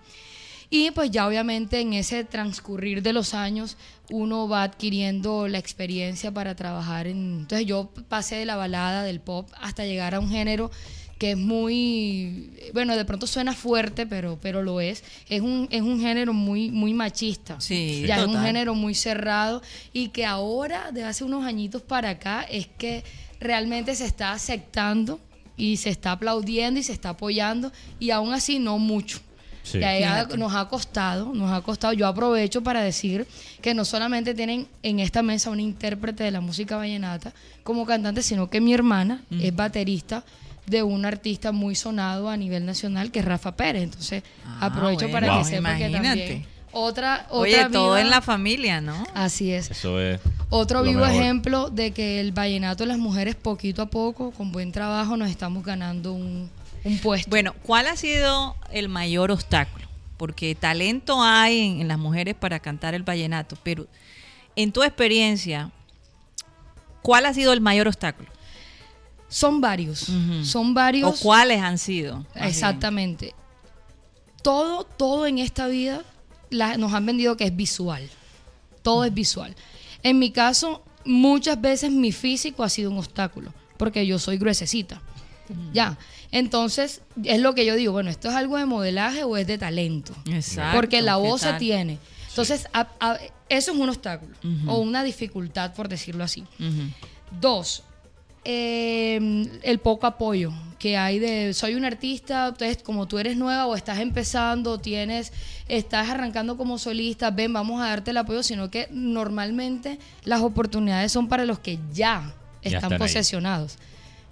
Y 0.70 0.92
pues 0.92 1.10
ya 1.10 1.28
obviamente 1.28 1.82
en 1.82 1.94
ese 1.94 2.24
transcurrir 2.24 3.02
de 3.02 3.14
los 3.14 3.34
años 3.34 3.76
uno 4.12 4.48
va 4.48 4.64
adquiriendo 4.64 5.48
la 5.48 5.58
experiencia 5.58 6.32
para 6.32 6.56
trabajar 6.56 7.08
en... 7.08 7.40
Entonces 7.42 7.66
yo 7.66 7.90
pasé 8.08 8.36
de 8.36 8.46
la 8.46 8.56
balada, 8.56 9.04
del 9.04 9.20
pop, 9.20 9.50
hasta 9.60 9.86
llegar 9.86 10.14
a 10.14 10.20
un 10.20 10.30
género 10.30 10.70
que 11.18 11.32
es 11.32 11.38
muy... 11.38 12.52
Bueno, 12.74 12.96
de 12.96 13.04
pronto 13.04 13.28
suena 13.28 13.54
fuerte, 13.54 14.06
pero, 14.06 14.40
pero 14.42 14.64
lo 14.64 14.80
es. 14.80 15.04
Es 15.28 15.42
un, 15.42 15.68
es 15.70 15.82
un 15.82 16.00
género 16.00 16.34
muy, 16.34 16.72
muy 16.72 16.94
machista. 16.94 17.60
Sí, 17.60 18.06
ya 18.08 18.20
es 18.20 18.28
un 18.28 18.42
género 18.42 18.74
muy 18.74 18.96
cerrado 18.96 19.62
y 19.92 20.10
que 20.10 20.26
ahora, 20.26 20.92
de 20.92 21.04
hace 21.04 21.24
unos 21.24 21.46
añitos 21.46 21.82
para 21.82 22.12
acá, 22.12 22.44
es 22.44 22.68
que 22.68 23.04
realmente 23.40 23.96
se 23.96 24.06
está 24.06 24.32
aceptando 24.32 25.20
y 25.58 25.78
se 25.78 25.90
está 25.90 26.14
aplaudiendo 26.14 26.80
y 26.80 26.84
se 26.84 26.94
está 26.94 27.10
apoyando 27.10 27.72
y 28.00 28.12
aún 28.12 28.34
así 28.34 28.60
no 28.60 28.80
mucho. 28.80 29.20
Sí. 29.64 29.78
Y 29.80 29.84
ahí 29.84 30.04
ha- 30.04 30.14
Fíjate. 30.16 30.38
nos 30.38 30.54
ha 30.56 30.68
costado, 30.68 31.32
nos 31.34 31.52
ha 31.52 31.62
costado. 31.62 31.94
Yo 31.94 32.08
aprovecho 32.08 32.62
para 32.64 32.82
decir 32.82 33.28
que 33.62 33.74
no 33.74 33.86
solamente 33.86 34.34
tienen 34.34 34.68
en 34.84 35.00
esta 35.00 35.22
mesa 35.22 35.50
una 35.50 35.62
intérprete 35.62 36.24
de 36.24 36.32
la 36.32 36.42
música 36.42 36.76
vallenata 36.78 37.34
como 37.64 37.86
cantante, 37.86 38.24
sino 38.24 38.50
que 38.50 38.62
mi 38.62 38.74
hermana 38.74 39.22
es 39.30 39.56
baterista 39.56 40.24
de 40.66 40.84
un 40.84 41.04
artista 41.06 41.52
muy 41.52 41.76
sonado 41.76 42.30
a 42.30 42.38
nivel 42.38 42.66
nacional 42.66 43.12
que 43.12 43.20
es 43.20 43.26
Rafa 43.26 43.56
Pérez. 43.56 43.84
Entonces 43.84 44.24
Ah, 44.46 44.68
aprovecho 44.68 45.08
bueno. 45.10 45.14
para 45.14 45.34
Wow. 45.34 45.44
que 45.44 45.50
sepa 45.50 45.76
que 45.78 45.90
también 45.90 46.46
otra, 46.72 47.26
otra 47.30 47.40
Oye, 47.40 47.70
todo 47.72 47.98
en 47.98 48.12
la 48.12 48.22
familia, 48.22 48.80
¿no? 48.80 49.04
Así 49.16 49.52
es. 49.52 49.72
Eso 49.72 50.00
es. 50.00 50.20
Otro 50.52 50.84
vivo 50.84 51.02
mejor. 51.02 51.16
ejemplo 51.16 51.70
de 51.72 51.92
que 51.92 52.20
el 52.20 52.32
vallenato 52.32 52.84
de 52.84 52.88
las 52.90 53.00
mujeres 53.00 53.34
poquito 53.36 53.82
a 53.82 53.88
poco, 53.88 54.30
con 54.32 54.52
buen 54.52 54.72
trabajo, 54.72 55.18
nos 55.18 55.30
estamos 55.32 55.64
ganando 55.64 56.14
un, 56.14 56.50
un 56.84 56.98
puesto. 57.00 57.30
Bueno, 57.30 57.54
¿cuál 57.64 57.88
ha 57.88 57.96
sido 57.96 58.56
el 58.72 58.90
mayor 58.90 59.32
obstáculo? 59.32 59.88
Porque 60.18 60.56
talento 60.56 61.22
hay 61.22 61.60
en, 61.60 61.82
en 61.82 61.88
las 61.88 61.98
mujeres 61.98 62.36
para 62.36 62.60
cantar 62.60 62.94
el 62.94 63.04
vallenato, 63.04 63.58
pero 63.64 63.88
en 64.56 64.72
tu 64.72 64.84
experiencia, 64.84 65.72
¿cuál 67.02 67.26
ha 67.26 67.34
sido 67.34 67.54
el 67.54 67.62
mayor 67.62 67.88
obstáculo? 67.88 68.30
Son 69.28 69.62
varios, 69.62 70.08
son 70.44 70.72
¿O 70.72 70.74
varios. 70.74 71.20
cuáles 71.22 71.62
han 71.62 71.78
sido? 71.78 72.26
bien? 72.34 72.46
Exactamente. 72.48 73.34
Todo, 74.42 74.84
todo 74.86 75.28
en 75.28 75.38
esta 75.38 75.68
vida 75.68 76.04
la- 76.50 76.78
nos 76.78 76.94
han 76.94 77.06
vendido 77.06 77.38
que 77.38 77.44
es 77.46 77.56
visual. 77.56 78.10
Todo 78.82 79.06
es 79.06 79.14
visual. 79.14 79.56
En 80.02 80.18
mi 80.18 80.32
caso, 80.32 80.84
muchas 81.06 81.60
veces 81.62 81.92
mi 81.92 82.12
físico 82.12 82.64
ha 82.64 82.70
sido 82.70 82.90
un 82.90 82.98
obstáculo, 82.98 83.54
porque 83.78 84.06
yo 84.08 84.18
soy 84.18 84.38
gruesecita. 84.38 85.02
Ya. 85.74 85.98
Entonces, 86.32 87.02
es 87.24 87.40
lo 87.42 87.56
que 87.56 87.66
yo 87.66 87.76
digo, 87.76 87.92
bueno, 87.92 88.10
¿esto 88.10 88.30
es 88.30 88.36
algo 88.36 88.58
de 88.58 88.66
modelaje 88.66 89.24
o 89.24 89.36
es 89.38 89.48
de 89.48 89.58
talento? 89.58 90.14
Exacto. 90.32 90.78
Porque 90.78 91.02
la 91.02 91.14
¿qué 91.16 91.22
voz 91.22 91.42
se 91.42 91.54
tiene. 91.60 91.98
Entonces, 92.30 92.68
a- 92.74 92.88
a- 93.00 93.18
eso 93.50 93.72
es 93.72 93.78
un 93.78 93.90
obstáculo 93.90 94.36
o 94.68 94.78
una 94.80 95.04
dificultad, 95.04 95.74
por 95.74 95.90
decirlo 95.90 96.24
así. 96.24 96.44
Dos, 97.42 97.84
eh, 98.46 99.48
el 99.64 99.80
poco 99.80 100.08
apoyo 100.08 100.52
que 100.78 100.98
hay 100.98 101.20
de 101.20 101.54
soy 101.54 101.76
un 101.76 101.84
artista, 101.84 102.48
entonces 102.48 102.82
como 102.82 103.06
tú 103.06 103.20
eres 103.20 103.36
nueva 103.36 103.66
o 103.66 103.76
estás 103.76 104.00
empezando, 104.00 104.78
tienes, 104.80 105.34
estás 105.68 106.10
arrancando 106.10 106.56
como 106.56 106.78
solista, 106.78 107.32
ven, 107.32 107.52
vamos 107.52 107.82
a 107.82 107.88
darte 107.90 108.12
el 108.12 108.18
apoyo, 108.18 108.44
sino 108.44 108.72
que 108.72 108.88
normalmente 108.92 110.00
las 110.24 110.40
oportunidades 110.42 111.12
son 111.12 111.28
para 111.28 111.44
los 111.46 111.60
que 111.60 111.80
ya 111.94 112.34
Ya 112.72 112.78
están 112.78 112.90
ahí. 113.20 113.24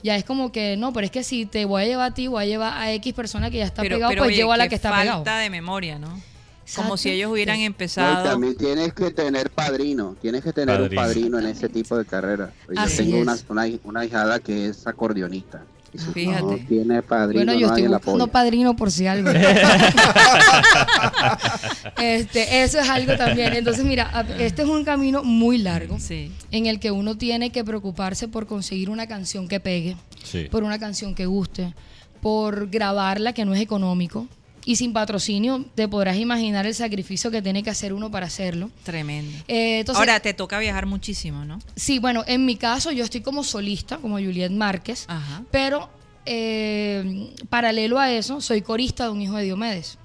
Ya 0.04 0.16
es 0.16 0.24
como 0.24 0.52
que, 0.52 0.78
no, 0.78 0.94
pero 0.94 1.06
es 1.06 1.12
que 1.12 1.24
si 1.24 1.46
te 1.46 1.66
voy 1.66 1.84
a 1.84 1.86
llevar 1.86 2.12
a 2.12 2.14
ti, 2.14 2.28
voy 2.28 2.44
a 2.44 2.46
llevar 2.46 2.74
a 2.78 2.92
X 2.94 3.14
persona 3.14 3.50
que 3.50 3.58
ya 3.58 3.66
está 3.66 3.82
Pero, 3.82 3.96
pegado, 3.98 4.10
pero 4.12 4.22
pues 4.22 4.28
oye, 4.30 4.38
llevo 4.38 4.52
a 4.54 4.58
la 4.58 4.68
que 4.70 4.76
está 4.76 4.90
falta 4.92 5.24
pegado. 5.24 5.42
de 5.44 5.50
memoria, 5.50 5.98
¿no? 6.00 6.22
Como 6.76 6.98
si 6.98 7.10
ellos 7.10 7.32
hubieran. 7.32 7.60
No, 7.60 7.66
empezado. 7.66 8.24
también 8.30 8.56
tienes 8.58 8.94
que 8.94 9.10
tener 9.12 9.50
padrino, 9.50 10.16
tienes 10.22 10.44
que 10.44 10.52
tener 10.52 10.76
Padrino. 10.78 11.02
un 11.02 11.08
padrino 11.08 11.40
en 11.40 11.46
ese 11.48 11.70
tipo 11.70 11.98
de 11.98 12.06
carrera. 12.06 12.52
Yo 12.68 12.80
Así 12.82 12.98
tengo 12.98 13.18
es. 13.18 13.22
una, 13.24 13.38
una, 13.66 13.78
una 13.86 14.06
hijada 14.06 14.40
que 14.40 14.68
es 14.68 14.86
acordeonista. 14.86 15.64
Fíjate. 16.14 16.42
no 16.44 16.58
tiene 16.68 17.02
padrino, 17.02 17.44
Bueno, 17.46 17.60
yo 17.60 17.68
no 17.68 17.76
estoy 17.76 17.88
buscando 17.92 18.28
padrino 18.28 18.76
por 18.76 18.92
si 18.92 19.08
algo. 19.08 19.30
este, 22.02 22.64
eso 22.64 22.80
es 22.80 22.90
algo 22.90 23.16
también. 23.18 23.54
Entonces, 23.54 23.84
mira, 23.86 24.10
a- 24.14 24.22
este 24.40 24.62
es 24.64 24.68
un 24.68 24.84
camino 24.84 25.24
muy 25.24 25.58
largo 25.58 26.00
Sí. 26.00 26.32
en 26.52 26.66
el 26.68 26.80
que 26.80 26.92
uno 26.92 27.18
tiene 27.18 27.52
que 27.52 27.64
preocuparse 27.64 28.28
por 28.28 28.48
conseguir 28.48 28.90
una 28.90 29.08
canción 29.08 29.48
que 29.48 29.60
pegue, 29.60 29.96
Sí. 30.24 30.46
por 30.52 30.64
una 30.64 30.80
canción 30.80 31.16
que 31.16 31.26
guste, 31.26 31.74
por 32.22 32.70
grabarla 32.70 33.34
que 33.34 33.46
no 33.46 33.54
es 33.54 33.62
económico. 33.62 34.28
Y 34.68 34.76
sin 34.76 34.92
patrocinio 34.92 35.64
te 35.76 35.88
podrás 35.88 36.18
imaginar 36.18 36.66
el 36.66 36.76
sacrificio 36.76 37.32
que 37.32 37.42
tiene 37.42 37.64
que 37.64 37.70
hacer 37.70 37.94
uno 37.94 38.12
para 38.12 38.26
hacerlo. 38.26 38.70
Tremendo. 38.84 39.32
Eh, 39.48 39.80
entonces, 39.80 39.98
Ahora 39.98 40.20
te 40.20 40.34
toca 40.34 40.60
viajar 40.60 40.86
muchísimo, 40.86 41.46
¿no? 41.46 41.60
sí, 41.78 42.00
bueno, 42.00 42.26
en 42.28 42.46
mi 42.46 42.58
caso 42.58 42.92
yo 42.92 43.06
estoy 43.06 43.22
como 43.22 43.46
solista, 43.46 43.98
como 43.98 44.16
Juliet 44.16 44.52
Márquez, 44.52 45.06
Ajá. 45.08 45.44
pero 45.52 45.90
eh, 46.26 47.32
paralelo 47.50 47.98
a 47.98 48.12
eso, 48.12 48.42
soy 48.42 48.62
corista 48.62 49.06
de 49.06 49.12
un 49.12 49.22
hijo 49.22 49.38
de 49.38 49.46
Diomedes. 49.46 49.98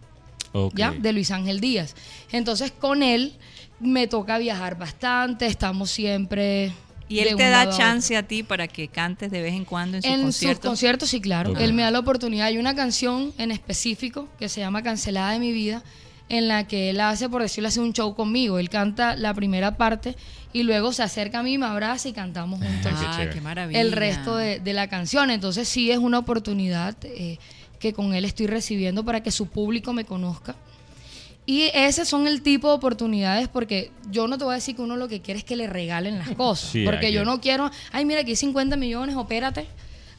Ok. 0.53 0.75
¿ya? 0.77 0.93
De 0.93 1.13
Luis 1.13 1.33
Ángel 1.33 1.59
Díaz. 1.61 1.97
Entonces, 2.31 2.71
con 2.71 3.03
él 3.03 3.33
me 3.81 4.07
toca 4.07 4.39
viajar 4.39 4.79
bastante, 4.79 5.47
estamos 5.47 5.91
siempre... 5.91 6.73
Y 7.13 7.21
él 7.21 7.37
te 7.37 7.49
da 7.49 7.63
a 7.63 7.71
chance 7.71 8.17
a 8.17 8.23
ti 8.23 8.43
para 8.43 8.69
que 8.69 8.89
cantes 8.89 9.31
de 9.31 9.43
vez 9.43 9.55
en 9.55 9.65
cuando 9.65 9.97
en 9.99 10.03
sus 10.03 10.11
En 10.13 10.23
conciertos. 10.23 10.61
sus 10.63 10.69
conciertos, 10.71 11.09
sí, 11.11 11.21
claro. 11.21 11.57
Él 11.59 11.73
me 11.75 11.83
da 11.83 11.91
la 11.91 11.99
oportunidad. 11.99 12.47
Hay 12.47 12.59
una 12.59 12.75
canción 12.75 13.33
en 13.39 13.51
específico 13.51 14.29
que 14.39 14.49
se 14.49 14.61
llama 14.61 14.83
Cancelada 14.83 15.33
de 15.33 15.39
mi 15.39 15.53
vida, 15.53 15.83
en 16.29 16.49
la 16.49 16.67
que 16.67 16.91
él 16.91 17.01
hace, 17.01 17.29
por 17.29 17.43
decirlo 17.43 17.69
así, 17.69 17.79
un 17.81 17.93
show 17.93 18.15
conmigo. 18.15 18.59
Él 18.59 18.71
canta 18.71 19.17
la 19.17 19.35
primera 19.35 19.77
parte 19.77 20.17
y 20.55 20.63
luego 20.63 20.93
se 20.93 21.03
acerca 21.03 21.41
a 21.41 21.43
mí, 21.43 21.59
me 21.59 21.67
abraza 21.67 22.09
y 22.09 22.13
cantamos 22.13 22.59
juntos 22.61 22.93
Qué 22.93 23.07
Ay, 23.07 23.13
chévere. 23.17 23.31
qué 23.35 23.41
maravilla. 23.43 23.81
el 23.81 23.93
resto 23.93 24.37
de, 24.37 24.59
de 24.61 24.73
la 24.73 24.89
canción. 24.89 25.31
Entonces 25.31 25.69
sí 25.69 25.91
es 25.91 25.99
una 25.99 26.19
oportunidad 26.19 26.97
eh, 27.05 27.39
que 27.79 27.93
con 27.93 28.15
él 28.15 28.25
estoy 28.25 28.47
recibiendo 28.47 29.05
para 29.05 29.23
que 29.23 29.31
su 29.31 29.49
público 29.49 29.93
me 29.93 30.05
conozca. 30.05 30.55
Y 31.45 31.71
ese 31.75 32.05
son 32.05 32.27
el 32.29 32.41
tipo 32.43 32.69
de 32.69 32.75
oportunidades 32.75 33.49
porque 33.49 33.91
yo 34.11 34.29
no 34.29 34.39
te 34.39 34.45
voy 34.45 34.53
a 34.53 34.55
decir 34.57 34.77
que 34.77 34.83
uno 34.83 34.97
lo 34.97 35.09
que 35.09 35.21
quiere 35.21 35.39
es 35.39 35.45
que 35.45 35.57
le 35.57 35.67
regalen 35.67 36.19
las 36.19 36.31
cosas. 36.37 36.71
Sí, 36.71 36.85
porque 36.85 37.13
yo 37.13 37.25
no 37.25 37.41
quiero, 37.41 37.71
ay, 37.91 38.05
mira, 38.05 38.21
aquí 38.21 38.31
hay 38.31 38.37
50 38.37 38.77
millones, 38.77 39.17
opérate. 39.17 39.67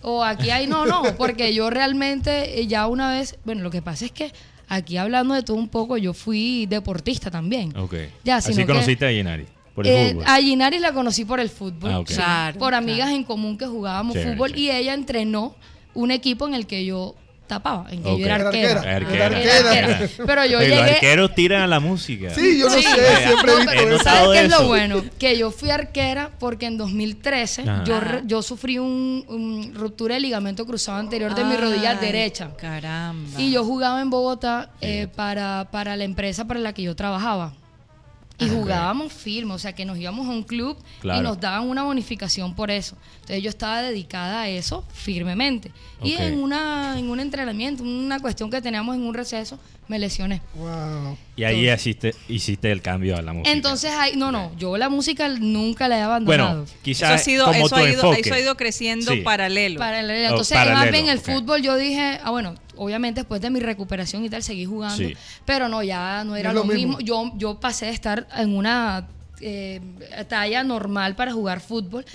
O 0.01 0.21
aquí 0.23 0.49
hay, 0.49 0.67
no, 0.67 0.85
no, 0.85 1.01
porque 1.17 1.53
yo 1.53 1.69
realmente 1.69 2.59
eh, 2.59 2.67
ya 2.67 2.87
una 2.87 3.09
vez, 3.09 3.37
bueno, 3.45 3.61
lo 3.63 3.71
que 3.71 3.81
pasa 3.81 4.03
es 4.03 4.11
que 4.11 4.33
aquí 4.67 4.97
hablando 4.97 5.33
de 5.33 5.43
todo 5.43 5.55
un 5.55 5.69
poco, 5.69 5.95
yo 5.97 6.13
fui 6.13 6.65
deportista 6.65 7.31
también. 7.31 7.75
Ok. 7.77 7.95
Ya, 8.25 8.37
Así 8.37 8.53
que- 8.53 8.65
conociste 8.65 9.05
a 9.05 9.11
Ginari. 9.11 9.45
Por 9.73 9.87
el 9.87 9.93
Eh, 9.93 10.09
fútbol. 10.11 10.25
a 10.27 10.37
Ginaris 10.39 10.81
la 10.81 10.91
conocí 10.93 11.25
por 11.25 11.39
el 11.39 11.49
fútbol, 11.49 11.91
Ah, 11.91 12.03
Claro, 12.05 12.59
por 12.59 12.75
amigas 12.75 13.07
claro. 13.07 13.15
en 13.15 13.23
común 13.23 13.57
que 13.57 13.65
jugábamos 13.65 14.13
Chévere, 14.13 14.33
fútbol 14.33 14.49
chévere. 14.51 14.61
y 14.61 14.77
ella 14.81 14.93
entrenó 14.93 15.55
un 15.95 16.11
equipo 16.11 16.45
en 16.47 16.53
el 16.53 16.67
que 16.67 16.85
yo 16.85 17.15
tapaba, 17.53 17.85
en 17.91 18.03
que 18.03 18.19
yo 18.19 18.25
era 18.25 18.35
Era 18.35 18.47
arquera. 18.47 18.71
arquera. 18.95 19.25
Arquera. 19.25 19.41
Era 19.41 19.87
arquera. 19.97 20.09
Pero 20.25 20.45
yo 20.45 20.59
Oye, 20.59 20.69
Los 20.69 20.77
llegué, 20.79 20.91
arqueros 20.91 21.35
tiran 21.35 21.61
a 21.61 21.67
la 21.67 21.79
música. 21.79 22.29
Sí, 22.33 22.59
yo 22.59 22.67
no 22.69 22.75
Sí. 22.75 22.83
sé, 22.83 23.17
siempre 23.25 23.51
No, 23.53 23.95
he 23.95 23.99
¿Sabes 23.99 24.39
qué 24.39 24.45
es 24.45 24.51
lo 24.51 24.67
bueno? 24.67 25.03
Que 25.19 25.37
yo 25.37 25.51
fui 25.51 25.69
arquera 25.69 26.29
porque 26.39 26.65
en 26.65 26.77
2013 26.77 27.61
Ajá. 27.63 27.83
yo, 27.85 27.99
re- 27.99 28.21
yo 28.25 28.41
sufrí 28.41 28.79
un, 28.79 29.23
un 29.27 29.73
ruptura 29.75 30.15
de 30.15 30.21
ligamento 30.21 30.65
cruzado 30.65 30.97
anterior 30.99 31.33
de 31.35 31.43
mi 31.43 31.55
rodilla 31.55 31.95
derecha. 31.95 32.49
Caramba. 32.57 33.39
Y 33.39 33.51
yo 33.51 33.63
jugaba 33.63 34.01
en 34.01 34.09
Bogotá 34.09 34.69
eh, 34.81 35.07
para, 35.15 35.67
para 35.71 35.95
la 35.95 36.03
empresa 36.03 36.45
para 36.45 36.59
la 36.59 36.73
que 36.73 36.81
yo 36.83 36.95
trabajaba. 36.95 37.53
Y 38.45 38.49
jugábamos 38.49 39.11
firme, 39.13 39.53
o 39.53 39.59
sea 39.59 39.73
que 39.73 39.85
nos 39.85 39.97
íbamos 39.97 40.27
a 40.27 40.31
un 40.31 40.43
club 40.43 40.77
Claro. 41.01 41.19
y 41.19 41.23
nos 41.23 41.39
daban 41.39 41.67
una 41.67 41.83
bonificación 41.83 42.55
por 42.55 42.71
eso. 42.71 42.95
Entonces 43.21 43.41
yo 43.43 43.49
estaba 43.49 43.81
dedicada 43.81 44.41
a 44.41 44.49
eso 44.49 44.83
firmemente. 44.93 45.71
Y 46.03 46.13
en, 46.13 46.41
una, 46.41 46.97
en 46.99 47.09
un 47.09 47.19
entrenamiento, 47.19 47.83
una 47.83 48.19
cuestión 48.19 48.49
que 48.51 48.61
teníamos 48.61 48.95
en 48.95 49.03
un 49.03 49.13
receso, 49.13 49.57
me 49.87 49.99
lesioné. 49.99 50.41
Wow. 50.55 51.17
Y 51.35 51.43
ahí 51.43 51.69
hiciste, 51.69 52.13
hiciste 52.27 52.71
el 52.71 52.81
cambio 52.81 53.17
a 53.17 53.21
la 53.21 53.33
música. 53.33 53.51
Entonces, 53.51 53.91
ahí, 53.91 54.15
no, 54.15 54.31
no, 54.31 54.51
yo 54.57 54.77
la 54.77 54.89
música 54.89 55.27
nunca 55.29 55.87
la 55.87 55.97
he 55.97 56.01
abandonado. 56.01 56.49
bueno, 56.49 56.63
eso 56.63 56.75
quizás 56.81 57.11
ha, 57.11 57.17
sido, 57.17 57.45
como 57.45 57.57
eso 57.65 57.69
tu 57.69 57.75
ha, 57.75 57.83
ido, 57.89 57.93
enfoque. 58.03 58.21
eso 58.21 58.33
ha 58.33 58.39
ido 58.39 58.57
creciendo 58.57 59.11
Sí. 59.13 59.21
paralelo. 59.21 59.79
Paralelo. 59.79 60.27
Oh, 60.27 60.31
Entonces, 60.31 60.57
más 60.57 60.67
paralelo, 60.67 60.91
bien 60.91 61.07
el 61.09 61.19
fútbol 61.19 61.61
yo 61.61 61.75
dije, 61.77 62.19
ah, 62.23 62.31
bueno, 62.31 62.55
obviamente 62.77 63.21
después 63.21 63.41
de 63.41 63.49
mi 63.49 63.59
recuperación 63.59 64.23
y 64.25 64.29
tal, 64.29 64.41
seguí 64.43 64.65
jugando, 64.65 64.97
Sí. 64.97 65.15
pero 65.45 65.67
no, 65.69 65.83
ya 65.83 66.23
no 66.23 66.35
era 66.35 66.53
lo, 66.53 66.59
lo 66.61 66.65
mismo. 66.73 66.97
mismo. 66.97 66.99
Yo, 67.01 67.31
yo 67.37 67.59
pasé 67.59 67.85
de 67.87 67.91
estar 67.91 68.27
en 68.35 68.55
una 68.55 69.07
eh, 69.41 69.81
talla 70.29 70.63
normal 70.63 71.15
para 71.15 71.31
jugar 71.33 71.59
fútbol 71.59 72.05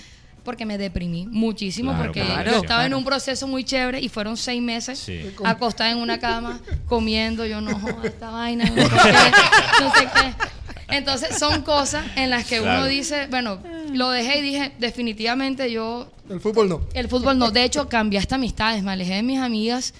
porque 0.43 0.65
me 0.65 0.77
deprimí 0.77 1.27
muchísimo 1.27 1.91
Claro, 1.91 2.05
porque 2.05 2.21
claro, 2.23 2.51
yo 2.51 2.57
estaba 2.57 2.85
en 2.85 2.93
un 2.95 3.03
proceso 3.03 3.47
muy 3.47 3.63
chévere 3.63 3.99
y 3.99 4.09
fueron 4.09 4.35
seis 4.37 4.61
meses 4.61 4.97
Sí. 4.97 5.21
acostada 5.43 5.91
en 5.91 5.97
una 5.99 6.17
cama 6.19 6.59
comiendo 6.87 7.45
yo 7.45 7.61
no 7.61 7.77
joda 7.77 8.01
esta 8.05 8.31
vaina 8.31 8.65
no 8.75 8.81
sé 8.81 8.89
qué, 8.89 9.83
no 9.83 9.93
sé 9.93 10.07
qué. 10.15 10.95
entonces 10.95 11.37
son 11.37 11.61
cosas 11.61 12.03
en 12.15 12.29
las 12.31 12.45
que 12.45 12.59
Claro. 12.59 12.79
uno 12.79 12.87
dice 12.87 13.27
bueno 13.29 13.59
lo 13.93 14.09
dejé 14.09 14.39
y 14.39 14.41
dije 14.41 14.71
definitivamente 14.79 15.71
yo 15.71 16.09
El 16.29 16.39
fútbol 16.39 16.69
no. 16.69 16.81
el 16.93 17.07
fútbol 17.09 17.37
no, 17.37 17.51
de 17.51 17.63
hecho 17.65 17.87
cambié 17.89 18.17
hasta 18.19 18.35
amistades, 18.35 18.81
me 18.81 18.91
alejé 18.93 19.15
de 19.15 19.23
mis 19.23 19.39
amigas, 19.39 19.93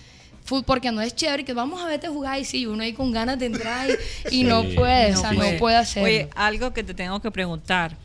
porque 0.65 0.91
no 0.91 1.01
es 1.01 1.15
chévere 1.15 1.43
que 1.45 1.53
vamos 1.53 1.81
a 1.81 1.87
verte 1.87 2.07
jugar 2.07 2.39
y 2.39 2.45
sí, 2.45 2.65
uno 2.65 2.83
ahí 2.83 2.93
con 2.93 3.11
ganas 3.11 3.37
de 3.39 3.45
entrar 3.47 3.87
y, 4.31 4.41
y 4.41 4.43
no 4.43 4.63
puede, 4.75 5.11
o 5.11 5.15
No 5.15 5.21
sea, 5.21 5.31
puede. 5.33 5.53
no 5.53 5.59
puede 5.59 5.75
hacerlo. 5.77 6.07
Oye, 6.07 6.29
algo 6.35 6.73
que 6.73 6.83
te 6.83 6.93
tengo 6.93 7.19
que 7.21 7.31
preguntar, 7.31 7.95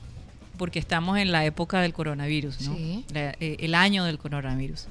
porque 0.57 0.79
estamos 0.79 1.19
en 1.19 1.33
la 1.33 1.45
época 1.45 1.81
del 1.81 1.93
coronavirus, 1.93 2.61
¿no? 2.63 2.77
Sí. 2.77 3.05
La- 3.13 3.35
eh, 3.41 3.57
el 3.61 3.75
año 3.75 4.05
del 4.05 4.19
coronavirus. 4.19 4.87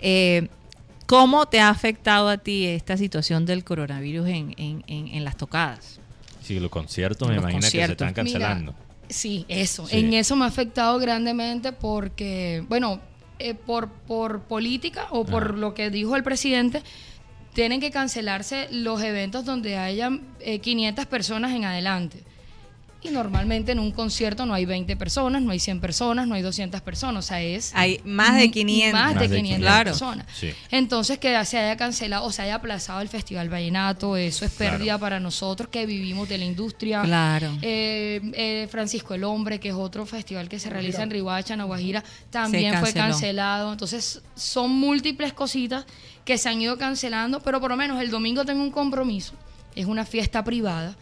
Eh, 0.00 0.48
¿Cómo 1.06 1.46
te 1.46 1.60
ha 1.60 1.68
afectado 1.68 2.28
a 2.28 2.38
ti 2.38 2.66
esta 2.66 2.96
situación 2.96 3.44
del 3.44 3.64
coronavirus 3.64 4.28
en, 4.28 4.54
en- 4.56 4.84
en- 4.86 5.08
en 5.08 5.24
las 5.24 5.36
tocadas? 5.36 6.00
Sí, 6.42 6.58
los 6.58 6.70
conciertos 6.70 7.28
me 7.28 7.34
Los 7.34 7.42
imagino 7.42 7.60
que 7.60 7.66
se 7.66 7.78
conciertos. 7.78 8.08
están 8.08 8.14
cancelando. 8.14 8.72
Mira, 8.72 8.84
sí, 9.10 9.44
eso. 9.48 9.86
Sí. 9.86 9.98
En 9.98 10.12
eso 10.14 10.36
me 10.36 10.44
ha 10.44 10.48
afectado 10.48 10.98
grandemente 10.98 11.72
porque, 11.72 12.64
bueno, 12.68 13.00
eh, 13.48 13.54
por, 13.54 13.88
por 13.88 14.42
política 14.42 15.06
o 15.10 15.24
por 15.24 15.58
lo 15.58 15.74
que 15.74 15.90
dijo 15.90 16.16
el 16.16 16.22
presidente, 16.22 16.82
tienen 17.54 17.80
que 17.80 17.90
cancelarse 17.90 18.68
los 18.70 19.02
eventos 19.02 19.44
donde 19.44 19.76
hayan 19.76 20.22
eh, 20.40 20.60
500 20.60 21.06
personas 21.06 21.52
en 21.52 21.64
adelante. 21.64 22.22
Y 23.04 23.10
normalmente 23.10 23.72
en 23.72 23.80
un 23.80 23.90
concierto 23.90 24.46
no 24.46 24.54
hay 24.54 24.64
20 24.64 24.96
personas, 24.96 25.42
no 25.42 25.50
hay 25.50 25.58
100 25.58 25.80
personas, 25.80 26.28
no 26.28 26.36
hay 26.36 26.42
200 26.42 26.80
personas. 26.82 27.24
O 27.24 27.28
sea, 27.28 27.40
es 27.42 27.72
Hay 27.74 28.00
más 28.04 28.36
de 28.36 28.48
500. 28.50 28.92
más, 28.92 29.14
Más 29.14 29.22
de 29.22 29.28
de 29.28 29.36
500 29.38 29.60
Claro. 29.60 29.90
personas. 29.90 30.26
Sí. 30.32 30.50
Entonces 30.70 31.18
que 31.18 31.44
se 31.44 31.58
haya 31.58 31.76
cancelado 31.76 32.24
o 32.24 32.30
se 32.30 32.42
haya 32.42 32.54
aplazado 32.54 33.00
el 33.00 33.08
Festival 33.08 33.48
Vallenato, 33.48 34.16
eso 34.16 34.44
es 34.44 34.52
Claro. 34.52 34.72
pérdida 34.78 34.98
para 34.98 35.18
nosotros 35.18 35.68
que 35.68 35.84
vivimos 35.84 36.28
de 36.28 36.38
la 36.38 36.44
industria. 36.44 37.02
Claro. 37.02 37.50
Eh, 37.60 38.20
eh, 38.34 38.68
Francisco 38.70 39.14
el 39.14 39.24
Hombre, 39.24 39.58
que 39.58 39.70
es 39.70 39.74
otro 39.74 40.06
festival 40.06 40.48
que 40.48 40.60
se 40.60 40.70
realiza 40.70 41.02
en 41.02 41.10
Rihuacha, 41.10 41.54
en 41.54 41.60
Aguajira, 41.62 42.04
también 42.30 42.78
fue 42.78 42.92
cancelado. 42.92 43.72
Entonces 43.72 44.22
son 44.36 44.70
múltiples 44.70 45.32
cositas 45.32 45.86
que 46.24 46.38
se 46.38 46.48
han 46.48 46.60
ido 46.62 46.78
cancelando, 46.78 47.40
pero 47.40 47.60
por 47.60 47.70
lo 47.70 47.76
menos 47.76 48.00
el 48.00 48.10
domingo 48.10 48.44
tengo 48.44 48.62
un 48.62 48.70
compromiso. 48.70 49.32
Es 49.74 49.86
una 49.86 50.04
fiesta 50.04 50.44
privada. 50.44 50.94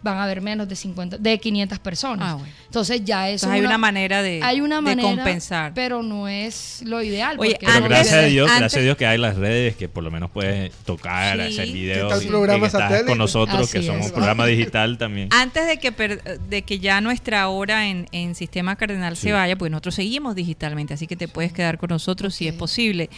Van 0.00 0.16
a 0.16 0.24
haber 0.24 0.40
menos 0.40 0.68
de 0.68 0.76
50, 0.76 1.18
de 1.18 1.38
500 1.38 1.78
personas. 1.80 2.28
Ah, 2.30 2.34
bueno. 2.36 2.52
Entonces 2.66 3.04
ya 3.04 3.28
eso 3.28 3.46
Entonces 3.46 3.60
hay 3.60 3.66
una 3.66 3.78
manera 3.78 4.22
de, 4.22 4.40
hay 4.44 4.60
una 4.60 4.76
de 4.76 4.82
manera, 4.82 5.02
compensar. 5.08 5.74
pero 5.74 6.02
no 6.04 6.28
es 6.28 6.82
lo 6.86 7.02
ideal. 7.02 7.36
Oye, 7.38 7.50
porque 7.52 7.66
Pero 7.66 7.76
Antes- 7.78 7.88
gracias 7.90 8.14
a 8.14 8.22
Dios, 8.26 8.46
antes- 8.48 8.60
gracias 8.60 8.80
a 8.80 8.84
Dios 8.84 8.96
que 8.96 9.06
hay 9.06 9.18
las 9.18 9.36
redes 9.36 9.74
que 9.76 9.88
por 9.88 10.04
lo 10.04 10.10
menos 10.12 10.30
puedes 10.30 10.72
tocar, 10.84 11.36
Sí. 11.38 11.52
hacer 11.54 11.64
¿Qué 11.66 11.72
videos. 11.72 12.12
que 12.20 12.66
estás 12.66 13.02
con 13.04 13.18
nosotros, 13.18 13.60
Así 13.62 13.78
que 13.80 13.86
somos 13.86 14.02
es. 14.02 14.06
un 14.06 14.12
programa 14.12 14.46
digital 14.46 14.98
también. 14.98 15.28
Antes 15.32 15.66
de 15.66 15.78
que, 15.78 15.90
per- 15.92 16.22
de 16.40 16.62
que 16.62 16.78
ya 16.78 17.00
nuestra 17.00 17.48
hora 17.48 17.88
en, 17.88 18.06
en 18.12 18.34
Sistema 18.34 18.76
Cardenal 18.76 19.16
Sí. 19.16 19.22
se 19.28 19.32
vaya, 19.32 19.56
pues 19.56 19.70
nosotros 19.70 19.96
seguimos 19.96 20.34
digitalmente, 20.36 20.94
así 20.94 21.06
que 21.06 21.16
te 21.16 21.26
puedes 21.28 21.52
quedar 21.52 21.76
con 21.78 21.88
nosotros 21.88 22.34
si 22.34 22.46
es 22.46 22.54
posible. 22.54 23.10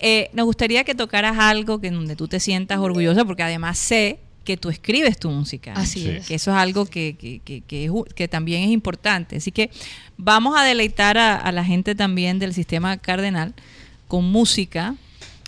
Eh, 0.00 0.30
nos 0.32 0.46
gustaría 0.46 0.84
que 0.84 0.94
tocaras 0.94 1.38
algo 1.38 1.80
que 1.80 1.86
en 1.88 1.94
donde 1.94 2.16
tú 2.16 2.26
te 2.28 2.40
sientas 2.40 2.78
orgullosa, 2.78 3.24
porque 3.24 3.42
además 3.44 3.78
sé 3.78 4.18
que 4.44 4.56
tú 4.56 4.68
escribes 4.70 5.18
tu 5.18 5.30
música. 5.30 5.72
Así 5.74 6.00
Sí. 6.02 6.08
es. 6.10 6.26
Que 6.28 6.34
eso 6.36 6.50
es 6.52 6.56
algo 6.56 6.86
que, 6.86 7.16
que, 7.18 7.40
que, 7.44 7.60
que 7.62 7.84
es 7.86 7.90
u- 7.90 8.04
que 8.14 8.28
también 8.28 8.62
es 8.64 8.70
importante. 8.70 9.36
Así 9.36 9.50
que 9.50 9.70
vamos 10.16 10.56
a 10.56 10.62
deleitar 10.64 11.18
a, 11.18 11.36
a 11.36 11.50
la 11.52 11.64
gente 11.64 11.94
también 11.94 12.38
del 12.38 12.54
Sistema 12.54 12.96
Cardenal 12.98 13.54
con 14.08 14.24
música. 14.30 14.94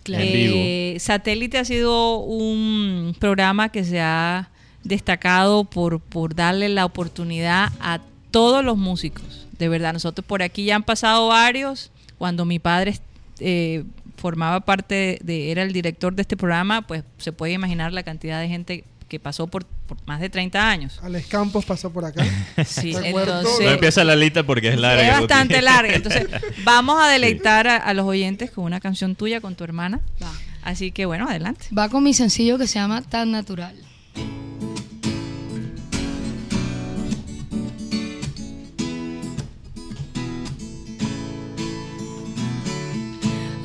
Claro. 0.02 0.24
Eh, 0.27 0.97
Satélite 1.01 1.59
ha 1.59 1.64
sido 1.64 2.18
un 2.18 3.14
programa 3.18 3.68
que 3.70 3.85
se 3.85 4.01
ha 4.01 4.48
destacado 4.85 5.64
por, 5.64 6.01
por 6.01 6.35
darle 6.35 6.68
la 6.68 6.85
oportunidad 6.85 7.73
a 7.81 8.01
todos 8.31 8.64
los 8.64 8.77
músicos. 8.78 9.47
De 9.59 9.68
verdad, 9.68 9.93
nosotros 9.93 10.24
por 10.24 10.43
aquí 10.43 10.64
ya 10.64 10.77
han 10.77 10.82
pasado 10.85 11.28
varios. 11.28 11.90
Cuando 12.18 12.44
mi 12.44 12.59
padre 12.59 12.97
eh, 13.40 13.85
formaba 14.16 14.60
parte 14.60 15.18
de, 15.22 15.51
era 15.51 15.62
el 15.62 15.72
director 15.72 16.14
de 16.14 16.22
este 16.22 16.36
programa, 16.36 16.82
pues 16.82 17.05
se 17.18 17.32
puede 17.32 17.52
imaginar 17.52 17.93
la 17.93 18.02
cantidad 18.02 18.40
de 18.40 18.48
gente 18.48 18.84
que 19.09 19.20
pasó 19.20 19.47
por, 19.47 19.64
por 19.64 19.97
más 20.06 20.20
de 20.20 20.28
30 20.28 20.68
años. 20.68 20.98
Alex 21.02 21.28
Campos 21.28 21.64
pasó 21.64 21.90
por 21.93 22.05
acá. 22.05 22.24
Sí, 22.66 22.93
Recuerdo 22.93 23.34
No 23.34 23.40
entonces 23.40 23.72
empieza 23.72 24.02
la 24.05 24.16
lista 24.16 24.43
porque 24.43 24.68
es 24.70 24.78
larga. 24.80 25.02
es 25.02 25.20
Guti. 25.20 25.20
bastante 25.32 25.62
larga. 25.62 25.94
Entonces, 25.94 26.26
vamos 26.64 27.01
a 27.01 27.09
deleitar 27.09 27.68
a, 27.68 27.76
a 27.76 27.94
los 27.94 28.05
oyentes 28.06 28.51
con 28.51 28.64
una 28.64 28.80
canción 28.80 29.14
tuya, 29.14 29.40
con 29.40 29.55
tu 29.55 29.62
hermana. 29.62 30.01
Va. 30.22 30.32
Así 30.62 30.90
que 30.90 31.06
bueno, 31.06 31.28
adelante. 31.28 31.66
Va 31.76 31.88
con 31.88 32.02
mi 32.02 32.14
sencillo 32.14 32.59
que 32.59 32.66
se 32.66 32.80
llama 32.80 33.02
Tan 33.02 33.30
Natural. 33.30 33.76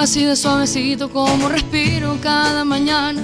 Así 0.02 0.26
de 0.26 0.36
suavecito 0.36 1.12
como 1.12 1.48
respiro 1.48 2.18
cada 2.24 2.66
mañana. 2.66 3.22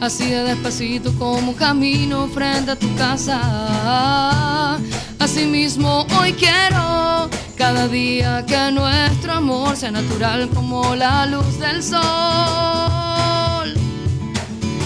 Así 0.00 0.28
de 0.28 0.42
despacito 0.42 1.16
como 1.20 1.54
camino 1.54 2.26
frente 2.26 2.72
a 2.72 2.76
tu 2.76 2.92
casa. 2.96 4.76
Así 5.20 5.44
mismo 5.44 6.04
hoy 6.18 6.32
quiero 6.32 7.30
cada 7.56 7.86
día 7.86 8.44
que 8.44 8.72
nuestro 8.72 9.34
amor 9.34 9.76
sea 9.76 9.92
natural 9.92 10.48
como 10.48 10.96
la 10.96 11.26
luz 11.26 11.60
del 11.60 11.80
sol. 11.80 12.02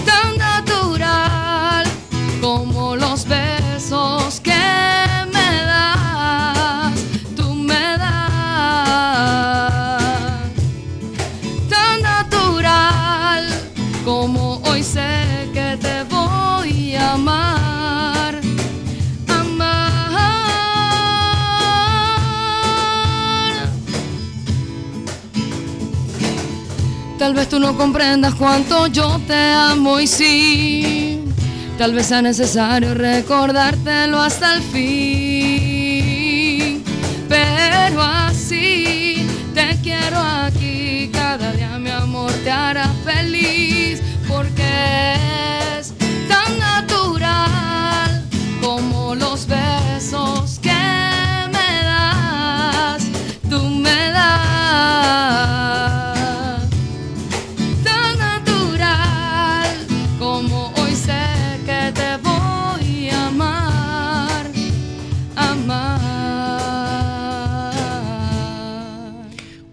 Tan 0.05 0.37
natural 0.37 1.85
como 2.39 2.95
los 2.95 3.25
besos 3.27 4.39
que 4.41 5.10
Tal 27.21 27.35
vez 27.35 27.49
tú 27.49 27.59
no 27.59 27.77
comprendas 27.77 28.33
cuánto 28.33 28.87
yo 28.87 29.21
te 29.27 29.35
amo 29.35 29.99
y 29.99 30.07
sí. 30.07 31.19
Tal 31.77 31.93
vez 31.93 32.07
sea 32.07 32.23
necesario 32.23 32.95
recordártelo 32.95 34.19
hasta 34.19 34.55
el 34.55 34.63
fin. 34.63 36.01
Pero 37.29 38.01
así 38.01 39.23
te 39.53 39.77
quiero 39.83 40.17
aquí. 40.17 40.70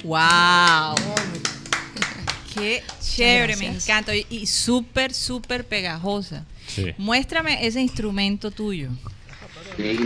¡Wow! 0.08 0.94
Qué 2.54 2.82
chévere, 3.00 3.56
me 3.56 3.66
encanta. 3.66 4.16
Y, 4.16 4.26
y 4.30 4.46
súper, 4.46 5.12
súper 5.12 5.66
pegajosa. 5.66 6.44
Sí. 6.66 6.94
Muéstrame 6.96 7.66
ese 7.66 7.80
instrumento 7.80 8.50
tuyo. 8.50 8.88
Que, 9.76 9.98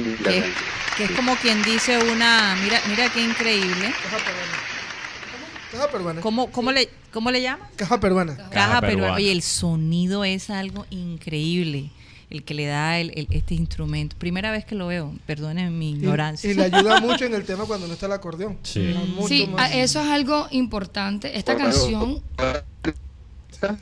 que 0.96 1.04
es 1.04 1.10
como 1.12 1.36
quien 1.36 1.62
dice 1.62 1.98
una. 1.98 2.56
Mira, 2.62 2.80
mira 2.88 3.08
qué 3.10 3.24
increíble. 3.24 3.94
Caja 5.70 5.88
peruana. 5.90 6.20
¿Cómo, 6.20 6.50
cómo, 6.50 6.72
le, 6.72 6.90
cómo 7.12 7.30
le 7.30 7.40
llama? 7.40 7.66
Caja 7.76 7.98
peruana. 8.00 8.36
Caja, 8.36 8.50
Caja 8.50 8.80
peruana. 8.80 8.86
peruana. 8.88 9.14
Oye, 9.14 9.32
el 9.32 9.42
sonido 9.42 10.24
es 10.24 10.50
algo 10.50 10.84
increíble. 10.90 11.90
El 12.32 12.44
que 12.44 12.54
le 12.54 12.64
da 12.64 12.98
el- 12.98 13.10
el- 13.14 13.26
este 13.30 13.54
instrumento. 13.54 14.16
Primera 14.18 14.50
vez 14.50 14.64
que 14.64 14.74
lo 14.74 14.86
veo. 14.86 15.12
Perdonen 15.26 15.78
mi 15.78 15.90
ignorancia. 15.90 16.50
Y, 16.50 16.54
le 16.54 16.64
ayuda 16.64 16.98
mucho 17.02 17.26
en 17.26 17.34
el 17.34 17.44
tema 17.44 17.66
cuando 17.66 17.86
no 17.86 17.92
está 17.92 18.06
el 18.06 18.12
acordeón. 18.12 18.56
Sí. 18.62 18.94
Sí, 19.28 19.46
más. 19.48 19.70
a- 19.70 19.74
eso 19.74 20.00
es 20.00 20.08
algo 20.08 20.46
importante. 20.50 21.36
Esta 21.36 21.56
canción, 21.58 22.22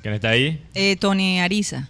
¿Quién 0.02 0.14
está 0.14 0.30
ahí? 0.30 0.62
Eh, 0.74 0.96
Tony 0.96 1.38
Ariza. 1.40 1.88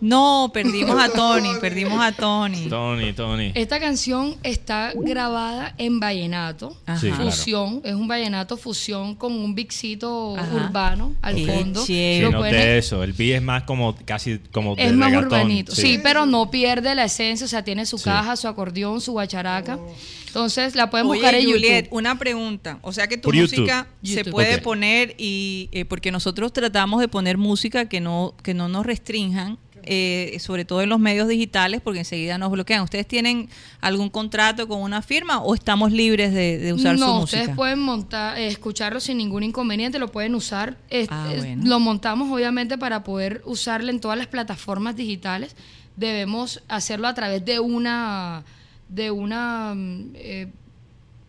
No, 0.00 0.50
perdimos 0.52 1.02
a 1.02 1.08
Tony, 1.08 1.48
perdimos 1.60 2.00
a 2.00 2.12
Tony. 2.12 2.66
Tony, 2.68 3.12
Tony. 3.14 3.52
esta 3.54 3.80
canción 3.80 4.36
está 4.42 4.92
grabada 4.94 5.74
en 5.78 6.00
vallenato. 6.00 6.76
Ajá. 6.86 7.00
Sí, 7.00 7.08
claro. 7.08 7.24
Fusión, 7.24 7.80
es 7.84 7.94
un 7.94 8.06
vallenato 8.06 8.56
fusión 8.56 9.14
con 9.14 9.32
un 9.32 9.54
bixito 9.54 10.36
Ajá. 10.36 10.54
urbano 10.54 11.14
al 11.22 11.36
Qué 11.36 11.46
fondo. 11.46 11.82
Sí, 11.84 12.18
Lo 12.20 12.30
noté 12.30 12.50
pueden- 12.50 12.78
eso. 12.78 13.02
El 13.02 13.12
beat 13.14 13.36
es 13.36 13.42
más 13.42 13.62
como 13.62 13.96
casi 14.04 14.38
como 14.52 14.76
de 14.76 14.84
es 14.86 14.92
más 14.92 15.10
reggaetón. 15.10 15.32
urbanito, 15.40 15.74
sí. 15.74 15.98
pero 16.02 16.26
no 16.26 16.50
pierde 16.50 16.94
la 16.94 17.04
esencia, 17.04 17.46
o 17.46 17.48
sea, 17.48 17.64
tiene 17.64 17.86
su 17.86 17.96
Sí. 17.98 18.04
caja, 18.04 18.36
su 18.36 18.48
acordeón, 18.48 19.00
su 19.00 19.12
guacharaca. 19.12 19.78
Entonces 20.26 20.74
la 20.74 20.90
pueden 20.90 21.06
Oye, 21.06 21.18
buscar 21.20 21.34
en 21.34 21.46
Juliet, 21.50 21.84
YouTube. 21.84 21.96
una 21.98 22.18
pregunta. 22.18 22.78
O 22.82 22.92
sea 22.92 23.06
que 23.06 23.16
tu 23.16 23.28
Por 23.28 23.34
YouTube. 23.36 23.60
música 23.60 23.86
se 24.02 24.16
YouTube. 24.16 24.32
puede 24.32 24.58
poner 24.58 25.14
y 25.16 25.70
eh, 25.72 25.86
porque 25.86 26.12
nosotros 26.12 26.52
tratamos 26.52 27.00
de 27.00 27.08
poner 27.08 27.38
música 27.38 27.88
que 27.88 28.00
no 28.02 28.34
que 28.42 28.52
no 28.52 28.68
nos 28.68 28.84
restrinjan, 29.16 29.58
eh, 29.82 30.36
sobre 30.40 30.64
todo 30.64 30.82
en 30.82 30.88
los 30.88 30.98
medios 30.98 31.28
digitales, 31.28 31.80
porque 31.80 32.00
enseguida 32.00 32.38
nos 32.38 32.50
bloquean. 32.50 32.82
¿Ustedes 32.82 33.06
tienen 33.06 33.48
algún 33.80 34.10
contrato 34.10 34.66
con 34.68 34.80
una 34.80 35.02
firma 35.02 35.40
o 35.40 35.54
estamos 35.54 35.92
libres 35.92 36.32
de, 36.32 36.58
de 36.58 36.72
usar 36.72 36.98
no, 36.98 37.18
su 37.18 37.24
ustedes 37.24 37.44
música? 37.44 37.56
pueden 37.56 37.80
montar, 37.80 38.38
eh, 38.38 38.48
escucharlo 38.48 39.00
sin 39.00 39.18
ningún 39.18 39.42
inconveniente, 39.42 39.98
lo 39.98 40.08
pueden 40.08 40.34
usar. 40.34 40.76
Ah, 41.08 41.32
bueno. 41.36 41.62
Lo 41.66 41.80
montamos 41.80 42.30
obviamente 42.32 42.78
para 42.78 43.04
poder 43.04 43.42
usarlo 43.44 43.90
en 43.90 44.00
todas 44.00 44.18
las 44.18 44.26
plataformas 44.26 44.96
digitales. 44.96 45.56
Debemos 45.96 46.62
hacerlo 46.68 47.08
a 47.08 47.14
través 47.14 47.44
de 47.44 47.60
una 47.60 48.44
de 48.88 49.10
una 49.10 49.74
mm, 49.74 50.12
eh, 50.14 50.52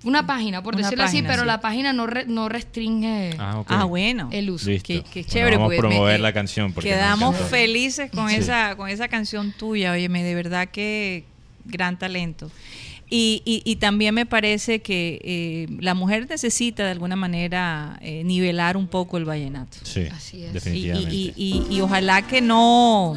una 0.07 0.25
página, 0.25 0.63
por 0.63 0.75
Una 0.75 0.83
decirlo 0.83 1.03
así, 1.03 1.21
pero 1.21 1.41
sí. 1.41 1.47
la 1.47 1.59
página 1.61 1.93
no 1.93 2.07
re- 2.07 2.25
no 2.25 2.49
restringe 2.49 3.31
Ah. 3.37 3.63
Ah, 3.67 3.83
bueno. 3.83 4.29
el 4.31 4.49
uso. 4.49 4.65
Qué, 4.67 4.79
qué 4.81 5.01
Bueno, 5.13 5.27
chévere. 5.27 5.57
vamos 5.57 5.67
a 5.67 5.75
me- 5.75 5.77
promover 5.77 6.15
eh, 6.15 6.19
la 6.19 6.33
canción. 6.33 6.73
porque 6.73 6.89
Quedamos 6.89 7.35
felices 7.37 8.09
con 8.11 8.29
Sí. 8.29 8.37
esa 8.37 8.75
con 8.75 8.89
esa 8.89 9.07
canción 9.07 9.51
tuya. 9.57 9.91
Óyeme, 9.91 10.23
de 10.23 10.35
verdad 10.35 10.67
que 10.69 11.25
gran 11.65 11.99
talento. 11.99 12.49
Y, 13.09 13.41
y, 13.45 13.61
y 13.63 13.77
también 13.77 14.13
me 14.13 14.25
parece 14.25 14.81
que 14.81 15.21
eh, 15.23 15.67
la 15.79 15.93
mujer 15.93 16.27
necesita 16.29 16.83
de 16.83 16.91
alguna 16.91 17.15
manera 17.15 17.97
eh, 18.01 18.23
nivelar 18.25 18.75
un 18.75 18.87
poco 18.87 19.17
el 19.17 19.23
vallenato. 19.23 19.77
Sí, 19.83 20.07
Así 20.11 20.43
es. 20.43 20.49
Y, 20.49 20.53
definitivamente. 20.53 21.15
y- 21.15 21.33
y- 21.37 21.75
y 21.75 21.81
ojalá 21.81 22.21
que 22.27 22.41
no, 22.41 23.15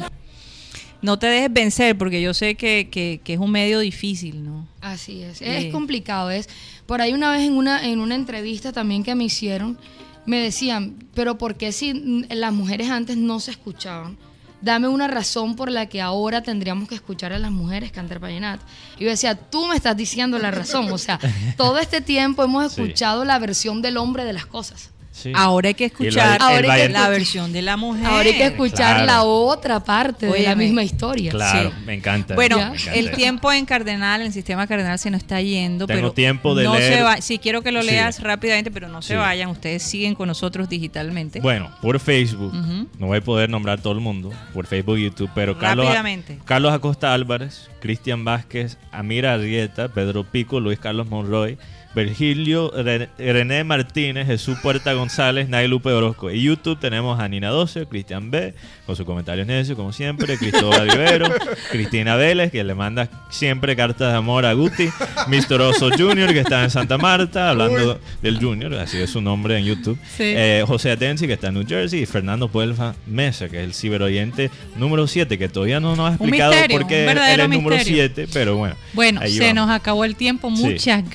no 1.01 1.17
te 1.19 1.27
dejes 1.27 1.51
vencer, 1.51 1.97
porque 1.97 2.21
yo 2.21 2.33
sé 2.33 2.55
que, 2.55 2.89
que- 2.91 3.21
que 3.23 3.33
es 3.33 3.39
un 3.39 3.51
medio 3.51 3.79
difícil, 3.79 4.43
¿no? 4.43 4.67
Así 4.81 5.21
es. 5.23 5.41
Es 5.41 5.71
complicado. 5.71 6.29
Es 6.31 6.47
por 6.85 7.01
ahí 7.01 7.13
una 7.13 7.31
vez 7.31 7.41
en 7.47 7.53
una 7.53 7.85
en 7.87 7.99
una 7.99 8.15
entrevista 8.15 8.71
también 8.71 9.03
que 9.03 9.15
me 9.15 9.23
hicieron 9.25 9.77
me 10.25 10.37
decían, 10.37 10.95
pero 11.15 11.37
¿por 11.39 11.55
qué 11.55 11.71
si 11.71 11.93
las 12.29 12.53
mujeres 12.53 12.89
antes 12.91 13.17
no 13.17 13.39
se 13.39 13.49
escuchaban? 13.51 14.17
Dame 14.61 14.87
una 14.87 15.07
razón 15.07 15.55
por 15.55 15.71
la 15.71 15.87
que 15.87 15.99
ahora 16.01 16.43
tendríamos 16.43 16.87
que 16.87 16.93
escuchar 16.93 17.33
a 17.33 17.39
las 17.39 17.49
mujeres 17.49 17.91
cantar 17.91 18.19
vallenato. 18.19 18.63
Y 18.99 19.05
yo 19.05 19.09
decía, 19.09 19.33
tú 19.33 19.65
me 19.65 19.75
estás 19.75 19.97
diciendo 19.97 20.37
la 20.37 20.51
razón. 20.51 20.91
O 20.91 20.99
sea, 20.99 21.19
todo 21.57 21.79
este 21.79 22.01
tiempo 22.01 22.43
hemos 22.43 22.71
Sí. 22.73 22.81
escuchado 22.83 23.25
la 23.25 23.39
versión 23.39 23.81
del 23.81 23.97
hombre 23.97 24.23
de 24.23 24.33
las 24.33 24.45
cosas. 24.45 24.91
Sí. 25.13 25.33
Ahora 25.35 25.67
hay 25.67 25.73
que 25.73 25.85
el 25.85 25.91
escuchar 25.91 26.29
va- 26.29 26.35
el 26.35 26.41
Ahora 26.41 26.73
hay 26.73 26.81
que 26.87 26.89
la 26.93 27.09
versión 27.09 27.51
de 27.51 27.61
la 27.61 27.75
mujer. 27.75 28.05
Ahora 28.05 28.23
hay 28.29 28.33
que 28.37 28.45
escuchar 28.45 29.03
claro. 29.03 29.05
la 29.05 29.23
otra 29.23 29.81
parte 29.81 30.25
de 30.27 30.39
la 30.43 30.55
misma 30.55 30.83
historia. 30.83 31.31
Claro, 31.31 31.69
Sí. 31.71 31.75
me 31.85 31.95
encanta. 31.95 32.33
Bueno, 32.33 32.57
Ya. 32.57 32.69
me 32.69 32.75
encanta 32.77 32.93
el 32.95 33.11
tiempo 33.11 33.51
en 33.51 33.65
Cardenal, 33.65 34.21
el 34.21 34.31
sistema 34.31 34.67
Cardenal 34.67 34.97
se 34.99 35.11
nos 35.11 35.21
está 35.21 35.41
yendo. 35.41 35.85
Tengo 35.85 35.99
pero 35.99 36.11
tiempo 36.13 36.55
de 36.55 36.63
no 36.63 36.75
leer. 36.75 36.93
Se 36.93 37.01
va, 37.03 37.17
sí, 37.21 37.39
quiero 37.39 37.61
que 37.61 37.71
lo 37.73 37.81
Sí. 37.81 37.87
leas 37.91 38.21
rápidamente, 38.23 38.71
pero 38.71 38.87
no 38.87 39.01
se 39.01 39.13
Sí. 39.13 39.17
vayan. 39.17 39.49
Ustedes 39.49 39.83
siguen 39.83 40.15
con 40.15 40.27
nosotros 40.29 40.69
digitalmente. 40.69 41.41
Bueno, 41.41 41.69
por 41.81 41.99
Facebook, 41.99 42.53
no 42.97 43.07
voy 43.07 43.17
a 43.17 43.21
poder 43.21 43.49
nombrar 43.49 43.81
todo 43.81 43.93
el 43.93 43.99
mundo, 43.99 44.31
por 44.53 44.65
Facebook 44.65 44.97
y 44.97 45.03
YouTube, 45.03 45.29
pero 45.35 45.57
Carlos, 45.57 45.85
Rápidamente. 45.87 46.39
Carlos 46.45 46.73
Acosta 46.73 47.13
Álvarez, 47.13 47.69
Cristian 47.81 48.23
Vázquez, 48.23 48.77
Amira 48.93 49.33
Arrieta, 49.33 49.89
Pedro 49.89 50.23
Pico, 50.23 50.59
Luis 50.61 50.79
Carlos 50.79 51.07
Monroy, 51.09 51.57
Virgilio 51.95 52.71
Re- 52.71 53.09
René 53.17 53.63
Martínez, 53.63 54.27
Jesús 54.27 54.57
Puerta 54.61 54.93
González, 54.93 55.49
Naylupe 55.49 55.89
Orozco. 55.91 56.29
En 56.29 56.37
YouTube 56.37 56.79
tenemos 56.79 57.19
a 57.19 57.27
Nina 57.27 57.49
12, 57.49 57.85
Cristian 57.87 58.31
B, 58.31 58.53
con 58.85 58.95
sus 58.95 59.05
comentarios 59.05 59.45
necios, 59.47 59.75
como 59.77 59.91
siempre, 59.91 60.37
Cristóbal 60.37 60.89
Rivero, 60.89 61.27
Cristina 61.71 62.15
Vélez, 62.15 62.51
que 62.51 62.63
le 62.63 62.73
manda 62.75 63.09
siempre 63.29 63.75
cartas 63.75 64.11
de 64.11 64.17
amor 64.17 64.45
a 64.45 64.53
Guti, 64.53 64.89
Mr. 65.27 65.61
Oso 65.61 65.89
Jr., 65.89 66.33
que 66.33 66.39
está 66.39 66.63
en 66.63 66.69
Santa 66.69 66.97
Marta, 66.97 67.49
hablando 67.49 67.99
del 68.21 68.39
Junior, 68.39 68.73
así 68.75 68.97
es 68.97 69.09
su 69.09 69.21
nombre 69.21 69.57
en 69.57 69.65
YouTube. 69.65 69.97
Sí. 70.17 70.23
Eh, 70.25 70.63
José 70.65 70.91
Atensi, 70.91 71.27
que 71.27 71.33
está 71.33 71.47
en 71.49 71.55
New 71.55 71.65
Jersey, 71.67 72.01
y 72.01 72.05
Fernando 72.05 72.47
Puelva 72.47 72.95
Mesa, 73.05 73.49
que 73.49 73.57
es 73.59 73.63
el 73.65 73.73
ciberoyente 73.73 74.49
número 74.77 75.07
7, 75.07 75.37
que 75.37 75.49
todavía 75.49 75.79
no 75.79 75.95
nos 75.95 76.11
ha 76.11 76.15
explicado 76.15 76.53
por 76.69 76.87
qué 76.87 77.03
él 77.09 77.17
es 77.17 77.49
número 77.49 77.75
misterio. 77.75 78.09
7, 78.15 78.27
pero 78.33 78.55
bueno. 78.57 78.75
Bueno, 78.93 79.21
se 79.27 79.39
vamos. 79.39 79.55
nos 79.55 79.69
acabó 79.69 80.05
el 80.05 80.15
tiempo. 80.15 80.49
Sí. 80.55 80.63
Muchas 80.63 81.09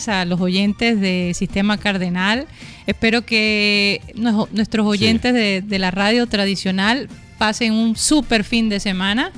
gracias 0.00 0.16
a 0.16 0.24
los 0.24 0.40
oyentes 0.40 0.98
de 1.00 1.32
Sistema 1.34 1.76
Cardenal. 1.76 2.46
Espero 2.86 3.22
que 3.26 4.00
nues- 4.14 4.48
nuestros 4.52 4.86
oyentes 4.86 5.34
de, 5.34 5.60
de 5.62 5.78
la 5.78 5.90
radio 5.90 6.26
tradicional 6.26 7.08
pasen 7.38 7.72
un 7.74 7.96
súper 7.96 8.44
fin 8.44 8.68
de 8.70 8.80
semana 8.80 9.30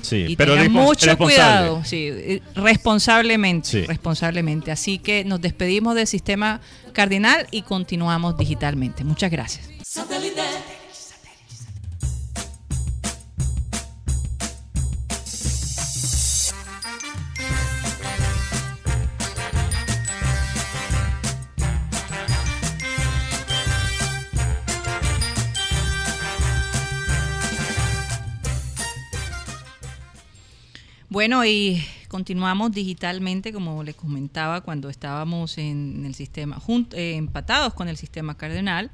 Sí, 0.00 0.24
y 0.28 0.36
pero 0.36 0.54
tengan 0.54 0.72
mucho 0.72 1.18
cuidado, 1.18 1.84
sí, 1.84 2.08
eh, 2.10 2.40
responsablemente, 2.54 3.68
Sí. 3.68 3.82
responsablemente. 3.84 4.70
Así 4.70 4.98
que 4.98 5.24
nos 5.24 5.40
despedimos 5.42 5.94
del 5.94 6.06
Sistema 6.06 6.60
Cardenal 6.94 7.46
y 7.50 7.62
continuamos 7.62 8.38
digitalmente. 8.38 9.04
Muchas 9.04 9.30
gracias. 9.30 9.68
Bueno, 31.10 31.44
y 31.46 31.82
continuamos 32.08 32.72
digitalmente, 32.72 33.52
como 33.52 33.82
les 33.82 33.94
comentaba, 33.94 34.60
cuando 34.60 34.90
estábamos 34.90 35.56
en 35.56 36.04
el 36.04 36.14
sistema, 36.14 36.60
eh, 36.92 37.14
empatados 37.16 37.72
con 37.72 37.88
el 37.88 37.96
sistema 37.96 38.36
cardenal. 38.36 38.90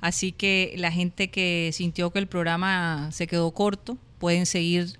Así 0.00 0.30
que 0.30 0.74
la 0.76 0.92
gente 0.92 1.28
que 1.28 1.70
sintió 1.72 2.10
que 2.12 2.20
el 2.20 2.28
programa 2.28 3.10
se 3.12 3.26
quedó 3.26 3.50
corto, 3.50 3.98
pueden 4.18 4.46
seguir 4.46 4.98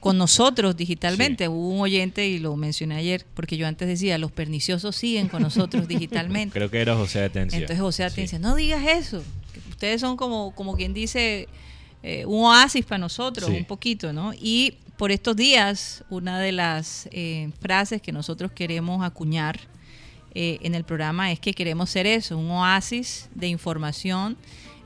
con 0.00 0.18
nosotros 0.18 0.76
digitalmente. 0.76 1.44
Sí. 1.44 1.48
Hubo 1.48 1.68
un 1.68 1.80
oyente, 1.82 2.26
y 2.26 2.38
lo 2.38 2.56
mencioné 2.56 2.96
ayer, 2.96 3.24
porque 3.34 3.56
yo 3.56 3.68
antes 3.68 3.86
decía, 3.86 4.18
los 4.18 4.32
perniciosos 4.32 4.96
siguen 4.96 5.28
con 5.28 5.42
nosotros 5.42 5.86
digitalmente. 5.88 6.52
Creo 6.52 6.70
que 6.70 6.80
era 6.80 6.96
José 6.96 7.22
Atencio. 7.22 7.60
Entonces 7.60 7.80
José 7.80 8.02
Sí. 8.08 8.12
Atencia, 8.12 8.38
no 8.40 8.56
digas 8.56 8.84
eso. 8.88 9.22
que 9.52 9.60
ustedes 9.70 10.00
son 10.00 10.16
como, 10.16 10.52
como 10.56 10.74
quien 10.76 10.92
dice 10.94 11.46
eh, 12.02 12.24
un 12.26 12.44
oasis 12.44 12.84
para 12.84 12.98
nosotros, 12.98 13.48
Sí. 13.50 13.56
un 13.56 13.64
poquito, 13.64 14.12
¿no? 14.12 14.32
Y 14.34 14.74
por 14.98 15.10
estos 15.12 15.34
días, 15.36 16.04
una 16.10 16.38
de 16.38 16.52
las 16.52 17.08
eh, 17.12 17.50
frases 17.60 18.02
que 18.02 18.12
nosotros 18.12 18.50
queremos 18.52 19.02
acuñar 19.04 19.58
eh, 20.34 20.58
en 20.62 20.74
el 20.74 20.84
programa 20.84 21.32
es 21.32 21.40
que 21.40 21.54
queremos 21.54 21.88
ser 21.88 22.06
eso, 22.06 22.36
un 22.36 22.50
oasis 22.50 23.30
de 23.34 23.46
información. 23.48 24.36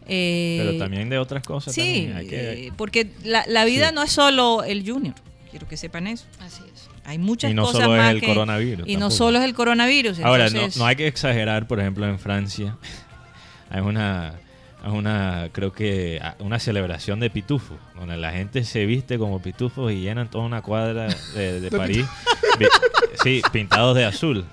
eh, 0.07 0.59
Pero 0.65 0.79
también 0.79 1.09
de 1.09 1.19
otras 1.19 1.43
cosas. 1.45 1.75
Sí, 1.75 1.81
también 1.81 2.17
hay 2.17 2.27
que- 2.27 2.67
eh, 2.69 2.73
porque 2.77 3.11
la, 3.25 3.45
la 3.49 3.65
vida 3.65 3.89
Sí. 3.89 3.95
no 3.95 4.03
es 4.03 4.13
solo 4.13 4.63
el 4.65 4.89
junior, 4.89 5.15
quiero 5.51 5.67
que 5.69 5.77
sepan 5.77 6.07
eso. 6.07 6.27
Así 6.41 6.63
es. 6.75 6.89
Hay 7.05 7.19
muchas 7.19 7.51
Y 7.51 7.55
no 7.55 7.65
cosas 7.65 7.83
solo 7.83 7.97
es 8.01 8.11
el 8.11 8.21
que- 8.21 8.27
coronavirus, 8.29 8.89
Y 8.89 8.97
no 8.97 9.11
solo 9.11 9.39
es 9.39 9.45
el 9.45 9.55
coronavirus. 9.55 10.21
Ahora, 10.21 10.45
no, 10.45 10.51
entonces- 10.51 10.77
no 10.79 10.87
hay 10.87 10.95
que 10.97 11.07
exagerar, 11.09 11.67
por 11.67 11.81
ejemplo, 11.81 12.07
en 12.07 12.19
Francia 12.19 12.77
hay 13.71 13.81
una, 13.81 14.35
una, 14.91 15.49
creo 15.53 15.73
que, 15.73 16.21
una 16.41 16.59
celebración 16.59 17.21
de 17.21 17.31
pitufos, 17.31 17.77
donde 17.95 18.17
la 18.17 18.33
gente 18.33 18.65
se 18.65 18.85
viste 18.87 19.19
como 19.19 19.41
pitufos 19.41 19.93
y 19.93 20.01
llenan 20.01 20.29
toda 20.31 20.45
una 20.45 20.63
cuadra 20.63 21.09
de, 21.35 21.61
de 21.61 21.71
París, 21.77 22.07
sí, 23.23 23.43
pintados 23.53 23.97
de 23.97 24.05
azul. 24.05 24.45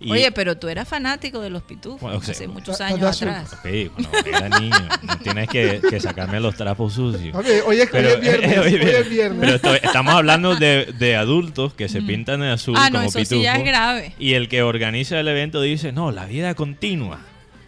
Y- 0.00 0.12
Oye, 0.12 0.30
pero 0.30 0.56
tú 0.56 0.68
eras 0.68 0.86
fanático 0.86 1.40
de 1.40 1.50
los 1.50 1.64
pitufos 1.64 2.00
Bueno, 2.00 2.18
o 2.18 2.22
sea, 2.22 2.30
hace 2.30 2.46
muchos 2.46 2.80
años 2.80 3.20
atrás. 3.20 3.52
Ok, 3.54 3.68
cuando 3.92 4.28
era 4.28 4.48
niño, 4.60 4.88
no 5.02 5.18
tienes 5.18 5.48
que, 5.48 5.80
que 5.90 5.98
sacarme 5.98 6.38
los 6.38 6.54
trapos 6.54 6.92
sucios. 6.94 7.34
Ok, 7.34 7.44
hoy 7.66 7.80
es, 7.80 7.92
hoy 7.92 8.04
es 8.06 8.20
viernes. 8.20 8.58
hoy 8.58 8.74
hoy 8.76 8.80
es 8.90 9.10
viernes. 9.10 9.40
pero 9.40 9.54
estoy- 9.56 9.80
estamos 9.82 10.14
hablando 10.14 10.54
de, 10.54 10.94
de 11.00 11.16
adultos 11.16 11.74
que 11.74 11.88
se 11.88 12.00
pintan 12.00 12.40
de 12.40 12.50
azul 12.50 12.76
Ah, 12.78 12.90
no, 12.90 12.98
como 12.98 13.08
eso 13.08 13.24
sí 13.24 13.42
ya 13.42 13.54
pitufo, 13.54 13.66
es 13.66 13.72
grave. 13.72 14.12
Y 14.20 14.34
el 14.34 14.48
que 14.48 14.62
organiza 14.62 15.18
el 15.18 15.26
evento 15.26 15.60
dice, 15.60 15.90
no, 15.90 16.12
la 16.12 16.26
vida 16.26 16.54
continúa. 16.54 17.18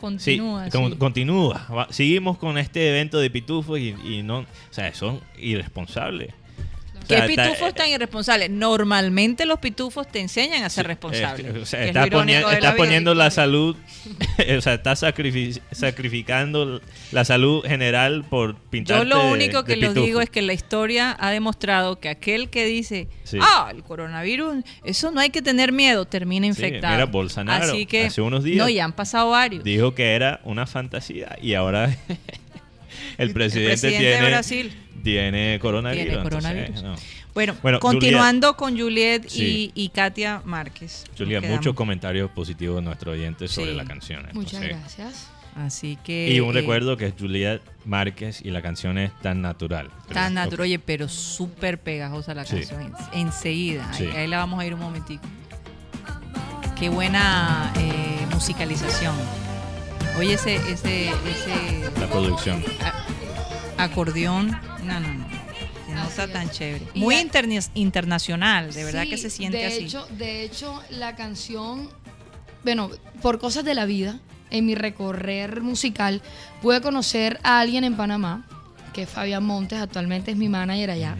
Continúa. 0.00 0.64
Sí, 0.64 0.70
con- 0.70 0.92
sí. 0.92 0.96
continúa. 0.98 1.66
Va- 1.70 1.86
Seguimos 1.90 2.38
con 2.38 2.56
este 2.58 2.88
evento 2.88 3.18
de 3.18 3.30
pitufos 3.30 3.78
y, 3.78 3.94
y 4.04 4.22
no, 4.22 4.38
o 4.40 4.46
sea, 4.70 4.92
son 4.94 5.20
irresponsables. 5.38 6.32
¿Qué 7.10 7.32
está- 7.32 7.44
pitufos 7.44 7.74
tan 7.74 7.88
irresponsables? 7.90 8.50
Normalmente 8.50 9.44
los 9.46 9.58
pitufos 9.58 10.06
te 10.08 10.20
enseñan 10.20 10.62
a 10.64 10.70
ser 10.70 10.86
responsable. 10.86 11.48
Eh, 11.48 11.58
o 11.62 11.66
sea, 11.66 11.84
estás, 11.84 12.02
lo 12.10 12.18
irónico 12.18 12.20
poni- 12.20 12.26
de 12.36 12.42
la 12.42 12.52
estás 12.54 12.72
vida. 12.72 12.76
poniendo 12.76 13.14
la 13.14 13.30
salud, 13.30 13.76
o 14.56 14.60
sea, 14.60 14.74
estás 14.74 15.02
sacrifi- 15.02 15.60
sacrificando 15.72 16.80
la 17.12 17.24
salud 17.24 17.62
general 17.64 18.24
por 18.28 18.56
pintar. 18.56 18.98
Yo 18.98 19.04
lo 19.04 19.30
único 19.30 19.64
que 19.64 19.76
les 19.76 19.94
digo 19.94 20.20
es 20.20 20.30
que 20.30 20.42
la 20.42 20.52
historia 20.52 21.16
ha 21.18 21.30
demostrado 21.30 21.98
que 22.00 22.08
aquel 22.08 22.48
que 22.50 22.64
dice, 22.66 23.08
Sí. 23.24 23.38
ah, 23.40 23.70
el 23.74 23.82
coronavirus, 23.82 24.64
eso 24.84 25.10
no 25.10 25.20
hay 25.20 25.30
que 25.30 25.42
tener 25.42 25.72
miedo, 25.72 26.04
termina 26.06 26.44
Sí, 26.44 26.48
infectado. 26.48 26.94
mira, 26.94 27.06
Bolsonaro, 27.06 27.64
Así 27.64 27.86
que, 27.86 28.06
hace 28.06 28.20
unos 28.22 28.44
días 28.44 28.58
No, 28.58 28.68
ya 28.68 28.84
han 28.84 28.92
pasado 28.92 29.30
varios. 29.30 29.62
dijo 29.64 29.94
que 29.94 30.14
era 30.14 30.40
una 30.44 30.66
fantasía 30.66 31.36
y 31.42 31.54
ahora 31.54 31.96
el 33.18 33.32
presidente, 33.32 33.70
presidente 33.80 34.04
de 34.22 34.26
Brasil. 34.28 34.72
Tiene 35.02 35.58
coronavirus. 35.60 36.04
Tiene 36.06 36.22
entonces, 36.22 36.42
coronavirus. 36.50 36.82
no. 36.82 36.96
Bueno, 37.34 37.54
Bueno, 37.62 37.78
continuando 37.80 38.56
con 38.56 38.78
Juliet 38.78 39.28
Sí. 39.28 39.72
y, 39.74 39.84
y 39.84 39.88
Katia 39.90 40.42
Márquez. 40.44 41.04
Quedamos. 41.16 41.48
muchos 41.50 41.74
comentarios 41.74 42.30
positivos 42.30 42.76
de 42.76 42.82
nuestros 42.82 43.14
oyentes 43.14 43.50
sobre 43.52 43.70
Sí. 43.70 43.76
la 43.76 43.84
canción. 43.84 44.26
Muchas 44.32 44.60
gracias. 44.62 45.28
Así 45.56 45.98
que. 46.04 46.30
Y 46.30 46.38
un 46.40 46.50
eh, 46.50 46.60
recuerdo 46.60 46.96
que 46.96 47.06
es 47.06 47.14
Juliet 47.18 47.60
Márquez 47.84 48.40
y 48.44 48.50
la 48.50 48.62
canción 48.62 48.98
es 48.98 49.10
tan 49.20 49.42
natural. 49.42 49.90
Tan 50.12 50.34
natural, 50.34 50.60
oye, 50.62 50.78
pero 50.78 51.08
súper 51.08 51.78
pegajosa 51.80 52.34
la 52.34 52.44
Sí. 52.44 52.56
canción. 52.56 52.82
en- 52.82 52.94
Enseguida. 53.20 53.88
Ahí, 53.90 53.98
Sí. 53.98 54.16
ahí 54.16 54.26
la 54.28 54.38
vamos 54.38 54.60
a 54.60 54.66
ir 54.66 54.74
un 54.74 54.80
momentico. 54.80 55.22
Qué 56.78 56.88
buena 56.88 57.72
eh, 57.76 58.26
musicalización. 58.32 59.14
Oye, 60.18 60.34
ese, 60.34 60.56
ese, 60.56 61.08
ese 61.10 61.90
La 62.00 62.06
producción. 62.08 62.62
a- 62.82 62.94
acordeón. 63.84 64.50
No, 64.84 65.00
no, 65.00 65.12
no. 65.14 65.26
Nota 65.94 66.22
Así 66.24 66.32
tan 66.32 66.46
es. 66.48 66.52
chévere. 66.52 66.86
Muy 66.94 67.16
interna- 67.16 67.60
internacional, 67.74 68.72
de 68.72 68.84
verdad 68.84 69.02
Sí, 69.04 69.10
que 69.10 69.18
se 69.18 69.30
siente 69.30 69.58
de 69.58 69.66
así. 69.66 69.84
Hecho, 69.84 70.06
de 70.16 70.44
hecho, 70.44 70.80
la 70.90 71.16
canción, 71.16 71.90
bueno, 72.64 72.90
por 73.22 73.38
cosas 73.38 73.64
de 73.64 73.74
la 73.74 73.84
vida, 73.86 74.20
en 74.50 74.66
mi 74.66 74.74
recorrer 74.74 75.60
musical, 75.62 76.22
pude 76.62 76.80
conocer 76.80 77.38
a 77.42 77.60
alguien 77.60 77.84
en 77.84 77.96
Panamá, 77.96 78.46
que 78.92 79.02
es 79.02 79.08
Fabián 79.08 79.44
Montes, 79.44 79.80
actualmente 79.80 80.30
es 80.30 80.36
mi 80.36 80.48
manager 80.48 80.90
allá. 80.90 81.16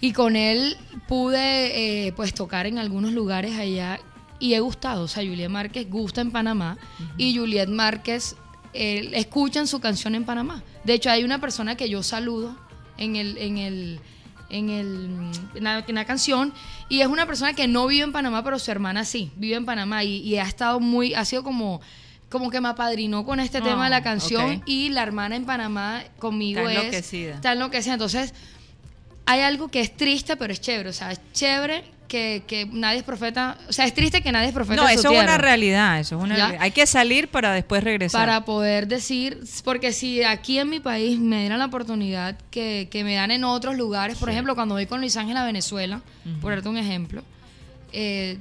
Y 0.00 0.12
con 0.12 0.36
él 0.36 0.76
pude 1.08 2.06
eh, 2.08 2.12
pues 2.12 2.34
tocar 2.34 2.66
en 2.66 2.78
algunos 2.78 3.12
lugares 3.12 3.56
allá 3.58 4.00
y 4.38 4.52
he 4.54 4.60
gustado. 4.60 5.04
O 5.04 5.08
sea, 5.08 5.22
Juliet 5.22 5.48
Márquez 5.48 5.88
gusta 5.88 6.20
en 6.20 6.30
Panamá 6.30 6.76
y 7.16 7.36
Juliet 7.36 7.68
Márquez 7.68 8.36
eh, 8.74 9.10
escuchan 9.14 9.66
su 9.66 9.80
canción 9.80 10.14
en 10.14 10.24
Panamá. 10.24 10.62
De 10.84 10.94
hecho, 10.94 11.10
hay 11.10 11.24
una 11.24 11.40
persona 11.40 11.76
que 11.76 11.88
yo 11.88 12.02
saludo 12.02 12.56
en 12.98 13.16
el, 13.16 13.38
en 13.38 13.58
el, 13.58 14.00
en 14.50 14.68
el, 14.68 15.08
en 15.54 15.64
la, 15.64 15.84
en 15.86 15.94
la 15.94 16.04
canción 16.04 16.52
y 16.88 17.00
es 17.00 17.06
una 17.06 17.26
persona 17.26 17.54
que 17.54 17.66
no 17.66 17.86
vive 17.86 18.04
en 18.04 18.12
Panamá, 18.12 18.44
pero 18.44 18.58
su 18.58 18.70
hermana 18.70 19.04
sí, 19.04 19.30
vive 19.36 19.56
en 19.56 19.64
Panamá 19.64 20.04
y, 20.04 20.16
y 20.18 20.36
ha 20.38 20.44
estado 20.44 20.80
muy, 20.80 21.14
ha 21.14 21.24
sido 21.24 21.42
como 21.42 21.80
como 22.30 22.50
que 22.50 22.60
me 22.60 22.68
apadrinó 22.68 23.24
con 23.24 23.38
este 23.38 23.58
Oh, 23.58 23.62
tema 23.62 23.84
de 23.84 23.90
la 23.90 24.02
canción 24.02 24.60
y 24.66 24.88
la 24.88 25.04
hermana 25.04 25.36
en 25.36 25.44
Panamá 25.44 26.02
conmigo 26.18 26.60
Está 26.60 26.72
es 26.72 26.78
enloquecida. 26.80 27.34
está 27.36 27.52
enloquecida. 27.52 27.92
Entonces, 27.92 28.34
hay 29.24 29.40
algo 29.42 29.68
que 29.68 29.80
es 29.80 29.96
triste, 29.96 30.36
pero 30.36 30.52
es 30.52 30.60
chévere. 30.60 30.88
O 30.88 30.92
sea, 30.92 31.12
es 31.12 31.20
chévere 31.32 31.84
que, 32.14 32.44
que 32.46 32.66
nadie 32.66 32.98
es 32.98 33.02
profeta. 33.02 33.58
O 33.68 33.72
sea, 33.72 33.86
es 33.86 33.92
triste 33.92 34.22
que 34.22 34.30
nadie 34.30 34.46
es 34.46 34.54
profeta. 34.54 34.80
No, 34.80 34.88
en 34.88 34.94
su 34.94 35.08
eso 35.08 35.12
es 35.12 35.20
una 35.24 35.36
realidad, 35.36 35.98
eso 35.98 36.16
es 36.16 36.22
una. 36.22 36.54
Hay 36.60 36.70
que 36.70 36.86
salir 36.86 37.26
para 37.26 37.52
después 37.52 37.82
regresar. 37.82 38.20
Para 38.20 38.44
poder 38.44 38.86
decir, 38.86 39.40
porque 39.64 39.92
si 39.92 40.22
aquí 40.22 40.60
en 40.60 40.70
mi 40.70 40.78
país 40.78 41.18
me 41.18 41.40
dieran 41.40 41.58
la 41.58 41.64
oportunidad 41.64 42.38
que, 42.52 42.86
que 42.88 43.02
me 43.02 43.16
dan 43.16 43.32
en 43.32 43.42
otros 43.42 43.76
lugares, 43.76 44.16
por 44.16 44.30
ejemplo, 44.30 44.54
cuando 44.54 44.76
voy 44.76 44.86
con 44.86 45.00
Luis 45.00 45.16
Ángel 45.16 45.36
a 45.36 45.44
Venezuela, 45.44 46.02
por 46.40 46.52
darte 46.52 46.68
un 46.68 46.76
ejemplo, 46.76 47.24
eh, 47.92 48.38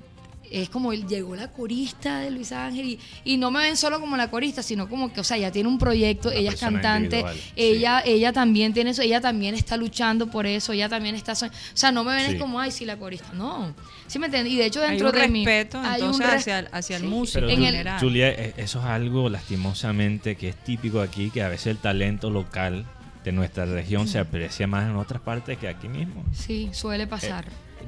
es 0.62 0.70
como 0.70 0.94
él 0.94 1.08
llegó 1.08 1.36
la 1.36 1.52
corista 1.52 2.20
de 2.20 2.32
Luis 2.32 2.52
Ángel 2.52 2.86
y, 2.88 3.00
y 3.24 3.38
no 3.38 3.50
me 3.52 3.60
ven 3.60 3.76
solo 3.78 4.00
como 4.00 4.16
la 4.18 4.30
corista, 4.30 4.62
sino 4.64 4.88
como 4.88 5.12
que, 5.12 5.20
o 5.20 5.24
sea, 5.24 5.38
ya 5.38 5.52
tiene 5.52 5.68
un 5.70 5.78
proyecto, 5.80 6.30
Una 6.30 6.38
ella 6.38 6.52
es 6.52 6.60
cantante, 6.60 7.24
sí. 7.34 7.40
ella, 7.56 8.02
ella 8.06 8.32
también 8.34 8.74
tiene 8.74 8.92
eso, 8.92 9.02
ella 9.02 9.20
también 9.22 9.56
está 9.56 9.78
luchando 9.78 10.28
por 10.28 10.46
eso, 10.46 10.74
ella 10.74 10.88
también 10.90 11.16
está, 11.16 11.36
so- 11.36 11.48
o 11.48 11.50
sea, 11.74 11.92
no 11.92 12.04
me 12.04 12.14
ven 12.16 12.32
Sí. 12.32 12.38
como, 12.38 12.60
ay, 12.60 12.72
sí, 12.72 12.86
la 12.86 12.98
corista, 12.98 13.28
no, 13.34 13.74
¿sí 14.08 14.20
me 14.20 14.28
entiendes? 14.28 14.54
Y 14.54 14.58
de 14.58 14.66
hecho 14.68 14.82
hay 14.82 14.90
dentro 14.92 15.10
un 15.10 15.16
de 15.16 15.28
mí 15.28 15.46
respeto 15.46 15.80
hay 15.80 16.02
un 16.02 16.08
entonces 16.14 16.28
hacia, 16.28 16.60
el- 16.60 16.70
hacia 16.72 16.96
el 16.98 17.02
Sí. 17.04 17.08
músico 17.08 17.40
Pero 17.42 17.50
En 17.50 17.60
el- 17.60 17.66
general. 17.66 18.00
Julia, 18.00 18.30
e- 18.30 18.54
eso 18.58 18.80
es 18.80 18.86
algo 18.86 19.30
lastimosamente 19.30 20.36
que 20.36 20.50
es 20.50 20.56
típico 20.56 21.02
aquí, 21.02 21.30
que 21.30 21.42
a 21.42 21.50
veces 21.50 21.68
el 21.68 21.78
talento 21.78 22.30
local 22.30 22.86
de 23.24 23.32
nuestra 23.32 23.66
región 23.66 24.08
se 24.08 24.20
aprecia 24.20 24.68
más 24.68 24.90
en 24.90 24.98
otras 24.98 25.22
partes 25.22 25.58
que 25.58 25.68
aquí 25.68 25.88
mismo. 25.88 26.24
Sí, 26.34 26.70
suele 26.74 27.08
pasar. 27.08 27.46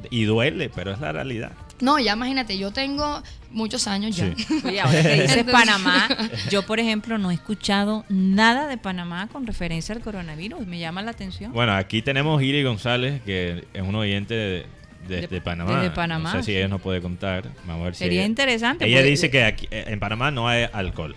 Y 0.10 0.24
duele, 0.24 0.70
pero 0.74 0.92
es 0.94 1.00
la 1.00 1.12
realidad. 1.12 1.52
No, 1.81 1.99
ya 1.99 2.14
imagínate, 2.14 2.57
yo 2.57 2.72
tengo 2.72 3.22
muchos 3.52 3.88
años 3.88 4.15
ya. 4.15 4.34
Sí. 4.35 4.45
Oye, 4.65 4.80
ahora 4.80 5.02
que 5.02 5.10
dices 5.22 5.38
Entonces- 5.38 5.52
Panamá, 5.52 6.07
yo 6.49 6.64
por 6.65 6.80
ejemplo 6.80 7.18
no 7.18 7.31
he 7.31 7.34
escuchado 7.34 8.06
nada 8.10 8.68
de 8.68 8.77
Panamá 8.77 9.27
con 9.31 9.45
referencia 9.45 9.93
al 9.93 10.02
coronavirus. 10.02 10.65
Me 10.65 10.80
llama 10.80 11.02
la 11.02 11.11
atención. 11.11 11.52
Bueno, 11.52 11.73
aquí 11.73 12.02
tenemos 12.02 12.41
Iri 12.41 12.64
González, 12.64 13.22
que 13.23 13.65
es 13.73 13.81
un 13.81 13.93
oyente 13.95 14.34
de, 14.34 14.65
de- 15.07 15.22
De- 15.22 15.27
de 15.27 15.41
Panamá. 15.41 15.76
desde 15.81 15.91
Panamá, 15.95 16.31
No 16.34 16.39
sé 16.39 16.43
si 16.45 16.52
sí. 16.53 16.57
ella 16.57 16.68
nos 16.69 16.81
puede 16.81 17.02
contar. 17.02 17.43
Vamos 17.65 17.81
a 17.81 17.85
ver 17.85 17.95
si 17.95 17.99
Sería 18.06 18.22
ella- 18.22 18.27
interesante. 18.27 18.85
Ella 18.85 18.97
porque- 18.97 19.10
dice 19.10 19.30
que 19.30 19.43
aquí, 19.43 19.68
eh, 19.69 19.84
en 19.88 19.99
Panamá 19.99 20.31
no 20.31 20.47
hay 20.47 20.68
alcohol. 20.72 21.15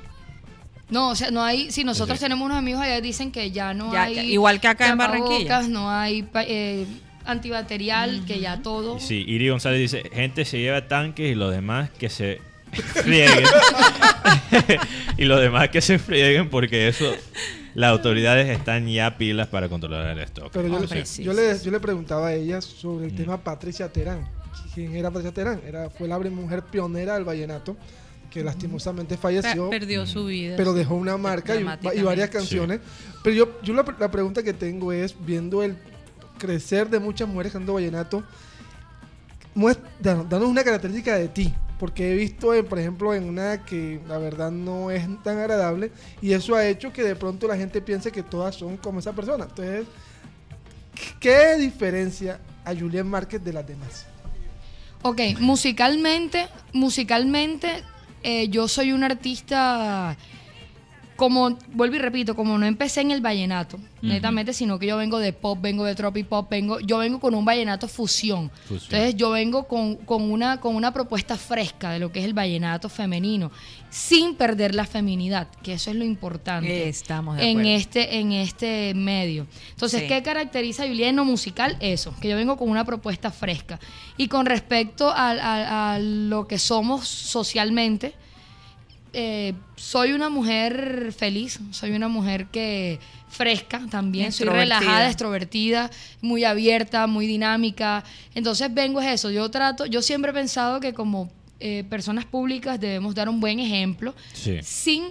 No, 0.91 1.11
o 1.11 1.15
sea, 1.15 1.31
no 1.31 1.43
hay, 1.45 1.71
si 1.71 1.85
nosotros 1.85 2.19
Sí. 2.19 2.25
tenemos 2.25 2.47
unos 2.47 2.57
amigos 2.59 2.81
allá 2.83 3.01
dicen 3.03 3.31
que 3.31 3.51
ya 3.51 3.75
no 3.75 3.93
Ya, 3.93 4.05
hay 4.05 4.19
igual 4.33 4.59
que 4.59 4.69
acá 4.69 4.89
en 4.89 4.97
Barranquilla. 4.99 5.61
no 5.69 5.91
hay 5.91 6.27
eh, 6.35 6.87
antibacterial, 7.29 8.25
que 8.27 8.41
ya 8.41 8.61
todo. 8.63 8.99
Sí, 8.99 9.25
Iri 9.27 9.49
González 9.51 9.79
dice, 9.81 10.09
gente 10.13 10.45
se 10.45 10.59
lleva 10.59 10.89
tanques 10.89 11.31
y 11.31 11.35
los 11.35 11.53
demás 11.53 11.91
que 11.91 12.09
se 12.09 12.41
frieguen. 12.73 13.45
y 15.17 15.25
los 15.25 15.41
demás 15.41 15.69
que 15.69 15.81
se 15.81 15.99
frieguen 15.99 16.49
porque 16.51 16.89
eso, 16.89 17.13
las 17.75 17.91
autoridades 17.91 18.49
están 18.49 18.89
ya 18.89 19.17
pilas 19.17 19.49
para 19.49 19.69
controlar 19.69 20.07
el 20.17 20.19
stock. 20.25 20.51
Pero 20.53 20.69
yo, 20.69 20.77
Hombre, 20.77 21.01
le, 21.01 21.07
sí, 21.07 21.23
yo, 21.23 21.33
sí, 21.33 21.41
le, 21.41 21.59
yo 21.65 21.71
le 21.71 21.81
preguntaba 21.81 22.29
a 22.29 22.35
ella 22.35 22.61
sobre 22.61 23.07
el 23.07 23.13
Mm. 23.13 23.17
tema 23.17 23.37
Patricia 23.43 23.93
Terán. 23.93 24.27
¿Quién 24.75 24.95
era 24.97 25.11
Patricia 25.11 25.33
Terán? 25.33 25.61
Era, 25.67 25.91
fue 25.91 26.09
la 26.09 26.19
mujer 26.19 26.63
pionera 26.63 27.15
del 27.15 27.25
vallenato 27.25 27.77
que 28.31 28.45
lastimosamente 28.45 29.17
falleció, 29.17 29.71
perdió 29.71 30.05
su 30.07 30.27
vida. 30.27 30.55
pero 30.57 30.75
dejó 30.75 30.97
una 30.97 31.17
marca 31.17 31.57
y, 31.57 31.65
y 31.99 32.03
varias 32.03 32.29
canciones. 32.29 32.81
Pero 33.25 33.35
yo, 33.35 33.59
yo 33.63 33.73
la, 33.73 33.85
la 33.99 34.11
pregunta 34.11 34.43
que 34.43 34.53
tengo 34.53 34.93
es, 34.93 35.15
viendo 35.25 35.63
el 35.63 35.77
crecer 36.39 36.89
de 36.89 36.99
muchas 36.99 37.29
mujeres 37.29 37.53
cantando 37.53 37.75
vallenato, 37.75 38.25
danos 40.01 40.49
una 40.49 40.65
característica 40.65 41.17
de 41.17 41.29
ti. 41.29 41.55
Porque 41.79 42.13
he 42.13 42.17
visto, 42.17 42.53
eh, 42.55 42.65
por 42.65 42.79
ejemplo, 42.79 43.15
en 43.15 43.25
una 43.25 43.65
que 43.65 44.01
la 44.09 44.19
verdad 44.19 44.51
no 44.51 44.91
es 44.91 45.07
tan 45.23 45.39
agradable 45.39 45.93
y 46.21 46.33
eso 46.33 46.57
ha 46.57 46.67
hecho 46.67 46.93
que 46.93 47.05
de 47.05 47.15
pronto 47.15 47.47
la 47.47 47.57
gente 47.57 47.81
piense 47.81 48.11
que 48.11 48.25
todas 48.25 48.57
son 48.57 48.77
como 48.79 48.99
esa 48.99 49.13
persona. 49.13 49.45
Entonces, 49.45 49.87
¿qué 51.21 51.57
diferencia 51.57 52.41
a 52.65 52.75
Julián 52.75 53.07
Márquez 53.07 53.45
de 53.45 53.53
las 53.53 53.65
demás? 53.65 54.07
Ok, 55.03 55.21
musicalmente, 55.39 56.49
musicalmente, 56.73 57.85
eh, 58.25 58.49
yo 58.49 58.67
soy 58.67 58.91
un 58.91 59.05
artista, 59.05 60.17
como, 61.19 61.59
vuelvo 61.73 61.97
y 61.97 61.99
repito, 61.99 62.37
como 62.37 62.57
no 62.59 62.65
empecé 62.65 63.01
en 63.01 63.11
el 63.11 63.21
vallenato, 63.21 63.77
netamente, 64.03 64.53
sino 64.53 64.79
que 64.79 64.87
yo 64.87 64.97
vengo 64.97 65.19
de 65.19 65.33
pop, 65.33 65.59
vengo 65.61 65.83
de 65.85 65.97
tropipop, 65.97 66.49
vengo, 66.49 66.79
yo 66.79 66.99
vengo 66.99 67.19
con 67.19 67.35
un 67.35 67.45
vallenato 67.45 67.89
fusión. 67.89 68.53
Fusión. 68.69 68.81
Entonces 68.85 69.17
yo 69.17 69.31
vengo 69.31 69.67
con, 69.67 69.97
con 69.97 70.23
una, 70.31 70.61
con 70.61 70.77
una 70.77 70.93
propuesta 70.93 71.37
fresca 71.37 71.91
de 71.91 71.99
lo 71.99 72.13
que 72.13 72.21
es 72.21 72.25
el 72.25 72.35
vallenato 72.35 72.89
femenino, 72.89 73.51
sin 73.91 74.37
perder 74.37 74.77
la 74.77 74.85
feminidad, 74.87 75.49
que 75.65 75.73
eso 75.73 75.91
es 75.91 75.97
lo 75.97 76.05
importante 76.05 76.89
Estamos 76.89 77.37
de 77.37 77.51
en 77.51 77.67
este 77.67 78.19
en 78.21 78.31
este 78.33 78.95
medio. 78.95 79.49
Entonces, 79.71 80.03
Sí. 80.03 80.07
¿qué 80.07 80.23
caracteriza 80.23 80.85
a 80.85 80.87
Julián 80.87 81.11
en 81.11 81.17
lo 81.17 81.25
musical? 81.25 81.77
Eso, 81.81 82.15
que 82.21 82.29
yo 82.29 82.37
vengo 82.37 82.57
con 82.57 82.71
una 82.71 82.85
propuesta 82.85 83.33
fresca. 83.33 83.81
Y 84.17 84.29
con 84.29 84.47
respecto 84.47 85.09
a, 85.11 85.31
a- 85.33 85.95
a 85.95 85.99
lo 85.99 86.47
que 86.47 86.59
somos 86.61 87.09
socialmente, 87.09 88.15
eh, 89.21 89.55
soy 89.75 90.13
una 90.13 90.29
mujer 90.29 91.13
feliz, 91.17 91.59
soy 91.73 91.91
una 91.91 92.07
mujer 92.07 92.47
que 92.47 93.01
fresca 93.29 93.81
también, 93.91 94.31
soy 94.31 94.47
relajada, 94.47 95.07
extrovertida, 95.09 95.91
muy 96.21 96.45
abierta, 96.45 97.07
muy 97.09 97.27
dinámica. 97.27 98.05
Entonces 98.37 98.73
vengo 98.73 99.01
es 99.01 99.09
eso, 99.09 99.31
yo 99.33 99.51
trato, 99.51 99.87
yo 99.87 100.03
siempre 100.03 100.31
he 100.31 100.35
pensado 100.35 100.79
que 100.79 100.95
como 100.95 101.31
eh, 101.59 101.83
personas 101.91 102.25
públicas 102.27 102.79
debemos 102.79 103.15
dar 103.17 103.29
un 103.29 103.41
buen 103.41 103.59
ejemplo 103.59 104.15
Sí. 104.33 104.59
sin 104.63 105.03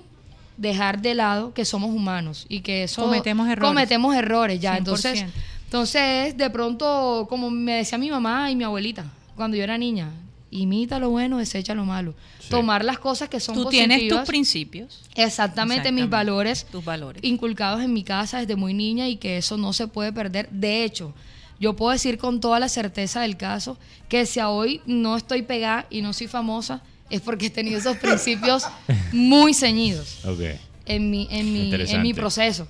dejar 0.56 1.02
de 1.02 1.14
lado 1.14 1.54
que 1.54 1.66
somos 1.66 1.90
humanos 1.94 2.46
y 2.48 2.62
que 2.62 2.84
eso 2.84 3.02
Cometemos 3.04 3.48
errores. 3.50 3.68
cometemos 3.70 4.16
errores 4.16 4.60
ya 4.62 4.74
100%. 4.76 4.78
entonces 4.78 5.26
entonces 5.66 6.38
de 6.38 6.50
pronto 6.50 7.28
como 7.30 7.50
me 7.52 7.74
decía 7.74 7.98
mi 7.98 8.10
mamá 8.10 8.50
y 8.50 8.56
mi 8.56 8.64
abuelita 8.64 9.04
cuando 9.36 9.58
yo 9.58 9.64
era 9.64 9.78
niña 9.78 10.10
imita 10.50 10.98
lo 10.98 11.10
bueno 11.10 11.38
desecha 11.38 11.76
lo 11.76 11.84
malo 11.86 12.16
Sí. 12.48 12.52
tomar 12.52 12.84
las 12.86 13.00
cosas 13.00 13.30
que 13.30 13.40
son 13.40 13.56
Tú 13.56 13.64
positivas 13.64 13.98
tienes 13.98 14.14
tus 14.14 14.28
principios, 14.28 15.02
exactamente 15.16 15.92
mis 15.92 16.10
valores 16.10 16.66
tus 16.72 16.84
valores. 16.84 17.24
inculcados 17.24 17.82
en 17.84 17.94
mi 17.94 18.04
casa 18.04 18.40
desde 18.40 18.56
muy 18.56 18.74
niña 18.74 19.08
y 19.08 19.18
que 19.18 19.38
eso 19.38 19.58
no 19.58 19.74
se 19.74 19.88
puede 19.88 20.12
perder. 20.14 20.50
De 20.50 20.84
hecho, 20.84 21.14
yo 21.60 21.76
puedo 21.76 21.92
decir 21.92 22.18
con 22.18 22.40
toda 22.40 22.60
la 22.60 22.70
certeza 22.70 23.22
del 23.22 23.38
caso 23.38 23.78
que 24.10 24.26
si 24.26 24.40
a 24.40 24.50
hoy 24.50 24.82
no 24.86 25.18
estoy 25.18 25.42
pegada 25.42 25.86
y 25.90 26.02
no 26.02 26.14
soy 26.14 26.28
famosa, 26.28 26.82
es 27.10 27.22
porque 27.22 27.48
he 27.48 27.50
tenido 27.50 27.80
esos 27.80 27.98
principios 27.98 28.64
muy 29.14 29.54
ceñidos 29.54 30.26
Ok. 30.26 30.42
en 30.86 31.10
mi, 31.10 31.28
en 31.32 31.52
mi, 31.54 31.74
en 31.74 32.02
mi 32.02 32.14
proceso. 32.14 32.68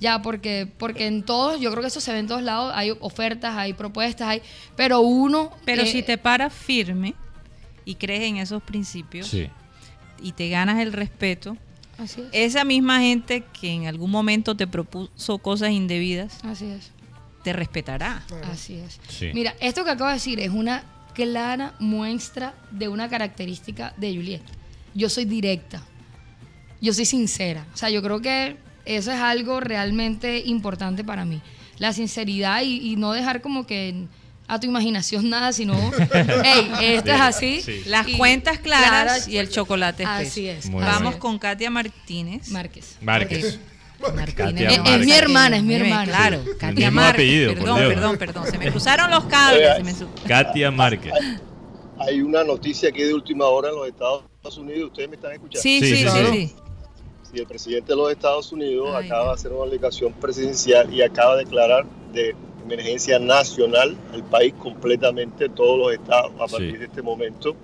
Ya, 0.00 0.22
porque, 0.22 0.68
porque 0.78 1.06
en 1.08 1.24
todos, 1.24 1.60
yo 1.60 1.70
creo 1.72 1.82
que 1.82 1.88
eso 1.88 2.00
se 2.00 2.12
ve 2.12 2.20
en 2.20 2.28
todos 2.28 2.42
lados, 2.42 2.72
hay 2.76 2.92
ofertas, 3.00 3.56
hay 3.56 3.72
propuestas, 3.72 4.28
hay, 4.28 4.42
pero 4.76 5.00
uno... 5.00 5.50
Pero 5.64 5.82
eh, 5.82 5.86
si 5.86 6.04
te 6.04 6.16
paras 6.18 6.52
firme 6.52 7.14
y 7.88 7.94
crees 7.94 8.22
en 8.22 8.36
esos 8.36 8.62
principios 8.62 9.28
Sí. 9.28 9.48
y 10.22 10.32
te 10.32 10.48
ganas 10.48 10.78
el 10.80 10.92
respeto, 10.92 11.56
Así 11.96 12.20
es. 12.20 12.28
esa 12.32 12.64
misma 12.64 13.00
gente 13.00 13.44
que 13.58 13.70
en 13.72 13.86
algún 13.86 14.10
momento 14.10 14.54
te 14.56 14.66
propuso 14.66 15.38
cosas 15.38 15.70
indebidas, 15.70 16.38
Así 16.44 16.66
es. 16.66 16.90
te 17.42 17.52
respetará. 17.52 18.22
Así 18.52 18.74
es. 18.74 19.00
Sí. 19.08 19.30
Mira, 19.32 19.54
esto 19.60 19.84
que 19.84 19.90
acabo 19.90 20.08
de 20.08 20.14
decir 20.14 20.38
es 20.40 20.50
una 20.50 20.84
clara 21.14 21.74
muestra 21.78 22.54
de 22.70 22.88
una 22.88 23.08
característica 23.08 23.94
de 23.96 24.14
Juliet. 24.14 24.42
Yo 24.94 25.08
soy 25.08 25.24
directa. 25.24 25.82
Yo 26.80 26.92
soy 26.92 27.06
sincera. 27.06 27.66
O 27.74 27.76
sea, 27.76 27.90
yo 27.90 28.02
creo 28.02 28.20
que 28.20 28.56
eso 28.84 29.10
es 29.12 29.18
algo 29.20 29.60
realmente 29.60 30.38
importante 30.46 31.02
para 31.04 31.24
mí. 31.24 31.40
La 31.78 31.92
sinceridad 31.92 32.62
y, 32.62 32.92
y 32.92 32.96
no 32.96 33.12
dejar 33.12 33.40
como 33.42 33.66
que 33.66 34.06
a 34.48 34.58
tu 34.58 34.66
imaginación 34.66 35.28
nada, 35.30 35.52
sino, 35.52 35.74
hey, 36.42 36.70
esto 36.82 37.10
es 37.12 37.20
así. 37.20 37.60
Sí. 37.62 37.82
Las 37.86 38.08
Y 38.08 38.16
cuentas 38.16 38.58
claras 38.58 38.88
claras, 38.88 39.28
y 39.28 39.36
el 39.38 39.48
chocolate 39.50 40.02
espeso. 40.04 40.30
Así 40.30 40.48
es. 40.48 40.66
Muy 40.70 40.82
Vamos 40.82 41.10
bien. 41.10 41.18
con 41.20 41.38
Katia 41.38 41.70
Martínez. 41.70 42.48
Márquez. 42.48 42.96
Márquez. 43.02 43.60
Martínez. 44.00 44.34
Katia 44.78 44.96
Es- 44.96 45.04
mi 45.06 45.12
hermana, 45.12 45.56
es 45.58 45.62
mi 45.62 45.74
hermana. 45.74 46.04
Claro, 46.04 46.40
Sí. 46.44 46.50
Katia 46.52 46.68
El 46.68 46.74
mismo 46.76 46.92
Márquez. 47.00 47.14
apellido, 47.14 47.50
por 47.52 47.58
perdón, 47.62 47.78
Dios. 47.80 47.94
perdón, 47.94 48.16
perdón. 48.18 48.46
Se 48.50 48.58
me 48.58 48.70
cruzaron 48.70 49.10
los 49.10 49.24
cables. 49.24 49.76
se 49.76 49.82
me 49.84 49.94
su- 49.94 50.08
Katia 50.26 50.70
Márquez. 50.70 51.12
Hay 52.00 52.20
una 52.22 52.44
noticia 52.44 52.88
aquí 52.90 53.02
de 53.02 53.12
última 53.12 53.46
hora 53.46 53.70
en 53.70 53.74
los 53.74 53.88
Estados 53.88 54.22
Unidos. 54.56 54.90
¿Ustedes 54.92 55.08
me 55.10 55.16
están 55.16 55.32
escuchando? 55.32 55.60
Sí, 55.60 55.80
Sí, 55.80 55.86
sí, 55.86 55.90
sí, 55.90 55.96
sí, 55.96 56.02
claro. 56.04 56.32
sí. 56.32 56.54
El 57.34 57.46
presidente 57.46 57.92
de 57.92 57.96
los 57.96 58.10
Estados 58.10 58.50
Unidos 58.52 58.88
Ay, 58.96 59.06
acaba 59.06 59.26
de 59.28 59.34
hacer 59.34 59.52
una 59.52 59.66
delegación 59.66 60.12
presidencial 60.14 60.92
y 60.94 61.02
acaba 61.02 61.36
de 61.36 61.44
declarar 61.44 61.84
de 62.12 62.34
emergencia 62.74 63.18
nacional 63.18 63.96
el 64.14 64.22
país 64.22 64.54
completamente, 64.58 65.48
todos 65.48 65.78
los 65.78 65.92
estados 65.92 66.32
a 66.36 66.46
partir 66.46 66.72
Sí. 66.72 66.76
de 66.78 66.84
este 66.84 67.02
momento. 67.02 67.56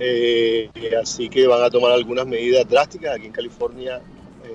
Eh, 0.00 0.70
así 1.00 1.28
que 1.28 1.46
van 1.46 1.62
a 1.62 1.70
tomar 1.70 1.92
algunas 1.92 2.26
medidas 2.26 2.68
drásticas. 2.68 3.16
Aquí 3.16 3.26
en 3.26 3.32
California 3.32 4.00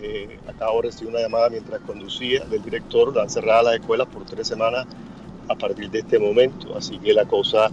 eh, 0.01 0.37
acabo 0.47 0.81
de 0.81 0.87
recibir 0.89 1.09
una 1.13 1.19
llamada 1.21 1.49
mientras 1.49 1.81
conducía 1.81 2.45
del 2.45 2.63
director, 2.63 3.17
han 3.19 3.29
cerrado 3.29 3.63
las 3.63 3.75
escuelas 3.79 4.07
por 4.07 4.25
tres 4.25 4.47
semanas 4.47 4.85
a 5.49 5.55
partir 5.55 5.89
de 5.89 5.99
este 5.99 6.17
momento. 6.19 6.75
Así 6.77 6.97
que 6.99 7.13
la 7.13 7.25
cosa 7.25 7.69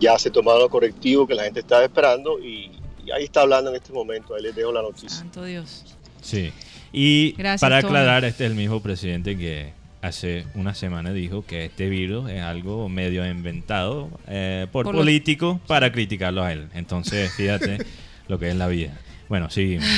ya 0.00 0.18
se 0.18 0.30
tomaron 0.30 0.62
los 0.62 0.70
correctivos 0.70 1.28
que 1.28 1.34
la 1.34 1.44
gente 1.44 1.60
estaba 1.60 1.84
esperando 1.84 2.40
y, 2.40 2.70
y 3.06 3.10
ahí 3.12 3.24
está 3.24 3.42
hablando 3.42 3.70
en 3.70 3.76
este 3.76 3.92
momento. 3.92 4.34
Ahí 4.34 4.42
les 4.42 4.54
dejo 4.54 4.72
la 4.72 4.82
noticia. 4.82 5.10
Santo 5.10 5.44
Dios. 5.44 5.96
Sí. 6.20 6.52
Y 6.92 7.32
Gracias, 7.38 7.60
para 7.60 7.78
aclarar, 7.78 8.24
este 8.24 8.44
es 8.44 8.50
el 8.50 8.56
mismo 8.56 8.80
presidente 8.80 9.36
que 9.36 9.72
hace 10.06 10.46
una 10.54 10.74
semana 10.74 11.12
dijo 11.12 11.44
que 11.46 11.64
este 11.66 11.88
virus 11.88 12.30
es 12.30 12.42
algo 12.42 12.88
medio 12.88 13.26
inventado 13.28 14.10
eh, 14.28 14.66
por, 14.70 14.84
Por 14.84 14.94
los- 14.94 15.00
políticos 15.02 15.60
para 15.66 15.90
criticarlo 15.92 16.42
a 16.42 16.52
él. 16.52 16.68
Entonces, 16.74 17.32
fíjate 17.32 17.78
lo 18.28 18.38
que 18.38 18.48
es 18.50 18.56
la 18.56 18.66
vida. 18.68 18.98
Bueno, 19.28 19.50
seguimos. 19.50 19.86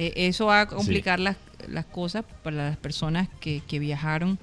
Eh, 0.00 0.28
eso 0.28 0.46
va 0.46 0.60
a 0.60 0.66
complicar 0.66 1.18
las, 1.18 1.36
las 1.66 1.84
cosas 1.84 2.24
para 2.44 2.54
las 2.68 2.76
personas 2.76 3.28
que, 3.40 3.62
que 3.66 3.80
viajaron 3.80 4.38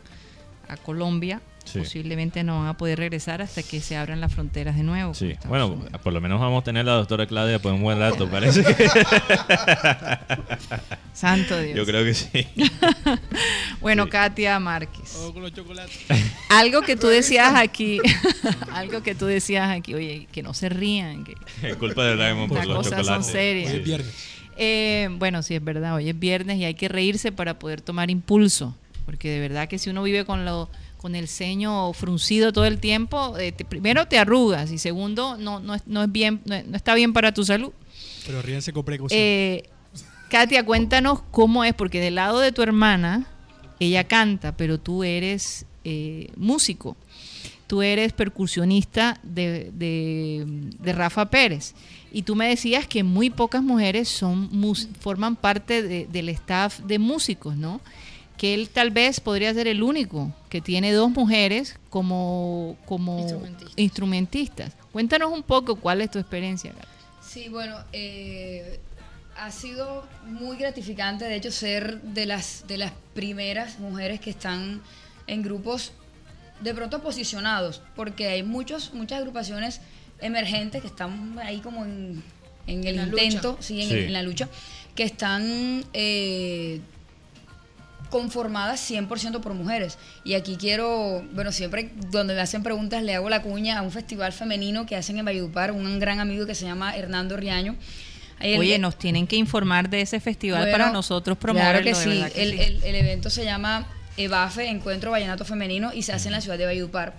a 0.68 0.76
Colombia. 0.76 1.40
Sí. 1.65 1.79
Posiblemente 1.79 2.43
no 2.43 2.59
van 2.59 2.67
a 2.67 2.77
poder 2.77 2.99
regresar 2.99 3.41
hasta 3.41 3.61
que 3.63 3.81
se 3.81 3.97
abran 3.97 4.21
las 4.21 4.33
fronteras 4.33 4.75
de 4.77 4.83
nuevo. 4.83 5.13
Sí, 5.13 5.33
bueno, 5.47 5.67
Unidos. 5.67 5.99
por 6.03 6.13
lo 6.13 6.21
menos 6.21 6.39
vamos 6.39 6.61
a 6.61 6.63
tener 6.63 6.85
la 6.85 6.93
doctora 6.93 7.25
Claudia 7.25 7.59
por 7.59 7.73
un 7.73 7.81
buen 7.81 7.99
rato, 7.99 8.29
parece 8.31 8.63
que. 8.63 8.87
Santo 11.13 11.59
Dios. 11.59 11.75
Yo 11.77 11.85
creo 11.85 12.03
que 12.03 12.13
sí. 12.13 12.47
Bueno, 13.81 14.05
Sí. 14.05 14.09
Katia 14.11 14.59
Márquez. 14.59 15.11
Todo 15.13 15.33
con 15.33 15.41
los 15.43 15.53
chocolates. 15.53 16.05
Algo 16.49 16.81
que 16.81 16.95
tú 16.95 17.07
decías 17.07 17.53
aquí, 17.55 17.99
algo 18.71 19.03
que 19.03 19.13
tú 19.15 19.25
decías 19.25 19.69
aquí, 19.69 19.93
oye, 19.93 20.27
que 20.31 20.41
no 20.43 20.53
se 20.53 20.69
rían, 20.69 21.23
que 21.23 21.35
Es 21.61 21.75
culpa 21.75 22.03
de 22.05 22.15
Raymond 22.15 22.49
por 22.49 22.57
Las 22.59 22.67
los 22.67 22.77
cosas 22.77 22.91
son 23.05 23.21
chocolates. 23.23 23.31
serias. 23.31 23.67
Hoy 23.67 23.71
Sí. 23.73 23.79
es 23.79 23.85
viernes. 23.85 24.15
Eh, 24.57 25.09
bueno, 25.17 25.43
sí, 25.43 25.55
es 25.55 25.63
verdad. 25.63 25.95
Hoy 25.95 26.09
es 26.09 26.17
viernes 26.17 26.57
y 26.57 26.65
hay 26.65 26.73
que 26.75 26.87
reírse 26.87 27.31
para 27.31 27.59
poder 27.59 27.81
tomar 27.81 28.09
impulso. 28.09 28.75
Porque 29.05 29.29
de 29.29 29.39
verdad 29.39 29.67
que 29.67 29.77
si 29.77 29.89
uno 29.89 30.01
vive 30.03 30.25
con 30.25 30.45
lo 30.45 30.69
con 31.06 31.14
el 31.14 31.27
ceño 31.27 31.94
fruncido 31.94 32.52
todo 32.52 32.65
el 32.65 32.80
tiempo, 32.80 33.38
eh, 33.38 33.52
te- 33.52 33.64
primero 33.64 34.07
te 34.07 34.18
arrugas 34.18 34.72
y 34.72 34.80
segundo 34.80 35.38
no, 35.38 35.60
no, 35.60 35.76
es, 35.76 35.84
no 35.86 36.02
es 36.02 36.11
bien, 36.11 36.41
no, 36.45 36.56
no 36.64 36.76
está 36.76 36.95
bien 36.95 37.14
para 37.14 37.32
tu 37.32 37.45
salud. 37.45 37.72
Pero 38.26 38.41
ríense 38.41 38.73
con 38.73 38.84
precaución. 38.84 39.19
Eh, 39.22 39.65
Katia, 40.32 40.65
cuéntanos 40.65 41.22
cómo 41.30 41.64
es, 41.64 41.76
porque 41.76 41.99
del 42.02 42.15
lado 42.15 42.40
de 42.40 42.52
tu 42.52 42.64
hermana, 42.64 43.27
ella 43.80 44.06
canta, 44.06 44.57
pero 44.57 44.80
tú 44.80 45.03
eres 45.03 45.68
eh, 45.84 46.30
músico. 46.38 46.98
Tú 47.68 47.84
eres 47.84 48.11
percusionista 48.11 49.19
de, 49.22 49.69
de- 49.76 50.44
de 50.80 50.94
Rafa 50.94 51.30
Pérez. 51.30 51.76
Y 52.11 52.23
tú 52.23 52.36
me 52.36 52.48
decías 52.48 52.88
que 52.88 53.03
muy 53.03 53.30
pocas 53.30 53.61
mujeres 53.61 54.07
son 54.10 54.49
forman 54.99 55.36
parte 55.36 55.84
de- 55.84 56.07
del 56.11 56.30
staff 56.30 56.80
de 56.80 56.98
músicos, 56.98 57.56
¿no? 57.57 57.80
Que 58.38 58.53
él 58.53 58.70
tal 58.70 58.91
vez 58.91 59.20
podría 59.20 59.53
ser 59.53 59.68
el 59.68 59.82
único 59.82 60.32
que 60.49 60.60
tiene 60.62 60.91
dos 60.91 61.10
mujeres 61.10 61.78
como, 61.90 62.76
como 62.86 63.20
Instrumentistas. 63.20 63.74
instrumentistas. 63.78 64.74
Cuéntanos 64.91 65.32
un 65.32 65.44
poco 65.44 65.78
cuál 65.78 66.02
es 66.02 66.12
tu 66.12 66.20
experiencia. 66.20 66.74
Sí, 67.26 67.48
bueno, 67.49 67.78
eh, 67.94 68.80
ha 69.38 69.52
sido 69.52 70.06
muy 70.26 70.57
gratificante, 70.57 71.26
de 71.26 71.36
hecho, 71.36 71.52
ser 71.52 72.02
de 72.02 72.26
las, 72.26 72.66
de 72.68 72.78
las 72.78 72.91
primeras 73.14 73.80
mujeres 73.80 74.20
que 74.20 74.30
están 74.30 74.82
en 75.28 75.41
grupos 75.41 75.91
de 76.62 76.74
pronto 76.74 77.02
posicionados, 77.02 77.82
porque 77.95 78.28
hay 78.28 78.44
muchos, 78.44 78.94
muchas 78.94 79.20
agrupaciones 79.20 79.82
emergentes 80.22 80.82
que 80.82 80.88
están 80.88 81.38
ahí 81.40 81.60
como 81.60 81.84
en, 81.84 82.24
en 82.68 82.84
el 82.86 82.95
intento, 83.07 83.57
sí, 83.60 83.82
en, 83.82 83.90
Sí. 83.90 83.95
en 83.95 84.14
la 84.14 84.24
lucha, 84.24 84.48
que 84.95 85.03
están 85.03 85.84
eh, 85.94 86.80
conformadas 88.19 88.79
100% 88.89 89.41
por 89.41 89.53
mujeres. 89.53 89.97
Y 90.23 90.35
aquí 90.35 90.55
quiero, 90.55 91.21
bueno, 91.33 91.51
siempre 91.51 91.91
donde 92.11 92.33
me 92.33 92.39
hacen 92.39 92.63
preguntas 92.63 93.03
le 93.03 93.13
hago 93.13 93.29
la 93.29 93.41
cuña 93.41 93.77
a 93.77 93.81
un 93.81 93.91
festival 93.91 94.31
femenino 94.31 94.85
que 94.85 94.95
hacen 94.95 95.17
en 95.17 95.25
Valledupar, 95.25 95.73
un 95.73 95.99
gran 95.99 96.21
amigo 96.21 96.45
que 96.45 96.55
se 96.55 96.63
llama 96.65 96.95
Hernando 96.95 97.35
Riaño. 97.35 97.75
El- 98.39 98.57
Oye, 98.59 98.79
nos 98.79 98.97
tienen 98.97 99.27
que 99.27 99.35
informar 99.35 99.89
de 99.89 99.99
ese 100.01 100.21
festival 100.21 100.61
bueno, 100.61 100.71
para 100.77 100.91
nosotros 100.91 101.37
promoverlo. 101.37 101.81
Claro 101.81 101.83
que 101.83 101.93
de 101.93 101.95
sí. 102.03 102.09
verdad 102.21 102.31
que 102.31 102.43
el, 102.43 102.51
sí. 102.53 102.59
el- 102.61 102.83
el 102.85 102.95
evento 102.95 103.29
se 103.29 103.43
llama 103.43 103.85
EBAFE, 104.15 104.69
Encuentro 104.69 105.11
Vallenato 105.11 105.43
Femenino, 105.43 105.91
y 105.93 106.03
se 106.03 106.13
hace 106.13 106.29
en 106.29 106.31
la 106.33 106.41
ciudad 106.41 106.57
de 106.57 106.65
Valledupar. 106.65 107.15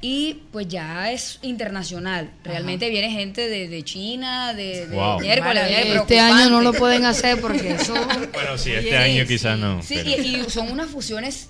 Y 0.00 0.42
pues 0.52 0.68
ya 0.68 1.10
es 1.10 1.40
internacional. 1.42 2.30
Realmente 2.44 2.88
viene 2.88 3.10
gente 3.10 3.48
de, 3.48 3.66
de 3.68 3.82
China, 3.82 4.54
de, 4.54 4.86
de 4.86 4.94
Wow. 4.94 5.18
miércoles. 5.20 5.66
Viene 5.68 5.94
Este 5.96 6.20
año 6.20 6.50
no 6.50 6.60
lo 6.60 6.72
pueden 6.72 7.04
hacer 7.04 7.40
porque 7.40 7.72
eso... 7.72 7.94
Bueno, 8.32 8.56
sí, 8.56 8.70
este 8.72 8.96
año 8.96 9.22
sí. 9.22 9.28
quizás 9.28 9.58
no. 9.58 9.82
Sí, 9.82 9.96
pero- 10.04 10.22
y, 10.22 10.36
y 10.36 10.50
son 10.50 10.70
unas 10.70 10.88
fusiones 10.88 11.48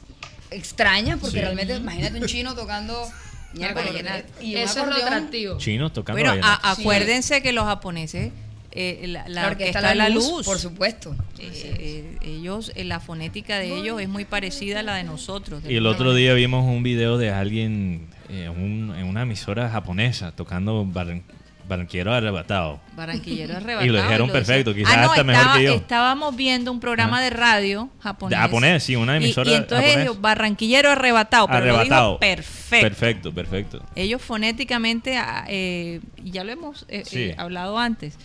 extrañas 0.50 1.18
porque 1.20 1.36
Sí. 1.36 1.40
realmente 1.42 1.76
imagínate 1.76 2.18
un 2.18 2.26
chino 2.26 2.54
tocando 2.54 3.06
miércoles 3.52 3.92
y 4.40 4.56
Eso 4.56 4.80
es 4.80 4.86
lo 4.88 4.94
atractivo. 4.96 5.58
Chinos 5.58 5.92
tocando 5.92 6.22
Bueno, 6.22 6.40
a- 6.42 6.70
acuérdense 6.72 7.42
que 7.42 7.52
los 7.52 7.64
japoneses, 7.66 8.32
eh, 8.72 9.04
la, 9.08 9.28
la 9.28 9.42
La 9.42 9.48
orquesta 9.48 9.78
orquesta 9.80 9.94
La 9.94 9.94
La 9.94 10.08
Luz, 10.08 10.26
Luz, 10.30 10.46
por 10.46 10.58
supuesto. 10.58 11.14
eh, 11.38 11.50
eh, 11.52 12.16
ellos, 12.22 12.72
eh, 12.76 12.84
la 12.84 12.98
fonética 13.00 13.58
de 13.58 13.74
ellos 13.76 14.00
es 14.00 14.08
muy 14.08 14.24
parecida 14.24 14.80
a 14.80 14.82
la 14.82 14.94
de 14.94 15.04
nosotros. 15.04 15.62
de 15.64 15.70
Y 15.72 15.76
el 15.76 15.84
otro 15.86 16.14
día 16.14 16.32
vimos 16.32 16.64
un 16.64 16.82
video 16.82 17.18
de 17.18 17.30
alguien 17.30 18.07
eh, 18.28 18.48
un- 18.48 18.94
en 18.96 19.06
una 19.06 19.22
emisora 19.22 19.68
japonesa 19.70 20.32
tocando 20.32 20.84
bar- 20.84 21.20
Barranquillero 21.68 22.14
arrebatado. 22.14 22.80
Barranquillero 22.96 23.56
arrebatado. 23.59 23.84
Y 23.86 23.88
lo 23.90 24.02
dijeron 24.02 24.28
decía- 24.28 24.32
perfecto, 24.40 24.74
quizás 24.74 24.94
Ah, 24.96 25.02
no, 25.02 25.10
hasta 25.10 25.22
mejor 25.24 25.40
estaba- 25.42 25.59
que 25.59 25.64
yo. 25.64 25.74
Estábamos 25.74 26.34
viendo 26.36 26.72
un 26.72 26.80
programa 26.80 27.20
de 27.20 27.28
radio 27.28 27.90
japonés. 28.00 28.38
De 28.38 28.42
japonés, 28.42 28.82
sí, 28.84 28.96
una 28.96 29.12
Y- 29.14 29.16
emisora 29.18 29.50
Y, 29.50 29.55
entonces 29.55 29.94
japonés. 29.94 30.20
Barranquillero 30.22 30.90
arrebatado, 30.90 31.46
pero 31.46 31.66
lo 31.66 31.76
arrebatado. 31.76 32.09
dijo 32.12 32.20
perfecto. 32.20 32.88
Perfecto, 32.88 33.34
perfecto. 33.34 33.82
Ellos 33.94 34.22
fonéticamente, 34.22 35.18
ah, 35.18 35.44
eh, 35.46 36.00
y 36.24 36.30
ya 36.30 36.42
lo 36.42 36.52
hemos 36.52 36.86
eh, 36.88 37.02
Sí. 37.05 37.18
eh, 37.24 37.34
hablado 37.36 37.78
antes, 37.78 38.16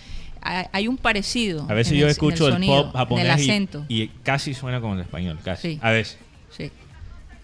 hay 0.41 0.88
un 0.88 0.95
parecido. 0.97 1.65
A 1.69 1.73
veces 1.73 1.93
en 1.93 1.99
yo 1.99 2.05
el- 2.05 2.09
en 2.09 2.11
escucho 2.11 2.47
el, 2.47 2.53
sonido, 2.53 2.85
pop 2.85 2.95
japonés 2.95 3.25
En 3.25 3.31
el 3.31 3.39
y- 3.39 3.43
acento. 3.43 3.85
y, 3.89 4.07
casi 4.23 4.53
suena 4.53 4.80
como 4.80 4.93
el 4.95 5.01
español, 5.01 5.38
casi. 5.43 5.73
Sí. 5.73 5.80
A 5.81 5.91
veces. 5.91 6.17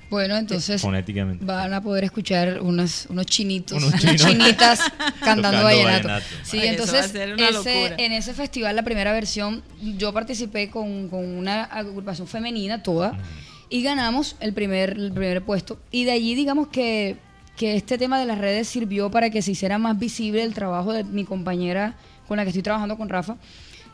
Bueno, 0.09 0.37
entonces 0.37 0.81
fonéticamente. 0.81 1.45
van 1.45 1.73
a 1.73 1.81
poder 1.81 2.03
escuchar 2.03 2.61
unos, 2.61 3.05
unos 3.09 3.25
chinitos, 3.27 3.77
Unos 3.77 3.89
unas 3.89 4.01
chinos. 4.01 4.21
chinitas 4.25 4.79
cantando 5.19 5.63
vallenato. 5.63 6.07
vallenato. 6.07 6.35
Sí, 6.43 6.59
Ay, 6.59 6.67
entonces 6.69 7.13
ese- 7.13 7.95
en 7.97 8.11
ese 8.13 8.33
festival, 8.33 8.75
la 8.75 8.83
primera 8.83 9.11
versión, 9.13 9.61
yo 9.97 10.11
participé 10.13 10.69
con, 10.69 11.09
con 11.09 11.25
una 11.25 11.63
agrupación 11.65 12.27
femenina 12.27 12.81
toda 12.81 13.17
y 13.69 13.83
ganamos 13.83 14.35
el 14.39 14.53
primer, 14.53 14.91
el 14.91 15.11
primer 15.11 15.43
puesto. 15.43 15.79
Y 15.91 16.05
de 16.05 16.11
allí, 16.11 16.33
digamos 16.33 16.69
que, 16.69 17.17
que 17.55 17.75
este 17.75 17.97
tema 17.99 18.19
de 18.19 18.25
las 18.25 18.39
redes 18.39 18.67
sirvió 18.67 19.11
para 19.11 19.29
que 19.29 19.41
se 19.43 19.51
hiciera 19.51 19.77
más 19.77 19.99
visible 19.99 20.41
el 20.43 20.53
trabajo 20.55 20.91
de 20.91 21.03
mi 21.03 21.23
compañera 21.23 21.95
con 22.27 22.37
la 22.37 22.43
que 22.43 22.49
estoy 22.49 22.63
trabajando 22.63 22.97
con 22.97 23.09
Rafa. 23.09 23.37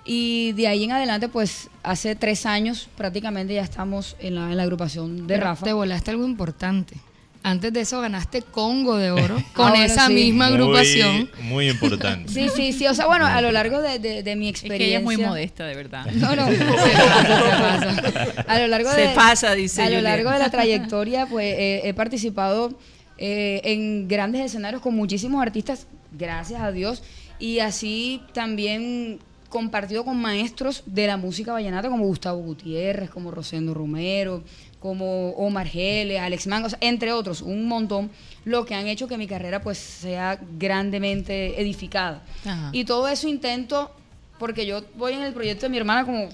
Y 0.06 0.52
de 0.53 0.68
ahí 0.68 0.84
en 0.84 0.91
adelante, 0.91 1.27
pues 1.30 1.69
hace 1.84 2.15
tres 2.15 2.45
años 2.45 2.88
prácticamente 2.95 3.53
ya 3.56 3.64
estamos 3.64 4.15
en 4.19 4.36
la, 4.36 4.52
en 4.52 4.57
la 4.57 4.64
agrupación 4.64 5.26
de 5.27 5.34
Pero 5.34 5.45
Rafa. 5.45 5.65
Te 5.65 5.73
volaste 5.73 6.11
algo 6.11 6.26
importante. 6.26 6.95
Antes 7.41 7.72
de 7.73 7.82
eso 7.82 8.02
ganaste 8.02 8.41
Congo 8.41 8.98
de 8.98 9.11
Oro 9.11 9.38
Ah, 9.40 9.45
con 9.53 9.69
bueno, 9.69 9.84
esa 9.84 10.07
sí. 10.07 10.14
misma 10.14 10.48
agrupación. 10.48 11.30
Muy, 11.41 11.69
importante. 11.69 12.32
Sí, 12.34 12.49
sí, 12.56 12.72
sí. 12.73 12.88
O 12.88 12.94
sea, 12.94 13.06
bueno, 13.07 13.26
a 13.26 13.40
lo 13.41 13.52
largo 13.52 13.82
de, 13.82 13.98
de- 13.99 14.22
de 14.23 14.36
mi 14.36 14.49
Es 14.49 14.52
experiencia. 14.52 14.77
que 14.77 14.86
ella 14.90 14.98
es 14.99 15.03
muy 15.03 15.18
modesta, 15.18 15.65
de 15.65 15.76
verdad. 15.76 16.06
No, 16.15 16.36
no, 16.36 16.48
se 16.48 16.57
pasa, 16.57 17.95
se 17.95 18.11
pasa. 18.11 18.45
A 18.48 18.60
lo 18.60 18.68
largo 18.68 18.91
Se 18.91 19.02
de, 19.02 19.07
pasa, 19.10 19.53
dice 19.53 19.82
A 19.84 19.90
lo 19.90 20.02
largo 20.02 20.30
de 20.32 20.40
la 20.40 20.49
trayectoria, 20.49 21.26
pues 21.27 21.56
eh, 21.57 21.82
he 21.84 21.94
participado 21.94 22.77
eh, 23.18 23.61
en 23.64 24.07
grandes 24.07 24.41
escenarios 24.45 24.82
con 24.82 24.95
muchísimos 24.95 25.41
artistas, 25.41 25.88
gracias 26.11 26.61
a 26.61 26.72
Dios, 26.72 27.02
y 27.40 27.60
así 27.60 28.22
también 28.34 29.19
compartido 29.56 30.03
con 30.03 30.18
maestros 30.18 30.84
de 30.86 31.07
la 31.07 31.15
música 31.15 31.53
vallenata 31.53 31.88
como 31.88 32.03
Gustavo 32.03 32.41
Gutiérrez, 32.41 33.10
como 33.10 33.32
Rosendo 33.32 33.73
Romero, 33.73 34.44
como 34.82 35.30
Omar 35.30 35.65
Geles, 35.65 36.19
Alex 36.19 36.45
Mango, 36.48 36.68
o 36.68 36.69
sea, 36.69 36.77
entre 36.82 37.14
otros, 37.14 37.41
un 37.41 37.65
montón, 37.65 38.11
lo 38.44 38.65
que 38.65 38.76
han 38.76 38.88
hecho 38.88 39.07
que 39.07 39.18
mi 39.18 39.27
carrera 39.27 39.61
pues 39.61 39.77
sea 39.77 40.38
grandemente 40.57 41.61
edificada. 41.61 42.22
Ajá. 42.44 42.69
Y 42.73 42.84
todo 42.84 43.07
eso 43.07 43.30
intento, 43.30 43.95
porque 44.40 44.65
yo 44.65 44.84
voy 44.95 45.14
en 45.14 45.22
el 45.22 45.34
proyecto 45.34 45.68
de 45.68 45.69
mi 45.69 45.77
hermana 45.77 46.06
como, 46.06 46.27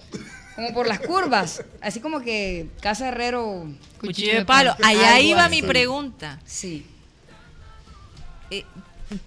como 0.56 0.74
por 0.74 0.88
las 0.88 1.00
curvas, 1.00 1.64
así 1.80 2.00
como 2.00 2.22
que 2.22 2.70
Casa 2.82 3.10
Herrero... 3.10 3.68
Cuchillo 4.00 4.34
de 4.34 4.46
palo. 4.46 4.76
Allá 4.84 5.18
Algo 5.18 5.28
iba 5.28 5.46
así. 5.46 5.62
mi 5.62 5.68
pregunta. 5.68 6.40
Sí. 6.44 6.88
Eh, 8.50 8.66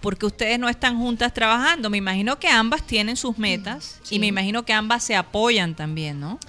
porque 0.01 0.25
ustedes 0.25 0.59
no 0.59 0.69
están 0.69 0.97
juntas 0.97 1.33
trabajando. 1.33 1.89
Me 1.89 1.97
imagino 1.97 2.39
que 2.39 2.47
ambas 2.47 2.85
tienen 2.85 3.15
sus 3.17 3.37
metas 3.37 3.99
y 4.09 4.19
me 4.19 4.27
imagino 4.27 4.63
que 4.65 4.73
ambas 4.73 5.03
se 5.03 5.15
apoyan 5.15 5.75
también, 5.75 6.19
¿no? 6.19 6.39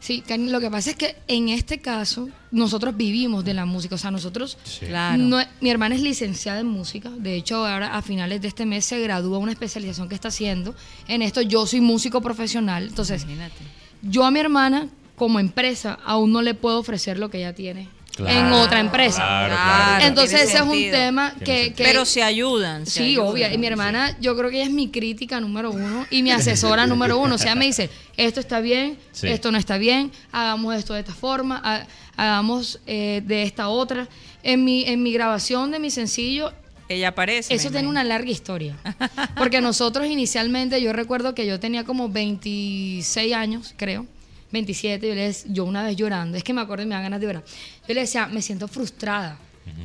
Sí, 0.00 0.20
Karen, 0.20 0.52
lo 0.52 0.60
que 0.60 0.70
pasa 0.70 0.90
es 0.90 0.96
que 0.96 1.16
en 1.28 1.48
este 1.48 1.78
caso 1.80 2.28
nosotros 2.50 2.94
vivimos 2.94 3.42
de 3.42 3.54
la 3.54 3.64
música, 3.64 3.94
o 3.94 3.98
sea, 3.98 4.10
nosotros, 4.10 4.58
Sí. 4.62 4.84
Claro. 4.84 5.16
no- 5.16 5.42
mi 5.62 5.70
hermana 5.70 5.94
es 5.94 6.02
licenciada 6.02 6.60
en 6.60 6.66
música, 6.66 7.08
de 7.08 7.36
hecho 7.36 7.66
ahora 7.66 7.96
a 7.96 8.02
finales 8.02 8.42
de 8.42 8.48
este 8.48 8.66
mes 8.66 8.84
se 8.84 9.00
gradúa 9.00 9.38
una 9.38 9.52
especialización 9.52 10.06
que 10.10 10.14
está 10.14 10.28
haciendo 10.28 10.74
en 11.08 11.22
esto, 11.22 11.40
yo 11.40 11.66
soy 11.66 11.80
músico 11.80 12.20
profesional, 12.20 12.88
entonces 12.88 13.22
Imagínate. 13.22 13.54
yo 14.02 14.26
a 14.26 14.30
mi 14.30 14.40
hermana 14.40 14.88
como 15.16 15.40
empresa 15.40 15.98
aún 16.04 16.32
no 16.32 16.42
le 16.42 16.52
puedo 16.52 16.78
ofrecer 16.78 17.18
lo 17.18 17.30
que 17.30 17.38
ella 17.38 17.54
tiene 17.54 17.88
en 18.26 18.52
otra 18.52 18.80
empresa. 18.80 19.16
Claro, 19.22 19.54
claro. 19.54 20.04
Entonces 20.06 20.42
ese 20.42 20.56
es 20.56 20.62
un 20.62 20.90
tema 20.90 21.34
que, 21.44 21.72
Pero 21.76 22.04
se 22.04 22.22
ayudan. 22.22 22.86
se 22.86 22.92
Sí, 22.92 23.02
ayudan. 23.10 23.26
obvio. 23.28 23.52
Y 23.52 23.58
mi 23.58 23.66
hermana, 23.66 24.16
yo 24.20 24.36
creo 24.36 24.50
que 24.50 24.56
ella 24.56 24.64
es 24.66 24.72
mi 24.72 24.88
crítica 24.88 25.40
número 25.40 25.70
uno 25.70 26.06
y 26.10 26.22
mi 26.22 26.30
asesora 26.30 26.86
número 26.88 27.18
uno. 27.18 27.34
O 27.34 27.38
sea, 27.38 27.54
me 27.54 27.66
dice, 27.66 27.90
esto 28.16 28.40
está 28.40 28.60
bien, 28.60 28.98
Sí. 29.12 29.28
esto 29.28 29.52
no 29.52 29.58
está 29.58 29.78
bien, 29.78 30.10
hagamos 30.32 30.74
esto 30.74 30.94
de 30.94 31.00
esta 31.00 31.14
forma, 31.14 31.60
ha- 31.64 31.86
hagamos 32.16 32.80
eh, 32.86 33.22
de 33.24 33.42
esta 33.42 33.68
otra. 33.68 34.08
En 34.42 34.64
mi, 34.64 34.84
en 34.84 35.02
mi 35.02 35.12
grabación 35.12 35.70
de 35.70 35.78
mi 35.78 35.90
sencillo, 35.90 36.52
Ella 36.88 37.08
aparece. 37.08 37.52
eso 37.54 37.70
tiene 37.70 37.88
una 37.88 38.02
larga 38.04 38.30
historia. 38.30 38.76
Porque 39.36 39.60
nosotros 39.60 40.06
inicialmente, 40.06 40.80
yo 40.80 40.92
recuerdo 40.92 41.34
que 41.34 41.44
yo 41.46 41.60
tenía 41.60 41.84
como 41.84 42.08
26 42.08 43.34
años, 43.34 43.74
creo. 43.76 44.06
27, 44.52 45.06
yo, 45.08 45.14
le 45.14 45.28
dec- 45.30 45.44
yo 45.48 45.64
una 45.64 45.82
vez 45.82 45.96
llorando, 45.96 46.36
es 46.38 46.44
que 46.44 46.52
me 46.54 46.60
acuerdo 46.60 46.84
y 46.84 46.86
me 46.86 46.94
da 46.94 47.02
ganas 47.02 47.20
de 47.20 47.26
llorar. 47.26 47.44
Yo 47.86 47.94
le 47.94 48.00
decía, 48.00 48.26
me 48.26 48.40
siento 48.42 48.66
frustrada, 48.68 49.38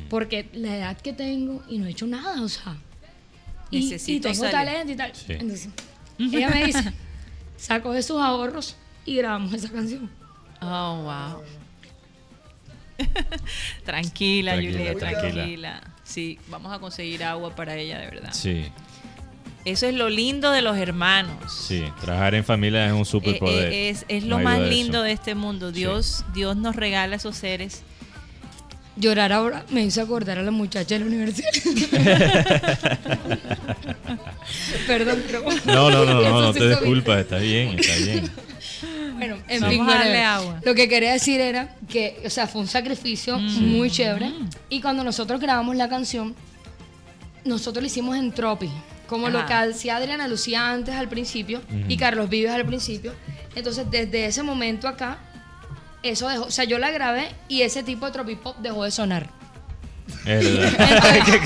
porque 0.08 0.48
la 0.54 0.76
edad 0.76 0.96
que 1.00 1.12
tengo 1.12 1.62
y 1.68 1.78
no 1.78 1.86
he 1.86 1.90
hecho 1.90 2.06
nada, 2.06 2.42
o 2.42 2.48
sea. 2.48 2.76
Y, 3.70 3.78
y 3.78 3.84
Necesito 3.84 4.28
tengo 4.28 4.44
salir. 4.44 4.52
talento 4.52 4.92
y 4.92 4.96
tal. 4.96 5.14
Sí. 5.14 5.32
Entonces, 5.32 5.68
ella 6.18 6.48
me 6.50 6.64
dice, 6.66 6.92
sacó 7.56 7.92
de 7.92 8.02
sus 8.02 8.20
ahorros 8.20 8.76
y 9.04 9.16
grabamos 9.16 9.52
esa 9.52 9.70
canción. 9.70 10.10
Oh, 10.60 11.02
wow. 11.02 11.42
tranquila, 13.84 14.52
Tranquila, 14.52 14.78
Juliet, 14.78 14.98
tranquila. 14.98 15.32
tranquila. 15.32 15.82
Sí, 16.04 16.38
vamos 16.48 16.72
a 16.72 16.78
conseguir 16.78 17.24
agua 17.24 17.54
para 17.54 17.76
ella, 17.76 17.98
de 17.98 18.06
verdad. 18.06 18.30
Sí, 18.32 18.66
Eso 19.64 19.86
es 19.86 19.94
lo 19.94 20.10
lindo 20.10 20.50
de 20.50 20.60
los 20.62 20.76
hermanos. 20.76 21.36
sí. 21.52 21.84
Trabajar 22.00 22.34
en 22.34 22.44
familia 22.44 22.86
es 22.86 22.92
un 22.92 23.00
Eh, 23.00 23.04
superpoder. 23.06 23.72
eh, 23.72 23.88
es, 23.90 24.04
es 24.08 24.24
No 24.24 24.38
lo 24.38 24.44
más 24.44 24.58
de 24.60 24.68
lindo 24.68 24.98
eso. 24.98 25.04
de 25.04 25.12
este 25.12 25.34
mundo. 25.34 25.72
Dios, 25.72 26.24
Dios 26.34 26.56
nos 26.56 26.76
regala 26.76 27.16
esos 27.16 27.36
seres. 27.36 27.82
Llorar 28.96 29.32
ahora 29.32 29.64
me 29.70 29.82
hizo 29.82 30.00
acordar 30.02 30.38
a 30.38 30.42
la 30.42 30.50
muchacha 30.52 30.94
de 30.94 31.00
la 31.00 31.06
universidad. 31.06 31.48
Perdón, 34.86 35.22
pero... 35.26 35.42
No, 35.64 35.90
no, 35.90 36.04
no, 36.04 36.20
no, 36.22 36.40
no 36.42 36.52
te 36.52 36.68
disculpas, 36.68 37.20
está 37.20 37.38
bien, 37.38 37.78
está 37.78 37.96
bien. 38.04 38.30
Bueno, 39.16 39.36
en 39.48 39.60
Vamos 39.60 39.74
fin, 39.74 39.82
a 39.82 39.86
darle 39.86 39.98
whatever. 40.10 40.24
agua. 40.24 40.60
Lo 40.64 40.74
que 40.74 40.88
quería 40.88 41.12
decir 41.12 41.40
era 41.40 41.74
que, 41.88 42.20
o 42.26 42.30
sea, 42.30 42.46
fue 42.46 42.60
un 42.60 42.66
sacrificio 42.68 43.38
muy 43.38 43.90
chévere. 43.90 44.30
Y 44.68 44.80
cuando 44.80 45.02
nosotros 45.04 45.40
grabamos 45.40 45.76
la 45.76 45.88
canción, 45.88 46.34
nosotros 47.44 47.82
lo 47.82 47.86
hicimos 47.86 48.16
en 48.16 48.32
Tropi. 48.32 48.70
Como 49.06 49.28
lo 49.28 49.40
Ajá. 49.40 49.46
que 49.46 49.54
hacía 49.54 49.96
Adriana 49.96 50.28
Lucía 50.28 50.70
antes 50.70 50.94
al 50.94 51.08
principio 51.08 51.60
y 51.88 51.96
Carlos 51.96 52.28
Vives 52.28 52.52
al 52.52 52.64
principio. 52.64 53.12
Entonces, 53.54 53.90
desde 53.90 54.26
ese 54.26 54.42
momento 54.42 54.88
acá, 54.88 55.18
eso 56.02 56.28
dejó. 56.28 56.44
O 56.44 56.50
sea, 56.50 56.64
yo 56.64 56.78
la 56.78 56.90
grabé 56.90 57.30
y 57.48 57.62
ese 57.62 57.82
tipo 57.82 58.06
de 58.06 58.12
tropipop 58.12 58.56
dejó 58.58 58.84
de 58.84 58.90
sonar. 58.90 59.28
Es. 60.26 60.44
Entonces, 60.46 61.40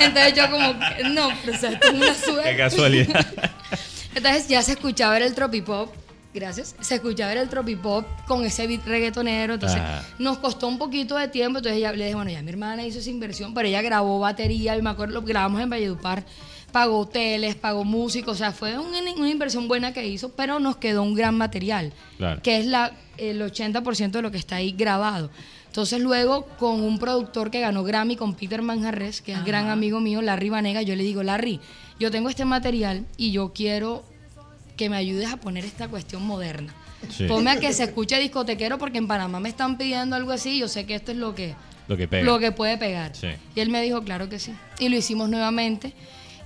entonces 0.00 0.34
yo, 0.34 0.50
como, 0.50 0.74
no, 1.10 1.28
pero 1.44 1.56
o 1.56 1.60
sea, 1.60 1.70
esto 1.70 1.88
es 1.88 1.94
una 1.94 2.14
suerte. 2.14 2.50
Qué 2.50 2.56
casualidad. 2.56 3.26
Entonces 4.14 4.48
ya 4.48 4.62
se 4.62 4.72
escuchaba 4.72 5.16
el 5.18 5.34
tropipop, 5.34 5.90
gracias, 6.34 6.74
se 6.80 6.96
escuchaba 6.96 7.32
el 7.32 7.48
tropipop 7.48 8.04
con 8.26 8.44
ese 8.44 8.66
beat 8.66 8.84
reggaetonero, 8.86 9.54
entonces 9.54 9.80
nos 10.18 10.38
costó 10.38 10.68
un 10.68 10.78
poquito 10.78 11.16
de 11.16 11.28
tiempo, 11.28 11.58
entonces 11.58 11.80
ya 11.80 11.92
le 11.92 12.04
dije, 12.04 12.14
bueno, 12.14 12.30
ya 12.30 12.42
mi 12.42 12.50
hermana 12.50 12.84
hizo 12.84 12.98
esa 12.98 13.08
inversión, 13.08 13.54
pero 13.54 13.68
ella 13.68 13.80
grabó 13.80 14.20
batería, 14.20 14.76
y 14.76 14.82
me 14.82 14.90
acuerdo, 14.90 15.14
lo 15.14 15.22
grabamos 15.22 15.62
en 15.62 15.70
Valledupar, 15.70 16.24
pagó 16.72 17.00
hoteles, 17.00 17.54
pagó 17.54 17.84
músicos, 17.84 18.34
o 18.34 18.38
sea, 18.38 18.52
fue 18.52 18.78
un- 18.78 18.92
una 19.18 19.28
inversión 19.30 19.68
buena 19.68 19.92
que 19.92 20.06
hizo, 20.06 20.30
pero 20.30 20.58
nos 20.58 20.76
quedó 20.76 21.02
un 21.02 21.14
gran 21.14 21.36
material, 21.36 21.92
Claro. 22.18 22.40
que 22.42 22.58
es 22.58 22.66
la, 22.66 22.92
el 23.18 23.40
80% 23.42 24.18
de 24.18 24.22
lo 24.22 24.30
que 24.30 24.38
está 24.38 24.56
ahí 24.56 24.72
grabado. 24.72 25.30
Entonces 25.66 26.00
luego 26.00 26.46
con 26.58 26.82
un 26.82 26.98
productor 26.98 27.50
que 27.50 27.60
ganó 27.60 27.82
Grammy 27.84 28.16
con 28.16 28.34
Peter 28.34 28.60
Manjarres, 28.62 29.22
que 29.22 29.32
es 29.32 29.44
gran 29.44 29.68
amigo 29.70 30.00
mío, 30.00 30.20
Larry 30.20 30.50
Vanega, 30.50 30.82
yo 30.82 30.94
le 30.96 31.02
digo, 31.04 31.22
Larry, 31.22 31.60
yo 31.98 32.10
tengo 32.10 32.28
este 32.28 32.44
material 32.44 33.06
y 33.16 33.32
yo 33.32 33.52
quiero 33.54 34.02
que 34.76 34.90
me 34.90 34.96
ayudes 34.96 35.30
a 35.32 35.36
poner 35.38 35.64
esta 35.64 35.88
cuestión 35.88 36.24
moderna. 36.26 36.74
Sí. 37.10 37.24
Ponme 37.24 37.50
a 37.50 37.58
que 37.58 37.72
se 37.72 37.84
escuche 37.84 38.18
discotequero 38.18 38.78
porque 38.78 38.98
en 38.98 39.06
Panamá 39.08 39.40
me 39.40 39.48
están 39.48 39.76
pidiendo 39.78 40.14
algo 40.14 40.30
así 40.32 40.50
y 40.56 40.58
yo 40.60 40.68
sé 40.68 40.84
que 40.86 40.94
esto 40.94 41.10
es 41.12 41.16
lo 41.18 41.34
que, 41.34 41.54
Lo 41.88 41.96
que 41.96 42.06
pega. 42.06 42.24
lo 42.24 42.38
que 42.38 42.52
puede 42.52 42.76
pegar. 42.78 43.14
Sí. 43.16 43.28
Y 43.56 43.60
él 43.60 43.70
me 43.70 43.82
dijo, 43.82 44.02
claro 44.02 44.28
que 44.28 44.38
sí. 44.38 44.52
Y 44.78 44.88
lo 44.88 44.96
hicimos 44.96 45.28
nuevamente. 45.28 45.92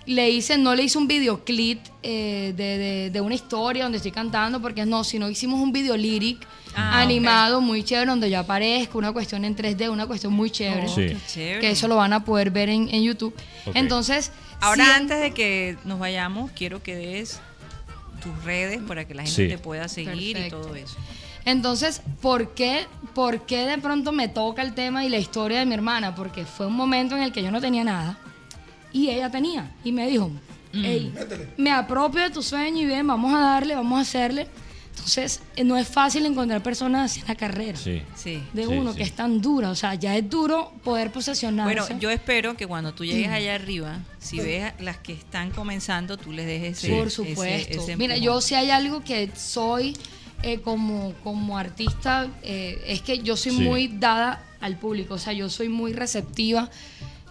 Le 0.07 0.31
hice, 0.31 0.57
no 0.57 0.75
le 0.75 0.85
hice 0.85 0.99
un 0.99 1.09
videoclip 1.09 1.81
eh, 2.03 2.55
de, 2.57 2.79
de- 2.79 3.11
de 3.11 3.21
una 3.21 3.35
historia 3.35 3.83
donde 3.83 3.97
estoy 3.99 4.13
cantando, 4.13 4.61
porque 4.63 4.87
no, 4.87 5.03
sino 5.05 5.29
hicimos 5.29 5.61
un 5.61 5.73
video 5.73 5.97
lyric 5.97 6.47
Ah, 6.79 7.01
animado, 7.01 7.61
muy 7.63 7.83
chévere, 7.83 8.11
donde 8.11 8.29
yo 8.31 8.39
aparezco, 8.39 8.99
una 8.99 9.11
cuestión 9.11 9.45
en 9.47 9.57
3D, 9.57 9.91
una 9.91 10.07
cuestión 10.07 10.33
muy 10.35 10.51
chévere. 10.51 10.87
Oh, 10.87 10.95
Sí. 10.95 11.07
qué 11.09 11.17
chévere. 11.27 11.61
Que 11.61 11.71
eso 11.71 11.89
lo 11.89 11.97
van 11.97 12.13
a 12.13 12.23
poder 12.25 12.51
ver 12.51 12.69
en, 12.69 12.89
en 12.93 13.03
YouTube. 13.03 13.35
Entonces, 13.75 14.31
Ahora, 14.61 14.95
antes 14.97 15.19
de 15.21 15.33
que 15.33 15.77
nos 15.85 15.99
vayamos, 15.99 16.51
quiero 16.53 16.83
que 16.83 16.95
des 16.95 17.41
tus 18.23 18.45
redes 18.45 18.81
para 18.87 19.07
que 19.07 19.15
la 19.15 19.23
gente 19.23 19.43
Sí. 19.45 19.49
te 19.49 19.59
pueda 19.59 19.89
seguir 19.89 20.35
Perfecto. 20.37 20.59
y 20.61 20.63
todo 20.65 20.75
eso. 20.77 20.97
Entonces, 21.47 22.03
¿por 22.21 22.55
qué, 22.55 22.87
¿por 23.15 23.47
qué 23.47 23.67
de 23.67 23.79
pronto 23.79 24.13
me 24.13 24.29
toca 24.29 24.63
el 24.63 24.75
tema 24.75 25.05
y 25.05 25.09
la 25.09 25.19
historia 25.19 25.59
de 25.61 25.67
mi 25.67 25.75
hermana? 25.75 26.15
Porque 26.15 26.45
fue 26.45 26.67
un 26.67 26.75
momento 26.75 27.17
en 27.17 27.23
el 27.23 27.33
que 27.33 27.43
yo 27.43 27.51
no 27.51 27.61
tenía 27.61 27.85
nada 27.85 28.19
y 29.05 29.11
ella 29.11 29.31
tenía. 29.31 29.71
Y 29.85 29.93
me 29.93 30.07
dijo, 30.09 30.31
ey, 30.73 31.13
me 31.57 31.71
apropio 31.73 32.23
de 32.23 32.31
tu 32.31 32.43
sueño 32.43 32.81
y 32.83 32.87
ven, 32.87 33.07
vamos 33.07 33.33
a 33.35 33.39
darle, 33.41 33.75
vamos 33.75 33.99
a 33.99 34.03
hacerle. 34.03 34.47
Entonces, 34.91 35.41
eh, 35.57 35.63
no 35.63 35.77
es 35.77 35.87
fácil 35.87 36.25
encontrar 36.25 36.63
personas 36.63 37.11
así 37.13 37.21
en 37.21 37.29
la 37.29 37.35
carrera 37.37 37.77
Sí. 37.79 38.03
Sí. 38.17 38.43
de 38.55 38.63
Sí, 38.65 38.69
uno 38.73 38.93
sí. 38.93 38.97
que 38.99 39.03
es 39.05 39.13
tan 39.13 39.41
dura. 39.43 39.71
O 39.71 39.75
sea, 39.75 39.95
ya 39.95 40.17
es 40.17 40.29
duro 40.29 40.73
poder 40.83 41.13
posesionarse. 41.13 41.81
Bueno, 41.81 42.01
yo 42.01 42.11
espero 42.11 42.57
que 42.57 42.67
cuando 42.67 42.95
tú 42.95 43.05
llegues 43.05 43.29
allá 43.29 43.55
arriba, 43.55 43.99
si 44.19 44.39
ves 44.41 44.65
a 44.73 44.83
las 44.83 44.97
que 44.97 45.13
están 45.13 45.51
comenzando, 45.51 46.17
tú 46.17 46.33
les 46.33 46.47
dejes 46.47 46.79
ese, 46.83 46.97
Por 46.97 47.11
supuesto. 47.11 47.79
ese 47.83 47.97
Mira, 47.97 48.17
yo 48.17 48.41
si 48.41 48.55
hay 48.55 48.71
algo 48.71 49.05
que 49.05 49.31
soy 49.37 49.97
eh, 50.43 50.61
como, 50.61 51.13
como 51.23 51.57
artista, 51.59 52.29
eh, 52.43 52.83
es 52.87 53.01
que 53.03 53.19
yo 53.19 53.37
soy 53.37 53.53
Sí. 53.53 53.61
muy 53.61 53.89
dada 53.89 54.43
al 54.61 54.77
público, 54.79 55.15
o 55.15 55.19
sea, 55.19 55.33
yo 55.35 55.49
soy 55.51 55.69
muy 55.69 55.93
receptiva. 55.93 56.71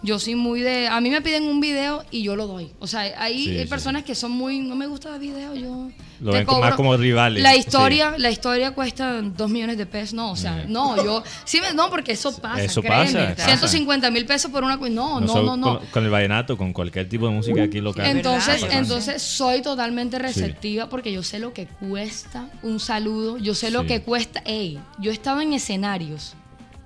Yo 0.04 0.20
soy 0.20 0.36
muy 0.36 0.62
de... 0.62 0.88
A 0.88 1.02
mí 1.02 1.10
me 1.10 1.22
piden 1.22 1.46
un 1.46 1.60
video 1.60 2.04
y 2.12 2.22
yo 2.22 2.36
lo 2.36 2.46
doy. 2.46 2.70
O 2.80 2.86
sea, 2.86 3.00
hay, 3.18 3.46
Sí, 3.46 3.50
hay 3.58 3.64
sí. 3.64 3.70
personas 3.70 4.04
que 4.04 4.14
son 4.14 4.30
muy... 4.32 4.60
No 4.60 4.76
me 4.76 4.86
gusta 4.86 5.12
el 5.16 5.20
video, 5.20 5.56
yo... 5.56 5.90
Lo 6.22 6.32
te 6.32 6.38
ven 6.38 6.46
como- 6.46 6.58
cobro". 6.60 6.70
más 6.70 6.76
como 6.76 6.96
rivales. 6.96 7.42
La 7.42 7.56
historia, 7.56 8.14
la 8.18 8.30
historia 8.30 8.72
cuesta 8.72 9.22
dos 9.24 9.50
millones 9.50 9.78
de 9.80 9.86
pesos. 9.88 10.14
No, 10.14 10.32
o 10.32 10.36
sea, 10.36 10.64
Mm. 10.68 10.72
no, 10.72 11.04
yo... 11.04 11.24
Sí, 11.44 11.60
me- 11.60 11.74
no, 11.74 11.90
porque 11.90 12.12
eso 12.12 12.38
pasa, 12.40 12.62
Eso 12.62 12.82
créeme. 12.84 13.06
pasa, 13.06 13.30
pasa. 13.36 13.46
150 13.46 14.12
mil 14.12 14.26
pesos 14.28 14.52
por 14.52 14.64
una... 14.64 14.76
No, 14.76 15.20
no, 15.22 15.28
solo 15.28 15.58
no, 15.58 15.74
no. 15.74 15.80
Con, 15.80 15.88
con 15.88 16.04
el 16.04 16.12
vallenato, 16.12 16.56
con 16.56 16.72
cualquier 16.72 17.10
tipo 17.10 17.28
de 17.28 17.34
música 17.34 17.64
aquí 17.64 17.82
local. 17.82 18.06
Entonces, 18.06 18.62
¿verdad? 18.62 18.78
entonces 18.80 19.22
soy 19.24 19.64
totalmente 19.64 20.20
receptiva 20.20 20.88
porque 20.88 21.12
yo 21.14 21.24
sé 21.24 21.40
lo 21.40 21.52
que 21.52 21.66
cuesta 21.66 22.48
un 22.62 22.80
saludo, 22.80 23.38
yo 23.40 23.56
sé 23.56 23.72
lo 23.72 23.88
que 23.88 24.02
cuesta. 24.04 24.42
Ey, 24.46 24.78
yo 25.00 25.12
estaba 25.12 25.42
en 25.42 25.54
escenarios 25.54 26.36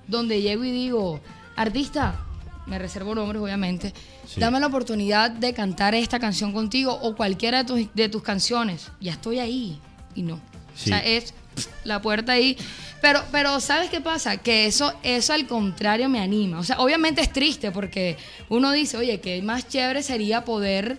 donde 0.08 0.40
llego 0.40 0.64
y 0.64 0.70
digo, 0.70 1.20
artista, 1.56 2.18
me 2.66 2.78
reservo 2.78 3.14
nombres 3.14 3.42
obviamente, 3.42 3.92
Sí. 4.26 4.40
dame 4.40 4.60
la 4.60 4.66
oportunidad 4.68 5.30
de 5.30 5.52
cantar 5.54 5.94
esta 5.94 6.18
canción 6.20 6.52
contigo 6.52 6.92
o 7.02 7.16
cualquiera 7.16 7.58
de 7.58 7.64
tus, 7.64 7.94
de 7.94 8.08
tus 8.08 8.22
canciones. 8.22 8.88
Ya 9.00 9.12
estoy 9.12 9.38
ahí 9.40 9.80
y 10.14 10.22
no. 10.22 10.40
Sí. 10.76 10.90
O 10.90 10.94
sea, 10.94 10.98
es 11.00 11.32
pff, 11.54 11.66
la 11.84 12.00
puerta 12.00 12.32
ahí. 12.32 12.56
Pero, 13.00 13.22
pero 13.32 13.58
¿sabes 13.60 13.88
qué 13.90 14.00
pasa? 14.00 14.36
Que 14.36 14.66
eso, 14.66 14.92
eso 15.02 15.32
al 15.32 15.46
contrario 15.46 16.08
me 16.08 16.20
anima. 16.20 16.58
O 16.58 16.62
sea, 16.64 16.78
obviamente 16.80 17.22
es 17.22 17.32
triste 17.32 17.70
porque 17.72 18.16
uno 18.50 18.70
dice, 18.72 18.96
oye, 18.98 19.20
qué 19.20 19.40
más 19.42 19.66
chévere 19.66 20.02
sería 20.02 20.44
poder, 20.44 20.98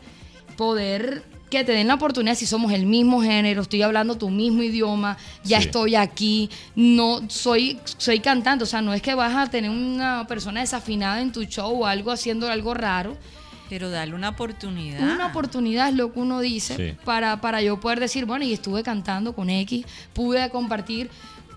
poder 0.57 1.23
que 1.51 1.63
te 1.63 1.73
den 1.73 1.87
la 1.87 1.93
oportunidad 1.95 2.33
si 2.35 2.47
somos 2.47 2.71
el 2.71 2.87
mismo 2.87 3.21
género, 3.21 3.61
estoy 3.61 3.83
hablando 3.83 4.15
tu 4.17 4.29
mismo 4.31 4.63
idioma, 4.63 5.17
ya 5.43 5.59
Sí. 5.59 5.65
estoy 5.67 5.95
aquí, 5.95 6.49
no 6.75 7.21
soy, 7.29 7.77
soy 7.97 8.19
cantante, 8.21 8.63
o 8.63 8.67
sea, 8.67 8.81
no 8.81 8.93
es 8.93 9.01
que 9.03 9.13
vas 9.13 9.35
a 9.35 9.51
tener 9.51 9.69
una 9.69 10.25
persona 10.27 10.61
desafinada 10.61 11.21
en 11.21 11.31
tu 11.31 11.43
show 11.43 11.83
o 11.83 11.85
algo 11.85 12.09
haciendo 12.11 12.49
algo 12.49 12.73
raro. 12.73 13.15
Pero 13.69 13.89
darle 13.89 14.15
una 14.15 14.29
oportunidad. 14.29 15.01
Una 15.01 15.27
oportunidad 15.27 15.87
es 15.89 15.95
lo 15.95 16.11
que 16.11 16.19
uno 16.19 16.39
dice 16.41 16.75
Sí. 16.75 16.97
para, 17.05 17.39
para 17.39 17.61
yo 17.61 17.79
poder 17.79 17.99
decir, 18.01 18.25
bueno, 18.25 18.43
y 18.43 18.51
estuve 18.53 18.81
cantando 18.83 19.33
con 19.33 19.49
X, 19.49 19.85
pude 20.13 20.49
compartir. 20.49 21.09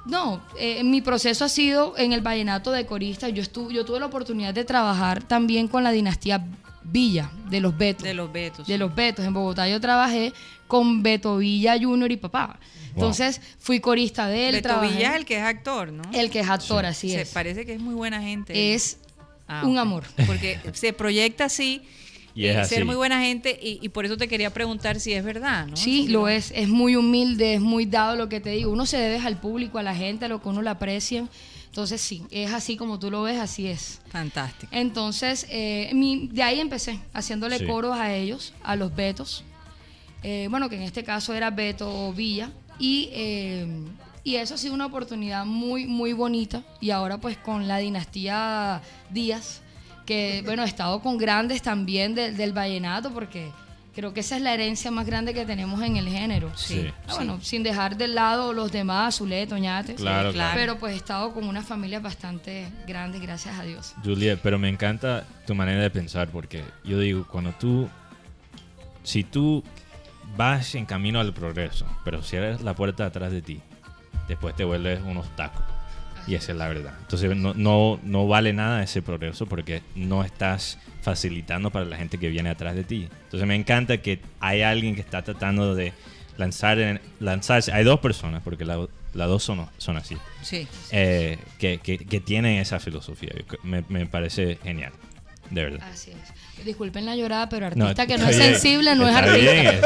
No, 0.07 0.43
eh, 0.59 0.85
mi 0.85 1.01
proceso 1.01 1.45
ha 1.45 1.49
sido 1.49 1.95
en 1.97 2.12
el 2.12 2.21
vallenato 2.21 2.71
de 2.73 2.85
corista. 2.85 3.29
Yo, 3.31 3.43
estuve, 3.43 3.73
yo 3.75 3.85
tuve 3.85 3.99
la 4.01 4.07
oportunidad 4.07 4.53
de 4.55 4.65
trabajar 4.65 5.23
también 5.23 5.66
con 5.66 5.83
la 5.83 5.91
dinastía 5.93 6.45
Villa 6.85 7.31
de 7.51 7.61
los 7.61 7.77
Betos. 7.77 8.02
De 8.05 8.15
los 8.15 8.32
Betos. 8.32 8.66
De 8.66 8.78
los 8.78 8.94
Betos. 8.94 9.24
En 9.24 9.32
Bogotá 9.35 9.69
yo 9.69 9.81
trabajé 9.81 10.32
con 10.66 11.02
Beto 11.02 11.39
Villa 11.39 11.77
Junior 11.81 12.11
y 12.12 12.16
papá. 12.16 12.59
Entonces 12.94 13.40
fui 13.59 13.81
corista 13.81 14.28
de 14.28 14.48
él. 14.48 14.55
Beto 14.56 14.69
trabajé- 14.69 14.97
Villa 14.97 15.11
es 15.11 15.16
el 15.16 15.24
que 15.24 15.36
es 15.39 15.43
actor, 15.43 15.93
¿no? 15.93 16.02
el 16.12 16.31
que 16.31 16.40
es 16.40 16.48
actor, 16.48 16.86
así 16.86 17.11
Se 17.11 17.23
es. 17.23 17.31
parece 17.31 17.65
que 17.66 17.74
es 17.74 17.81
muy 17.81 17.94
buena 17.94 18.20
gente. 18.23 18.74
Es 18.74 18.98
Ah, 19.47 19.65
un 19.66 19.77
amor. 19.78 20.05
Porque 20.27 20.59
se 20.73 20.93
proyecta 20.94 21.44
así. 21.47 21.82
Y 22.36 22.47
es 22.47 22.56
así. 22.56 22.74
ser 22.74 22.85
muy 22.85 22.97
buena 22.97 23.20
gente 23.20 23.56
y, 23.62 23.78
y 23.82 23.90
por 23.90 24.05
eso 24.06 24.16
te 24.16 24.27
quería 24.27 24.51
preguntar 24.52 24.98
si 24.98 25.12
es 25.12 25.23
verdad, 25.23 25.66
¿no? 25.69 25.77
Sí, 25.77 26.06
Si 26.06 26.09
lo 26.09 26.28
es. 26.28 26.51
Es 26.56 26.69
muy 26.69 26.97
humilde, 26.97 27.55
es 27.55 27.61
muy 27.61 27.85
dado 27.86 28.16
lo 28.16 28.28
que 28.28 28.40
te 28.40 28.51
digo. 28.51 28.73
Uno 28.73 28.86
se 28.86 28.97
debe 28.97 29.19
al 29.24 29.39
público, 29.39 29.78
a 29.78 29.82
la 29.85 29.94
gente, 29.94 30.24
a 30.24 30.28
lo 30.28 30.40
que 30.43 30.48
uno 30.48 30.62
le 30.62 30.70
aprecia. 30.70 31.28
Entonces 31.74 32.01
sí, 32.01 32.22
es 32.30 32.52
así 32.52 32.76
como 32.76 33.01
tú 33.01 33.10
lo 33.10 33.22
ves, 33.22 33.40
así 33.40 33.66
es. 33.66 34.01
Fantástico. 34.09 34.70
Entonces, 34.72 35.44
eh, 35.51 35.90
mi- 35.92 36.28
de 36.28 36.40
ahí 36.44 36.60
empecé, 36.60 37.01
haciéndole 37.12 37.59
Sí. 37.59 37.66
coros 37.66 37.96
a 37.98 38.14
ellos, 38.14 38.55
a 38.62 38.76
los 38.76 38.94
Betos. 38.94 39.42
Eh, 40.22 40.46
bueno, 40.48 40.68
que 40.68 40.76
en 40.76 40.82
este 40.82 41.02
caso 41.02 41.34
era 41.34 41.51
Beto 41.51 42.12
Villa. 42.12 42.52
Y, 42.78 43.09
eh, 43.10 43.66
y 44.22 44.36
eso 44.36 44.55
ha 44.55 44.59
sido 44.59 44.72
una 44.72 44.86
oportunidad 44.86 45.44
muy, 45.46 45.86
muy 45.88 46.12
bonita. 46.12 46.62
Y 46.80 46.90
ahora 46.90 47.18
pues 47.18 47.36
con 47.38 47.66
la 47.66 47.78
dinastía 47.78 48.80
Díaz, 49.10 49.60
que 50.06 50.42
bueno, 50.44 50.62
he 50.62 50.66
estado 50.68 51.02
con 51.02 51.18
grandes 51.18 51.60
también 51.60 52.14
de- 52.14 52.30
del 52.30 52.52
vallenato, 52.52 53.12
porque 53.12 53.51
creo 53.95 54.12
que 54.12 54.21
esa 54.21 54.37
es 54.37 54.43
la 54.43 54.53
herencia 54.53 54.91
más 54.91 55.07
grande 55.07 55.33
que 55.33 55.47
tenemos 55.47 55.81
en 55.83 55.97
el 55.97 56.09
género. 56.09 56.51
Sí. 56.57 56.91
Ah, 57.07 57.15
bueno, 57.15 57.41
sin 57.41 57.62
dejar 57.62 57.97
de 57.97 58.09
lado 58.09 58.53
los 58.53 58.73
demás, 58.73 59.16
Zulet, 59.16 59.51
Oñate. 59.53 59.95
Claro, 59.95 60.31
Sí, 60.31 60.35
claro. 60.35 60.59
Pero 60.59 60.79
pues 60.79 60.95
he 60.95 60.97
estado 60.97 61.33
con 61.33 61.47
unas 61.49 61.66
familias 61.66 62.03
bastante 62.03 62.69
grandes, 62.87 63.23
gracias 63.23 63.59
a 63.59 63.62
Dios. 63.62 63.95
Juliet, 64.05 64.41
pero 64.43 64.59
me 64.59 64.69
encanta 64.69 65.25
tu 65.47 65.55
manera 65.55 65.81
de 65.81 65.91
pensar 65.91 66.29
porque 66.29 66.65
yo 66.85 66.99
digo, 66.99 67.27
cuando 67.27 67.53
tú, 67.53 67.89
si 69.03 69.25
tú 69.25 69.62
vas 70.37 70.75
en 70.75 70.87
camino 70.87 71.21
al 71.21 71.33
progreso, 71.33 71.87
pero 72.05 72.23
cierras 72.23 72.62
la 72.62 72.75
puerta 72.75 73.07
atrás 73.07 73.31
de 73.33 73.43
ti, 73.43 73.61
después 74.29 74.55
te 74.57 74.65
vuelves 74.65 75.01
un 75.03 75.16
obstáculo. 75.16 75.66
Y 76.27 76.35
esa 76.35 76.53
es 76.53 76.59
la 76.59 76.69
verdad. 76.69 76.95
Entonces 77.03 77.37
no, 77.37 77.53
no, 77.55 78.01
no 78.03 78.27
vale 78.27 78.53
nada 78.53 78.83
ese 78.83 79.03
progreso 79.03 79.47
porque 79.47 79.83
no 79.95 80.25
estás 80.25 80.79
facilitando 81.05 81.70
para 81.70 81.85
la 81.85 81.97
gente 81.97 82.18
que 82.18 82.28
viene 82.28 82.51
atrás 82.51 82.74
de 82.74 82.82
ti. 82.82 83.09
Entonces 83.24 83.47
me 83.47 83.55
encanta 83.55 83.98
que 83.98 84.20
hay 84.40 84.62
alguien 84.62 84.94
que 84.94 85.02
está 85.02 85.22
tratando 85.22 85.74
de 85.74 85.93
lanzar 86.39 86.78
en- 86.81 87.01
lanzarse. 87.20 87.72
Hay 87.72 87.85
dos 87.85 88.01
personas, 88.01 88.43
porque 88.43 88.64
la- 88.64 88.89
las 89.12 89.28
dos 89.28 89.44
son, 89.44 89.66
son 89.78 89.97
así 89.97 90.16
Sí. 90.43 90.66
eh, 90.90 91.39
que, 91.59 91.78
que- 91.78 91.98
que 91.98 92.20
tienen 92.20 92.59
esa 92.59 92.81
filosofía. 92.81 93.31
Me, 93.62 93.85
me 93.89 94.06
parece 94.06 94.59
genial, 94.64 94.93
de 95.51 95.62
verdad. 95.64 95.89
Así 95.93 96.10
es. 96.10 96.64
Disculpen 96.64 97.05
la 97.05 97.14
llorada, 97.14 97.48
pero 97.51 97.68
No, 97.76 97.85
artista 97.86 98.06
que 98.06 98.16
no 98.16 98.26
es 98.28 98.36
bien, 98.39 98.52
sensible 98.52 98.94
no 98.94 99.06
es 99.09 99.14
artista. 99.14 99.39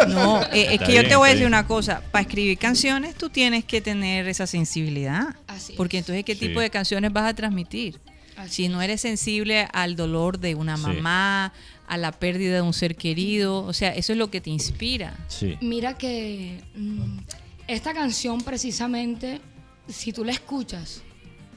bien, 0.05 0.15
No, 0.15 0.43
eh, 0.53 0.74
es 0.74 0.78
que 0.81 0.86
yo 0.95 1.01
bien, 1.01 1.09
te 1.09 1.16
voy 1.16 1.27
a 1.27 1.32
decir 1.32 1.40
bien. 1.47 1.49
una 1.49 1.66
cosa. 1.66 2.03
Para 2.12 2.23
escribir 2.23 2.57
canciones 2.59 3.16
tú 3.16 3.28
tienes 3.31 3.65
que 3.65 3.81
tener 3.81 4.28
esa 4.28 4.47
sensibilidad. 4.47 5.35
Así 5.49 5.73
Porque 5.77 5.97
es. 5.99 6.03
entonces, 6.03 6.24
¿qué 6.24 6.36
tipo 6.36 6.61
de 6.61 6.70
canciones 6.70 7.12
vas 7.12 7.24
a 7.28 7.35
transmitir? 7.35 7.99
Así 8.39 8.55
Si 8.65 8.69
no 8.69 8.81
eres 8.82 9.01
sensible 9.01 9.69
al 9.73 9.97
dolor 9.97 10.39
de 10.39 10.55
una 10.55 10.77
Sí. 10.77 10.82
mamá, 10.82 11.52
a 11.86 11.97
la 11.97 12.12
pérdida 12.12 12.55
de 12.55 12.62
un 12.62 12.73
ser 12.73 12.97
querido, 12.97 13.65
o 13.65 13.73
sea, 13.73 13.90
eso 13.94 14.12
es 14.12 14.19
lo 14.19 14.31
que 14.31 14.40
te 14.40 14.51
inspira. 14.51 15.16
Sí, 15.28 15.56
Mira 15.60 15.97
que 15.98 16.62
mm, 16.74 17.19
esta 17.66 17.93
canción 17.94 18.40
precisamente, 18.43 19.40
si 19.89 20.12
tú 20.12 20.24
la 20.24 20.32
escuchas, 20.32 21.02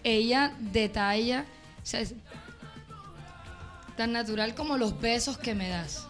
ella 0.03 0.53
detalla, 0.59 1.45
o 1.83 1.85
sea, 1.85 1.99
es 1.99 2.15
tan 3.97 4.13
natural 4.13 4.55
como 4.55 4.77
los 4.77 4.99
besos 4.99 5.37
que 5.37 5.53
me 5.53 5.67
das. 5.69 6.07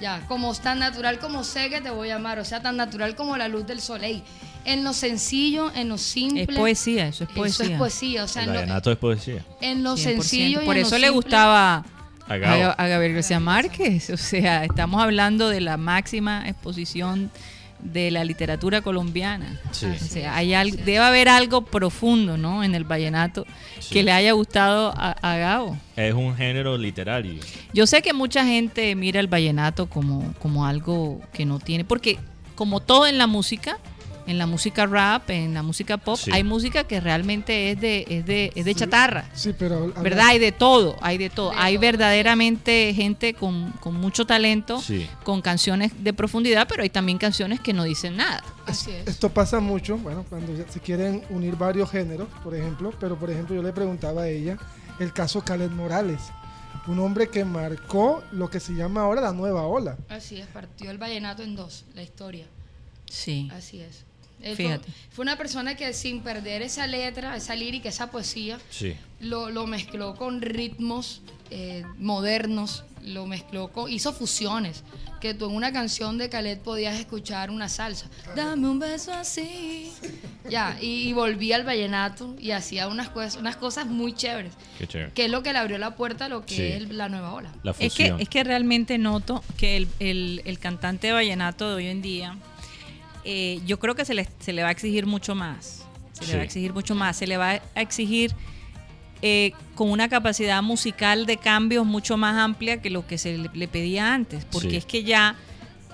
Ya, 0.00 0.20
como 0.28 0.54
tan 0.54 0.78
natural 0.78 1.18
como 1.18 1.44
sé 1.44 1.68
que 1.68 1.80
te 1.80 1.90
voy 1.90 2.10
a 2.10 2.16
amar, 2.16 2.38
o 2.38 2.44
sea, 2.44 2.62
tan 2.62 2.76
natural 2.76 3.14
como 3.16 3.36
la 3.36 3.48
luz 3.48 3.66
del 3.66 3.80
sol. 3.80 4.02
Ey, 4.02 4.22
en 4.64 4.82
lo 4.84 4.92
sencillo, 4.92 5.70
en 5.74 5.88
lo 5.88 5.98
simple. 5.98 6.42
Es 6.48 6.58
poesía, 6.58 7.08
eso 7.08 7.24
es 7.24 7.30
poesía. 7.30 7.64
Eso 7.66 7.72
es 7.74 7.78
poesía, 7.78 8.24
o 8.24 8.28
sea, 8.28 8.42
el 8.44 8.48
en 8.56 8.68
lo, 8.68 8.90
es 8.92 8.96
poesía. 8.98 9.44
en 9.60 9.82
lo 9.82 9.94
100%. 9.94 9.96
sencillo. 9.96 10.62
y 10.62 10.64
Por 10.64 10.76
en 10.76 10.82
lo 10.82 10.86
eso 10.88 10.96
le 10.98 11.06
simple. 11.08 11.10
gustaba 11.10 11.74
A 11.76 11.84
a, 12.34 12.36
Gabo. 12.38 12.74
a 12.78 12.86
Gabriel 12.86 13.14
García 13.14 13.40
Márquez. 13.40 14.10
O 14.10 14.16
sea, 14.16 14.64
estamos 14.64 15.02
hablando 15.02 15.48
de 15.50 15.60
la 15.60 15.76
máxima 15.76 16.48
exposición 16.48 17.30
de 17.82 18.10
la 18.10 18.24
literatura 18.24 18.80
colombiana. 18.82 19.58
Sí. 19.72 19.86
O 19.86 19.98
sea, 19.98 20.36
hay 20.36 20.54
al- 20.54 20.70
debe 20.84 20.98
haber 20.98 21.28
algo 21.28 21.64
profundo, 21.64 22.36
¿no? 22.36 22.62
En 22.64 22.74
el 22.74 22.84
vallenato 22.84 23.46
Sí. 23.78 23.94
que 23.94 24.02
le 24.02 24.12
haya 24.12 24.32
gustado 24.32 24.92
a, 24.96 25.12
a 25.22 25.36
Gabo. 25.36 25.76
Es 25.96 26.14
un 26.14 26.34
género 26.36 26.76
literario. 26.78 27.40
Yo 27.72 27.86
sé 27.86 28.02
que 28.02 28.12
mucha 28.12 28.44
gente 28.44 28.94
mira 28.94 29.20
el 29.20 29.26
vallenato 29.28 29.88
como, 29.88 30.32
como 30.38 30.66
algo 30.66 31.20
que 31.32 31.44
no 31.46 31.58
tiene, 31.58 31.84
porque 31.84 32.18
como 32.54 32.80
todo 32.80 33.06
en 33.06 33.16
la 33.18 33.26
música, 33.26 33.78
en 34.30 34.38
la 34.38 34.46
música 34.46 34.86
rap, 34.86 35.28
en 35.30 35.52
la 35.54 35.62
música 35.62 35.96
pop, 35.98 36.16
Sí. 36.18 36.30
hay 36.32 36.44
música 36.44 36.84
que 36.84 37.00
realmente 37.00 37.70
es 37.72 37.80
de, 37.80 38.04
es 38.08 38.24
de, 38.26 38.52
es 38.54 38.64
de 38.64 38.74
chatarra. 38.74 39.28
Sí, 39.34 39.52
pero... 39.58 39.84
habla- 39.94 40.00
¿Verdad? 40.02 40.26
Hay 40.28 40.38
de 40.38 40.52
todo, 40.52 40.96
hay 41.02 41.18
de 41.18 41.28
todo. 41.30 41.52
Hay 41.56 41.76
verdaderamente 41.76 42.92
gente 42.94 43.34
con, 43.34 43.72
con 43.80 43.94
mucho 43.94 44.26
talento, 44.26 44.80
Sí. 44.80 45.06
con 45.24 45.42
canciones 45.42 45.92
de 46.02 46.12
profundidad, 46.12 46.66
pero 46.68 46.82
hay 46.82 46.90
también 46.90 47.18
canciones 47.18 47.60
que 47.60 47.72
no 47.72 47.84
dicen 47.84 48.16
nada. 48.16 48.42
Así 48.66 48.90
es. 48.90 49.06
Esto 49.08 49.28
pasa 49.30 49.60
mucho, 49.60 49.98
bueno, 49.98 50.24
cuando 50.28 50.54
ya 50.54 50.70
se 50.70 50.80
quieren 50.80 51.22
unir 51.30 51.56
varios 51.56 51.90
géneros, 51.90 52.28
por 52.42 52.54
ejemplo, 52.54 52.92
pero 53.00 53.16
por 53.18 53.30
ejemplo 53.30 53.54
yo 53.56 53.62
le 53.62 53.72
preguntaba 53.72 54.22
a 54.22 54.28
ella 54.28 54.56
el 54.98 55.12
caso 55.12 55.40
Khaled 55.42 55.70
Morales, 55.70 56.20
un 56.86 56.98
hombre 56.98 57.28
que 57.28 57.44
marcó 57.44 58.22
lo 58.32 58.48
que 58.48 58.60
se 58.60 58.72
llama 58.74 59.02
ahora 59.02 59.20
la 59.20 59.32
nueva 59.32 59.62
ola. 59.66 59.96
Así 60.08 60.38
es, 60.38 60.46
partió 60.46 60.90
el 60.90 60.98
vallenato 60.98 61.42
en 61.42 61.56
dos, 61.56 61.84
la 61.94 62.02
historia. 62.02 62.46
Sí. 63.06 63.50
Así 63.52 63.80
es. 63.80 64.04
Él 64.42 64.56
Fíjate. 64.56 64.88
Fue, 65.10 65.22
una 65.22 65.36
persona 65.36 65.76
que 65.76 65.92
sin 65.92 66.20
perder 66.22 66.62
esa 66.62 66.86
letra, 66.86 67.36
esa 67.36 67.54
lírica, 67.54 67.88
esa 67.88 68.10
poesía, 68.10 68.58
Sí. 68.70 68.94
lo, 69.20 69.50
lo 69.50 69.66
mezcló 69.66 70.14
con 70.16 70.40
ritmos 70.42 71.22
eh, 71.52 71.82
modernos 71.98 72.84
lo 73.02 73.26
mezcló 73.26 73.68
con, 73.68 73.90
hizo 73.90 74.12
fusiones, 74.12 74.84
que 75.22 75.32
tú 75.34 75.48
en 75.48 75.56
una 75.56 75.72
canción 75.72 76.18
de 76.18 76.28
Khaled 76.28 76.58
podías 76.58 77.00
escuchar 77.00 77.50
una 77.50 77.68
salsa. 77.70 78.06
Dame 78.36 78.68
un 78.68 78.78
beso 78.78 79.10
así. 79.14 79.90
Ya, 80.48 80.76
y, 80.82 81.08
y 81.08 81.12
volví 81.14 81.52
al 81.54 81.64
vallenato 81.64 82.36
y 82.38 82.50
hacía 82.50 82.88
unas 82.88 83.08
cosas, 83.08 83.36
unas 83.36 83.56
cosas 83.56 83.86
muy 83.86 84.12
chéveres, 84.14 84.52
Qué 84.78 84.86
chévere. 84.86 85.12
que 85.12 85.24
es 85.24 85.30
lo 85.30 85.42
que 85.42 85.52
le 85.54 85.58
abrió 85.58 85.78
la 85.78 85.96
puerta 85.96 86.26
a 86.26 86.28
lo 86.28 86.44
que 86.44 86.54
Sí. 86.56 86.62
es 86.62 86.90
la 86.90 87.08
nueva 87.08 87.32
ola. 87.32 87.50
La 87.62 87.70
Es 87.72 87.78
que, 87.78 87.88
fusión. 87.88 88.20
es 88.20 88.28
que 88.28 88.44
realmente 88.44 88.98
noto 88.98 89.42
que 89.56 89.78
el, 89.78 89.88
el- 89.98 90.42
el 90.44 90.58
cantante 90.58 91.06
de 91.08 91.12
vallenato 91.14 91.68
de 91.70 91.74
hoy 91.76 91.86
en 91.86 92.02
día, 92.02 92.36
eh, 93.24 93.60
yo 93.66 93.78
creo 93.78 93.94
que 93.94 94.04
se 94.04 94.14
le, 94.14 94.28
se 94.40 94.52
le 94.52 94.62
va 94.62 94.68
a 94.68 94.72
exigir 94.72 95.06
mucho 95.06 95.34
más. 95.34 95.84
Se 96.12 96.26
le 96.26 96.34
va 96.36 96.40
a 96.42 96.44
exigir 96.44 96.72
mucho 96.74 96.94
más. 96.94 97.16
Se 97.16 97.26
le 97.26 97.36
va 97.36 97.50
a 97.74 97.80
exigir 97.80 98.34
eh, 99.22 99.52
con 99.74 99.90
una 99.90 100.08
capacidad 100.08 100.62
musical 100.62 101.26
de 101.26 101.36
cambios 101.36 101.84
mucho 101.86 102.16
más 102.16 102.36
amplia 102.36 102.80
que 102.82 102.90
lo 102.90 103.06
que 103.06 103.18
se 103.18 103.36
le, 103.38 103.50
le 103.52 103.68
pedía 103.68 104.12
antes. 104.14 104.44
Porque 104.44 104.70
Sí. 104.70 104.76
es 104.76 104.84
que 104.86 105.02
ya 105.04 105.36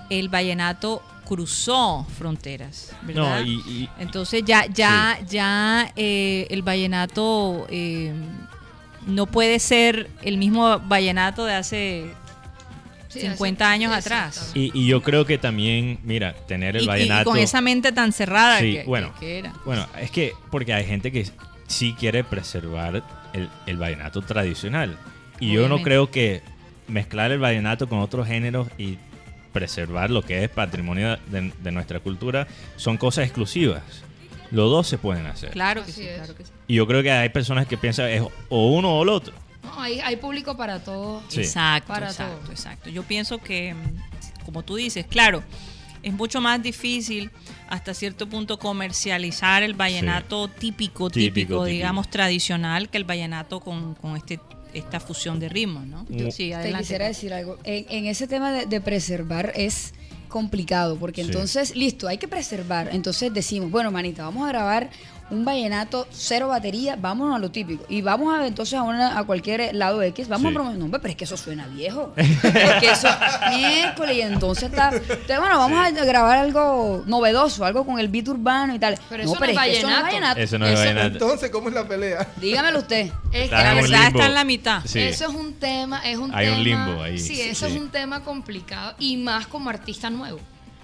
el 0.09 0.29
vallenato 0.29 1.01
cruzó 1.25 2.05
fronteras, 2.17 2.93
¿verdad? 3.01 3.41
No, 3.41 3.45
y, 3.45 3.55
y- 3.67 3.89
Entonces 3.99 4.43
ya, 4.45 4.65
ya, 4.67 5.19
ya 5.29 5.91
eh, 5.97 6.47
el 6.49 6.61
vallenato 6.61 7.67
eh, 7.69 8.13
no 9.05 9.25
puede 9.25 9.59
ser 9.59 10.09
el 10.21 10.37
mismo 10.37 10.79
vallenato 10.79 11.43
de 11.45 11.53
hace 11.53 12.11
Sí, 13.19 13.27
50 13.27 13.65
hace- 13.65 13.73
años 13.73 13.93
atrás. 13.93 14.51
y- 14.55 14.71
y 14.73 14.87
yo 14.87 15.01
creo 15.01 15.25
que 15.25 15.37
también, 15.37 15.99
mira, 16.03 16.33
tener 16.47 16.75
el 16.75 16.81
Y- 16.81 16.85
y- 16.85 16.85
y, 16.85 16.87
vallenato. 16.87 17.29
con 17.29 17.37
esa 17.39 17.61
mente 17.61 17.91
tan 17.91 18.11
cerrada 18.13 18.59
Sí, 18.59 18.73
que, 18.73 18.83
bueno. 18.83 19.13
que- 19.13 19.19
que 19.19 19.39
era. 19.39 19.53
Bueno, 19.65 19.85
es 19.99 20.11
que 20.11 20.33
porque 20.51 20.73
hay 20.73 20.85
gente 20.85 21.11
que 21.11 21.27
sí 21.67 21.95
quiere 21.99 22.23
preservar 22.23 23.03
el, 23.33 23.49
el 23.65 23.77
vallenato 23.77 24.21
tradicional. 24.21 24.97
Y 25.39 25.51
yo 25.53 25.67
no 25.69 25.81
creo 25.81 26.09
que 26.09 26.41
mezclar 26.87 27.31
el 27.31 27.39
vallenato 27.39 27.87
con 27.89 27.99
otros 27.99 28.25
géneros 28.27 28.67
y 28.77 28.97
preservar 29.53 30.09
lo 30.09 30.21
que 30.21 30.43
es 30.43 30.49
patrimonio 30.49 31.17
de, 31.27 31.51
de 31.61 31.71
nuestra 31.71 31.99
cultura 31.99 32.47
son 32.75 32.97
cosas 32.97 33.25
exclusivas. 33.25 33.83
Los 34.51 34.69
dos 34.71 34.87
se 34.87 34.97
pueden 34.97 35.25
hacer. 35.25 35.49
Claro 35.49 35.85
que 35.85 35.91
sí, 35.91 36.07
claro 36.15 36.35
que 36.35 36.45
sí. 36.45 36.51
Y 36.67 36.75
yo 36.75 36.87
creo 36.87 37.03
que 37.03 37.11
hay 37.11 37.29
personas 37.29 37.67
que 37.67 37.75
piensan 37.77 38.07
es 38.09 38.21
o 38.49 38.67
uno 38.69 38.97
o 38.97 39.03
el 39.03 39.09
otro. 39.09 39.33
No, 39.67 39.81
hay, 39.81 39.99
hay 39.99 40.15
público 40.17 40.55
para 40.57 40.79
todo. 40.83 41.21
Sí. 41.29 41.41
Exacto, 41.41 41.93
Para 41.93 42.07
exacto, 42.07 42.39
todo. 42.43 42.51
exacto. 42.51 42.89
Yo 42.89 43.03
pienso 43.03 43.37
que, 43.39 43.73
mm, 43.73 44.45
como 44.45 44.63
tú 44.63 44.75
dices, 44.75 45.05
claro, 45.07 45.43
es 46.03 46.13
mucho 46.13 46.39
más 46.41 46.61
difícil 46.63 47.31
hasta 47.69 47.93
cierto 47.93 48.27
punto 48.29 48.57
comercializar 48.59 49.63
el 49.63 49.73
vallenato 49.73 50.47
típico, 50.47 51.09
típico, 51.09 51.11
Típico, 51.11 51.33
típico. 51.33 51.65
digamos, 51.65 52.09
tradicional, 52.09 52.89
que 52.89 52.97
el 52.97 53.03
vallenato 53.03 53.59
con, 53.59 53.93
con 53.95 54.15
este 54.15 54.39
esta 54.73 54.99
fusión 54.99 55.39
de 55.39 55.49
ritmos, 55.49 55.87
¿no? 55.87 56.05
Yo 56.09 56.29
Sí, 56.29 56.51
Te 56.61 56.71
quisiera 56.77 57.07
decir 57.07 57.33
algo. 57.33 57.57
En, 57.63 57.85
en 57.89 58.05
ese 58.05 58.27
tema 58.27 58.51
de, 58.51 58.65
de 58.67 58.79
preservar 58.81 59.51
es 59.55 59.93
complicado, 60.27 60.97
porque 60.97 61.21
Sí. 61.23 61.27
entonces, 61.29 61.75
listo, 61.75 62.07
hay 62.07 62.17
que 62.17 62.27
preservar. 62.27 62.89
Entonces 62.91 63.33
decimos, 63.33 63.71
bueno, 63.71 63.91
manita, 63.91 64.23
vamos 64.23 64.43
a 64.45 64.49
grabar 64.49 64.89
un 65.29 65.43
vallenato 65.45 66.07
cero 66.11 66.47
batería, 66.49 66.95
vámonos 66.99 67.35
a 67.35 67.39
lo 67.39 67.51
típico. 67.51 67.83
Y 67.89 68.01
vamos 68.01 68.33
a 68.37 68.47
entonces 68.47 68.77
a, 68.79 68.83
una- 68.83 69.17
a 69.19 69.23
cualquier 69.25 69.75
lado 69.75 70.01
X, 70.01 70.27
vamos 70.27 70.43
Sí. 70.43 70.47
a 70.47 70.53
promover. 70.53 70.77
No, 70.77 70.85
hombre, 70.85 70.99
pero 71.01 71.11
es 71.11 71.17
que 71.17 71.23
eso 71.25 71.35
suena 71.37 71.67
viejo. 71.67 72.13
Porque 72.15 72.89
eso, 72.91 73.07
miércoles, 73.55 74.15
y 74.17 74.21
entonces 74.21 74.69
está. 74.69 74.89
Entonces, 74.93 75.39
bueno, 75.39 75.57
vamos 75.57 75.79
a 75.85 75.91
grabar 75.91 76.37
algo 76.37 77.03
novedoso, 77.05 77.65
algo 77.65 77.85
con 77.85 77.99
el 77.99 78.07
beat 78.07 78.27
urbano 78.27 78.73
y 78.75 78.79
tal. 78.79 78.97
Pero 79.09 79.23
no, 79.25 79.31
eso 79.31 79.39
pero 79.39 79.53
no 79.53 79.61
es 79.61 79.67
es 79.67 79.73
que 79.73 79.79
eso 79.79 79.89
no 79.89 79.95
es 79.97 80.03
vallenato. 80.03 80.39
Eso 80.39 80.57
no 80.59 80.65
es 80.65 80.71
Eso- 80.73 80.81
vallenato. 80.81 81.07
Entonces, 81.07 81.49
¿cómo 81.51 81.69
es 81.69 81.75
la 81.75 81.87
pelea? 81.87 82.27
Dígamelo 82.37 82.79
usted. 82.79 83.07
Es 83.07 83.11
que 83.31 83.43
Está 83.45 83.63
la 83.63 83.71
en 83.71 83.77
un 83.77 83.81
verdad 83.83 84.07
está 84.07 84.25
en 84.27 84.33
la 84.33 84.43
mitad. 84.43 84.81
Sí. 84.85 84.99
Eso 84.99 85.25
es 85.29 85.35
un 85.35 85.53
tema, 85.55 85.99
es 86.05 86.17
un 86.17 86.33
Hay 86.33 86.47
un 86.49 86.63
tema. 86.63 86.85
limbo 86.87 87.03
ahí, 87.03 87.17
Sí, 87.19 87.41
eso 87.41 87.67
sí. 87.67 87.73
es 87.75 87.81
un 87.81 87.89
tema 87.89 88.23
complicado 88.23 88.95
y 88.99 89.17
más 89.17 89.47
como 89.47 89.69
artista 89.69 90.09
nuevo. 90.09 90.39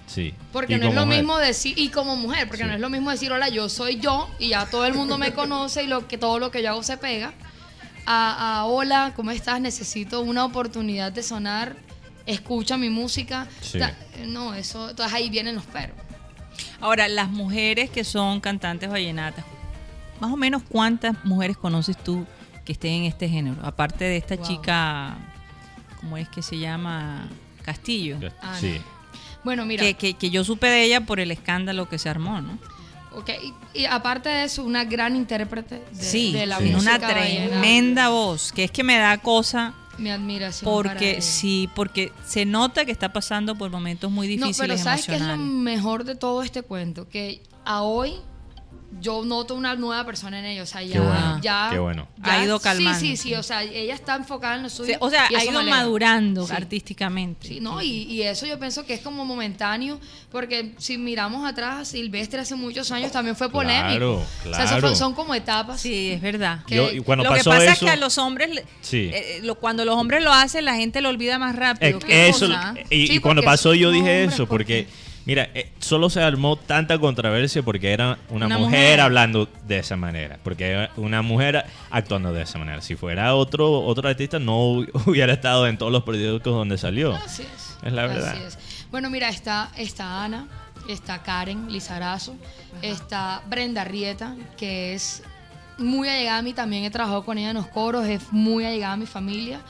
Sí. 0.06 0.34
Porque 0.52 0.74
Y 0.74 0.78
no 0.78 0.88
es 0.88 0.94
lo 0.94 1.06
mujer. 1.06 1.18
mismo 1.20 1.38
decir, 1.38 1.78
y 1.78 1.88
como 1.88 2.14
mujer, 2.16 2.46
porque 2.46 2.62
Sí. 2.62 2.68
no 2.68 2.74
es 2.74 2.80
lo 2.80 2.90
mismo 2.90 3.10
decir, 3.10 3.32
hola, 3.32 3.48
yo 3.48 3.68
soy 3.68 3.98
yo, 3.98 4.28
y 4.38 4.48
ya 4.50 4.66
todo 4.66 4.84
el 4.86 4.94
mundo 4.94 5.18
me 5.18 5.32
conoce 5.32 5.82
y 5.84 5.86
lo 5.86 6.06
que 6.06 6.18
todo 6.18 6.38
lo 6.38 6.50
que 6.50 6.62
yo 6.62 6.70
hago 6.70 6.82
se 6.82 6.96
pega. 6.96 7.32
A, 8.06 8.58
a, 8.60 8.64
hola, 8.66 9.12
¿cómo 9.16 9.30
estás? 9.30 9.60
Necesito 9.60 10.20
una 10.20 10.44
oportunidad 10.44 11.10
de 11.10 11.22
sonar, 11.22 11.74
escucha 12.26 12.76
mi 12.76 12.90
música. 12.90 13.48
Sí. 13.62 13.78
No, 14.26 14.54
eso, 14.54 14.90
entonces 14.90 15.14
ahí 15.14 15.30
vienen 15.30 15.54
los 15.54 15.64
perros. 15.64 15.96
Ahora, 16.80 17.08
las 17.08 17.30
mujeres 17.30 17.88
que 17.90 18.04
son 18.04 18.40
cantantes 18.40 18.90
vallenatas, 18.90 19.44
más 20.20 20.30
o 20.30 20.36
menos 20.36 20.62
cuántas 20.68 21.16
mujeres 21.24 21.56
conoces 21.56 21.96
tú 21.96 22.26
que 22.64 22.72
estén 22.72 22.92
en 22.92 23.04
este 23.04 23.28
género? 23.28 23.56
Aparte 23.62 24.04
de 24.04 24.16
esta 24.18 24.36
Wow. 24.36 24.46
chica, 24.46 25.16
¿cómo 26.00 26.16
es 26.18 26.28
que 26.28 26.42
se 26.42 26.58
llama? 26.58 27.26
Castillo. 27.62 28.18
Sí. 28.60 28.78
Bueno, 29.44 29.64
mira, 29.66 29.82
Que, 29.82 29.94
que, 29.94 30.14
que 30.14 30.30
yo 30.30 30.42
supe 30.44 30.66
de 30.66 30.84
ella 30.84 31.02
por 31.02 31.20
el 31.20 31.30
escándalo 31.30 31.88
que 31.88 31.98
se 31.98 32.08
armó, 32.08 32.40
¿no? 32.40 32.58
ok, 33.16 33.30
y, 33.74 33.84
aparte 33.84 34.28
de 34.28 34.44
eso, 34.44 34.64
una 34.64 34.84
gran 34.84 35.16
intérprete 35.16 35.82
de, 35.92 36.02
sí, 36.02 36.32
de 36.32 36.46
la 36.46 36.58
tiene 36.58 36.74
música 36.74 36.96
una 36.96 37.08
tremenda 37.08 38.08
voz, 38.08 38.52
que 38.52 38.64
es 38.64 38.70
que 38.70 38.82
me 38.82 38.98
da 38.98 39.18
cosa 39.18 39.74
Mi 39.98 40.10
admiración. 40.10 40.70
porque 40.70 41.22
sí, 41.22 41.68
porque 41.74 42.12
se 42.26 42.44
nota 42.44 42.84
que 42.84 42.92
está 42.92 43.12
pasando 43.12 43.54
por 43.56 43.70
momentos 43.70 44.10
muy 44.10 44.26
difíciles 44.26 44.58
No, 44.58 44.62
pero 44.62 44.78
¿sabes 44.78 45.06
qué 45.06 45.16
es 45.16 45.22
lo 45.22 45.36
mejor 45.36 46.04
de 46.04 46.14
todo 46.16 46.42
este 46.42 46.62
cuento? 46.62 47.08
Que 47.08 47.42
a 47.64 47.82
hoy 47.82 48.14
yo 49.00 49.24
noto 49.24 49.54
una 49.54 49.74
nueva 49.76 50.04
persona 50.04 50.38
en 50.38 50.44
ella. 50.46 50.62
O 50.62 50.66
sea, 50.66 50.82
ya. 50.82 50.92
Qué 50.92 50.98
bueno, 51.00 51.38
ya 51.42 51.68
qué 51.72 51.78
bueno. 51.78 52.08
ya- 52.24 52.32
Ha 52.40 52.44
ido 52.44 52.58
Sí, 52.58 52.64
calmándose. 52.64 53.00
sí, 53.06 53.16
sí. 53.16 53.34
O 53.34 53.42
sea, 53.42 53.62
ella 53.62 53.94
está 53.94 54.16
enfocada 54.16 54.56
en 54.56 54.62
lo 54.64 54.68
suyo. 54.70 54.92
Sí, 54.92 54.96
o 55.00 55.10
sea, 55.10 55.26
ha 55.34 55.44
ido 55.44 55.62
madurando 55.62 56.46
Sí. 56.46 56.52
artísticamente. 56.54 57.48
Sí, 57.48 57.60
no, 57.60 57.80
y, 57.82 57.88
y 58.04 58.22
eso 58.22 58.46
yo 58.46 58.58
pienso 58.58 58.84
que 58.86 58.94
es 58.94 59.00
como 59.00 59.24
momentáneo, 59.24 60.00
porque 60.30 60.72
si 60.78 60.98
miramos 60.98 61.48
atrás, 61.48 61.88
Silvestre 61.88 62.40
hace 62.40 62.54
muchos 62.54 62.90
años 62.92 63.12
también 63.12 63.36
fue 63.36 63.50
polémico. 63.50 63.84
Claro, 63.88 64.12
O 64.14 64.24
sea, 64.54 64.64
eso 64.64 64.74
claro. 64.74 64.88
fue- 64.88 64.96
son 64.96 65.14
como 65.14 65.34
etapas. 65.34 65.80
Sí, 65.80 66.10
es 66.12 66.20
verdad. 66.20 66.64
Que- 66.66 66.76
Yo- 66.76 66.90
y 66.90 67.00
cuando 67.00 67.24
lo 67.24 67.30
que 67.34 67.44
pasa 67.44 67.72
es 67.72 67.78
que 67.78 67.90
a 67.90 67.96
los 67.96 68.18
hombres, 68.18 68.50
le- 68.54 68.64
Sí. 68.80 69.10
eh, 69.12 69.40
lo- 69.42 69.56
cuando 69.56 69.84
los 69.84 69.96
hombres 69.96 70.22
lo 70.22 70.32
hacen, 70.32 70.64
la 70.64 70.74
gente 70.76 71.00
lo 71.00 71.08
olvida 71.08 71.38
más 71.38 71.54
rápido. 71.56 71.98
Eh, 71.98 72.02
¿Qué 72.06 72.28
eso, 72.28 72.46
cosa? 72.46 72.74
y, 72.90 73.06
Sí, 73.06 73.12
y 73.14 73.18
cuando 73.18 73.42
pasó 73.42 73.74
yo 73.74 73.90
dije 73.90 74.22
hombres, 74.22 74.34
eso, 74.34 74.46
porque, 74.46 74.86
mira, 75.26 75.48
eh, 75.54 75.72
solo 75.78 76.10
se 76.10 76.22
armó 76.22 76.56
tanta 76.56 76.98
controversia 76.98 77.62
porque 77.62 77.92
era 77.92 78.18
una, 78.28 78.46
Una 78.46 78.58
mujer, 78.58 78.70
mujer. 78.70 79.00
hablando 79.00 79.48
de 79.66 79.78
esa 79.78 79.96
manera, 79.96 80.38
porque 80.42 80.68
era 80.70 80.90
una 80.96 81.22
mujer 81.22 81.64
actuando 81.90 82.32
de 82.32 82.42
esa 82.42 82.58
manera. 82.58 82.80
Si 82.80 82.96
fuera 82.96 83.34
otro 83.34 83.80
otro 83.82 84.08
artista, 84.08 84.38
no 84.38 84.56
hubiera 85.06 85.32
estado 85.32 85.66
en 85.66 85.78
todos 85.78 85.92
los 85.92 86.02
periódicos 86.04 86.52
donde 86.52 86.78
salió. 86.78 87.14
Así 87.14 87.42
es. 87.42 87.76
Es 87.82 87.92
la 87.92 88.06
verdad. 88.06 88.30
Así 88.32 88.42
es. 88.42 88.58
Bueno, 88.90 89.10
mira, 89.10 89.28
está, 89.28 89.70
está 89.76 90.24
Ana, 90.24 90.46
está 90.88 91.22
Karen 91.22 91.70
Lizarazo, 91.72 92.36
está 92.82 93.42
Brenda 93.48 93.84
Rieta, 93.84 94.36
que 94.56 94.94
es 94.94 95.22
muy 95.78 96.08
allegada 96.08 96.38
a 96.38 96.42
mí, 96.42 96.52
también 96.52 96.84
he 96.84 96.90
trabajado 96.90 97.24
con 97.24 97.36
ella 97.36 97.50
en 97.50 97.56
los 97.56 97.66
coros, 97.66 98.06
es 98.06 98.32
muy 98.32 98.64
allegada 98.64 98.92
a 98.92 98.96
mi 98.96 99.06
familia. 99.06 99.60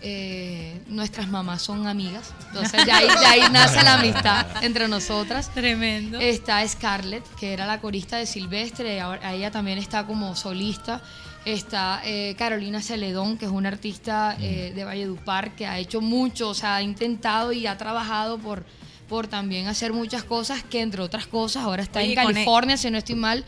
Eh, 0.00 0.80
nuestras 0.86 1.26
mamás 1.26 1.60
son 1.60 1.88
amigas, 1.88 2.32
entonces 2.46 2.86
de 2.86 2.92
ahí, 2.92 3.08
de 3.08 3.26
ahí 3.26 3.42
nace 3.50 3.82
la 3.82 3.94
amistad 3.94 4.46
entre 4.62 4.86
nosotras. 4.86 5.52
Tremendo. 5.52 6.20
Está 6.20 6.66
Scarlett, 6.68 7.24
que 7.34 7.52
era 7.52 7.66
la 7.66 7.80
corista 7.80 8.16
de 8.16 8.26
Silvestre, 8.26 9.00
ahora 9.00 9.34
ella 9.34 9.50
también 9.50 9.78
está 9.78 10.06
como 10.06 10.36
solista. 10.36 11.02
Está 11.44 12.02
eh, 12.04 12.34
Carolina 12.38 12.82
Celedón, 12.82 13.38
que 13.38 13.46
es 13.46 13.50
una 13.50 13.70
artista 13.70 14.36
eh, 14.38 14.72
de 14.74 14.84
Valledupar, 14.84 15.52
que 15.56 15.66
ha 15.66 15.78
hecho 15.78 16.00
mucho, 16.00 16.50
o 16.50 16.54
sea, 16.54 16.76
ha 16.76 16.82
intentado 16.82 17.52
y 17.52 17.66
ha 17.66 17.76
trabajado 17.78 18.38
por, 18.38 18.64
por 19.08 19.26
también 19.28 19.66
hacer 19.66 19.92
muchas 19.92 20.22
cosas, 20.24 20.62
que 20.62 20.80
entre 20.80 21.00
otras 21.00 21.26
cosas 21.26 21.64
ahora 21.64 21.82
está 21.82 22.00
Oye, 22.00 22.12
en 22.12 22.12
e- 22.12 22.22
California, 22.22 22.76
si 22.76 22.90
no 22.90 22.98
estoy 22.98 23.14
mal. 23.16 23.44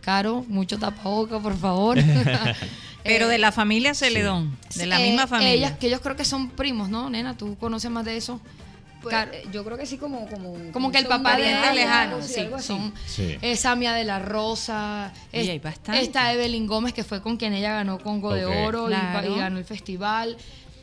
Caro, 0.00 0.44
mucho 0.48 0.78
tapaboca, 0.78 1.38
por 1.38 1.56
favor. 1.56 1.96
Pero 3.04 3.28
de 3.28 3.36
Eh, 3.36 3.38
la 3.38 3.52
familia 3.52 3.94
Celedón, 3.94 4.56
de 4.76 4.86
la 4.86 5.00
eh, 5.00 5.06
misma 5.08 5.26
familia. 5.26 5.52
Ellas, 5.54 5.72
que 5.78 5.86
ellos 5.88 6.00
creo 6.00 6.16
que 6.16 6.24
son 6.24 6.50
primos, 6.50 6.88
¿no, 6.88 7.10
nena? 7.10 7.36
¿Tú 7.36 7.56
conoces 7.58 7.90
más 7.90 8.04
de 8.04 8.16
eso? 8.16 8.40
Pues, 9.02 9.12
Car- 9.12 9.30
eh, 9.34 9.44
yo 9.52 9.64
creo 9.64 9.76
que 9.76 9.84
sí, 9.86 9.96
como. 9.98 10.28
Como, 10.28 10.54
como 10.72 10.92
que 10.92 10.98
el 10.98 11.06
papá 11.06 11.36
de 11.36 11.42
lejano, 11.74 12.22
sí, 12.22 12.46
son 12.60 12.92
Sí. 13.06 13.36
es 13.42 13.58
Samia 13.60 13.92
de 13.94 14.04
la 14.04 14.20
Rosa, 14.20 15.12
es- 15.32 15.48
hay 15.48 15.58
bastante. 15.58 16.00
está 16.02 16.32
Evelyn 16.32 16.66
Gómez 16.68 16.92
que 16.92 17.02
fue 17.02 17.20
con 17.20 17.36
quien 17.36 17.52
ella 17.52 17.72
ganó 17.72 17.98
Congo 17.98 18.32
de. 18.32 18.44
Oro 18.44 18.88
y- 18.88 18.92
y, 18.92 19.36
ganó 19.38 19.58
el 19.58 19.64
festival. 19.64 20.36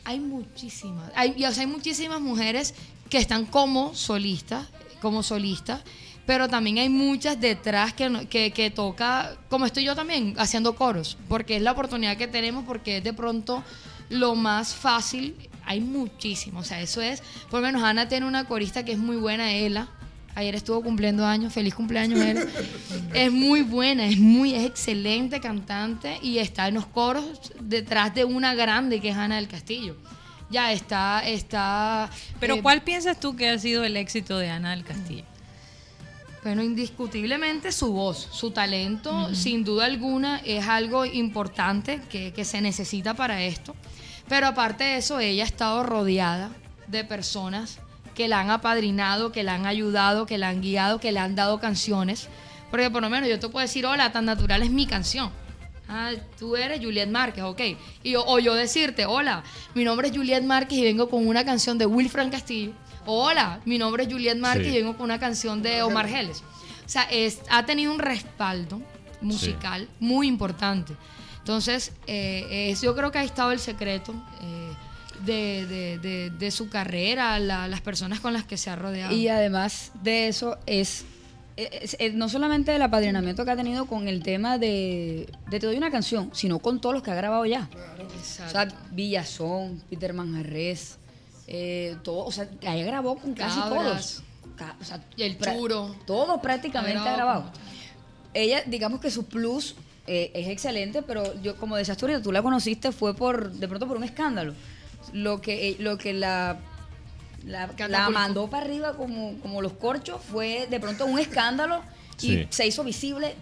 Hay 0.04 0.20
muchísimas, 0.20 1.10
hay, 1.14 1.34
y, 1.36 1.44
o 1.44 1.52
sea, 1.52 1.62
hay 1.62 1.66
muchísimas 1.70 2.20
mujeres 2.20 2.74
que 3.08 3.16
están 3.18 3.46
como 3.46 3.94
solistas, 3.94 4.66
como 5.00 5.22
solistas, 5.22 5.80
pero 6.26 6.48
también 6.48 6.78
hay 6.78 6.88
muchas 6.88 7.40
detrás 7.40 7.92
que, 7.92 8.52
que 8.52 8.70
toca, 8.70 9.36
como 9.48 9.66
estoy 9.66 9.84
yo 9.84 9.96
también, 9.96 10.34
haciendo 10.38 10.74
coros, 10.74 11.16
porque 11.28 11.56
es 11.56 11.62
la 11.62 11.72
oportunidad 11.72 12.16
que 12.16 12.28
tenemos, 12.28 12.64
porque 12.64 12.98
es 12.98 13.04
de 13.04 13.12
pronto 13.12 13.64
lo 14.10 14.34
más 14.34 14.74
fácil. 14.74 15.34
Hay 15.64 15.80
muchísimo, 15.80 16.60
o 16.60 16.64
sea, 16.64 16.80
eso 16.80 17.00
es, 17.00 17.22
por 17.50 17.60
lo 17.60 17.66
menos 17.66 17.82
Ana 17.82 18.08
tiene 18.08 18.26
una 18.26 18.44
corista 18.44 18.84
que 18.84 18.92
es 18.92 18.98
muy 18.98 19.16
buena, 19.16 19.52
Ela. 19.52 19.88
Ayer 20.34 20.54
estuvo 20.54 20.80
cumpliendo 20.82 21.26
años, 21.26 21.52
feliz 21.52 21.74
cumpleaños 21.74 22.20
Ela. 22.20 22.44
es 23.14 23.32
muy 23.32 23.62
buena, 23.62 24.06
es 24.06 24.18
muy, 24.18 24.54
es 24.54 24.64
excelente 24.64 25.40
cantante 25.40 26.18
y 26.22 26.38
está 26.38 26.68
en 26.68 26.74
los 26.74 26.86
coros 26.86 27.52
detrás 27.60 28.14
de 28.14 28.24
una 28.24 28.54
grande 28.54 29.00
que 29.00 29.10
es 29.10 29.16
Ana 29.16 29.36
del 29.36 29.48
Castillo. 29.48 29.96
ya 30.48 30.72
está, 30.72 31.26
está. 31.26 32.10
Pero 32.40 32.56
eh, 32.56 32.62
¿cuál 32.62 32.82
piensas 32.82 33.18
tú 33.20 33.36
que 33.36 33.48
ha 33.48 33.58
sido 33.58 33.84
el 33.84 33.96
éxito 33.96 34.38
de 34.38 34.50
Ana 34.50 34.70
del 34.70 34.84
Castillo? 34.84 35.24
Bueno, 36.42 36.62
indiscutiblemente 36.62 37.70
su 37.70 37.92
voz, 37.92 38.28
su 38.32 38.50
talento, 38.50 39.34
sin 39.34 39.62
duda 39.62 39.84
alguna, 39.84 40.38
es 40.44 40.66
algo 40.66 41.04
importante 41.04 42.00
que, 42.10 42.32
que 42.32 42.44
se 42.46 42.62
necesita 42.62 43.12
para 43.14 43.42
esto. 43.42 43.76
Pero 44.28 44.46
aparte 44.46 44.84
de 44.84 44.96
eso, 44.96 45.20
ella 45.20 45.42
ha 45.42 45.46
estado 45.46 45.82
rodeada 45.82 46.50
de 46.86 47.04
personas 47.04 47.78
que 48.14 48.26
la 48.26 48.40
han 48.40 48.48
apadrinado, 48.50 49.32
que 49.32 49.42
la 49.42 49.54
han 49.54 49.66
ayudado, 49.66 50.24
que 50.24 50.38
la 50.38 50.48
han 50.48 50.62
guiado, 50.62 50.98
que 50.98 51.12
le 51.12 51.20
han 51.20 51.34
dado 51.34 51.60
canciones. 51.60 52.28
Porque 52.70 52.88
por 52.90 53.02
lo 53.02 53.10
menos 53.10 53.28
yo 53.28 53.38
te 53.38 53.48
puedo 53.48 53.62
decir, 53.66 53.84
hola, 53.84 54.10
tan 54.12 54.24
natural 54.24 54.62
es 54.62 54.70
mi 54.70 54.86
canción. 54.86 55.30
Ah, 55.88 56.12
tú 56.38 56.56
eres 56.56 56.80
Juliet 56.82 57.08
Márquez, 57.10 57.42
ok. 57.44 57.60
Y 58.02 58.12
yo- 58.12 58.24
o 58.24 58.38
yo 58.38 58.54
decirte, 58.54 59.04
hola, 59.04 59.42
mi 59.74 59.84
nombre 59.84 60.08
es 60.08 60.16
Juliet 60.16 60.42
Márquez 60.44 60.78
y 60.78 60.84
vengo 60.84 61.10
con 61.10 61.26
una 61.26 61.44
canción 61.44 61.76
de 61.76 61.84
Wilfran 61.86 62.30
Castillo. 62.30 62.72
Hola, 63.06 63.60
mi 63.64 63.78
nombre 63.78 64.04
es 64.04 64.12
Juliet 64.12 64.36
Márquez 64.38 64.68
Sí. 64.68 64.74
y 64.74 64.78
vengo 64.82 64.96
con 64.96 65.04
una 65.04 65.18
canción 65.18 65.62
de 65.62 65.82
Omar 65.82 66.08
Geles. 66.08 66.42
O 66.84 66.88
sea, 66.88 67.02
es, 67.04 67.40
ha 67.50 67.64
tenido 67.66 67.92
un 67.92 67.98
respaldo 67.98 68.80
musical 69.20 69.88
muy 70.00 70.26
importante. 70.28 70.94
Entonces, 71.38 71.92
eh, 72.06 72.70
es- 72.70 72.82
yo 72.82 72.94
creo 72.94 73.10
que 73.10 73.18
ha 73.18 73.24
estado 73.24 73.52
el 73.52 73.58
secreto 73.58 74.14
eh, 74.42 74.72
de, 75.24 75.66
de- 75.66 75.98
de- 75.98 76.30
de 76.30 76.50
su 76.50 76.68
carrera, 76.68 77.38
la- 77.38 77.68
las 77.68 77.80
personas 77.80 78.20
con 78.20 78.32
las 78.32 78.44
que 78.44 78.56
se 78.56 78.70
ha 78.70 78.76
rodeado. 78.76 79.14
Y 79.14 79.28
además 79.28 79.92
de 80.02 80.28
eso 80.28 80.58
es, 80.66 81.04
es- 81.56 81.96
es 81.98 82.14
no 82.14 82.28
solamente 82.28 82.74
el 82.74 82.82
apadrinamiento 82.82 83.44
que 83.44 83.50
ha 83.50 83.56
tenido 83.56 83.86
con 83.86 84.08
el 84.08 84.22
tema 84.22 84.56
de, 84.58 85.26
de 85.50 85.60
Te 85.60 85.66
doy 85.66 85.76
una 85.76 85.90
canción, 85.90 86.30
sino 86.32 86.58
con 86.58 86.80
todos 86.80 86.94
los 86.94 87.02
que 87.02 87.10
ha 87.10 87.14
grabado 87.14 87.44
ya. 87.46 87.68
O 88.46 88.50
sea, 88.50 88.68
Villazón, 88.92 89.82
Peter 89.90 90.12
Manjarres, 90.14 90.98
eh, 91.50 91.96
todo, 92.02 92.24
o 92.24 92.32
sea, 92.32 92.48
que 92.48 92.66
haya 92.68 92.84
grabado 92.86 93.16
con 93.16 93.34
casi 93.34 93.58
Cabras. 93.60 93.82
todos. 93.82 94.22
Ca- 94.56 94.76
o 94.80 94.84
sea, 94.84 95.04
Y 95.16 95.22
el 95.24 95.38
churo. 95.38 95.94
Todo 96.06 96.40
prácticamente 96.40 96.98
Ha 96.98 97.12
ha 97.12 97.16
grabado. 97.16 97.44
Ella, 98.32 98.62
digamos 98.66 99.00
que 99.00 99.10
su 99.10 99.26
plus 99.26 99.74
eh, 100.06 100.30
es 100.34 100.48
excelente, 100.48 101.02
pero 101.02 101.40
yo, 101.42 101.56
como 101.56 101.76
decías 101.76 101.96
tú, 101.96 102.06
tú 102.22 102.32
la 102.32 102.42
conociste 102.42 102.92
fue 102.92 103.14
por, 103.14 103.50
de 103.52 103.68
pronto 103.68 103.86
por 103.88 103.96
un 103.96 104.04
escándalo. 104.04 104.54
Lo 105.12 105.40
que, 105.40 105.70
eh, 105.70 105.76
lo 105.80 105.98
que 105.98 106.12
la 106.12 106.58
la, 107.44 108.10
mandó 108.10 108.48
para 108.48 108.64
arriba 108.66 108.94
como, 108.96 109.34
como 109.40 109.62
los 109.62 109.72
corchos, 109.72 110.20
fue 110.22 110.66
de 110.68 110.78
pronto 110.78 111.06
un 111.06 111.18
escándalo 111.18 111.80
y 112.20 112.26
Sí. 112.28 112.46
se 112.50 112.66
hizo 112.66 112.84
visible 112.84 113.34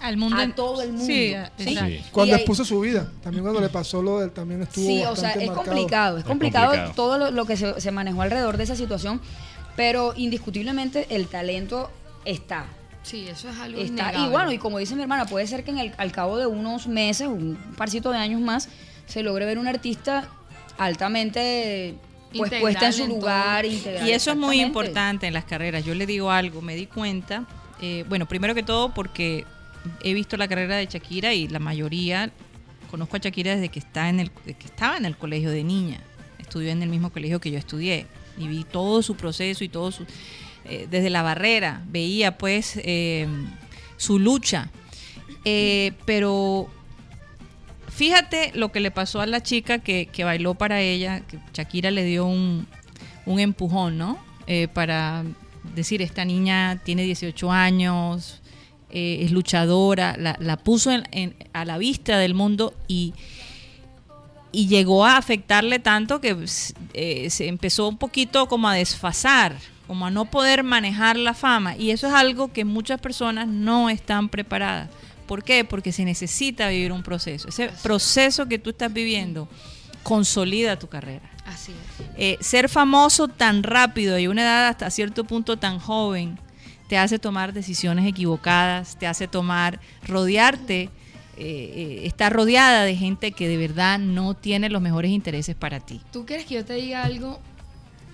Al 0.00 0.16
mundo 0.18 0.36
a 0.36 0.42
en- 0.44 0.52
todo 0.54 0.82
el 0.82 0.90
mundo. 0.92 1.06
Sí, 1.06 1.34
¿sí? 1.58 1.76
Cuando 2.12 2.34
Y 2.36 2.38
expuso 2.38 2.64
su 2.64 2.80
vida, 2.80 3.10
también 3.22 3.42
cuando 3.42 3.60
le 3.60 3.68
pasó 3.70 4.02
lo 4.02 4.20
del, 4.20 4.30
también 4.30 4.62
estuvo 4.62 4.84
Sí, 4.86 5.02
o 5.04 5.16
sea, 5.16 5.30
es 5.32 5.46
marcado. 5.46 5.64
complicado, 5.64 6.16
es 6.18 6.22
Es 6.24 6.28
complicado, 6.28 6.92
todo 6.94 7.16
lo, 7.18 7.30
lo 7.30 7.46
que 7.46 7.56
se, 7.56 7.80
se 7.80 7.90
manejó 7.90 8.20
alrededor 8.22 8.56
de 8.58 8.64
esa 8.64 8.76
situación, 8.76 9.20
pero 9.74 10.12
indiscutiblemente 10.16 11.06
el 11.10 11.28
talento 11.28 11.90
está. 12.24 12.66
sí, 13.02 13.26
eso 13.28 13.48
es 13.48 13.56
algo 13.58 13.80
está 13.80 14.12
y 14.18 14.28
bueno, 14.28 14.50
y 14.52 14.58
como 14.58 14.78
dice 14.78 14.96
mi 14.96 15.02
hermana, 15.02 15.26
puede 15.26 15.46
ser 15.46 15.62
que 15.64 15.70
en 15.70 15.78
el- 15.78 15.94
al 15.96 16.12
cabo 16.12 16.36
de 16.38 16.46
unos 16.46 16.88
meses, 16.88 17.28
un 17.28 17.56
parcito 17.76 18.10
de 18.10 18.18
años 18.18 18.40
más, 18.40 18.68
se 19.06 19.22
logre 19.22 19.46
ver 19.46 19.58
un 19.58 19.68
artista 19.68 20.28
altamente 20.76 21.94
pues 22.32 22.52
Integral 22.52 22.60
puesta 22.60 22.86
en 22.86 22.92
su 22.92 23.02
en 23.04 23.08
lugar. 23.10 23.64
integral, 23.64 24.06
Y 24.08 24.12
eso 24.12 24.30
es 24.32 24.36
muy 24.36 24.60
importante 24.60 25.26
en 25.26 25.32
las 25.32 25.44
carreras. 25.44 25.84
Yo 25.84 25.94
le 25.94 26.04
digo 26.06 26.30
algo, 26.30 26.60
me 26.60 26.74
di 26.74 26.86
cuenta, 26.86 27.44
eh, 27.80 28.04
bueno, 28.08 28.26
primero 28.26 28.54
que 28.54 28.62
todo 28.62 28.92
porque 28.92 29.46
he 30.02 30.14
visto 30.14 30.36
la 30.36 30.48
carrera 30.48 30.76
de 30.76 30.86
Shakira 30.86 31.34
y 31.34 31.48
la 31.48 31.58
mayoría, 31.58 32.30
conozco 32.90 33.16
a 33.16 33.20
Shakira 33.20 33.54
desde 33.54 33.68
que, 33.68 33.78
está 33.78 34.08
en 34.08 34.20
el, 34.20 34.30
que 34.30 34.64
estaba 34.64 34.96
en 34.96 35.04
el 35.04 35.16
colegio 35.16 35.50
de 35.50 35.64
niña, 35.64 36.00
estudió 36.38 36.70
en 36.70 36.82
el 36.82 36.88
mismo 36.88 37.10
colegio 37.10 37.40
que 37.40 37.50
yo 37.50 37.58
estudié 37.58 38.06
y 38.38 38.48
vi 38.48 38.64
todo 38.64 39.02
su 39.02 39.16
proceso 39.16 39.64
y 39.64 39.68
todo 39.68 39.90
su... 39.92 40.04
eh, 40.64 40.86
desde 40.90 41.10
la 41.10 41.22
barrera, 41.22 41.82
veía 41.88 42.38
pues 42.38 42.78
eh, 42.82 43.26
su 43.96 44.18
lucha. 44.18 44.70
Eh, 45.44 45.92
pero 46.04 46.68
fíjate 47.88 48.52
lo 48.54 48.72
que 48.72 48.80
le 48.80 48.90
pasó 48.90 49.20
a 49.20 49.26
la 49.26 49.42
chica 49.42 49.78
que, 49.78 50.06
que 50.06 50.24
bailó 50.24 50.54
para 50.54 50.80
ella, 50.80 51.20
que 51.20 51.38
Shakira 51.54 51.90
le 51.90 52.04
dio 52.04 52.26
un, 52.26 52.66
un 53.26 53.40
empujón, 53.40 53.98
¿no? 53.98 54.18
Eh, 54.46 54.68
para 54.68 55.24
decir, 55.74 56.02
esta 56.02 56.24
niña 56.24 56.80
tiene 56.84 57.02
18 57.02 57.50
años, 57.50 58.40
eh, 58.90 59.18
es 59.22 59.30
luchadora, 59.32 60.16
la, 60.18 60.36
la 60.40 60.56
puso 60.56 60.90
en- 60.90 61.06
en- 61.12 61.34
a 61.52 61.64
la 61.64 61.78
vista 61.78 62.18
del 62.18 62.34
mundo 62.34 62.74
y, 62.88 63.14
y 64.52 64.68
llegó 64.68 65.04
a 65.04 65.16
afectarle 65.16 65.78
tanto 65.78 66.20
que 66.20 66.36
eh, 66.94 67.30
se 67.30 67.48
empezó 67.48 67.88
un 67.88 67.98
poquito 67.98 68.46
como 68.48 68.68
a 68.68 68.74
desfasar, 68.74 69.56
como 69.86 70.06
a 70.06 70.10
no 70.10 70.24
poder 70.26 70.62
manejar 70.62 71.16
la 71.16 71.34
fama. 71.34 71.76
Y 71.76 71.90
eso 71.90 72.06
es 72.06 72.12
algo 72.14 72.52
que 72.52 72.64
muchas 72.64 73.00
personas 73.00 73.46
no 73.48 73.90
están 73.90 74.28
preparadas. 74.28 74.88
¿Por 75.26 75.42
qué? 75.42 75.64
Porque 75.64 75.92
se 75.92 76.04
necesita 76.04 76.68
vivir 76.68 76.92
un 76.92 77.02
proceso. 77.02 77.48
Ese 77.48 77.68
proceso 77.82 78.46
que 78.46 78.58
tú 78.58 78.70
estás 78.70 78.92
viviendo 78.92 79.48
consolida 80.02 80.78
tu 80.78 80.86
carrera. 80.86 81.28
Así 81.44 81.72
es. 81.72 82.06
Eh, 82.16 82.38
ser 82.40 82.68
famoso 82.68 83.28
tan 83.28 83.62
rápido 83.62 84.18
y 84.18 84.26
una 84.28 84.42
edad 84.42 84.68
hasta 84.68 84.90
cierto 84.90 85.24
punto 85.24 85.56
tan 85.58 85.78
joven 85.80 86.38
te 86.88 86.98
hace 86.98 87.18
tomar 87.18 87.52
decisiones 87.52 88.06
equivocadas, 88.06 88.96
te 88.96 89.06
hace 89.06 89.28
tomar, 89.28 89.80
rodearte, 90.06 90.82
eh, 90.82 90.90
eh, 91.38 92.00
estar 92.04 92.32
rodeada 92.32 92.84
de 92.84 92.96
gente 92.96 93.32
que 93.32 93.48
de 93.48 93.56
verdad 93.56 93.98
no 93.98 94.34
tiene 94.34 94.70
los 94.70 94.80
mejores 94.80 95.10
intereses 95.10 95.54
para 95.54 95.80
ti. 95.80 96.00
¿Tú 96.12 96.24
quieres 96.24 96.46
que 96.46 96.54
yo 96.54 96.64
te 96.64 96.74
diga 96.74 97.04
algo 97.04 97.40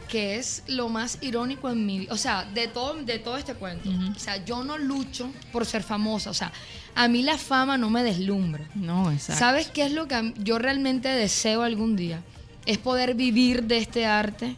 que 0.09 0.37
es 0.37 0.65
lo 0.67 0.89
más 0.89 1.19
irónico 1.21 1.71
en 1.71 1.87
mi 1.87 2.01
vida? 2.01 2.13
O 2.13 2.17
sea, 2.17 2.45
de 2.45 2.67
todo, 2.67 2.95
de 2.95 3.19
todo 3.19 3.37
este 3.37 3.55
cuento. 3.55 3.89
Ujú. 3.89 4.13
O 4.17 4.19
sea, 4.19 4.45
yo 4.45 4.65
no 4.65 4.77
lucho 4.77 5.31
por 5.53 5.67
ser 5.67 5.83
famosa. 5.83 6.31
O 6.31 6.35
sea, 6.35 6.51
a 6.95 7.07
mí 7.07 7.23
la 7.23 7.39
fama 7.39 7.79
no 7.79 7.91
me 7.91 8.03
deslumbra. 8.03 8.65
No, 8.75 9.13
exacto. 9.13 9.39
¿Sabes 9.39 9.69
qué 9.69 9.87
es 9.87 9.93
lo 9.93 10.09
que 10.09 10.35
yo 10.39 10.59
realmente 10.59 11.09
deseo 11.09 11.63
algún 11.63 11.95
día? 11.95 12.23
Es 12.67 12.79
poder 12.79 13.15
vivir 13.15 13.65
de 13.65 13.79
este 13.79 14.07
arte 14.07 14.57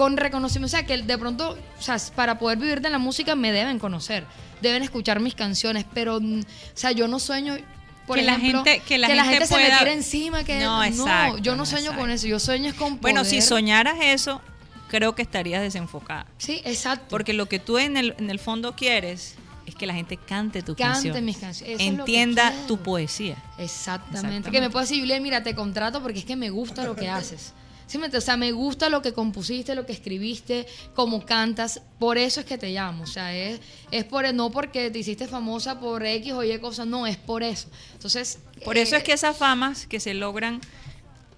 con 0.00 0.16
reconocimiento. 0.16 0.64
O 0.64 0.78
sea, 0.78 0.86
que 0.86 0.96
de 0.96 1.18
pronto, 1.18 1.58
o 1.78 1.82
sea, 1.82 1.98
para 2.16 2.38
poder 2.38 2.56
vivir 2.56 2.80
de 2.80 2.88
la 2.88 2.96
música 2.96 3.34
me 3.34 3.52
deben 3.52 3.78
conocer, 3.78 4.24
deben 4.62 4.82
escuchar 4.82 5.20
mis 5.20 5.34
canciones, 5.34 5.84
pero, 5.92 6.20
mm, 6.22 6.40
o 6.40 6.44
sea, 6.72 6.92
yo 6.92 7.06
no 7.06 7.18
sueño. 7.18 7.58
Por 8.06 8.16
Que 8.16 8.22
la 8.24 8.36
ejemplo, 8.36 8.64
gente- 8.64 8.82
que 8.88 8.96
la 8.96 9.08
gente 9.08 9.46
se 9.46 9.54
me 9.56 9.60
pueda- 9.64 9.78
tire 9.80 9.92
encima, 9.92 10.42
que 10.42 10.58
No, 10.60 10.82
exacto, 10.82 11.36
yo 11.36 11.52
no 11.52 11.58
no, 11.58 11.66
sueño 11.66 11.82
exacto. 11.88 12.00
con 12.00 12.10
eso, 12.10 12.26
yo 12.26 12.38
sueño 12.40 12.70
es 12.70 12.74
con 12.76 12.96
poder. 12.96 13.00
Bueno, 13.14 13.24
si 13.26 13.42
soñaras 13.42 13.96
eso, 14.00 14.40
creo 14.88 15.14
que 15.14 15.20
estarías 15.20 15.60
desenfocada. 15.60 16.24
Sí, 16.38 16.62
exacto. 16.64 17.04
Porque 17.10 17.34
lo 17.34 17.44
que 17.44 17.58
tú 17.58 17.76
en 17.76 17.98
el, 17.98 18.14
en 18.18 18.30
el 18.30 18.38
fondo 18.38 18.74
quieres 18.74 19.34
es 19.66 19.74
que 19.74 19.86
la 19.86 19.92
gente 19.92 20.16
cante 20.16 20.62
tu 20.62 20.74
Cante 20.76 21.10
canción. 21.10 21.24
mis 21.26 21.36
canciones. 21.36 21.78
Eso 21.78 21.84
Entienda 21.90 22.54
tu 22.66 22.78
poesía. 22.78 23.34
Exactamente. 23.58 23.64
Exactamente. 23.64 24.50
Que 24.50 24.60
me 24.62 24.70
puedes 24.70 24.88
decir, 24.88 25.02
Julián, 25.02 25.22
mira, 25.22 25.42
te 25.42 25.54
contrato 25.54 26.00
porque 26.02 26.20
es 26.20 26.24
que 26.24 26.36
me 26.36 26.48
gusta 26.48 26.84
lo 26.84 26.96
que 26.96 27.10
haces. 27.10 27.52
¿Sí 27.90 27.98
me? 27.98 28.06
O 28.06 28.20
sea, 28.20 28.36
me 28.36 28.52
gusta 28.52 28.88
lo 28.88 29.02
que 29.02 29.12
compusiste, 29.12 29.74
lo 29.74 29.84
que 29.84 29.92
escribiste, 29.92 30.64
cómo 30.94 31.26
cantas. 31.26 31.82
Por 31.98 32.18
eso 32.18 32.38
es 32.38 32.46
que 32.46 32.56
te 32.56 32.70
llamo. 32.70 33.02
O 33.02 33.06
sea, 33.06 33.34
es, 33.36 33.60
es 33.90 34.04
por 34.04 34.32
no 34.32 34.52
porque 34.52 34.92
te 34.92 35.00
hiciste 35.00 35.26
famosa 35.26 35.80
por 35.80 36.06
X 36.06 36.32
o 36.34 36.44
Y 36.44 36.56
cosas, 36.60 36.86
no, 36.86 37.08
es 37.08 37.16
por 37.16 37.42
eso. 37.42 37.68
Entonces. 37.94 38.38
Por 38.64 38.78
eso 38.78 38.94
eh, 38.94 38.98
es 38.98 39.04
que 39.04 39.12
esas 39.12 39.36
famas 39.36 39.88
que 39.88 39.98
se 39.98 40.14
logran 40.14 40.60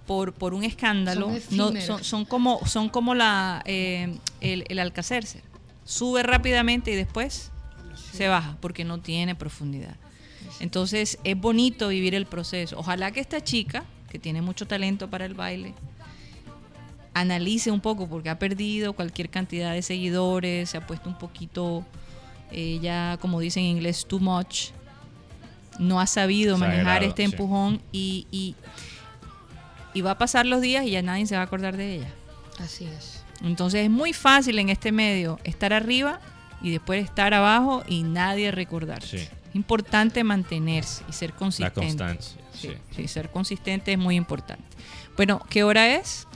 por, 0.05 0.33
por 0.33 0.53
un 0.53 0.63
escándalo 0.63 1.31
Son 1.49 1.73
no, 1.73 1.81
son, 1.81 2.03
son 2.03 2.25
como 2.25 2.63
son 2.67 2.89
como 2.89 3.15
la 3.15 3.63
eh, 3.65 4.15
el, 4.39 4.65
el 4.67 4.77
Alcacercer. 4.77 5.41
Sube 5.85 6.21
rápidamente 6.21 6.91
y 6.91 6.95
después 6.95 7.49
se 8.13 8.27
baja 8.27 8.57
porque 8.61 8.83
no 8.83 8.99
tiene 8.99 9.33
profundidad. 9.33 9.95
Entonces 10.59 11.17
es 11.23 11.35
bonito 11.35 11.87
vivir 11.87 12.13
el 12.13 12.27
proceso. 12.27 12.77
Ojalá 12.77 13.09
que 13.09 13.21
esta 13.21 13.43
chica, 13.43 13.85
que 14.11 14.19
tiene 14.19 14.43
mucho 14.43 14.67
talento 14.67 15.09
para 15.09 15.25
el 15.25 15.33
baile, 15.33 15.73
analice 17.13 17.71
un 17.71 17.79
poco 17.81 18.07
porque 18.07 18.29
ha 18.29 18.39
perdido 18.39 18.93
cualquier 18.93 19.29
cantidad 19.29 19.73
de 19.73 19.81
seguidores, 19.81 20.69
se 20.69 20.77
ha 20.77 20.85
puesto 20.87 21.09
un 21.09 21.17
poquito, 21.17 21.85
eh, 22.51 22.79
ya 22.81 23.17
como 23.21 23.39
dicen 23.39 23.63
en 23.63 23.71
inglés, 23.77 24.05
too 24.07 24.19
much. 24.19 24.69
No 25.79 25.99
ha 25.99 26.07
sabido 26.07 26.57
manejar 26.57 27.03
este 27.03 27.25
sí. 27.25 27.31
empujón 27.31 27.81
y, 27.91 28.27
y, 28.31 28.55
y 29.93 30.01
va 30.01 30.11
a 30.11 30.17
pasar 30.17 30.45
los 30.45 30.61
días 30.61 30.85
y 30.85 30.91
ya 30.91 31.01
nadie 31.01 31.25
se 31.25 31.35
va 31.35 31.41
a 31.41 31.45
acordar 31.45 31.77
de 31.77 31.95
ella. 31.95 32.13
Así 32.59 32.85
es. 32.85 33.23
Entonces 33.41 33.83
es 33.83 33.89
muy 33.89 34.13
fácil 34.13 34.59
en 34.59 34.69
este 34.69 34.91
medio 34.91 35.39
estar 35.43 35.73
arriba 35.73 36.19
y 36.61 36.71
después 36.71 37.03
estar 37.03 37.33
abajo 37.33 37.83
y 37.87 38.03
nadie 38.03 38.51
recordarse. 38.51 39.17
Sí. 39.19 39.27
Es 39.49 39.55
importante 39.55 40.23
mantenerse 40.23 41.03
y 41.09 41.13
ser 41.13 41.31
La 41.31 41.35
consistente. 41.37 41.79
constancia. 41.81 42.41
Sí, 42.53 42.69
Sí. 42.69 42.73
sí, 42.95 43.07
ser 43.07 43.29
consistente 43.31 43.91
es 43.93 43.97
muy 43.99 44.15
importante. 44.15 44.63
Bueno, 45.17 45.41
¿qué 45.49 45.63
hora 45.63 45.95
es? 45.95 46.27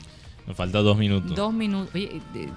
Nos 0.47 0.55
falta 0.57 0.79
dos 0.79 0.97
minutos. 0.97 1.35
Dos 1.35 1.53
minutos. 1.53 1.93
Oye, 1.93 2.21
eh, 2.35 2.49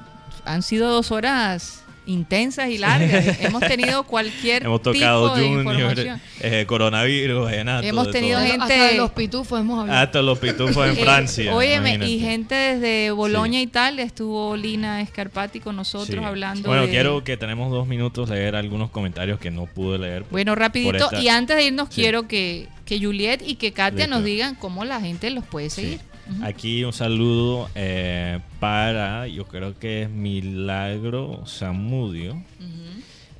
han 0.44 0.62
sido 0.62 0.90
dos 0.90 1.10
horas 1.10 1.84
intensas 2.06 2.70
y 2.70 2.78
largas. 2.78 3.38
Hemos 3.40 3.60
tenido 3.60 4.02
cualquier 4.04 4.64
Hemos 4.64 4.82
tocado 4.82 5.34
tipo 5.34 5.36
de 5.36 5.46
Junior, 5.48 5.74
información. 5.76 6.20
eh, 6.40 6.64
coronavirus, 6.66 7.44
vallenato, 7.44 7.86
Hemos 7.86 8.10
tenido 8.10 8.38
todo. 8.38 8.48
gente- 8.48 8.62
Hasta 8.62 8.84
de 8.86 8.94
los 8.96 9.10
pitufos 9.10 9.60
hemos 9.60 9.80
hablado. 9.80 9.98
Hasta 10.00 10.22
los 10.22 10.38
pitufos 10.38 10.86
en 10.88 10.96
Eh, 10.98 11.02
Francia. 11.02 11.54
óyeme, 11.54 11.90
imagínate. 11.94 12.10
y 12.10 12.18
gente 12.20 12.54
desde 12.54 13.10
Boloña, 13.12 13.60
Italia, 13.60 14.04
estuvo 14.04 14.56
Lina 14.56 15.02
Escarpati 15.02 15.60
con 15.60 15.76
nosotros 15.76 16.18
Sí. 16.18 16.24
hablando 16.24 16.68
Bueno, 16.68 16.84
de... 16.84 16.90
quiero 16.90 17.22
que 17.22 17.36
tenemos 17.36 17.70
dos 17.70 17.86
minutos 17.86 18.28
leer 18.30 18.56
algunos 18.56 18.90
comentarios 18.90 19.38
que 19.38 19.50
no 19.50 19.66
pude 19.66 19.98
leer. 19.98 20.22
por- 20.22 20.32
Bueno, 20.32 20.54
rapidito. 20.56 21.04
esta- 21.04 21.20
Y 21.20 21.28
antes 21.28 21.56
de 21.56 21.64
irnos, 21.64 21.88
Sí. 21.90 22.00
quiero 22.02 22.26
que, 22.26 22.66
que 22.86 22.98
Juliet 22.98 23.42
y 23.46 23.54
que 23.56 23.72
Katia 23.72 24.06
Listo. 24.06 24.14
nos 24.16 24.24
digan 24.24 24.54
cómo 24.56 24.84
la 24.84 25.00
gente 25.00 25.30
los 25.30 25.44
puede 25.44 25.70
Sí. 25.70 26.00
Aquí 26.42 26.84
un 26.84 26.92
saludo 26.92 27.68
eh, 27.74 28.38
para, 28.60 29.26
yo 29.26 29.46
creo 29.46 29.78
que 29.78 30.02
es 30.02 30.10
Milagro 30.10 31.44
Zamudio, 31.46 32.42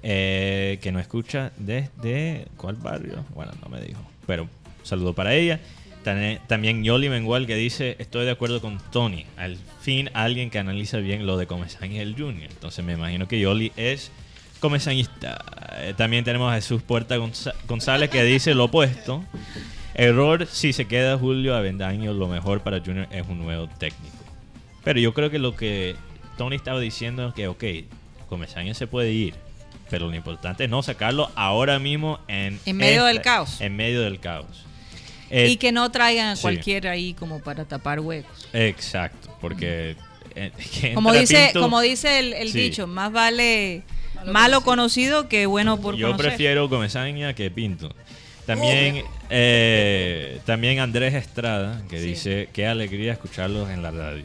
eh, 0.03 0.79
que 0.83 0.93
nos 0.93 1.03
escucha 1.03 1.53
desde, 1.57 2.47
¿cuál 2.57 2.77
barrio? 2.77 3.25
Bueno, 3.35 3.53
no 3.62 3.69
me 3.69 3.81
dijo, 3.81 4.01
pero 4.27 4.45
un 4.45 4.51
saludo 4.83 5.15
para 5.15 5.35
ella. 5.35 5.61
También 6.47 6.83
Yoli 6.83 7.11
Mengual 7.11 7.47
que 7.47 7.57
dice, 7.57 7.97
estoy 7.99 8.25
de 8.25 8.31
acuerdo 8.31 8.62
con 8.62 8.79
Tony, 8.91 9.27
al 9.37 9.59
fin 9.83 10.09
alguien 10.15 10.49
que 10.49 10.59
analiza 10.59 10.99
bien 10.99 11.27
lo 11.27 11.37
de 11.37 11.47
Comesaña 11.47 11.97
y 11.97 11.99
el 11.99 12.15
Junior. 12.15 12.51
Entonces 12.51 12.85
me 12.85 12.95
imagino 12.95 13.29
que 13.29 13.39
Yoli 13.39 13.73
es 13.77 14.11
comesañista. 14.61 15.45
Eh, 15.79 15.95
También 15.97 16.25
tenemos 16.25 16.51
a 16.51 16.55
Jesús 16.55 16.83
Puerta 16.83 17.17
González 17.67 18.09
que 18.11 18.25
dice 18.25 18.55
lo 18.55 18.65
opuesto. 18.65 19.25
Error, 20.01 20.47
si 20.47 20.72
se 20.72 20.86
queda 20.86 21.18
Julio 21.18 21.55
Avendaño, 21.55 22.12
lo 22.14 22.27
mejor 22.27 22.60
para 22.62 22.81
Junior 22.81 23.06
es 23.10 23.27
un 23.28 23.39
nuevo 23.39 23.68
técnico. 23.78 24.16
Pero 24.82 24.98
yo 24.98 25.12
creo 25.12 25.31
que 25.31 25.39
lo 25.39 25.55
que 25.55 25.94
Tony 26.39 26.56
estaba 26.56 26.81
diciendo 26.81 27.28
es 27.28 27.35
que, 27.35 27.48
ok, 27.48 27.64
Comesaña 28.28 28.72
se 28.74 28.86
puede 28.86 29.12
ir, 29.12 29.35
pero 29.90 30.09
lo 30.09 30.14
importante 30.14 30.64
es 30.64 30.70
no 30.70 30.82
sacarlo 30.82 31.31
ahora 31.35 31.78
mismo 31.78 32.18
en... 32.28 32.59
En 32.64 32.77
medio 32.78 33.05
del 33.05 33.20
caos. 33.20 33.60
En 33.60 33.77
medio 33.77 34.01
del 34.01 34.20
caos. 34.20 34.64
Eh, 35.28 35.48
y 35.48 35.56
que 35.59 35.70
no 35.70 35.90
traigan 35.90 36.28
a 36.28 36.36
sí. 36.36 36.43
cualquiera 36.43 36.93
ahí 36.93 37.12
como 37.12 37.40
para 37.40 37.64
tapar 37.66 38.01
huecos. 38.01 38.48
Exacto, 38.55 39.36
porque... 39.40 39.97
eh, 40.35 40.51
que 40.81 40.94
Como 40.94 41.12
dice, 41.12 41.51
Pinto- 41.52 41.60
como 41.60 41.81
dice 41.82 42.20
el, 42.20 42.32
el 42.32 42.51
Sí. 42.51 42.59
dicho, 42.60 42.86
más 42.86 43.12
vale 43.12 43.82
malo 44.24 44.62
conocido 44.62 45.28
que 45.28 45.47
bueno 45.47 45.81
por 45.81 45.97
Yo 45.97 46.09
conocer. 46.09 46.28
prefiero 46.28 46.68
Comesaña 46.70 47.35
que 47.35 47.51
Pinto. 47.51 47.94
También, 48.55 49.05
eh, 49.31 50.40
también 50.44 50.78
Andrés 50.81 51.14
Estrada, 51.14 51.82
que 51.89 51.98
Sí. 52.01 52.06
dice, 52.09 52.48
qué 52.52 52.66
alegría 52.66 53.12
escucharlos 53.12 53.70
en 53.70 53.82
la 53.82 53.90
radio, 53.90 54.24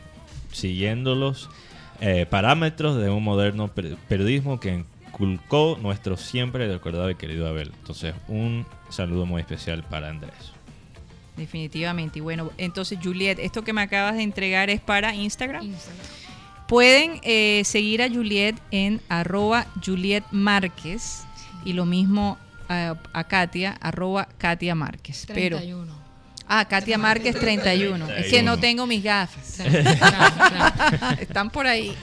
siguiendo 0.51 1.15
los 1.15 1.49
eh, 2.01 2.25
parámetros 2.29 2.97
de 3.01 3.09
un 3.09 3.23
moderno 3.23 3.69
per- 3.69 3.95
periodismo 4.09 4.59
que 4.59 4.83
inculcó 5.07 5.79
nuestro 5.81 6.17
siempre 6.17 6.67
recordado 6.67 7.09
y 7.09 7.15
querido 7.15 7.47
Abel. 7.47 7.71
Entonces, 7.79 8.13
un 8.27 8.65
saludo 8.89 9.25
muy 9.25 9.39
especial 9.39 9.81
para 9.83 10.09
Andrés. 10.09 10.33
Definitivamente. 11.37 12.19
Y 12.19 12.21
bueno, 12.21 12.51
entonces 12.57 12.99
Juliet, 13.01 13.39
esto 13.39 13.63
que 13.63 13.71
me 13.73 13.81
acabas 13.81 14.15
de 14.15 14.23
entregar 14.23 14.69
es 14.69 14.81
para 14.81 15.15
Instagram. 15.15 15.63
Instagram. 15.63 16.05
Pueden 16.67 17.19
eh, 17.23 17.61
seguir 17.63 18.01
a 18.01 18.09
Juliet 18.09 18.55
en 18.71 18.99
arroba 19.07 19.67
Juliet 19.85 20.23
Márquez 20.31 21.23
y 21.63 21.73
lo 21.73 21.85
mismo 21.85 22.37
a, 22.69 22.95
a 23.13 23.23
Katia, 23.25 23.71
arroba 23.81 24.27
Katia 24.37 24.75
Márquez. 24.75 25.25
Pero, 25.33 25.57
31. 25.57 25.93
ah, 26.47 26.65
Katia 26.65 26.97
Márquez 26.97 27.35
31. 27.39 28.09
Es 28.11 28.27
que 28.27 28.41
no 28.43 28.57
tengo 28.59 28.85
mis 28.87 29.03
gafas. 29.03 29.59
Están 31.19 31.49
por 31.49 31.67
ahí. 31.67 31.95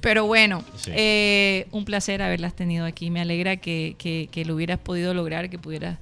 Pero 0.00 0.26
bueno, 0.26 0.64
Sí. 0.76 0.90
eh, 0.94 1.66
un 1.72 1.84
placer 1.84 2.22
haberlas 2.22 2.54
tenido 2.54 2.86
aquí. 2.86 3.10
Me 3.10 3.20
alegra 3.20 3.56
que, 3.56 3.96
que- 3.98 4.28
que 4.30 4.44
lo 4.44 4.54
hubieras 4.54 4.78
podido 4.78 5.12
lograr, 5.12 5.50
que 5.50 5.58
pudieras 5.58 5.98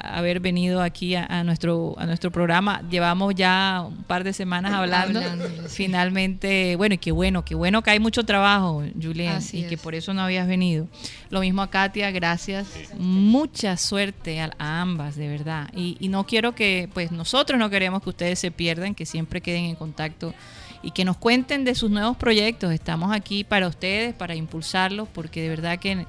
haber 0.00 0.40
venido 0.40 0.82
aquí 0.82 1.14
a, 1.14 1.24
a 1.26 1.44
nuestro 1.44 1.94
a 1.98 2.06
nuestro 2.06 2.30
programa. 2.30 2.82
Llevamos 2.90 3.34
ya 3.34 3.84
un 3.86 4.04
par 4.04 4.24
de 4.24 4.32
semanas 4.32 4.72
hablando. 4.72 5.20
Finalmente, 5.68 6.76
bueno, 6.76 6.94
y 6.94 6.98
qué 6.98 7.12
bueno, 7.12 7.44
qué 7.44 7.54
bueno 7.54 7.82
que 7.82 7.90
hay 7.90 8.00
mucho 8.00 8.24
trabajo, 8.24 8.82
Julián, 9.00 9.36
Así 9.36 9.60
y 9.60 9.68
que 9.68 9.76
por 9.76 9.94
eso 9.94 10.14
no 10.14 10.22
habías 10.22 10.46
venido. 10.46 10.86
Lo 11.30 11.40
mismo 11.40 11.62
a 11.62 11.70
Katia, 11.70 12.10
gracias. 12.10 12.68
Mucha 12.98 13.76
suerte 13.76 14.40
a, 14.40 14.50
a 14.58 14.80
ambas, 14.80 15.16
de 15.16 15.28
verdad. 15.28 15.68
Y, 15.74 15.96
y 16.00 16.08
no 16.08 16.26
quiero 16.26 16.54
que, 16.54 16.88
pues 16.94 17.12
nosotros 17.12 17.58
no 17.58 17.70
queremos 17.70 18.02
que 18.02 18.10
ustedes 18.10 18.38
se 18.38 18.50
pierdan, 18.50 18.94
que 18.94 19.06
siempre 19.06 19.40
queden 19.40 19.64
en 19.64 19.76
contacto 19.76 20.34
y 20.82 20.92
que 20.92 21.04
nos 21.04 21.16
cuenten 21.16 21.64
de 21.64 21.74
sus 21.74 21.90
nuevos 21.90 22.16
proyectos. 22.16 22.72
Estamos 22.72 23.14
aquí 23.14 23.44
para 23.44 23.66
ustedes, 23.68 24.14
para 24.14 24.34
impulsarlos, 24.34 25.08
porque 25.08 25.42
de 25.42 25.48
verdad 25.48 25.78
que 25.78 26.06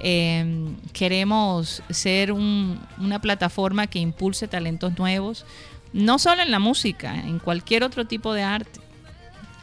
eh, 0.00 0.44
queremos 0.92 1.82
ser 1.90 2.32
un- 2.32 2.80
una 2.98 3.20
plataforma 3.20 3.86
que 3.86 3.98
impulse 3.98 4.48
talentos 4.48 4.98
nuevos, 4.98 5.44
no 5.92 6.18
solo 6.18 6.42
en 6.42 6.50
la 6.50 6.58
música, 6.58 7.14
en 7.14 7.38
cualquier 7.38 7.82
otro 7.84 8.04
tipo 8.06 8.32
de 8.34 8.42
arte. 8.42 8.80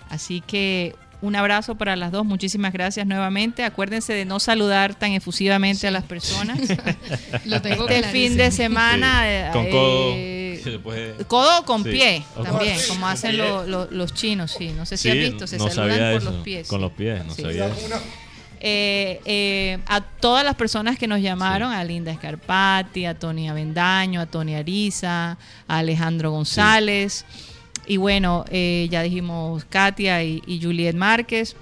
Así 0.10 0.42
que 0.42 0.96
un 1.22 1.36
abrazo 1.36 1.76
para 1.76 1.96
las 1.96 2.12
dos, 2.12 2.26
muchísimas 2.26 2.74
gracias 2.74 3.08
nuevamente. 3.08 3.64
Acuérdense 3.64 4.14
de 4.14 4.26
no 4.26 4.40
saludar 4.40 4.94
tan 4.96 5.14
efusivamente 5.14 5.88
a 5.88 5.92
las 5.92 6.04
personas. 6.04 6.60
Lo 7.46 7.62
tengo 7.62 7.88
este 7.88 8.10
fin 8.10 8.36
de 8.36 8.52
semana. 8.52 9.22
eh, 9.32 9.50
Con 9.54 9.70
codo. 9.70 10.12
eh, 10.16 10.80
puede- 10.84 11.14
Codo 11.26 11.64
con 11.66 11.84
Sí. 11.84 11.92
pie 11.92 12.24
también, 12.44 12.78
como 12.90 13.08
hacen 13.08 13.32
Pie. 13.32 13.40
lo- 13.40 13.66
lo- 13.66 13.90
los 13.92 14.14
chinos, 14.14 14.52
sí. 14.58 14.72
No 14.76 14.86
sé 14.86 14.98
si 14.98 15.04
Sí, 15.04 15.10
has 15.10 15.16
visto, 15.32 15.48
se 15.48 15.58
no 15.58 15.70
saludan 15.70 16.14
por 16.14 16.24
los 16.24 16.44
pies. 16.44 16.68
Con 16.68 16.80
sí. 16.80 16.82
los 16.84 16.92
pies, 16.92 17.26
no 17.26 17.34
Sí. 17.34 17.42
sabía 17.42 17.68
eso. 17.68 18.02
Eh, 18.66 19.20
eh, 19.26 19.78
a 19.88 20.00
todas 20.00 20.46
las 20.46 20.56
personas 20.56 20.98
que 20.98 21.06
nos 21.06 21.20
llamaron, 21.20 21.74
a 21.74 21.84
Linda 21.84 22.14
Escarpati, 22.14 23.04
a 23.06 23.14
Tony 23.14 23.50
Avendaño, 23.50 24.22
a 24.22 24.26
Tony 24.26 24.56
Ariza, 24.56 25.32
a 25.68 25.78
Alejandro 25.78 26.32
González. 26.32 27.26
Y 27.86 27.98
bueno, 27.98 28.46
eh, 28.50 28.88
ya 28.90 29.04
dijimos 29.04 29.66
Katia 29.66 30.24
y, 30.24 30.42
y 30.48 30.62
Juliet 30.64 30.96
Márquez. 30.96 31.58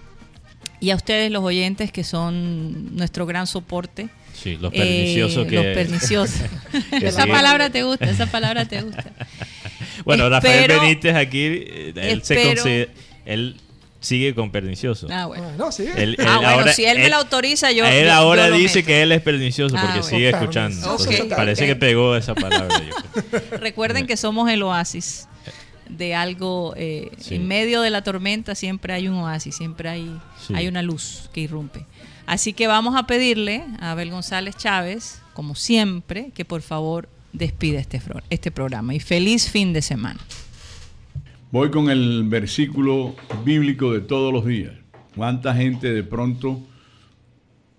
Y 0.80 0.92
a 0.92 0.96
ustedes 0.96 1.32
los 1.32 1.44
oyentes 1.44 1.92
que 1.92 2.04
son 2.04 2.96
nuestro 2.96 3.26
gran 3.26 3.48
soporte. 3.48 4.10
Sí, 4.34 4.58
los 4.62 4.72
Eh, 4.74 4.78
perniciosos 4.78 5.48
que... 5.48 5.56
Los 5.56 5.66
perniciosos. 5.66 6.42
que 7.00 7.08
esa 7.08 7.26
palabra 7.26 7.72
te 7.72 7.82
gusta, 7.82 8.10
esa 8.12 8.28
palabra 8.28 8.66
te 8.66 8.82
gusta. 8.84 9.06
Bueno, 10.06 10.30
Rafael 10.30 10.62
Espero- 10.70 10.82
Benítez 10.82 11.16
aquí, 11.16 11.40
eh, 11.46 11.94
él, 11.96 12.24
se 12.24 12.36
espero- 12.36 12.64
él 13.26 13.61
sigue 14.02 14.36
con 14.36 14.52
pernicioso. 14.52 15.08
Ah, 15.10 15.28
bueno. 15.28 15.50
No, 15.58 15.72
sí. 15.72 15.86
Él- 15.96 16.18
Ah, 16.20 16.66
si 16.76 16.84
él 16.86 16.98
me 17.00 17.08
lo 17.10 17.16
autoriza, 17.16 17.72
yo- 17.72 17.86
Él 17.86 18.08
yo- 18.08 18.14
ahora 18.14 18.50
yo 18.50 18.56
dice 18.56 18.80
meto. 18.80 18.88
que 18.88 19.02
él 19.04 19.12
es 19.14 19.22
pernicioso 19.22 19.76
Ah, 19.78 19.82
porque 19.84 20.00
bueno. 20.02 20.18
sigue 20.18 20.30
escuchando. 20.30 20.76
Entonces, 20.78 21.22
parece 21.34 21.66
que 21.68 21.76
pegó 21.78 22.16
esa 22.18 22.36
palabra. 22.36 22.68
yo. 22.82 23.40
Recuerden 23.60 24.08
que 24.08 24.18
somos 24.18 24.50
el 24.50 24.62
oasis 24.64 25.28
de 25.88 26.14
algo. 26.16 26.74
eh, 26.76 27.12
Sí. 27.20 27.36
En 27.36 27.48
medio 27.48 27.82
de 27.82 27.90
la 27.90 28.04
tormenta 28.04 28.56
siempre 28.56 28.94
hay 28.94 29.08
un 29.08 29.16
oasis, 29.16 29.56
siempre 29.56 29.88
hay, 29.90 30.20
Sí. 30.46 30.54
hay 30.56 30.68
una 30.68 30.82
luz 30.82 31.30
que 31.34 31.42
irrumpe. 31.42 31.86
Así 32.26 32.54
que 32.54 32.68
vamos 32.68 32.96
a 32.96 33.08
pedirle 33.08 33.64
a 33.80 33.92
Abel 33.92 34.10
González 34.12 34.56
Chávez, 34.58 35.22
como 35.34 35.54
siempre, 35.56 36.32
que 36.34 36.46
por 36.46 36.62
favor 36.62 37.10
despida 37.34 37.80
este, 37.80 38.02
este 38.30 38.52
programa. 38.52 38.94
Y 38.94 39.00
feliz 39.00 39.50
fin 39.50 39.74
de 39.74 39.82
semana. 39.82 40.20
Voy 41.52 41.70
con 41.70 41.90
el 41.90 42.24
versículo 42.30 43.14
bíblico 43.44 43.92
de 43.92 44.00
todos 44.00 44.32
los 44.32 44.46
días. 44.46 44.72
¿Cuánta 45.18 45.54
gente 45.54 45.92
de 45.92 46.02
pronto 46.02 46.62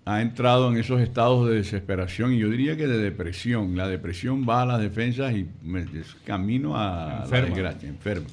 ha 0.05 0.21
entrado 0.21 0.71
en 0.71 0.77
esos 0.77 1.01
estados 1.01 1.49
de 1.49 1.55
desesperación 1.55 2.33
y 2.33 2.37
yo 2.37 2.51
diría 2.51 2.77
que 2.77 2.85
de 2.85 2.99
depresión? 2.99 3.75
La 3.75 3.87
depresión 3.87 4.45
va 4.47 4.61
a 4.61 4.67
las 4.67 4.79
defensas 4.79 5.33
y 5.33 5.47
es 5.97 6.15
camino 6.23 6.77
a 6.77 7.21
Enferma. 7.23 7.49
la 7.49 7.55
desgracia, 7.55 7.89
enferma. 7.89 8.27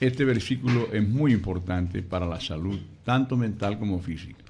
Este 0.00 0.24
versículo 0.24 0.88
es 0.94 1.06
muy 1.06 1.34
importante 1.34 2.00
para 2.00 2.24
la 2.24 2.40
salud, 2.40 2.80
tanto 3.04 3.36
mental 3.36 3.78
como 3.78 4.00
física. 4.00 4.44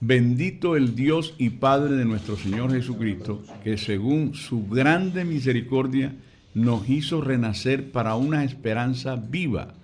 Bendito 0.00 0.76
el 0.76 0.94
Dios 0.94 1.34
y 1.38 1.48
Padre 1.48 1.94
de 1.94 2.04
nuestro 2.04 2.36
Señor 2.36 2.72
Jesucristo, 2.72 3.42
que 3.64 3.78
según 3.78 4.34
su 4.34 4.68
grande 4.68 5.24
misericordia 5.24 6.12
nos 6.54 6.88
hizo 6.88 7.20
renacer 7.20 7.92
para 7.92 8.16
una 8.16 8.44
esperanza 8.44 9.16
viva 9.16 9.74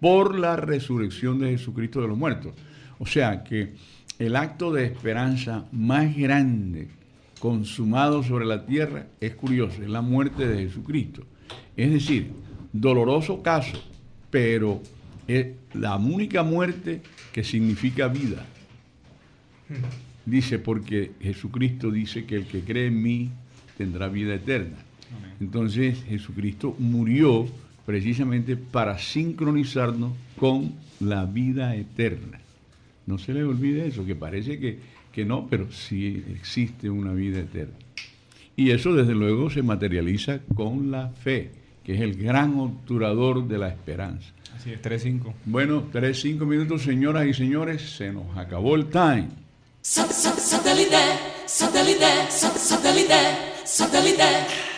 por 0.00 0.38
la 0.38 0.56
resurrección 0.56 1.38
de 1.38 1.50
Jesucristo 1.50 2.00
de 2.00 2.08
los 2.08 2.18
muertos. 2.18 2.52
O 2.98 3.06
sea 3.06 3.44
que 3.44 3.74
el 4.18 4.36
acto 4.36 4.72
de 4.72 4.84
esperanza 4.84 5.66
más 5.72 6.14
grande 6.16 6.88
consumado 7.38 8.22
sobre 8.22 8.44
la 8.44 8.66
tierra 8.66 9.06
es 9.20 9.34
curioso, 9.34 9.82
es 9.82 9.88
la 9.88 10.02
muerte 10.02 10.46
de 10.46 10.64
Jesucristo. 10.64 11.24
Es 11.76 11.90
decir, 11.90 12.32
doloroso 12.72 13.42
caso, 13.42 13.82
pero 14.30 14.82
es 15.26 15.46
la 15.72 15.96
única 15.96 16.42
muerte 16.42 17.00
que 17.32 17.42
significa 17.42 18.08
vida. 18.08 18.44
Dice, 20.26 20.58
porque 20.58 21.12
Jesucristo 21.20 21.90
dice 21.90 22.26
que 22.26 22.36
el 22.36 22.46
que 22.46 22.60
cree 22.60 22.88
en 22.88 23.02
mí 23.02 23.30
tendrá 23.78 24.08
vida 24.08 24.34
eterna. 24.34 24.76
Entonces 25.40 26.02
Jesucristo 26.04 26.74
murió 26.78 27.46
precisamente 27.86 28.56
para 28.56 28.98
sincronizarnos 28.98 30.12
con 30.38 30.72
la 31.00 31.24
vida 31.24 31.74
eterna. 31.74 32.40
No 33.06 33.18
se 33.18 33.34
les 33.34 33.44
olvide 33.44 33.88
eso, 33.88 34.04
que 34.04 34.14
parece 34.14 34.58
que, 34.58 34.78
que 35.12 35.24
no, 35.24 35.46
pero 35.48 35.72
sí 35.72 36.24
existe 36.30 36.88
una 36.88 37.12
vida 37.12 37.40
eterna. 37.40 37.74
Y 38.54 38.70
eso 38.70 38.92
desde 38.92 39.14
luego 39.14 39.50
se 39.50 39.62
materializa 39.62 40.40
con 40.54 40.90
la 40.90 41.08
fe, 41.08 41.50
que 41.82 41.94
es 41.94 42.00
el 42.00 42.14
gran 42.14 42.58
obturador 42.58 43.48
de 43.48 43.58
la 43.58 43.68
esperanza. 43.68 44.28
Así 44.54 44.72
es, 44.72 44.82
3-5. 44.82 45.32
Bueno, 45.46 45.90
3-5 45.90 46.44
minutos, 46.44 46.82
señoras 46.82 47.26
y 47.26 47.34
señores, 47.34 47.96
se 47.96 48.12
nos 48.12 48.36
acabó 48.36 48.76
el 48.76 48.86
time. 48.86 49.28
Satellite, 49.80 50.96
satellite, 51.46 52.30
satellite, 52.30 53.14
satellite. 53.64 54.69